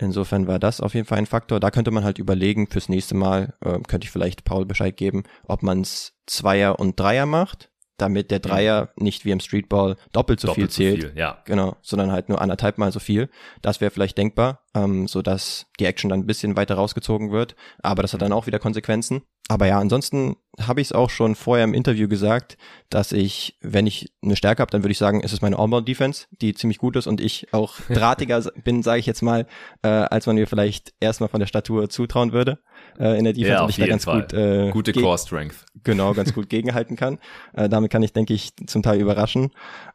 Insofern 0.00 0.46
war 0.46 0.60
das 0.60 0.80
auf 0.80 0.94
jeden 0.94 1.06
Fall 1.06 1.18
ein 1.18 1.26
Faktor. 1.26 1.58
Da 1.58 1.70
könnte 1.70 1.90
man 1.90 2.04
halt 2.04 2.18
überlegen, 2.18 2.68
fürs 2.68 2.88
nächste 2.88 3.16
Mal 3.16 3.54
äh, 3.64 3.80
könnte 3.80 4.04
ich 4.04 4.10
vielleicht 4.10 4.44
Paul 4.44 4.64
Bescheid 4.64 4.96
geben, 4.96 5.24
ob 5.44 5.62
man 5.62 5.80
es 5.80 6.14
Zweier 6.26 6.78
und 6.78 7.00
Dreier 7.00 7.26
macht, 7.26 7.70
damit 7.96 8.30
der 8.30 8.38
Dreier 8.38 8.92
mhm. 8.96 9.04
nicht 9.04 9.24
wie 9.24 9.32
im 9.32 9.40
Streetball 9.40 9.96
doppelt 10.12 10.38
so 10.38 10.48
doppelt 10.48 10.72
viel 10.72 10.92
zählt. 10.92 11.02
So 11.02 11.08
viel, 11.08 11.18
ja. 11.18 11.42
Genau, 11.46 11.76
sondern 11.82 12.12
halt 12.12 12.28
nur 12.28 12.40
anderthalb 12.40 12.78
Mal 12.78 12.92
so 12.92 13.00
viel. 13.00 13.28
Das 13.60 13.80
wäre 13.80 13.90
vielleicht 13.90 14.16
denkbar, 14.16 14.60
ähm, 14.72 15.08
so 15.08 15.20
dass 15.20 15.66
die 15.80 15.84
Action 15.84 16.10
dann 16.10 16.20
ein 16.20 16.26
bisschen 16.26 16.56
weiter 16.56 16.76
rausgezogen 16.76 17.32
wird. 17.32 17.56
Aber 17.80 18.02
das 18.02 18.12
hat 18.12 18.22
dann 18.22 18.32
auch 18.32 18.46
wieder 18.46 18.60
Konsequenzen. 18.60 19.22
Aber 19.48 19.66
ja, 19.66 19.78
ansonsten 19.78 20.36
habe 20.60 20.80
ich 20.80 20.88
es 20.88 20.92
auch 20.92 21.08
schon 21.08 21.34
vorher 21.34 21.64
im 21.64 21.72
Interview 21.72 22.06
gesagt, 22.06 22.58
dass 22.90 23.12
ich, 23.12 23.56
wenn 23.62 23.86
ich 23.86 24.12
eine 24.22 24.36
Stärke 24.36 24.60
habe, 24.60 24.70
dann 24.70 24.82
würde 24.82 24.92
ich 24.92 24.98
sagen, 24.98 25.22
es 25.24 25.32
ist 25.32 25.40
meine 25.40 25.58
All-Defense, 25.58 26.26
die 26.42 26.52
ziemlich 26.52 26.78
gut 26.78 26.96
ist 26.96 27.06
und 27.06 27.20
ich 27.20 27.52
auch 27.54 27.76
drahtiger 27.88 28.42
bin, 28.62 28.82
sage 28.82 29.00
ich 29.00 29.06
jetzt 29.06 29.22
mal, 29.22 29.46
äh, 29.82 29.88
als 29.88 30.26
man 30.26 30.36
mir 30.36 30.46
vielleicht 30.46 30.92
erstmal 31.00 31.30
von 31.30 31.40
der 31.40 31.46
Statur 31.46 31.88
zutrauen 31.88 32.32
würde. 32.32 32.58
Äh, 32.98 33.18
in 33.18 33.24
der 33.24 33.32
Defense 33.32 33.52
ja, 33.52 33.62
und 33.62 33.70
ich 33.70 33.76
da 33.76 33.86
ganz 33.86 34.04
Fall. 34.04 34.22
gut 34.22 34.32
äh, 34.34 34.70
gute 34.70 34.92
Core 34.92 35.18
Strength. 35.18 35.64
Genau, 35.82 36.12
ganz 36.12 36.34
gut 36.34 36.48
gegenhalten 36.50 36.96
kann. 36.96 37.18
Äh, 37.54 37.68
damit 37.68 37.90
kann 37.90 38.02
ich, 38.02 38.12
denke 38.12 38.34
ich, 38.34 38.50
zum 38.66 38.82
Teil 38.82 39.00
überraschen. 39.00 39.50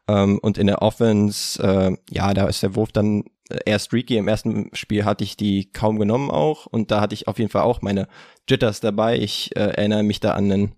Ähm, 0.08 0.38
und 0.40 0.58
in 0.58 0.66
der 0.66 0.82
Offense, 0.82 1.62
äh, 1.62 1.96
ja, 2.10 2.34
da 2.34 2.46
ist 2.48 2.62
der 2.62 2.74
Wurf 2.74 2.90
dann 2.90 3.24
eher 3.64 3.78
streaky. 3.78 4.16
Im 4.16 4.28
ersten 4.28 4.70
Spiel 4.74 5.04
hatte 5.04 5.24
ich 5.24 5.36
die 5.36 5.70
kaum 5.72 5.98
genommen 5.98 6.30
auch 6.30 6.66
und 6.66 6.90
da 6.90 7.00
hatte 7.00 7.14
ich 7.14 7.28
auf 7.28 7.38
jeden 7.38 7.50
Fall 7.50 7.62
auch 7.62 7.82
meine 7.82 8.08
Jitters 8.48 8.80
dabei. 8.80 9.18
Ich 9.18 9.54
äh, 9.56 9.60
erinnere 9.60 10.02
mich 10.02 10.20
da 10.20 10.32
an 10.32 10.50
einen 10.50 10.74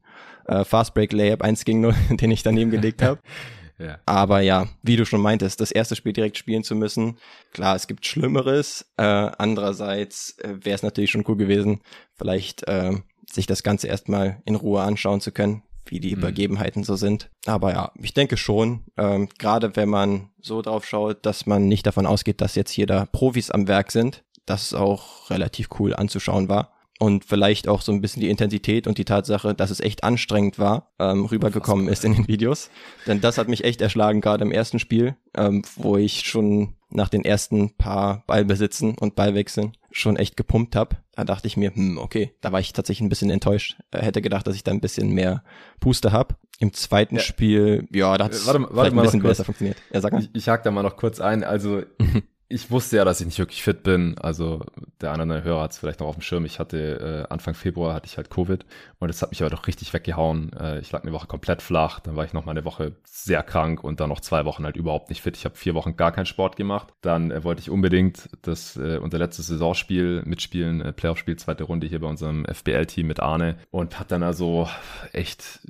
äh, 0.47 0.65
Fast 0.65 0.95
Break 0.95 1.13
Layup 1.13 1.43
1 1.43 1.65
gegen 1.65 1.81
0, 1.81 1.95
den 2.11 2.31
ich 2.31 2.43
daneben 2.43 2.71
gelegt 2.71 3.03
habe. 3.03 3.21
Ja. 3.79 3.99
Aber 4.07 4.41
ja, 4.41 4.69
wie 4.83 4.97
du 4.97 5.05
schon 5.05 5.21
meintest, 5.21 5.61
das 5.61 5.71
erste 5.71 5.97
Spiel 5.97 6.15
direkt 6.15 6.39
spielen 6.39 6.65
zu 6.65 6.75
müssen, 6.75 7.19
klar, 7.53 7.77
es 7.77 7.87
gibt 7.87 8.07
Schlimmeres. 8.07 8.87
Äh, 8.97 9.03
andererseits 9.03 10.39
äh, 10.39 10.65
wäre 10.65 10.77
es 10.77 10.83
natürlich 10.83 11.11
schon 11.11 11.25
cool 11.29 11.37
gewesen, 11.37 11.83
vielleicht 12.15 12.67
äh, 12.69 12.93
sich 13.31 13.47
das 13.47 13.63
Ganze 13.63 13.89
erstmal 13.89 14.41
in 14.47 14.55
Ruhe 14.55 14.81
anschauen 14.81 15.21
zu 15.21 15.31
können, 15.31 15.63
wie 15.91 16.01
die 16.01 16.13
mhm. 16.15 16.19
Übergebenheiten 16.19 16.85
so 16.85 16.97
sind. 16.97 17.31
Aber 17.47 17.73
ja, 17.73 17.93
ich 18.01 18.15
denke 18.15 18.37
schon, 18.37 18.85
ähm, 18.97 19.29
gerade 19.39 19.77
wenn 19.77 19.89
man 19.89 20.31
so 20.41 20.63
drauf 20.63 20.85
schaut, 20.85 21.25
dass 21.27 21.47
man 21.47 21.69
nicht 21.69 21.87
davon 21.87 22.07
ausgeht, 22.07 22.41
dass 22.41 22.55
jetzt 22.55 22.71
hier 22.71 22.87
da 22.87 23.07
Profis 23.07 23.51
am 23.51 23.69
Werk 23.69 23.93
sind, 23.93 24.25
dass 24.47 24.63
es 24.63 24.75
auch 24.75 25.31
relativ 25.31 25.69
cool 25.79 25.95
anzuschauen 25.95 26.49
war 26.49 26.73
und 26.99 27.25
vielleicht 27.25 27.69
auch 27.69 27.83
so 27.83 27.93
ein 27.93 28.01
bisschen 28.01 28.21
die 28.21 28.31
Intensität 28.31 28.87
und 28.87 28.99
die 28.99 29.05
Tatsache, 29.05 29.55
dass 29.55 29.71
es 29.71 29.81
echt 29.81 30.05
anstrengend 30.05 30.59
war, 30.59 30.93
ähm, 30.99 31.27
rübergekommen 31.27 31.89
ist 31.89 32.05
in 32.05 32.15
den 32.15 32.29
Videos. 32.29 32.71
Denn 33.07 33.21
das 33.21 33.39
hat 33.39 33.49
mich 33.49 33.65
echt 33.65 33.81
erschlagen, 33.81 34.21
gerade 34.21 34.45
im 34.45 34.53
ersten 34.53 34.79
Spiel, 34.79 35.17
ähm, 35.37 35.63
wo 35.77 35.97
ich 35.97 36.27
schon 36.27 36.76
nach 36.91 37.09
den 37.09 37.25
ersten 37.25 37.77
paar 37.77 38.25
Ballbesitzen 38.27 38.97
und 38.99 39.17
Ballwechseln 39.17 39.77
schon 39.91 40.17
echt 40.17 40.37
gepumpt 40.37 40.77
habe. 40.77 40.97
Da 41.13 41.25
dachte 41.25 41.47
ich 41.47 41.57
mir, 41.57 41.75
hm, 41.75 41.99
okay, 41.99 42.35
da 42.41 42.53
war 42.53 42.61
ich 42.61 42.73
tatsächlich 42.73 43.05
ein 43.05 43.09
bisschen 43.09 43.31
enttäuscht. 43.31 43.79
Äh, 43.91 44.03
hätte 44.03 44.23
gedacht, 44.23 44.47
dass 44.47 44.55
ich 44.55 44.65
da 44.65 44.71
ein 44.71 44.81
bisschen 44.81 45.11
mehr 45.11 45.43
Puste 45.81 46.13
habe. 46.13 46.37
Im 46.59 46.73
zweiten 46.73 47.17
ja. 47.17 47.23
Spiel, 47.23 47.89
ja, 47.93 48.17
da 48.17 48.25
hat 48.25 48.33
es 48.33 48.49
ein 48.49 48.67
bisschen 48.67 49.23
besser 49.23 49.45
funktioniert. 49.45 49.79
Ja, 49.93 50.01
sag 50.01 50.13
mal. 50.13 50.23
Ich, 50.23 50.31
ich 50.33 50.49
hake 50.49 50.63
da 50.63 50.71
mal 50.71 50.83
noch 50.83 50.97
kurz 50.97 51.21
ein. 51.21 51.45
Also 51.45 51.83
ich 52.49 52.71
wusste 52.71 52.97
ja, 52.97 53.05
dass 53.05 53.21
ich 53.21 53.27
nicht 53.27 53.39
wirklich 53.41 53.63
fit 53.63 53.83
bin. 53.83 54.17
Also 54.19 54.65
der 55.01 55.13
andere 55.13 55.43
Hörer 55.43 55.63
hat 55.63 55.73
es 55.73 55.79
vielleicht 55.79 55.99
noch 55.99 56.07
auf 56.07 56.15
dem 56.15 56.23
Schirm. 56.23 56.45
Ich 56.45 56.61
hatte 56.61 57.27
äh, 57.29 57.33
Anfang 57.33 57.55
Februar 57.55 57.95
hatte 57.95 58.07
ich 58.07 58.17
halt 58.17 58.31
Covid 58.31 58.65
und 59.01 59.09
es 59.09 59.21
hat 59.21 59.31
mich 59.31 59.43
aber 59.43 59.51
doch 59.51 59.67
richtig 59.67 59.93
weggehauen. 59.93 60.53
Äh, 60.53 60.79
ich 60.79 60.93
lag 60.93 61.03
eine 61.03 61.13
Woche 61.13 61.27
komplett 61.27 61.61
flach, 61.61 61.99
dann 61.99 62.15
war 62.15 62.25
ich 62.25 62.33
noch 62.33 62.45
mal 62.45 62.53
eine 62.53 62.65
Woche 62.65 62.95
sehr 63.05 63.43
krank 63.43 63.83
und 63.83 63.99
dann 63.99 64.09
noch 64.09 64.21
zwei 64.21 64.45
Wochen 64.45 64.65
halt 64.65 64.77
überhaupt 64.77 65.09
nicht 65.09 65.23
fit. 65.23 65.37
Ich 65.37 65.45
habe 65.45 65.57
vier 65.57 65.75
Wochen 65.75 65.97
gar 65.97 66.13
keinen 66.13 66.27
Sport 66.27 66.55
gemacht. 66.55 66.95
Dann 67.01 67.33
äh, 67.33 67.43
wollte 67.43 67.61
ich 67.61 67.71
unbedingt 67.71 68.29
das 68.43 68.77
äh, 68.77 68.99
unser 68.99 69.19
letztes 69.19 69.49
Saisonspiel 69.49 70.23
mitspielen, 70.25 70.81
äh, 70.81 70.93
Playoff-Spiel, 70.93 71.37
zweite 71.37 71.65
Runde 71.65 71.89
hier 71.89 72.01
bei 72.01 72.07
unserem 72.07 72.47
FBL-Team 72.47 73.09
mit 73.09 73.19
Arne 73.19 73.57
und 73.73 73.99
hat 73.99 74.13
dann 74.13 74.23
also 74.23 74.69
echt 75.13 75.61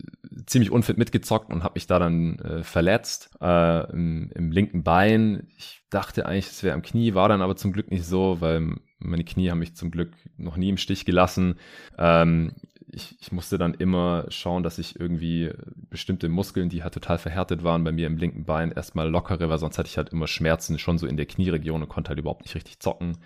ziemlich 0.44 0.70
unfit 0.70 0.98
mitgezockt 0.98 1.51
und 1.51 1.65
habe 1.65 1.74
mich 1.74 1.86
da 1.86 1.98
dann 1.98 2.39
äh, 2.40 2.62
verletzt 2.62 3.31
äh, 3.40 3.90
im, 3.93 4.31
im 4.35 4.53
linken 4.53 4.82
Bein. 4.82 5.48
Ich 5.57 5.76
dachte 5.90 6.26
eigentlich, 6.26 6.48
es 6.48 6.62
wäre 6.62 6.74
am 6.74 6.82
Knie, 6.82 7.14
war 7.14 7.28
dann 7.28 7.42
aber 7.42 7.56
zum 7.56 7.72
Glück 7.72 7.90
nicht 7.90 8.04
so, 8.04 8.40
weil 8.40 8.76
meine 8.98 9.24
Knie 9.24 9.50
haben 9.50 9.58
mich 9.58 9.76
zum 9.76 9.90
Glück 9.90 10.12
noch 10.36 10.56
nie 10.56 10.70
im 10.70 10.76
Stich 10.76 11.04
gelassen. 11.04 11.56
Ähm, 11.98 12.52
ich, 12.92 13.16
ich 13.20 13.32
musste 13.32 13.58
dann 13.58 13.74
immer 13.74 14.26
schauen, 14.28 14.62
dass 14.62 14.78
ich 14.78 14.98
irgendwie 14.98 15.50
bestimmte 15.90 16.28
Muskeln, 16.28 16.68
die 16.68 16.82
halt 16.82 16.94
total 16.94 17.18
verhärtet 17.18 17.62
waren, 17.64 17.84
bei 17.84 17.92
mir 17.92 18.06
im 18.06 18.16
linken 18.16 18.44
Bein 18.44 18.72
erstmal 18.72 19.08
lockere, 19.08 19.48
weil 19.48 19.58
sonst 19.58 19.76
hatte 19.78 19.88
ich 19.88 19.96
halt 19.96 20.10
immer 20.10 20.26
Schmerzen 20.26 20.78
schon 20.78 20.98
so 20.98 21.06
in 21.06 21.16
der 21.16 21.26
Knieregion 21.26 21.82
und 21.82 21.88
konnte 21.88 22.10
halt 22.10 22.18
überhaupt 22.18 22.42
nicht 22.42 22.54
richtig 22.54 22.80
zocken. 22.80 23.18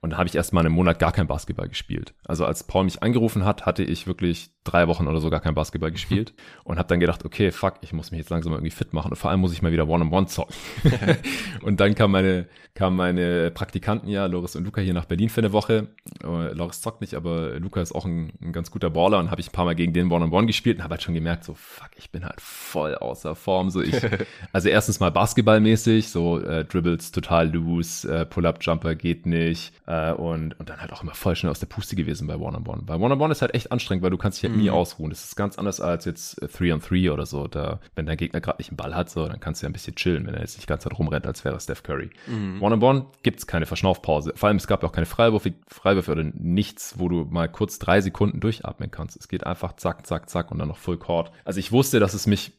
Und 0.00 0.10
da 0.10 0.18
habe 0.18 0.28
ich 0.28 0.34
erstmal 0.34 0.64
einen 0.64 0.74
Monat 0.74 0.98
gar 0.98 1.12
kein 1.12 1.26
Basketball 1.26 1.68
gespielt. 1.68 2.14
Also 2.24 2.44
als 2.44 2.64
Paul 2.64 2.84
mich 2.84 3.02
angerufen 3.02 3.44
hat, 3.44 3.66
hatte 3.66 3.82
ich 3.82 4.06
wirklich 4.06 4.50
drei 4.66 4.88
Wochen 4.88 5.06
oder 5.06 5.20
so 5.20 5.30
gar 5.30 5.40
kein 5.40 5.54
Basketball 5.54 5.90
gespielt 5.90 6.34
und 6.64 6.78
habe 6.78 6.88
dann 6.88 7.00
gedacht, 7.00 7.24
okay, 7.24 7.50
fuck, 7.50 7.74
ich 7.80 7.92
muss 7.92 8.10
mich 8.10 8.18
jetzt 8.18 8.30
langsam 8.30 8.52
irgendwie 8.52 8.70
fit 8.70 8.92
machen 8.92 9.12
und 9.12 9.16
vor 9.16 9.30
allem 9.30 9.40
muss 9.40 9.52
ich 9.52 9.62
mal 9.62 9.72
wieder 9.72 9.88
One-on-One 9.88 10.26
zocken. 10.26 10.54
und 11.62 11.80
dann 11.80 11.94
kam 11.94 12.10
meine, 12.10 12.46
kamen 12.74 12.96
meine 12.96 13.50
Praktikanten 13.50 14.08
ja, 14.08 14.26
Loris 14.26 14.56
und 14.56 14.64
Luca 14.64 14.80
hier 14.80 14.94
nach 14.94 15.06
Berlin 15.06 15.28
für 15.28 15.40
eine 15.40 15.52
Woche. 15.52 15.88
Uh, 16.24 16.48
Loris 16.52 16.80
zockt 16.80 17.00
nicht, 17.00 17.14
aber 17.14 17.58
Luca 17.58 17.80
ist 17.80 17.92
auch 17.92 18.04
ein, 18.04 18.32
ein 18.42 18.52
ganz 18.52 18.70
guter 18.70 18.90
Baller 18.90 19.18
und 19.18 19.30
habe 19.30 19.40
ich 19.40 19.48
ein 19.48 19.52
paar 19.52 19.64
Mal 19.64 19.74
gegen 19.74 19.92
den 19.92 20.06
One-on-One 20.06 20.30
-on 20.30 20.42
-One 20.42 20.46
gespielt 20.46 20.78
und 20.78 20.84
habe 20.84 20.92
halt 20.92 21.02
schon 21.02 21.14
gemerkt, 21.14 21.44
so 21.44 21.54
fuck, 21.54 21.90
ich 21.96 22.10
bin 22.10 22.24
halt 22.24 22.40
voll 22.40 22.94
außer 22.94 23.34
Form. 23.34 23.70
So 23.70 23.82
ich, 23.82 23.96
also 24.52 24.68
erstens 24.68 25.00
mal 25.00 25.10
Basketballmäßig, 25.10 26.08
so 26.08 26.38
äh, 26.40 26.64
Dribbles 26.64 27.12
total 27.12 27.50
loose, 27.50 28.10
äh, 28.12 28.26
Pull-up-Jumper 28.26 28.94
geht 28.94 29.26
nicht 29.26 29.72
äh, 29.86 30.12
und, 30.12 30.58
und 30.58 30.68
dann 30.68 30.80
halt 30.80 30.92
auch 30.92 31.02
immer 31.02 31.14
voll 31.14 31.36
schnell 31.36 31.50
aus 31.50 31.60
der 31.60 31.66
Puste 31.66 31.96
gewesen 31.96 32.26
bei 32.26 32.36
One-on-One. 32.36 32.82
Bei 32.82 32.96
One-on-One 32.96 33.32
ist 33.32 33.42
halt 33.42 33.54
echt 33.54 33.72
anstrengend, 33.72 34.02
weil 34.02 34.10
du 34.10 34.18
kannst 34.18 34.42
dich 34.42 34.50
halt 34.56 34.58
mhm. 34.58 34.62
nie 34.62 34.70
ausruhen. 34.70 35.10
Das 35.10 35.24
ist 35.24 35.36
ganz 35.36 35.58
anders 35.58 35.80
als 35.80 36.04
jetzt 36.04 36.42
3-on-3 36.42 37.12
oder 37.12 37.26
so. 37.26 37.46
Da, 37.46 37.80
wenn 37.94 38.06
dein 38.06 38.16
Gegner 38.16 38.40
gerade 38.40 38.58
nicht 38.58 38.70
einen 38.70 38.76
Ball 38.76 38.94
hat, 38.94 39.10
so, 39.10 39.26
dann 39.26 39.40
kannst 39.40 39.62
du 39.62 39.66
ja 39.66 39.70
ein 39.70 39.72
bisschen 39.72 39.94
chillen, 39.94 40.26
wenn 40.26 40.34
er 40.34 40.40
jetzt 40.40 40.56
nicht 40.56 40.66
ganz 40.66 40.82
Zeit 40.82 40.98
rumrennt, 40.98 41.26
als 41.26 41.44
wäre 41.44 41.58
Steph 41.60 41.82
Curry. 41.82 42.10
Mhm. 42.26 42.62
One-on-One 42.62 43.06
gibt's 43.22 43.46
keine 43.46 43.66
Verschnaufpause. 43.66 44.32
Vor 44.36 44.48
allem, 44.48 44.56
es 44.56 44.66
gab 44.66 44.82
ja 44.82 44.88
auch 44.88 44.92
keine 44.92 45.06
Freiwürfe, 45.06 45.54
Freiwürfe 45.68 46.12
oder 46.12 46.24
nichts, 46.24 46.94
wo 46.98 47.08
du 47.08 47.26
mal 47.28 47.48
kurz 47.48 47.78
drei 47.78 48.00
Sekunden 48.00 48.40
durchatmen 48.40 48.90
kannst. 48.90 49.16
Es 49.16 49.28
geht 49.28 49.46
einfach 49.46 49.76
zack, 49.76 50.06
zack, 50.06 50.28
zack 50.28 50.50
und 50.50 50.58
dann 50.58 50.68
noch 50.68 50.78
Full 50.78 50.98
Court. 50.98 51.30
Also 51.44 51.60
ich 51.60 51.72
wusste, 51.72 52.00
dass 52.00 52.14
es 52.14 52.26
mich 52.26 52.52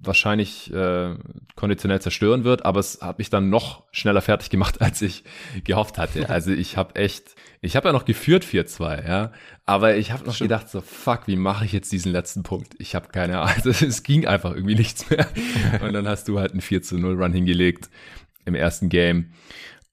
wahrscheinlich 0.00 0.72
äh, 0.72 1.14
konditionell 1.54 2.00
zerstören 2.00 2.44
wird, 2.44 2.64
aber 2.64 2.80
es 2.80 3.00
hat 3.00 3.18
mich 3.18 3.30
dann 3.30 3.50
noch 3.50 3.84
schneller 3.92 4.22
fertig 4.22 4.50
gemacht, 4.50 4.80
als 4.80 5.02
ich 5.02 5.24
gehofft 5.64 5.98
hatte. 5.98 6.28
Also 6.30 6.52
ich 6.52 6.76
habe 6.76 6.96
echt, 6.96 7.34
ich 7.60 7.76
habe 7.76 7.88
ja 7.88 7.92
noch 7.92 8.04
geführt 8.04 8.44
4-2, 8.44 9.08
ja, 9.08 9.32
aber 9.64 9.96
ich 9.96 10.12
habe 10.12 10.24
noch 10.24 10.34
Stimmt. 10.34 10.50
gedacht 10.50 10.68
so, 10.68 10.80
fuck, 10.80 11.26
wie 11.26 11.36
mache 11.36 11.64
ich 11.64 11.72
jetzt 11.72 11.92
diesen 11.92 12.12
letzten 12.12 12.42
Punkt? 12.42 12.74
Ich 12.78 12.94
habe 12.94 13.08
keine 13.08 13.40
Ahnung, 13.40 13.54
also 13.64 13.86
es 13.86 14.02
ging 14.02 14.26
einfach 14.26 14.54
irgendwie 14.54 14.76
nichts 14.76 15.08
mehr. 15.10 15.26
Und 15.82 15.92
dann 15.92 16.08
hast 16.08 16.28
du 16.28 16.38
halt 16.38 16.52
einen 16.52 16.60
4 16.60 16.80
0 16.92 17.22
Run 17.22 17.32
hingelegt 17.32 17.90
im 18.44 18.54
ersten 18.54 18.88
Game 18.88 19.32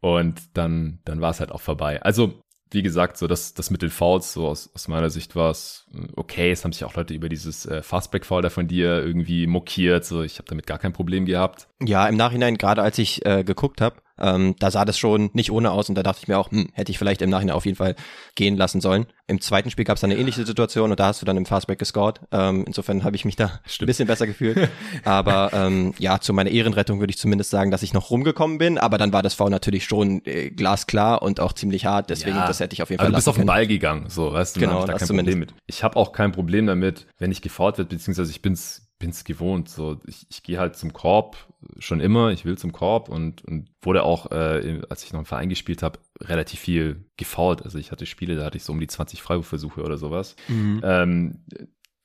und 0.01 0.57
dann, 0.57 0.99
dann 1.05 1.21
war 1.21 1.31
es 1.31 1.39
halt 1.39 1.51
auch 1.51 1.61
vorbei. 1.61 2.01
Also 2.01 2.41
wie 2.71 2.83
gesagt, 2.83 3.17
so 3.17 3.27
das, 3.27 3.53
das 3.53 3.71
mit 3.71 3.81
den 3.81 3.89
Fouls, 3.89 4.33
so 4.33 4.47
aus, 4.47 4.69
aus 4.73 4.87
meiner 4.87 5.09
Sicht 5.09 5.35
war 5.35 5.51
es 5.51 5.87
äh, 5.93 6.07
okay. 6.15 6.51
Es 6.51 6.63
haben 6.63 6.71
sich 6.71 6.83
auch 6.83 6.95
Leute 6.95 7.13
über 7.13 7.29
dieses 7.29 7.65
äh, 7.65 7.81
Fastback-Foul 7.81 8.41
da 8.41 8.49
von 8.49 8.67
dir 8.67 9.03
irgendwie 9.03 9.47
mokiert. 9.47 10.05
So, 10.05 10.21
ich 10.21 10.37
habe 10.37 10.47
damit 10.47 10.67
gar 10.67 10.77
kein 10.77 10.93
Problem 10.93 11.25
gehabt. 11.25 11.67
Ja, 11.81 12.07
im 12.07 12.15
Nachhinein, 12.15 12.57
gerade 12.57 12.81
als 12.81 12.97
ich 12.99 13.25
äh, 13.25 13.43
geguckt 13.43 13.81
habe, 13.81 13.97
ähm, 14.19 14.55
da 14.59 14.71
sah 14.71 14.85
das 14.85 14.97
schon 14.97 15.29
nicht 15.33 15.51
ohne 15.51 15.71
aus 15.71 15.89
und 15.89 15.95
da 15.95 16.03
dachte 16.03 16.19
ich 16.21 16.27
mir 16.27 16.37
auch, 16.37 16.51
hm, 16.51 16.69
hätte 16.73 16.91
ich 16.91 16.97
vielleicht 16.97 17.21
im 17.21 17.29
Nachhinein 17.29 17.55
auf 17.55 17.65
jeden 17.65 17.77
Fall 17.77 17.95
gehen 18.35 18.57
lassen 18.57 18.81
sollen. 18.81 19.05
Im 19.27 19.41
zweiten 19.41 19.69
Spiel 19.69 19.85
gab 19.85 19.97
es 19.97 20.03
eine 20.03 20.15
ähnliche 20.15 20.45
Situation 20.45 20.91
und 20.91 20.99
da 20.99 21.07
hast 21.07 21.21
du 21.21 21.25
dann 21.25 21.37
im 21.37 21.45
Fastback 21.45 21.77
gescored. 21.77 22.21
Ähm, 22.31 22.63
insofern 22.65 23.03
habe 23.03 23.15
ich 23.15 23.25
mich 23.25 23.35
da 23.35 23.59
Stimmt. 23.65 23.85
ein 23.85 23.87
bisschen 23.87 24.07
besser 24.07 24.27
gefühlt. 24.27 24.69
aber 25.05 25.51
ähm, 25.53 25.93
ja, 25.99 26.19
zu 26.19 26.33
meiner 26.33 26.49
Ehrenrettung 26.49 26.99
würde 26.99 27.11
ich 27.11 27.17
zumindest 27.17 27.49
sagen, 27.49 27.71
dass 27.71 27.83
ich 27.83 27.93
noch 27.93 28.09
rumgekommen 28.09 28.57
bin, 28.57 28.77
aber 28.77 28.97
dann 28.97 29.13
war 29.13 29.21
das 29.21 29.33
Foul 29.33 29.49
natürlich 29.49 29.85
schon 29.85 30.21
äh, 30.25 30.49
glasklar 30.49 31.21
und 31.21 31.39
auch 31.39 31.53
ziemlich 31.53 31.85
hart, 31.85 32.09
deswegen 32.09 32.37
ja. 32.37 32.47
das 32.47 32.59
hätte 32.59 32.73
ich 32.73 32.81
auf 32.81 32.89
jeden 32.89 32.99
Fall 32.99 33.05
also 33.07 33.13
du 33.13 33.17
bist 33.17 33.29
auf 33.29 33.37
den 33.37 33.45
Ball 33.45 33.67
gegangen, 33.67 34.05
so, 34.09 34.33
weißt 34.33 34.55
du, 34.55 34.59
genau, 34.59 34.81
ich 34.81 34.85
da 34.85 34.97
kein 34.97 35.07
Problem 35.07 35.39
mit. 35.39 35.53
Ich 35.67 35.83
habe 35.83 35.95
auch 35.95 36.11
kein 36.11 36.31
Problem 36.31 36.67
damit, 36.67 37.07
wenn 37.17 37.31
ich 37.31 37.41
gefault 37.41 37.77
wird, 37.77 37.89
beziehungsweise 37.89 38.31
ich 38.31 38.41
bin's 38.41 38.88
bin's 38.99 39.23
gewohnt. 39.23 39.69
So, 39.69 39.99
ich, 40.05 40.27
ich 40.29 40.43
gehe 40.43 40.59
halt 40.59 40.75
zum 40.75 40.93
Korb 40.93 41.47
schon 41.79 41.99
immer. 41.99 42.31
Ich 42.31 42.45
will 42.45 42.57
zum 42.57 42.71
Korb 42.71 43.09
und, 43.09 43.43
und 43.45 43.69
wurde 43.81 44.03
auch, 44.03 44.31
äh, 44.31 44.81
als 44.89 45.03
ich 45.03 45.13
noch 45.13 45.19
im 45.19 45.25
Verein 45.25 45.49
gespielt 45.49 45.81
habe, 45.81 45.99
relativ 46.21 46.59
viel 46.59 47.05
gefault. 47.17 47.63
Also 47.63 47.77
ich 47.77 47.91
hatte 47.91 48.05
Spiele, 48.05 48.35
da 48.35 48.45
hatte 48.45 48.57
ich 48.57 48.63
so 48.63 48.73
um 48.73 48.79
die 48.79 48.87
20 48.87 49.21
Freiwurfversuche 49.21 49.81
oder 49.81 49.97
sowas. 49.97 50.35
Mhm. 50.47 50.81
Ähm, 50.83 51.45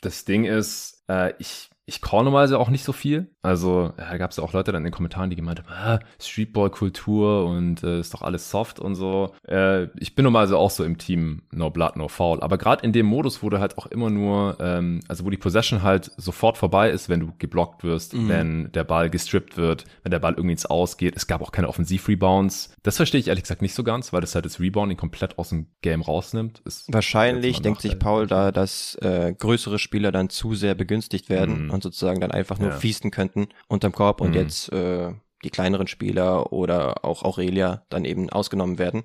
das 0.01 0.25
Ding 0.25 0.45
ist, 0.45 1.05
äh, 1.09 1.35
ich 1.39 1.71
ich 1.87 2.01
call 2.01 2.25
normalerweise 2.25 2.59
auch 2.59 2.71
nicht 2.71 2.85
so 2.85 2.93
viel. 2.93 3.34
Also 3.45 3.93
ja, 3.99 4.11
da 4.11 4.17
gab 4.17 4.31
es 4.31 4.39
auch 4.39 4.53
Leute 4.55 4.73
dann 4.73 4.81
in 4.81 4.85
den 4.85 4.93
Kommentaren, 4.93 5.31
die 5.31 5.37
gemeint 5.37 5.61
haben, 5.61 5.69
ah, 5.69 6.01
Streetball-Kultur 6.19 7.47
und 7.47 7.83
äh, 7.83 8.01
ist 8.01 8.15
doch 8.15 8.23
alles 8.23 8.51
soft 8.51 8.81
und 8.81 8.95
so. 8.95 9.35
Äh, 9.47 9.85
ich 9.99 10.15
bin 10.15 10.25
normalerweise 10.25 10.57
auch 10.57 10.71
so 10.71 10.83
im 10.83 10.99
Team 10.99 11.43
No 11.53 11.71
Blood, 11.71 11.97
No 11.97 12.09
Foul. 12.09 12.41
Aber 12.41 12.57
gerade 12.59 12.83
in 12.85 12.93
dem 12.93 13.07
Modus, 13.07 13.43
wo 13.43 13.51
du 13.51 13.61
halt 13.61 13.77
auch 13.77 13.87
immer 13.87 14.09
nur, 14.09 14.57
ähm, 14.61 15.01
also 15.09 15.25
wo 15.25 15.31
die 15.31 15.37
Possession 15.37 15.83
halt 15.83 16.11
sofort 16.17 16.57
vorbei 16.57 16.91
ist, 16.91 17.09
wenn 17.11 17.21
du 17.21 17.33
geblockt 17.39 17.85
wirst, 17.85 18.15
mhm. 18.15 18.29
wenn 18.29 18.73
der 18.73 18.85
Ball 18.85 19.11
gestrippt 19.11 19.59
wird, 19.59 19.85
wenn 20.03 20.11
der 20.11 20.21
Ball 20.21 20.33
irgendwie 20.33 20.53
ins 20.53 20.65
Ausgeht. 20.65 21.15
Es 21.15 21.27
gab 21.27 21.43
auch 21.43 21.53
keine 21.53 21.69
Offensiv-Rebounds. 21.69 22.75
Das 22.83 22.97
verstehe 22.97 23.21
ich 23.21 23.29
ehrlich 23.29 23.45
gesagt 23.45 23.61
nicht 23.61 23.75
so 23.75 23.85
ganz, 23.85 24.13
weil 24.13 24.23
das 24.23 24.35
halt 24.35 24.47
das 24.47 24.59
Rebounding 24.59 24.97
komplett 24.97 25.39
aus 25.39 25.51
dem 25.51 25.67
Game 25.83 26.01
rausnimmt. 26.01 26.63
Ist 26.65 26.91
Wahrscheinlich 26.93 27.61
denkt 27.61 27.83
sich 27.83 27.99
Paul 27.99 28.27
da, 28.27 28.53
dass 28.53 28.95
äh, 29.03 29.35
größere 29.39 29.79
Spieler 29.79 30.13
dann 30.13 30.31
zu 30.31 30.55
sehr 30.55 30.75
begünstigt 30.75 31.29
werden. 31.29 31.67
Mhm 31.67 31.75
und 31.75 31.83
sozusagen 31.83 32.21
dann 32.21 32.31
einfach 32.31 32.59
nur 32.59 32.71
ja. 32.71 32.77
fiesten 32.77 33.11
könnten 33.35 33.53
unterm 33.69 33.93
Korb 33.93 34.21
und 34.21 34.31
mhm. 34.31 34.37
jetzt 34.37 34.73
äh, 34.73 35.13
die 35.43 35.51
kleineren 35.51 35.87
Spieler 35.87 36.53
oder 36.53 37.05
auch 37.05 37.23
Aurelia 37.23 37.85
dann 37.91 38.05
eben 38.05 38.31
ausgenommen 38.31 38.79
werden. 38.79 39.05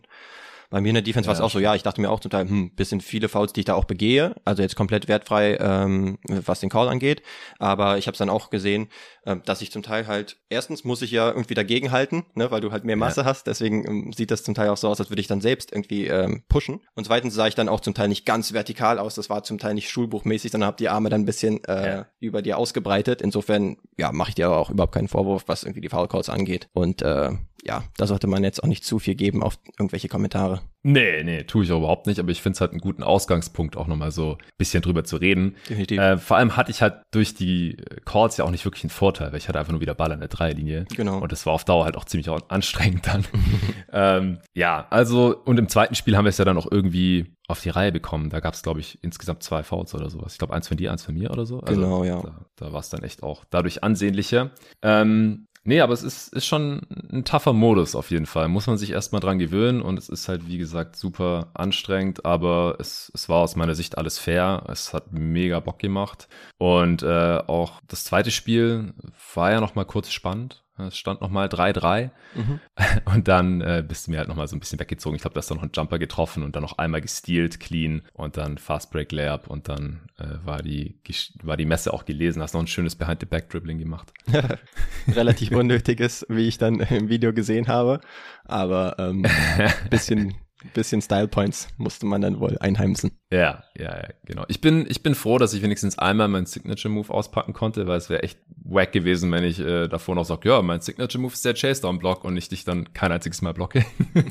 Bei 0.70 0.82
mir 0.82 0.90
in 0.90 0.96
der 0.96 1.02
Defense 1.02 1.26
ja, 1.26 1.30
war 1.30 1.34
es 1.34 1.41
auch 1.41 1.50
so, 1.50 1.60
ja, 1.60 1.74
ich 1.74 1.82
dachte 1.82 2.00
mir 2.00 2.12
auch 2.12 2.20
zum 2.20 2.30
Teil, 2.30 2.48
hm, 2.48 2.72
bisschen 2.76 3.02
viele 3.02 3.28
Fouls, 3.28 3.54
die 3.54 3.62
ich 3.62 3.66
da 3.66 3.74
auch 3.74 3.86
begehe, 3.86 4.36
also 4.46 4.62
jetzt 4.62 4.76
komplett 4.76 5.08
wertfrei, 5.08 5.58
ähm, 5.60 6.20
was 6.28 6.60
den 6.60 6.70
Call 6.70 6.90
angeht, 6.90 7.24
aber 7.58 7.98
ich 7.98 8.06
habe 8.06 8.14
es 8.14 8.20
dann 8.20 8.30
auch 8.30 8.52
gesehen, 8.52 8.88
äh, 9.26 9.38
dass 9.46 9.62
ich 9.62 9.72
zum 9.72 9.82
Teil 9.82 10.06
halt, 10.06 10.38
erstens 10.50 10.84
muss 10.84 11.02
ich 11.02 11.10
ja 11.12 11.30
irgendwie 11.30 11.56
dagegenhalten, 11.56 12.24
ne, 12.36 12.52
weil 12.52 12.62
du 12.62 12.72
halt 12.72 12.84
mehr 12.84 12.96
Masse 12.96 13.22
ja. 13.22 13.26
hast, 13.26 13.48
deswegen 13.48 13.88
ähm, 13.88 14.14
sieht 14.14 14.30
das 14.30 14.44
zum 14.44 14.54
Teil 14.54 14.70
auch 14.70 14.78
so 14.78 14.88
aus, 14.88 15.00
als 15.00 15.10
würde 15.10 15.22
ich 15.22 15.28
dann 15.28 15.41
selbst 15.41 15.72
irgendwie 15.72 16.06
ähm, 16.06 16.44
pushen. 16.48 16.82
Und 16.94 17.06
zweitens 17.06 17.34
sah 17.34 17.48
ich 17.48 17.56
dann 17.56 17.70
auch 17.70 17.80
zum 17.80 17.96
Teil 17.96 18.08
nicht 18.08 18.26
ganz 18.26 18.54
vertikal 18.54 19.00
aus, 19.00 19.16
das 19.16 19.30
war 19.30 19.44
zum 19.44 19.58
Teil 19.58 19.74
nicht 19.74 19.90
schulbuchmäßig, 19.90 20.52
sondern 20.52 20.68
habe 20.68 20.78
die 20.78 20.90
Arme 20.90 21.10
dann 21.10 21.22
ein 21.22 21.26
bisschen 21.26 21.64
äh, 21.64 21.90
ja. 21.90 22.06
über 22.20 22.44
dir 22.44 22.60
ausgebreitet, 22.60 23.22
insofern, 23.24 23.78
ja, 23.98 24.12
mache 24.12 24.30
ich 24.30 24.36
dir 24.36 24.46
aber 24.46 24.58
auch 24.58 24.70
überhaupt 24.70 24.94
keinen 24.94 25.08
Vorwurf, 25.08 25.44
was 25.48 25.64
irgendwie 25.64 25.82
die 25.82 25.90
Foul 25.90 26.08
Calls 26.08 26.30
angeht. 26.30 26.70
Und 26.74 27.02
äh, 27.02 27.32
ja, 27.64 27.84
da 27.98 28.08
sollte 28.08 28.28
man 28.28 28.44
jetzt 28.44 28.64
auch 28.64 28.68
nicht 28.68 28.86
zu 28.86 29.00
viel 29.00 29.16
geben 29.16 29.44
auf 29.44 29.58
irgendwelche 29.78 30.08
Kommentare. 30.08 30.59
Oder? 30.60 30.69
Nee, 30.81 31.23
nee, 31.23 31.44
tue 31.44 31.65
ich 31.65 31.72
auch 31.73 31.80
überhaupt 31.80 32.07
nicht, 32.07 32.19
aber 32.19 32.31
ich 32.31 32.41
finde 32.41 32.56
es 32.56 32.61
halt 32.61 32.72
einen 32.72 32.80
guten 32.80 33.03
Ausgangspunkt, 33.03 33.76
auch 33.76 33.88
nochmal 33.88 34.11
so 34.11 34.38
ein 34.38 34.38
bisschen 34.57 34.81
drüber 34.81 35.03
zu 35.03 35.18
reden. 35.18 35.57
Definitiv. 35.69 35.99
Äh, 35.99 36.18
vor 36.18 36.38
allem 36.38 36.56
hatte 36.56 36.72
ich 36.72 36.81
halt 36.81 37.02
durch 37.11 37.34
die 37.36 37.76
Calls 38.06 38.38
ja 38.38 38.45
auch 38.45 38.52
nicht 38.52 38.64
wirklich 38.64 38.86
einen 38.86 38.90
Vorteil, 38.90 39.31
weil 39.31 39.40
ich 39.40 39.49
hatte 39.49 39.60
einfach 39.60 39.73
nur 39.73 39.81
wieder 39.81 39.94
Ball 39.94 40.11
an 40.14 40.19
der 40.19 40.30
Dreierlinie. 40.30 40.86
Genau. 40.95 41.19
Und 41.19 41.34
das 41.34 41.45
war 41.45 41.53
auf 41.53 41.65
Dauer 41.65 41.84
halt 41.84 41.98
auch 41.98 42.06
ziemlich 42.06 42.30
anstrengend 42.30 43.07
dann. 43.07 43.26
ähm, 43.91 44.40
ja, 44.53 44.88
also, 44.90 45.36
und 45.44 45.60
im 45.60 45.68
zweiten 45.68 45.95
Spiel 45.95 46.15
haben 46.15 46.23
wir 46.23 46.30
es 46.30 46.38
ja 46.38 46.45
dann 46.45 46.57
auch 46.57 46.72
irgendwie 46.72 47.36
auf 47.49 47.61
die 47.61 47.69
Reihe 47.69 47.91
bekommen. 47.91 48.30
Da 48.30 48.40
gab 48.40 48.53
es, 48.53 48.61
glaube 48.61 48.80
ich, 48.80 49.03
insgesamt 49.03 49.44
zwei 49.44 49.64
Fouls 49.64 49.94
oder 49.95 50.10
sowas. 50.10 50.34
Ich 50.34 50.38
glaube, 50.38 50.53
eins 50.53 50.68
von 50.68 50.77
dir, 50.77 50.91
eins 50.91 51.03
von 51.03 51.15
mir 51.15 51.31
oder 51.31 51.45
so. 51.45 51.60
Also, 51.60 51.81
genau, 51.81 52.03
ja. 52.06 52.22
Da, 52.22 52.45
da 52.56 52.73
war 52.73 52.80
es 52.80 52.90
dann 52.90 53.03
echt 53.03 53.23
auch 53.23 53.44
dadurch 53.49 53.84
ansehnlicher. 53.84 54.52
Ähm, 54.81 55.48
Nee, 55.70 55.82
aber 55.82 55.94
es 55.94 56.02
ist, 56.02 56.34
ist 56.34 56.48
schon 56.48 56.82
ein 57.14 57.26
tougher 57.26 57.54
Modus 57.54 57.94
auf 57.94 58.10
jeden 58.10 58.26
Fall. 58.26 58.48
Muss 58.48 58.66
man 58.66 58.80
sich 58.80 58.90
erstmal 58.90 59.22
dran 59.22 59.38
gewöhnen 59.38 59.84
und 59.84 60.00
es 60.00 60.10
ist 60.10 60.28
halt, 60.28 60.48
wie 60.48 60.58
gesagt, 60.58 60.96
super 60.96 61.52
anstrengend, 61.54 62.26
aber 62.26 62.78
es, 62.80 63.12
es 63.14 63.30
war 63.30 63.41
aus 63.41 63.56
meiner 63.56 63.76
Sicht 63.76 63.96
alles 63.96 64.18
fair. 64.18 64.64
Es 64.68 64.96
hat 64.96 65.14
mega 65.14 65.60
Bock 65.60 65.78
gemacht. 65.78 66.28
Und 66.58 67.04
äh, 67.04 67.38
auch 67.46 67.82
das 67.88 68.04
zweite 68.04 68.32
Spiel 68.32 68.96
war 69.36 69.52
ja 69.52 69.62
nochmal 69.62 69.86
kurz 69.86 70.10
spannend. 70.10 70.64
Es 70.80 70.97
stand 70.97 71.22
nochmal 71.22 71.47
3-3 71.47 72.10
mhm. 72.35 72.60
und 73.06 73.27
dann 73.27 73.61
äh, 73.61 73.84
bist 73.88 74.07
du 74.07 74.11
mir 74.11 74.18
halt 74.18 74.27
nochmal 74.27 74.47
so 74.47 74.56
ein 74.56 74.60
bisschen 74.60 74.80
weggezogen. 74.80 75.15
Ich 75.15 75.22
glaube, 75.22 75.34
du 75.34 75.39
hast 75.39 75.49
dann 75.49 75.57
noch 75.57 75.64
einen 75.64 75.72
Jumper 75.73 75.99
getroffen 75.99 76.43
und 76.43 76.56
dann 76.56 76.64
noch 76.64 76.77
einmal 76.77 77.01
gestealt, 77.01 77.60
clean 77.60 78.01
und 78.14 78.38
dann 78.38 78.57
Fast 78.57 78.91
Break 78.91 79.11
Layup 79.11 79.47
und 79.47 79.69
dann 79.69 80.10
äh, 80.18 80.45
war, 80.45 80.61
die, 80.61 80.99
war 81.43 81.57
die 81.57 81.65
Messe 81.65 81.93
auch 81.93 82.06
gelesen. 82.06 82.41
Hast 82.41 82.53
noch 82.53 82.61
ein 82.61 82.68
schönes 82.68 82.95
Behind-the-Back-Dribbling 82.95 83.77
gemacht. 83.77 84.14
Relativ 85.07 85.51
unnötiges, 85.51 86.26
wie 86.30 86.47
ich 86.47 86.57
dann 86.57 86.80
im 86.80 87.10
Video 87.10 87.34
gesehen 87.34 87.68
habe, 87.68 87.99
aber 88.45 88.95
ähm, 88.99 89.26
bisschen 89.89 90.35
bisschen 90.73 91.01
Style 91.01 91.27
Points 91.27 91.69
musste 91.77 92.06
man 92.06 92.22
dann 92.22 92.39
wohl 92.39 92.57
einheimsen. 92.60 93.11
Ja, 93.31 93.64
ja, 93.77 93.95
ja, 93.95 94.07
genau. 94.26 94.43
Ich 94.47 94.60
bin, 94.60 94.88
ich 94.89 95.03
bin 95.03 95.14
froh, 95.14 95.38
dass 95.38 95.53
ich 95.53 95.61
wenigstens 95.61 95.99
einmal 95.99 96.27
meinen 96.27 96.47
Signature 96.47 96.91
Move 96.91 97.14
auspacken 97.14 97.53
konnte, 97.53 97.85
weil 97.85 97.97
es 97.97 98.10
wäre 98.10 98.23
echt 98.23 98.39
wack 98.64 98.91
gewesen, 98.91 99.31
wenn 99.31 99.43
ich 99.43 99.60
äh, 99.60 99.88
davor 99.88 100.15
noch 100.15 100.26
sage, 100.26 100.49
ja, 100.49 100.61
mein 100.64 100.81
Signature 100.81 101.22
Move 101.22 101.34
ist 101.34 101.45
der 101.45 101.53
Chase 101.53 101.81
Down 101.81 101.99
Block 101.99 102.23
und 102.23 102.35
ich 102.38 102.49
dich 102.49 102.65
dann 102.65 102.91
kein 102.93 103.11
einziges 103.11 103.41
Mal 103.41 103.53
blocke. 103.53 103.85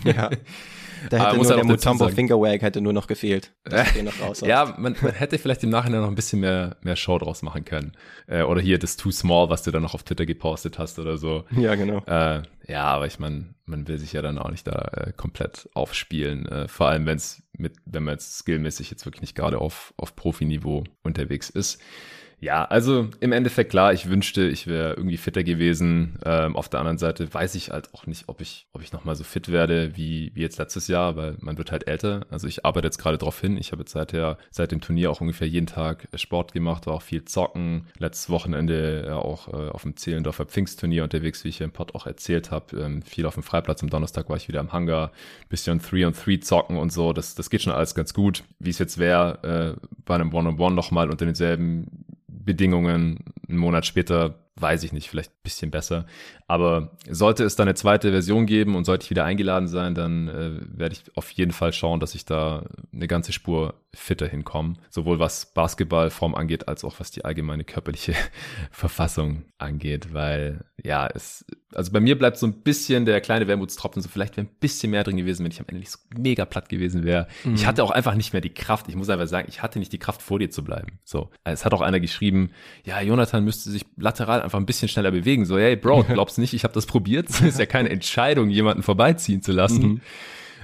ja. 0.05 0.31
Da 1.11 1.19
hätte 1.19 1.37
nur 1.37 1.47
halt 1.47 1.59
der 1.59 1.65
Mutombo 1.65 2.09
Fingerwag 2.09 2.63
hätte 2.63 2.81
nur 2.81 2.93
noch 2.93 3.07
gefehlt. 3.07 3.53
Noch 4.03 4.43
ja, 4.43 4.75
man, 4.79 4.97
man, 5.01 5.13
hätte 5.13 5.39
vielleicht 5.39 5.63
im 5.63 5.71
Nachhinein 5.71 6.01
noch 6.01 6.09
ein 6.09 6.15
bisschen 6.15 6.41
mehr, 6.41 6.77
mehr 6.83 6.97
Show 6.97 7.19
draus 7.19 7.43
machen 7.43 7.65
können. 7.65 7.93
Äh, 8.27 8.43
oder 8.43 8.61
hier 8.61 8.79
das 8.79 8.97
Too 8.97 9.11
Small, 9.11 9.51
was 9.51 9.63
du 9.63 9.71
dann 9.71 9.83
noch 9.83 9.95
auf 9.95 10.03
Twitter 10.03 10.27
gepostet 10.27 10.79
hast 10.79 10.99
oder 10.99 11.17
so. 11.19 11.45
Ja, 11.51 11.75
genau. 11.75 12.03
Äh, 12.07 12.43
ja, 12.67 12.85
aber 12.85 13.07
ich 13.07 13.19
meine, 13.19 13.55
man 13.67 13.87
will 13.87 13.99
sich 13.99 14.13
ja 14.13 14.23
dann 14.23 14.39
auch 14.39 14.51
nicht 14.51 14.67
da 14.67 14.91
äh, 14.93 15.13
komplett 15.13 15.69
aufspielen. 15.75 16.47
Äh, 16.47 16.69
vor 16.69 16.89
allem, 16.89 17.07
wenn 17.07 17.17
es 17.17 17.43
mit, 17.59 17.77
wenn 17.85 18.05
man 18.05 18.15
jetzt 18.15 18.39
skillmäßig 18.39 18.91
jetzt 18.91 19.05
wirklich 19.05 19.23
nicht 19.23 19.35
gerade 19.35 19.59
auf, 19.59 19.93
auf 19.97 20.17
Profiniveau 20.17 20.85
unterwegs 21.03 21.51
ist. 21.51 21.81
Ja, 22.41 22.65
also 22.65 23.09
im 23.19 23.33
Endeffekt 23.33 23.71
klar, 23.71 23.93
ich 23.93 24.09
wünschte, 24.09 24.47
ich 24.47 24.69
wäre 24.69 24.95
irgendwie 24.95 25.17
fitter 25.17 25.43
gewesen. 25.43 26.19
Ähm, 26.25 26.55
auf 26.55 26.69
der 26.69 26.79
anderen 26.79 26.99
Seite 26.99 27.33
weiß 27.35 27.57
ich 27.57 27.71
halt 27.71 27.93
auch 27.95 28.07
nicht, 28.07 28.29
ob 28.29 28.41
ich, 28.41 28.69
ob 28.73 28.81
ich 28.81 28.93
nochmal 28.93 29.17
so 29.17 29.25
fit 29.25 29.51
werde 29.51 29.97
wie, 29.97 30.31
wie 30.35 30.43
jetzt 30.43 30.57
letztes 30.59 30.87
Jahr, 30.87 31.17
weil 31.17 31.37
man 31.41 31.59
wird 31.59 31.73
halt 31.73 31.89
älter. 31.89 32.27
Also 32.31 32.47
ich 32.47 32.65
arbeite 32.65 32.87
jetzt 32.87 32.99
gerade 32.99 33.19
drauf 33.19 33.41
hin. 33.41 33.57
Ich 33.57 33.73
habe 33.73 33.83
jetzt 33.83 33.91
seither, 33.91 34.39
seit 34.53 34.71
dem 34.71 34.81
Turnier 34.81 35.11
auch 35.11 35.21
ungefähr 35.21 35.49
jeden 35.49 35.67
Tag 35.67 36.07
Sport 36.15 36.53
gemacht, 36.53 36.87
war 36.87 36.95
auch 36.95 37.03
viel 37.03 37.25
zocken. 37.25 37.89
Letztes 37.99 38.31
Wochenende 38.31 39.05
ja, 39.05 39.17
auch 39.17 39.49
äh, 39.49 39.71
auf 39.71 39.83
dem 39.83 39.97
Zehlendorfer 39.97 40.47
Pfingstturnier 40.47 41.03
unterwegs, 41.03 41.43
wie 41.43 41.49
ich 41.49 41.57
hier 41.57 41.65
im 41.65 41.73
Pod 41.73 41.97
auch 41.97 42.07
erzählt 42.07 42.53
habe. 42.53 42.77
Ähm, 42.79 43.03
viel 43.03 43.27
auf 43.27 43.35
dem 43.35 43.43
Freiplatz. 43.43 43.83
Am 43.83 43.91
Donnerstag 43.91 44.29
war 44.29 44.37
ich 44.37 44.47
wieder 44.47 44.61
im 44.61 44.73
Hangar, 44.73 45.11
bisschen 45.49 45.81
3 45.81 46.07
on 46.07 46.13
3 46.13 46.37
zocken 46.37 46.77
und 46.77 46.93
so. 46.93 47.13
Das, 47.13 47.35
das 47.35 47.51
geht 47.51 47.63
schon 47.63 47.73
alles 47.73 47.97
ganz 47.97 48.15
gut. 48.15 48.45
Wie 48.61 48.71
es 48.71 48.79
jetzt 48.79 48.99
wäre, 48.99 49.77
äh, 49.77 49.89
bei 50.05 50.15
einem 50.15 50.33
One-on-One 50.33 50.77
nochmal 50.77 51.11
unter 51.11 51.25
denselben 51.25 52.05
Bedingungen 52.45 53.19
einen 53.49 53.59
Monat 53.59 53.87
später 53.87 54.35
weiß 54.61 54.83
ich 54.85 54.93
nicht, 54.93 55.09
vielleicht 55.09 55.31
ein 55.31 55.43
bisschen 55.43 55.71
besser. 55.71 56.07
Aber 56.47 56.97
sollte 57.11 57.45
es 57.45 57.57
da 57.57 57.63
eine 57.63 57.75
zweite 57.75 58.11
Version 58.11 58.47
geben 58.47 58.75
und 58.75 58.85
sollte 58.85 59.05
ich 59.05 59.11
wieder 59.11 59.25
eingeladen 59.25 59.69
sein, 59.69 59.95
dann 59.95 60.29
äh, 60.29 60.79
werde 60.79 60.95
ich 60.95 61.17
auf 61.17 61.31
jeden 61.31 61.53
Fall 61.53 61.73
schauen, 61.73 62.01
dass 62.01 62.15
ich 62.15 62.25
da 62.25 62.65
eine 62.93 63.07
ganze 63.07 63.33
Spur 63.33 63.75
fitter 63.95 64.27
hinkomme. 64.27 64.75
Sowohl 64.91 65.19
was 65.19 65.53
Basketballform 65.53 66.35
angeht, 66.35 66.69
als 66.69 66.85
auch 66.85 67.01
was 67.01 67.11
die 67.11 67.25
allgemeine 67.25 67.65
körperliche 67.65 68.15
Verfassung 68.71 69.45
angeht. 69.59 70.15
Weil, 70.15 70.65
ja, 70.83 71.07
es, 71.07 71.45
also 71.75 71.93
bei 71.93 72.01
mir 72.01 72.19
bleibt 72.19 72.39
so 72.39 72.47
ein 72.47 72.63
bisschen 72.63 73.05
der 73.05 73.21
kleine 73.21 73.47
Wermutstropfen, 73.47 74.01
so 74.03 74.09
vielleicht 74.09 74.37
wäre 74.37 74.47
ein 74.47 74.51
bisschen 74.61 74.91
mehr 74.91 75.05
drin 75.05 75.17
gewesen, 75.17 75.45
wenn 75.45 75.53
ich 75.53 75.61
am 75.61 75.67
Ende 75.69 75.81
nicht 75.81 75.91
so 75.91 75.99
mega 76.17 76.45
platt 76.47 76.69
gewesen 76.69 77.05
wäre. 77.05 77.29
Mhm. 77.45 77.55
Ich 77.55 77.67
hatte 77.67 77.85
auch 77.85 77.91
einfach 77.91 78.15
nicht 78.15 78.33
mehr 78.33 78.41
die 78.41 78.55
Kraft. 78.55 78.89
Ich 78.89 78.97
muss 78.97 79.11
einfach 79.11 79.27
sagen, 79.27 79.49
ich 79.51 79.63
hatte 79.63 79.79
nicht 79.79 79.93
die 79.93 79.99
Kraft, 79.99 80.23
vor 80.23 80.39
dir 80.39 80.51
zu 80.51 80.65
bleiben. 80.65 80.99
So. 81.05 81.31
Es 81.45 81.65
hat 81.65 81.75
auch 81.75 81.83
einer 81.83 82.01
geschrieben, 82.01 82.51
ja, 82.85 83.01
Jonathan 83.01 83.45
müsste 83.45 83.71
sich 83.71 83.85
lateral 83.97 84.41
einfach 84.49 84.59
ein 84.59 84.67
bisschen 84.67 84.89
schneller 84.89 85.11
bewegen. 85.11 85.45
So, 85.45 85.59
hey, 85.59 85.77
Bro, 85.77 86.05
glaubst 86.13 86.39
nicht, 86.39 86.55
ich 86.55 86.65
habe 86.65 86.75
das 86.75 86.87
probiert? 86.87 87.29
Es 87.31 87.41
ist 87.41 87.59
ja 87.59 87.67
keine 87.67 87.91
Entscheidung, 87.91 88.51
jemanden 88.51 88.83
vorbeiziehen 88.83 89.43
zu 89.43 89.53
lassen. 89.53 89.83
Mhm. 89.83 90.01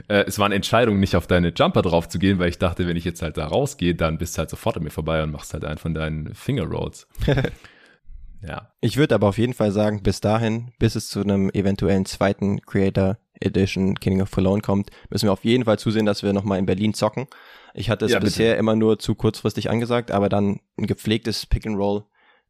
Äh, 0.08 0.24
es 0.26 0.38
war 0.38 0.46
eine 0.46 0.54
Entscheidung, 0.54 0.98
nicht 0.98 1.16
auf 1.16 1.26
deine 1.26 1.52
Jumper 1.54 1.82
drauf 1.82 2.08
zu 2.08 2.18
gehen, 2.18 2.38
weil 2.38 2.48
ich 2.48 2.58
dachte, 2.58 2.86
wenn 2.86 2.96
ich 2.96 3.04
jetzt 3.04 3.22
halt 3.22 3.36
da 3.36 3.46
rausgehe, 3.46 3.94
dann 3.94 4.18
bist 4.18 4.36
du 4.36 4.40
halt 4.40 4.50
sofort 4.50 4.76
an 4.76 4.82
mir 4.82 4.90
vorbei 4.90 5.22
und 5.22 5.30
machst 5.30 5.54
halt 5.54 5.64
einen 5.64 5.78
von 5.78 5.94
deinen 5.94 6.34
Finger 6.34 6.64
Rolls. 6.64 7.06
ja. 8.42 8.72
Ich 8.80 8.96
würde 8.96 9.14
aber 9.14 9.28
auf 9.28 9.38
jeden 9.38 9.54
Fall 9.54 9.70
sagen, 9.70 10.02
bis 10.02 10.20
dahin, 10.20 10.72
bis 10.78 10.96
es 10.96 11.08
zu 11.08 11.20
einem 11.20 11.50
eventuellen 11.50 12.06
zweiten 12.06 12.60
Creator 12.62 13.18
Edition 13.40 13.98
King 13.98 14.22
of 14.22 14.30
Cologne 14.30 14.62
kommt, 14.62 14.90
müssen 15.10 15.26
wir 15.26 15.32
auf 15.32 15.44
jeden 15.44 15.64
Fall 15.64 15.78
zusehen, 15.78 16.06
dass 16.06 16.22
wir 16.22 16.32
nochmal 16.32 16.58
in 16.58 16.66
Berlin 16.66 16.94
zocken. 16.94 17.26
Ich 17.74 17.90
hatte 17.90 18.04
es 18.04 18.12
ja, 18.12 18.20
bisher 18.20 18.56
immer 18.56 18.76
nur 18.76 18.98
zu 18.98 19.14
kurzfristig 19.14 19.70
angesagt, 19.70 20.12
aber 20.12 20.28
dann 20.28 20.60
ein 20.78 20.86
gepflegtes 20.86 21.46
Pick 21.46 21.66
and 21.66 21.76
Roll 21.76 22.04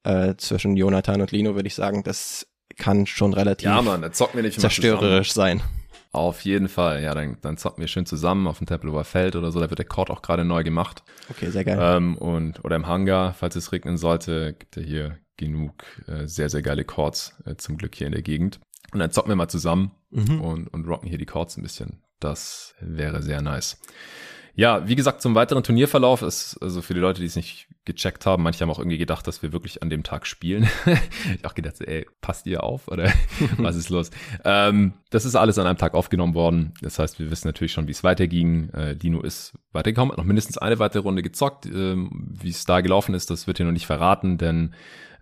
äh, 0.05 0.35
zwischen 0.37 0.77
Jonathan 0.77 1.21
und 1.21 1.33
Lino, 1.33 1.55
würde 1.55 1.67
ich 1.67 1.75
sagen, 1.75 2.03
das 2.03 2.47
kann 2.77 3.07
schon 3.07 3.35
relativ 3.35 3.67
ja, 3.67 3.83
Mann, 3.83 4.13
zocken 4.13 4.37
wir 4.37 4.43
nicht 4.43 4.61
zerstörerisch 4.61 5.33
sein. 5.33 5.63
Auf 6.13 6.43
jeden 6.43 6.69
Fall, 6.69 7.03
ja, 7.03 7.13
dann, 7.13 7.39
dann 7.41 7.57
zocken 7.57 7.81
wir 7.81 7.89
schön 7.89 8.07
zusammen 8.07 8.47
auf 8.47 8.59
dem 8.59 8.69
Tempelhofer 8.69 9.05
Feld 9.05 9.35
oder 9.35 9.51
so, 9.51 9.59
da 9.59 9.69
wird 9.69 9.81
der 9.81 9.87
Court 9.87 10.11
auch 10.11 10.23
gerade 10.23 10.45
neu 10.45 10.63
gemacht. 10.63 11.03
Okay, 11.29 11.51
sehr 11.51 11.65
geil. 11.65 11.79
Ähm, 11.81 12.17
und, 12.17 12.65
oder 12.65 12.77
im 12.77 12.87
Hangar, 12.87 13.35
falls 13.35 13.57
es 13.57 13.73
regnen 13.73 13.97
sollte, 13.97 14.55
gibt 14.57 14.77
er 14.77 14.85
hier 14.85 15.19
genug 15.37 15.85
äh, 16.07 16.27
sehr, 16.27 16.51
sehr 16.51 16.63
geile 16.63 16.85
Courts 16.85 17.35
äh, 17.45 17.57
zum 17.57 17.77
Glück 17.77 17.97
hier 17.97 18.07
in 18.07 18.13
der 18.13 18.23
Gegend. 18.23 18.61
Und 18.93 19.01
dann 19.01 19.11
zocken 19.11 19.31
wir 19.31 19.37
mal 19.37 19.49
zusammen 19.49 19.91
mhm. 20.11 20.41
und, 20.41 20.69
und 20.69 20.87
rocken 20.87 21.09
hier 21.09 21.19
die 21.19 21.27
Courts 21.27 21.57
ein 21.57 21.63
bisschen. 21.63 22.05
Das 22.21 22.75
wäre 22.81 23.21
sehr 23.21 23.43
nice. 23.43 23.81
Ja, 24.57 24.87
wie 24.87 24.95
gesagt, 24.95 25.21
zum 25.21 25.35
weiteren 25.35 25.65
Turnierverlauf 25.65 26.23
ist, 26.23 26.57
also 26.61 26.81
für 26.81 26.95
die 26.95 27.01
Leute, 27.01 27.21
die 27.21 27.27
es 27.27 27.35
nicht 27.35 27.67
gecheckt 27.85 28.25
haben, 28.25 28.45
manche 28.45 28.61
haben 28.61 28.71
auch 28.71 28.79
irgendwie 28.79 28.99
gedacht, 28.99 29.27
dass 29.27 29.43
wir 29.43 29.53
wirklich 29.53 29.83
an 29.83 29.91
dem 29.91 30.05
Tag 30.05 30.27
spielen. 30.27 30.69
ich 31.35 31.45
auch 31.45 31.55
gedacht, 31.55 31.81
ey, 31.81 32.07
passt 32.21 32.47
ihr 32.47 32.63
auf 32.63 32.87
oder 32.87 33.13
was 33.57 33.75
ist 33.75 33.91
los? 33.91 34.11
ähm, 34.45 34.95
das 35.11 35.25
ist 35.25 35.35
alles 35.35 35.59
an 35.59 35.67
einem 35.67 35.79
Tag 35.79 35.95
aufgenommen 35.95 36.35
worden. 36.35 36.75
Das 36.83 37.01
heißt, 37.01 37.19
wir 37.19 37.31
wissen 37.33 37.49
natürlich 37.49 37.73
schon, 37.73 37.89
wie 37.89 37.93
es 37.93 38.05
weiterging. 38.05 38.71
Äh, 38.71 38.93
Lino 38.93 39.21
ist 39.23 39.55
weitergekommen, 39.73 40.13
hat 40.13 40.19
noch 40.19 40.25
mindestens 40.25 40.59
eine 40.59 40.79
weitere 40.79 41.03
Runde 41.03 41.23
gezockt. 41.23 41.67
Ähm, 41.67 42.11
wie 42.13 42.51
es 42.51 42.65
da 42.65 42.81
gelaufen 42.81 43.15
ist, 43.15 43.31
das 43.31 43.49
wird 43.49 43.57
hier 43.57 43.67
noch 43.67 43.73
nicht 43.73 43.87
verraten, 43.87 44.39
denn 44.39 44.75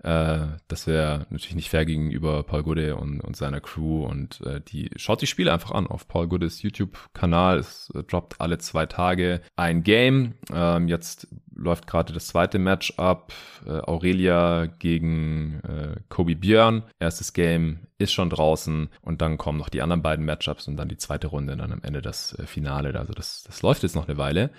äh, 0.02 0.46
das 0.68 0.86
wäre 0.86 1.26
natürlich 1.30 1.54
nicht 1.54 1.70
fair 1.70 1.84
gegenüber 1.84 2.42
Paul 2.42 2.62
Gude 2.64 2.96
und, 2.96 3.20
und 3.20 3.36
seiner 3.36 3.60
Crew 3.60 4.04
und 4.04 4.40
äh, 4.40 4.60
die 4.60 4.90
schaut 4.96 5.22
die 5.22 5.26
Spiele 5.26 5.52
einfach 5.52 5.70
an 5.70 5.86
auf 5.86 6.08
Paul 6.08 6.28
Gudes 6.28 6.62
YouTube-Kanal. 6.62 7.58
Es 7.58 7.90
äh, 7.94 8.02
droppt 8.02 8.40
alle 8.40 8.58
zwei 8.58 8.86
Tage 8.86 9.40
ein 9.54 9.82
Game. 9.82 10.34
Ähm, 10.52 10.88
jetzt 10.88 11.28
läuft 11.54 11.86
gerade 11.86 12.12
das 12.12 12.26
zweite 12.28 12.58
Match 12.58 12.94
ab. 12.98 13.32
Äh, 13.66 13.70
Aurelia 13.70 14.66
gegen 14.66 15.60
äh, 15.60 16.00
Kobe 16.08 16.36
Björn. 16.36 16.82
Erstes 16.98 17.32
Game 17.32 17.80
ist 17.98 18.12
schon 18.12 18.30
draußen 18.30 18.88
und 19.00 19.22
dann 19.22 19.38
kommen 19.38 19.58
noch 19.58 19.68
die 19.68 19.82
anderen 19.82 20.02
beiden 20.02 20.24
Matchups 20.24 20.68
und 20.68 20.76
dann 20.76 20.88
die 20.88 20.96
zweite 20.96 21.28
Runde, 21.28 21.56
dann 21.56 21.72
am 21.72 21.82
Ende 21.82 22.02
das 22.02 22.38
äh, 22.38 22.46
Finale. 22.46 22.98
Also 22.98 23.12
das, 23.12 23.44
das 23.44 23.62
läuft 23.62 23.82
jetzt 23.82 23.94
noch 23.94 24.08
eine 24.08 24.18
Weile. 24.18 24.50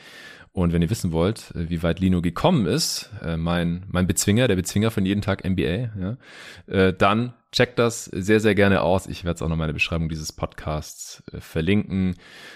Und 0.54 0.72
wenn 0.72 0.84
ihr 0.84 0.90
wissen 0.90 1.12
wollt, 1.12 1.52
äh, 1.56 1.70
wie 1.70 1.84
weit 1.84 2.00
Lino 2.00 2.22
gekommen 2.22 2.68
ist, 2.68 3.10
äh, 3.24 3.38
mein, 3.38 3.86
mein 3.88 4.08
Bezwinger, 4.08 4.48
der 4.48 4.56
Bezwinger 4.56 4.92
von 4.92 5.06
jeden 5.06 5.22
Tag 5.22 5.44
NBA, 5.44 5.90
ja, 6.00 6.18
äh, 6.68 6.94
dann 6.94 7.34
checkt 7.54 7.80
das 7.80 8.06
sehr, 8.06 8.42
sehr 8.42 8.56
gerne 8.56 8.82
aus. 8.82 9.08
Ich 9.08 9.24
werde 9.24 9.36
es 9.36 9.42
auch 9.42 9.48
noch 9.48 9.56
in 9.56 9.62
der 9.62 9.74
Beschreibung 9.74 10.10
dieses 10.10 10.34
Podcasts 10.34 11.24
verlinken. 11.40 12.16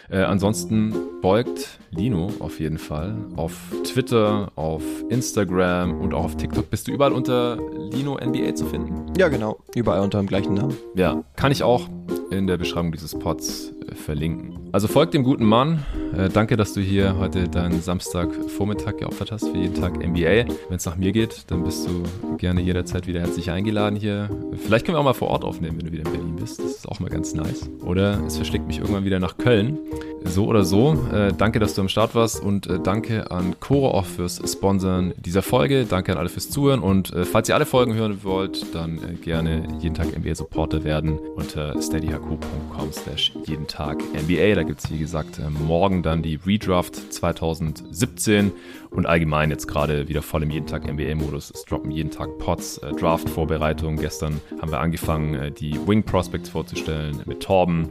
ansonsten 0.09 0.93
folgt 1.21 1.79
Lino 1.91 2.33
auf 2.39 2.59
jeden 2.59 2.77
Fall 2.77 3.15
auf 3.35 3.53
Twitter, 3.83 4.51
auf 4.55 4.83
Instagram 5.09 5.99
und 6.01 6.13
auch 6.13 6.25
auf 6.25 6.37
TikTok. 6.37 6.69
Bist 6.69 6.87
du 6.87 6.91
überall 6.91 7.13
unter 7.13 7.57
Lino 7.91 8.15
NBA 8.15 8.55
zu 8.55 8.65
finden? 8.65 9.13
Ja, 9.17 9.27
genau. 9.29 9.59
Überall 9.75 10.01
unter 10.01 10.19
dem 10.19 10.27
gleichen 10.27 10.55
Namen. 10.55 10.75
Ja, 10.95 11.23
kann 11.35 11.51
ich 11.51 11.63
auch 11.63 11.87
in 12.31 12.47
der 12.47 12.57
Beschreibung 12.57 12.91
dieses 12.91 13.17
Pods 13.17 13.73
verlinken. 13.95 14.69
Also 14.71 14.87
folgt 14.87 15.13
dem 15.13 15.23
guten 15.23 15.45
Mann. 15.45 15.85
Äh, 16.15 16.29
danke, 16.29 16.57
dass 16.57 16.73
du 16.73 16.81
hier 16.81 17.17
heute 17.17 17.47
deinen 17.47 17.81
Samstagvormittag 17.81 18.97
geopfert 18.97 19.31
hast 19.31 19.47
für 19.47 19.57
jeden 19.57 19.75
Tag 19.75 19.97
NBA. 19.97 20.45
Wenn 20.69 20.75
es 20.75 20.85
nach 20.85 20.97
mir 20.97 21.11
geht, 21.11 21.49
dann 21.49 21.63
bist 21.63 21.87
du 21.87 22.03
gerne 22.37 22.61
jederzeit 22.61 23.07
wieder 23.07 23.21
herzlich 23.21 23.49
eingeladen 23.49 23.95
hier. 23.95 24.29
Vielleicht 24.63 24.85
können 24.88 24.95
wir 24.95 25.01
auch 25.01 25.03
mal 25.03 25.14
vor 25.14 25.27
Ort 25.27 25.43
aufnehmen, 25.43 25.77
wenn 25.77 25.88
du 25.88 25.91
wieder 25.91 26.05
in 26.05 26.11
Berlin 26.14 26.35
bist. 26.38 26.59
Das 26.59 26.72
ist 26.72 26.88
auch 26.88 27.01
mal 27.01 27.09
ganz 27.09 27.34
nice. 27.34 27.69
Oder 27.84 28.26
es 28.26 28.38
verschlägt 28.38 28.68
mich 28.68 28.77
irgendwann 28.80 29.03
wieder 29.03 29.19
nach 29.19 29.38
Köln. 29.38 29.77
So 30.23 30.45
oder 30.45 30.64
so, 30.64 30.97
äh, 31.14 31.34
danke, 31.38 31.59
dass 31.59 31.73
du 31.73 31.81
am 31.81 31.89
Start 31.89 32.15
warst 32.15 32.41
und 32.41 32.68
äh, 32.68 32.80
danke 32.80 33.30
an 33.31 33.59
Coro 33.59 33.91
auch 33.91 34.05
fürs 34.05 34.41
Sponsern 34.49 35.14
dieser 35.18 35.41
Folge. 35.41 35.85
Danke 35.85 36.14
an 36.14 36.18
alle 36.18 36.30
fürs 36.30 36.49
Zuhören 36.49 36.80
und 36.80 37.14
äh, 37.14 37.26
falls 37.26 37.49
ihr 37.49 37.55
alle 37.55 37.65
Folgen 37.65 37.95
hören 37.95 38.23
wollt, 38.23 38.73
dann 38.73 38.97
äh, 38.97 39.15
gerne 39.15 39.68
jeden 39.80 39.95
Tag 39.95 40.18
NBA 40.18 40.35
Supporter 40.35 40.84
werden 40.85 41.19
unter 41.35 41.80
steadyhq.com 41.81 42.91
slash 42.91 43.34
jeden 43.45 43.68
Tag 43.68 44.01
NBA. 44.14 44.55
Da 44.55 44.64
gibt 44.64 44.84
es, 44.84 44.91
wie 44.91 44.97
gesagt, 44.99 45.39
äh, 45.39 45.49
morgen 45.49 46.01
dann 46.01 46.22
die 46.23 46.39
Redraft 46.45 46.95
2017 47.14 48.51
und 48.91 49.05
allgemein 49.05 49.49
jetzt 49.49 49.68
gerade 49.68 50.07
wieder 50.07 50.22
voll 50.22 50.43
im 50.43 50.49
jeden 50.49 50.68
Tag 50.68 50.91
NBA-Modus. 50.91 51.51
Es 51.51 51.64
droppen 51.65 51.91
jeden 51.91 52.11
Tag 52.11 52.38
Pots, 52.39 52.77
äh, 52.80 52.91
Draft-Vorbereitungen. 52.93 53.99
Gestern 53.99 54.41
haben 54.61 54.72
wir 54.72 54.80
angefangen, 54.80 55.53
die 55.55 55.80
Wing 55.88 56.03
Prospects 56.03 56.49
vorzustellen 56.49 57.22
mit 57.26 57.41
Torben 57.41 57.89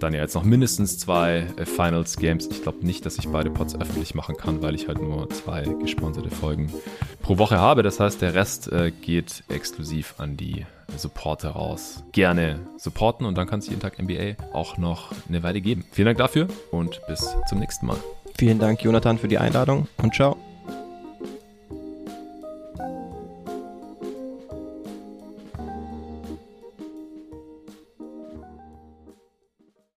dann 0.00 0.14
ja 0.14 0.20
jetzt 0.20 0.34
noch 0.34 0.44
mindestens 0.44 0.98
zwei 0.98 1.46
äh, 1.56 1.64
Finals 1.64 2.16
Games. 2.16 2.48
Ich 2.50 2.62
glaube 2.62 2.84
nicht, 2.86 3.06
dass 3.06 3.18
ich 3.18 3.28
beide 3.28 3.50
Pods 3.50 3.78
öffentlich 3.78 4.14
machen 4.14 4.36
kann, 4.36 4.62
weil 4.62 4.74
ich 4.74 4.88
halt 4.88 5.00
nur 5.00 5.28
zwei 5.30 5.62
gesponserte 5.62 6.30
Folgen 6.30 6.72
pro 7.22 7.38
Woche 7.38 7.58
habe. 7.58 7.82
Das 7.82 8.00
heißt, 8.00 8.20
der 8.22 8.34
Rest 8.34 8.70
äh, 8.72 8.90
geht 8.90 9.44
exklusiv 9.48 10.14
an 10.18 10.36
die 10.36 10.66
Supporter 10.96 11.50
raus. 11.50 12.04
Gerne 12.12 12.60
supporten 12.76 13.26
und 13.26 13.36
dann 13.36 13.46
kann 13.46 13.58
es 13.58 13.68
jeden 13.68 13.80
Tag 13.80 14.00
NBA 14.00 14.36
auch 14.52 14.78
noch 14.78 15.12
eine 15.28 15.42
Weile 15.42 15.60
geben. 15.60 15.84
Vielen 15.92 16.06
Dank 16.06 16.18
dafür 16.18 16.48
und 16.70 17.00
bis 17.08 17.34
zum 17.48 17.58
nächsten 17.58 17.86
Mal. 17.86 17.98
Vielen 18.38 18.58
Dank, 18.58 18.82
Jonathan, 18.82 19.18
für 19.18 19.28
die 19.28 19.38
Einladung 19.38 19.88
und 20.02 20.14
ciao. 20.14 20.36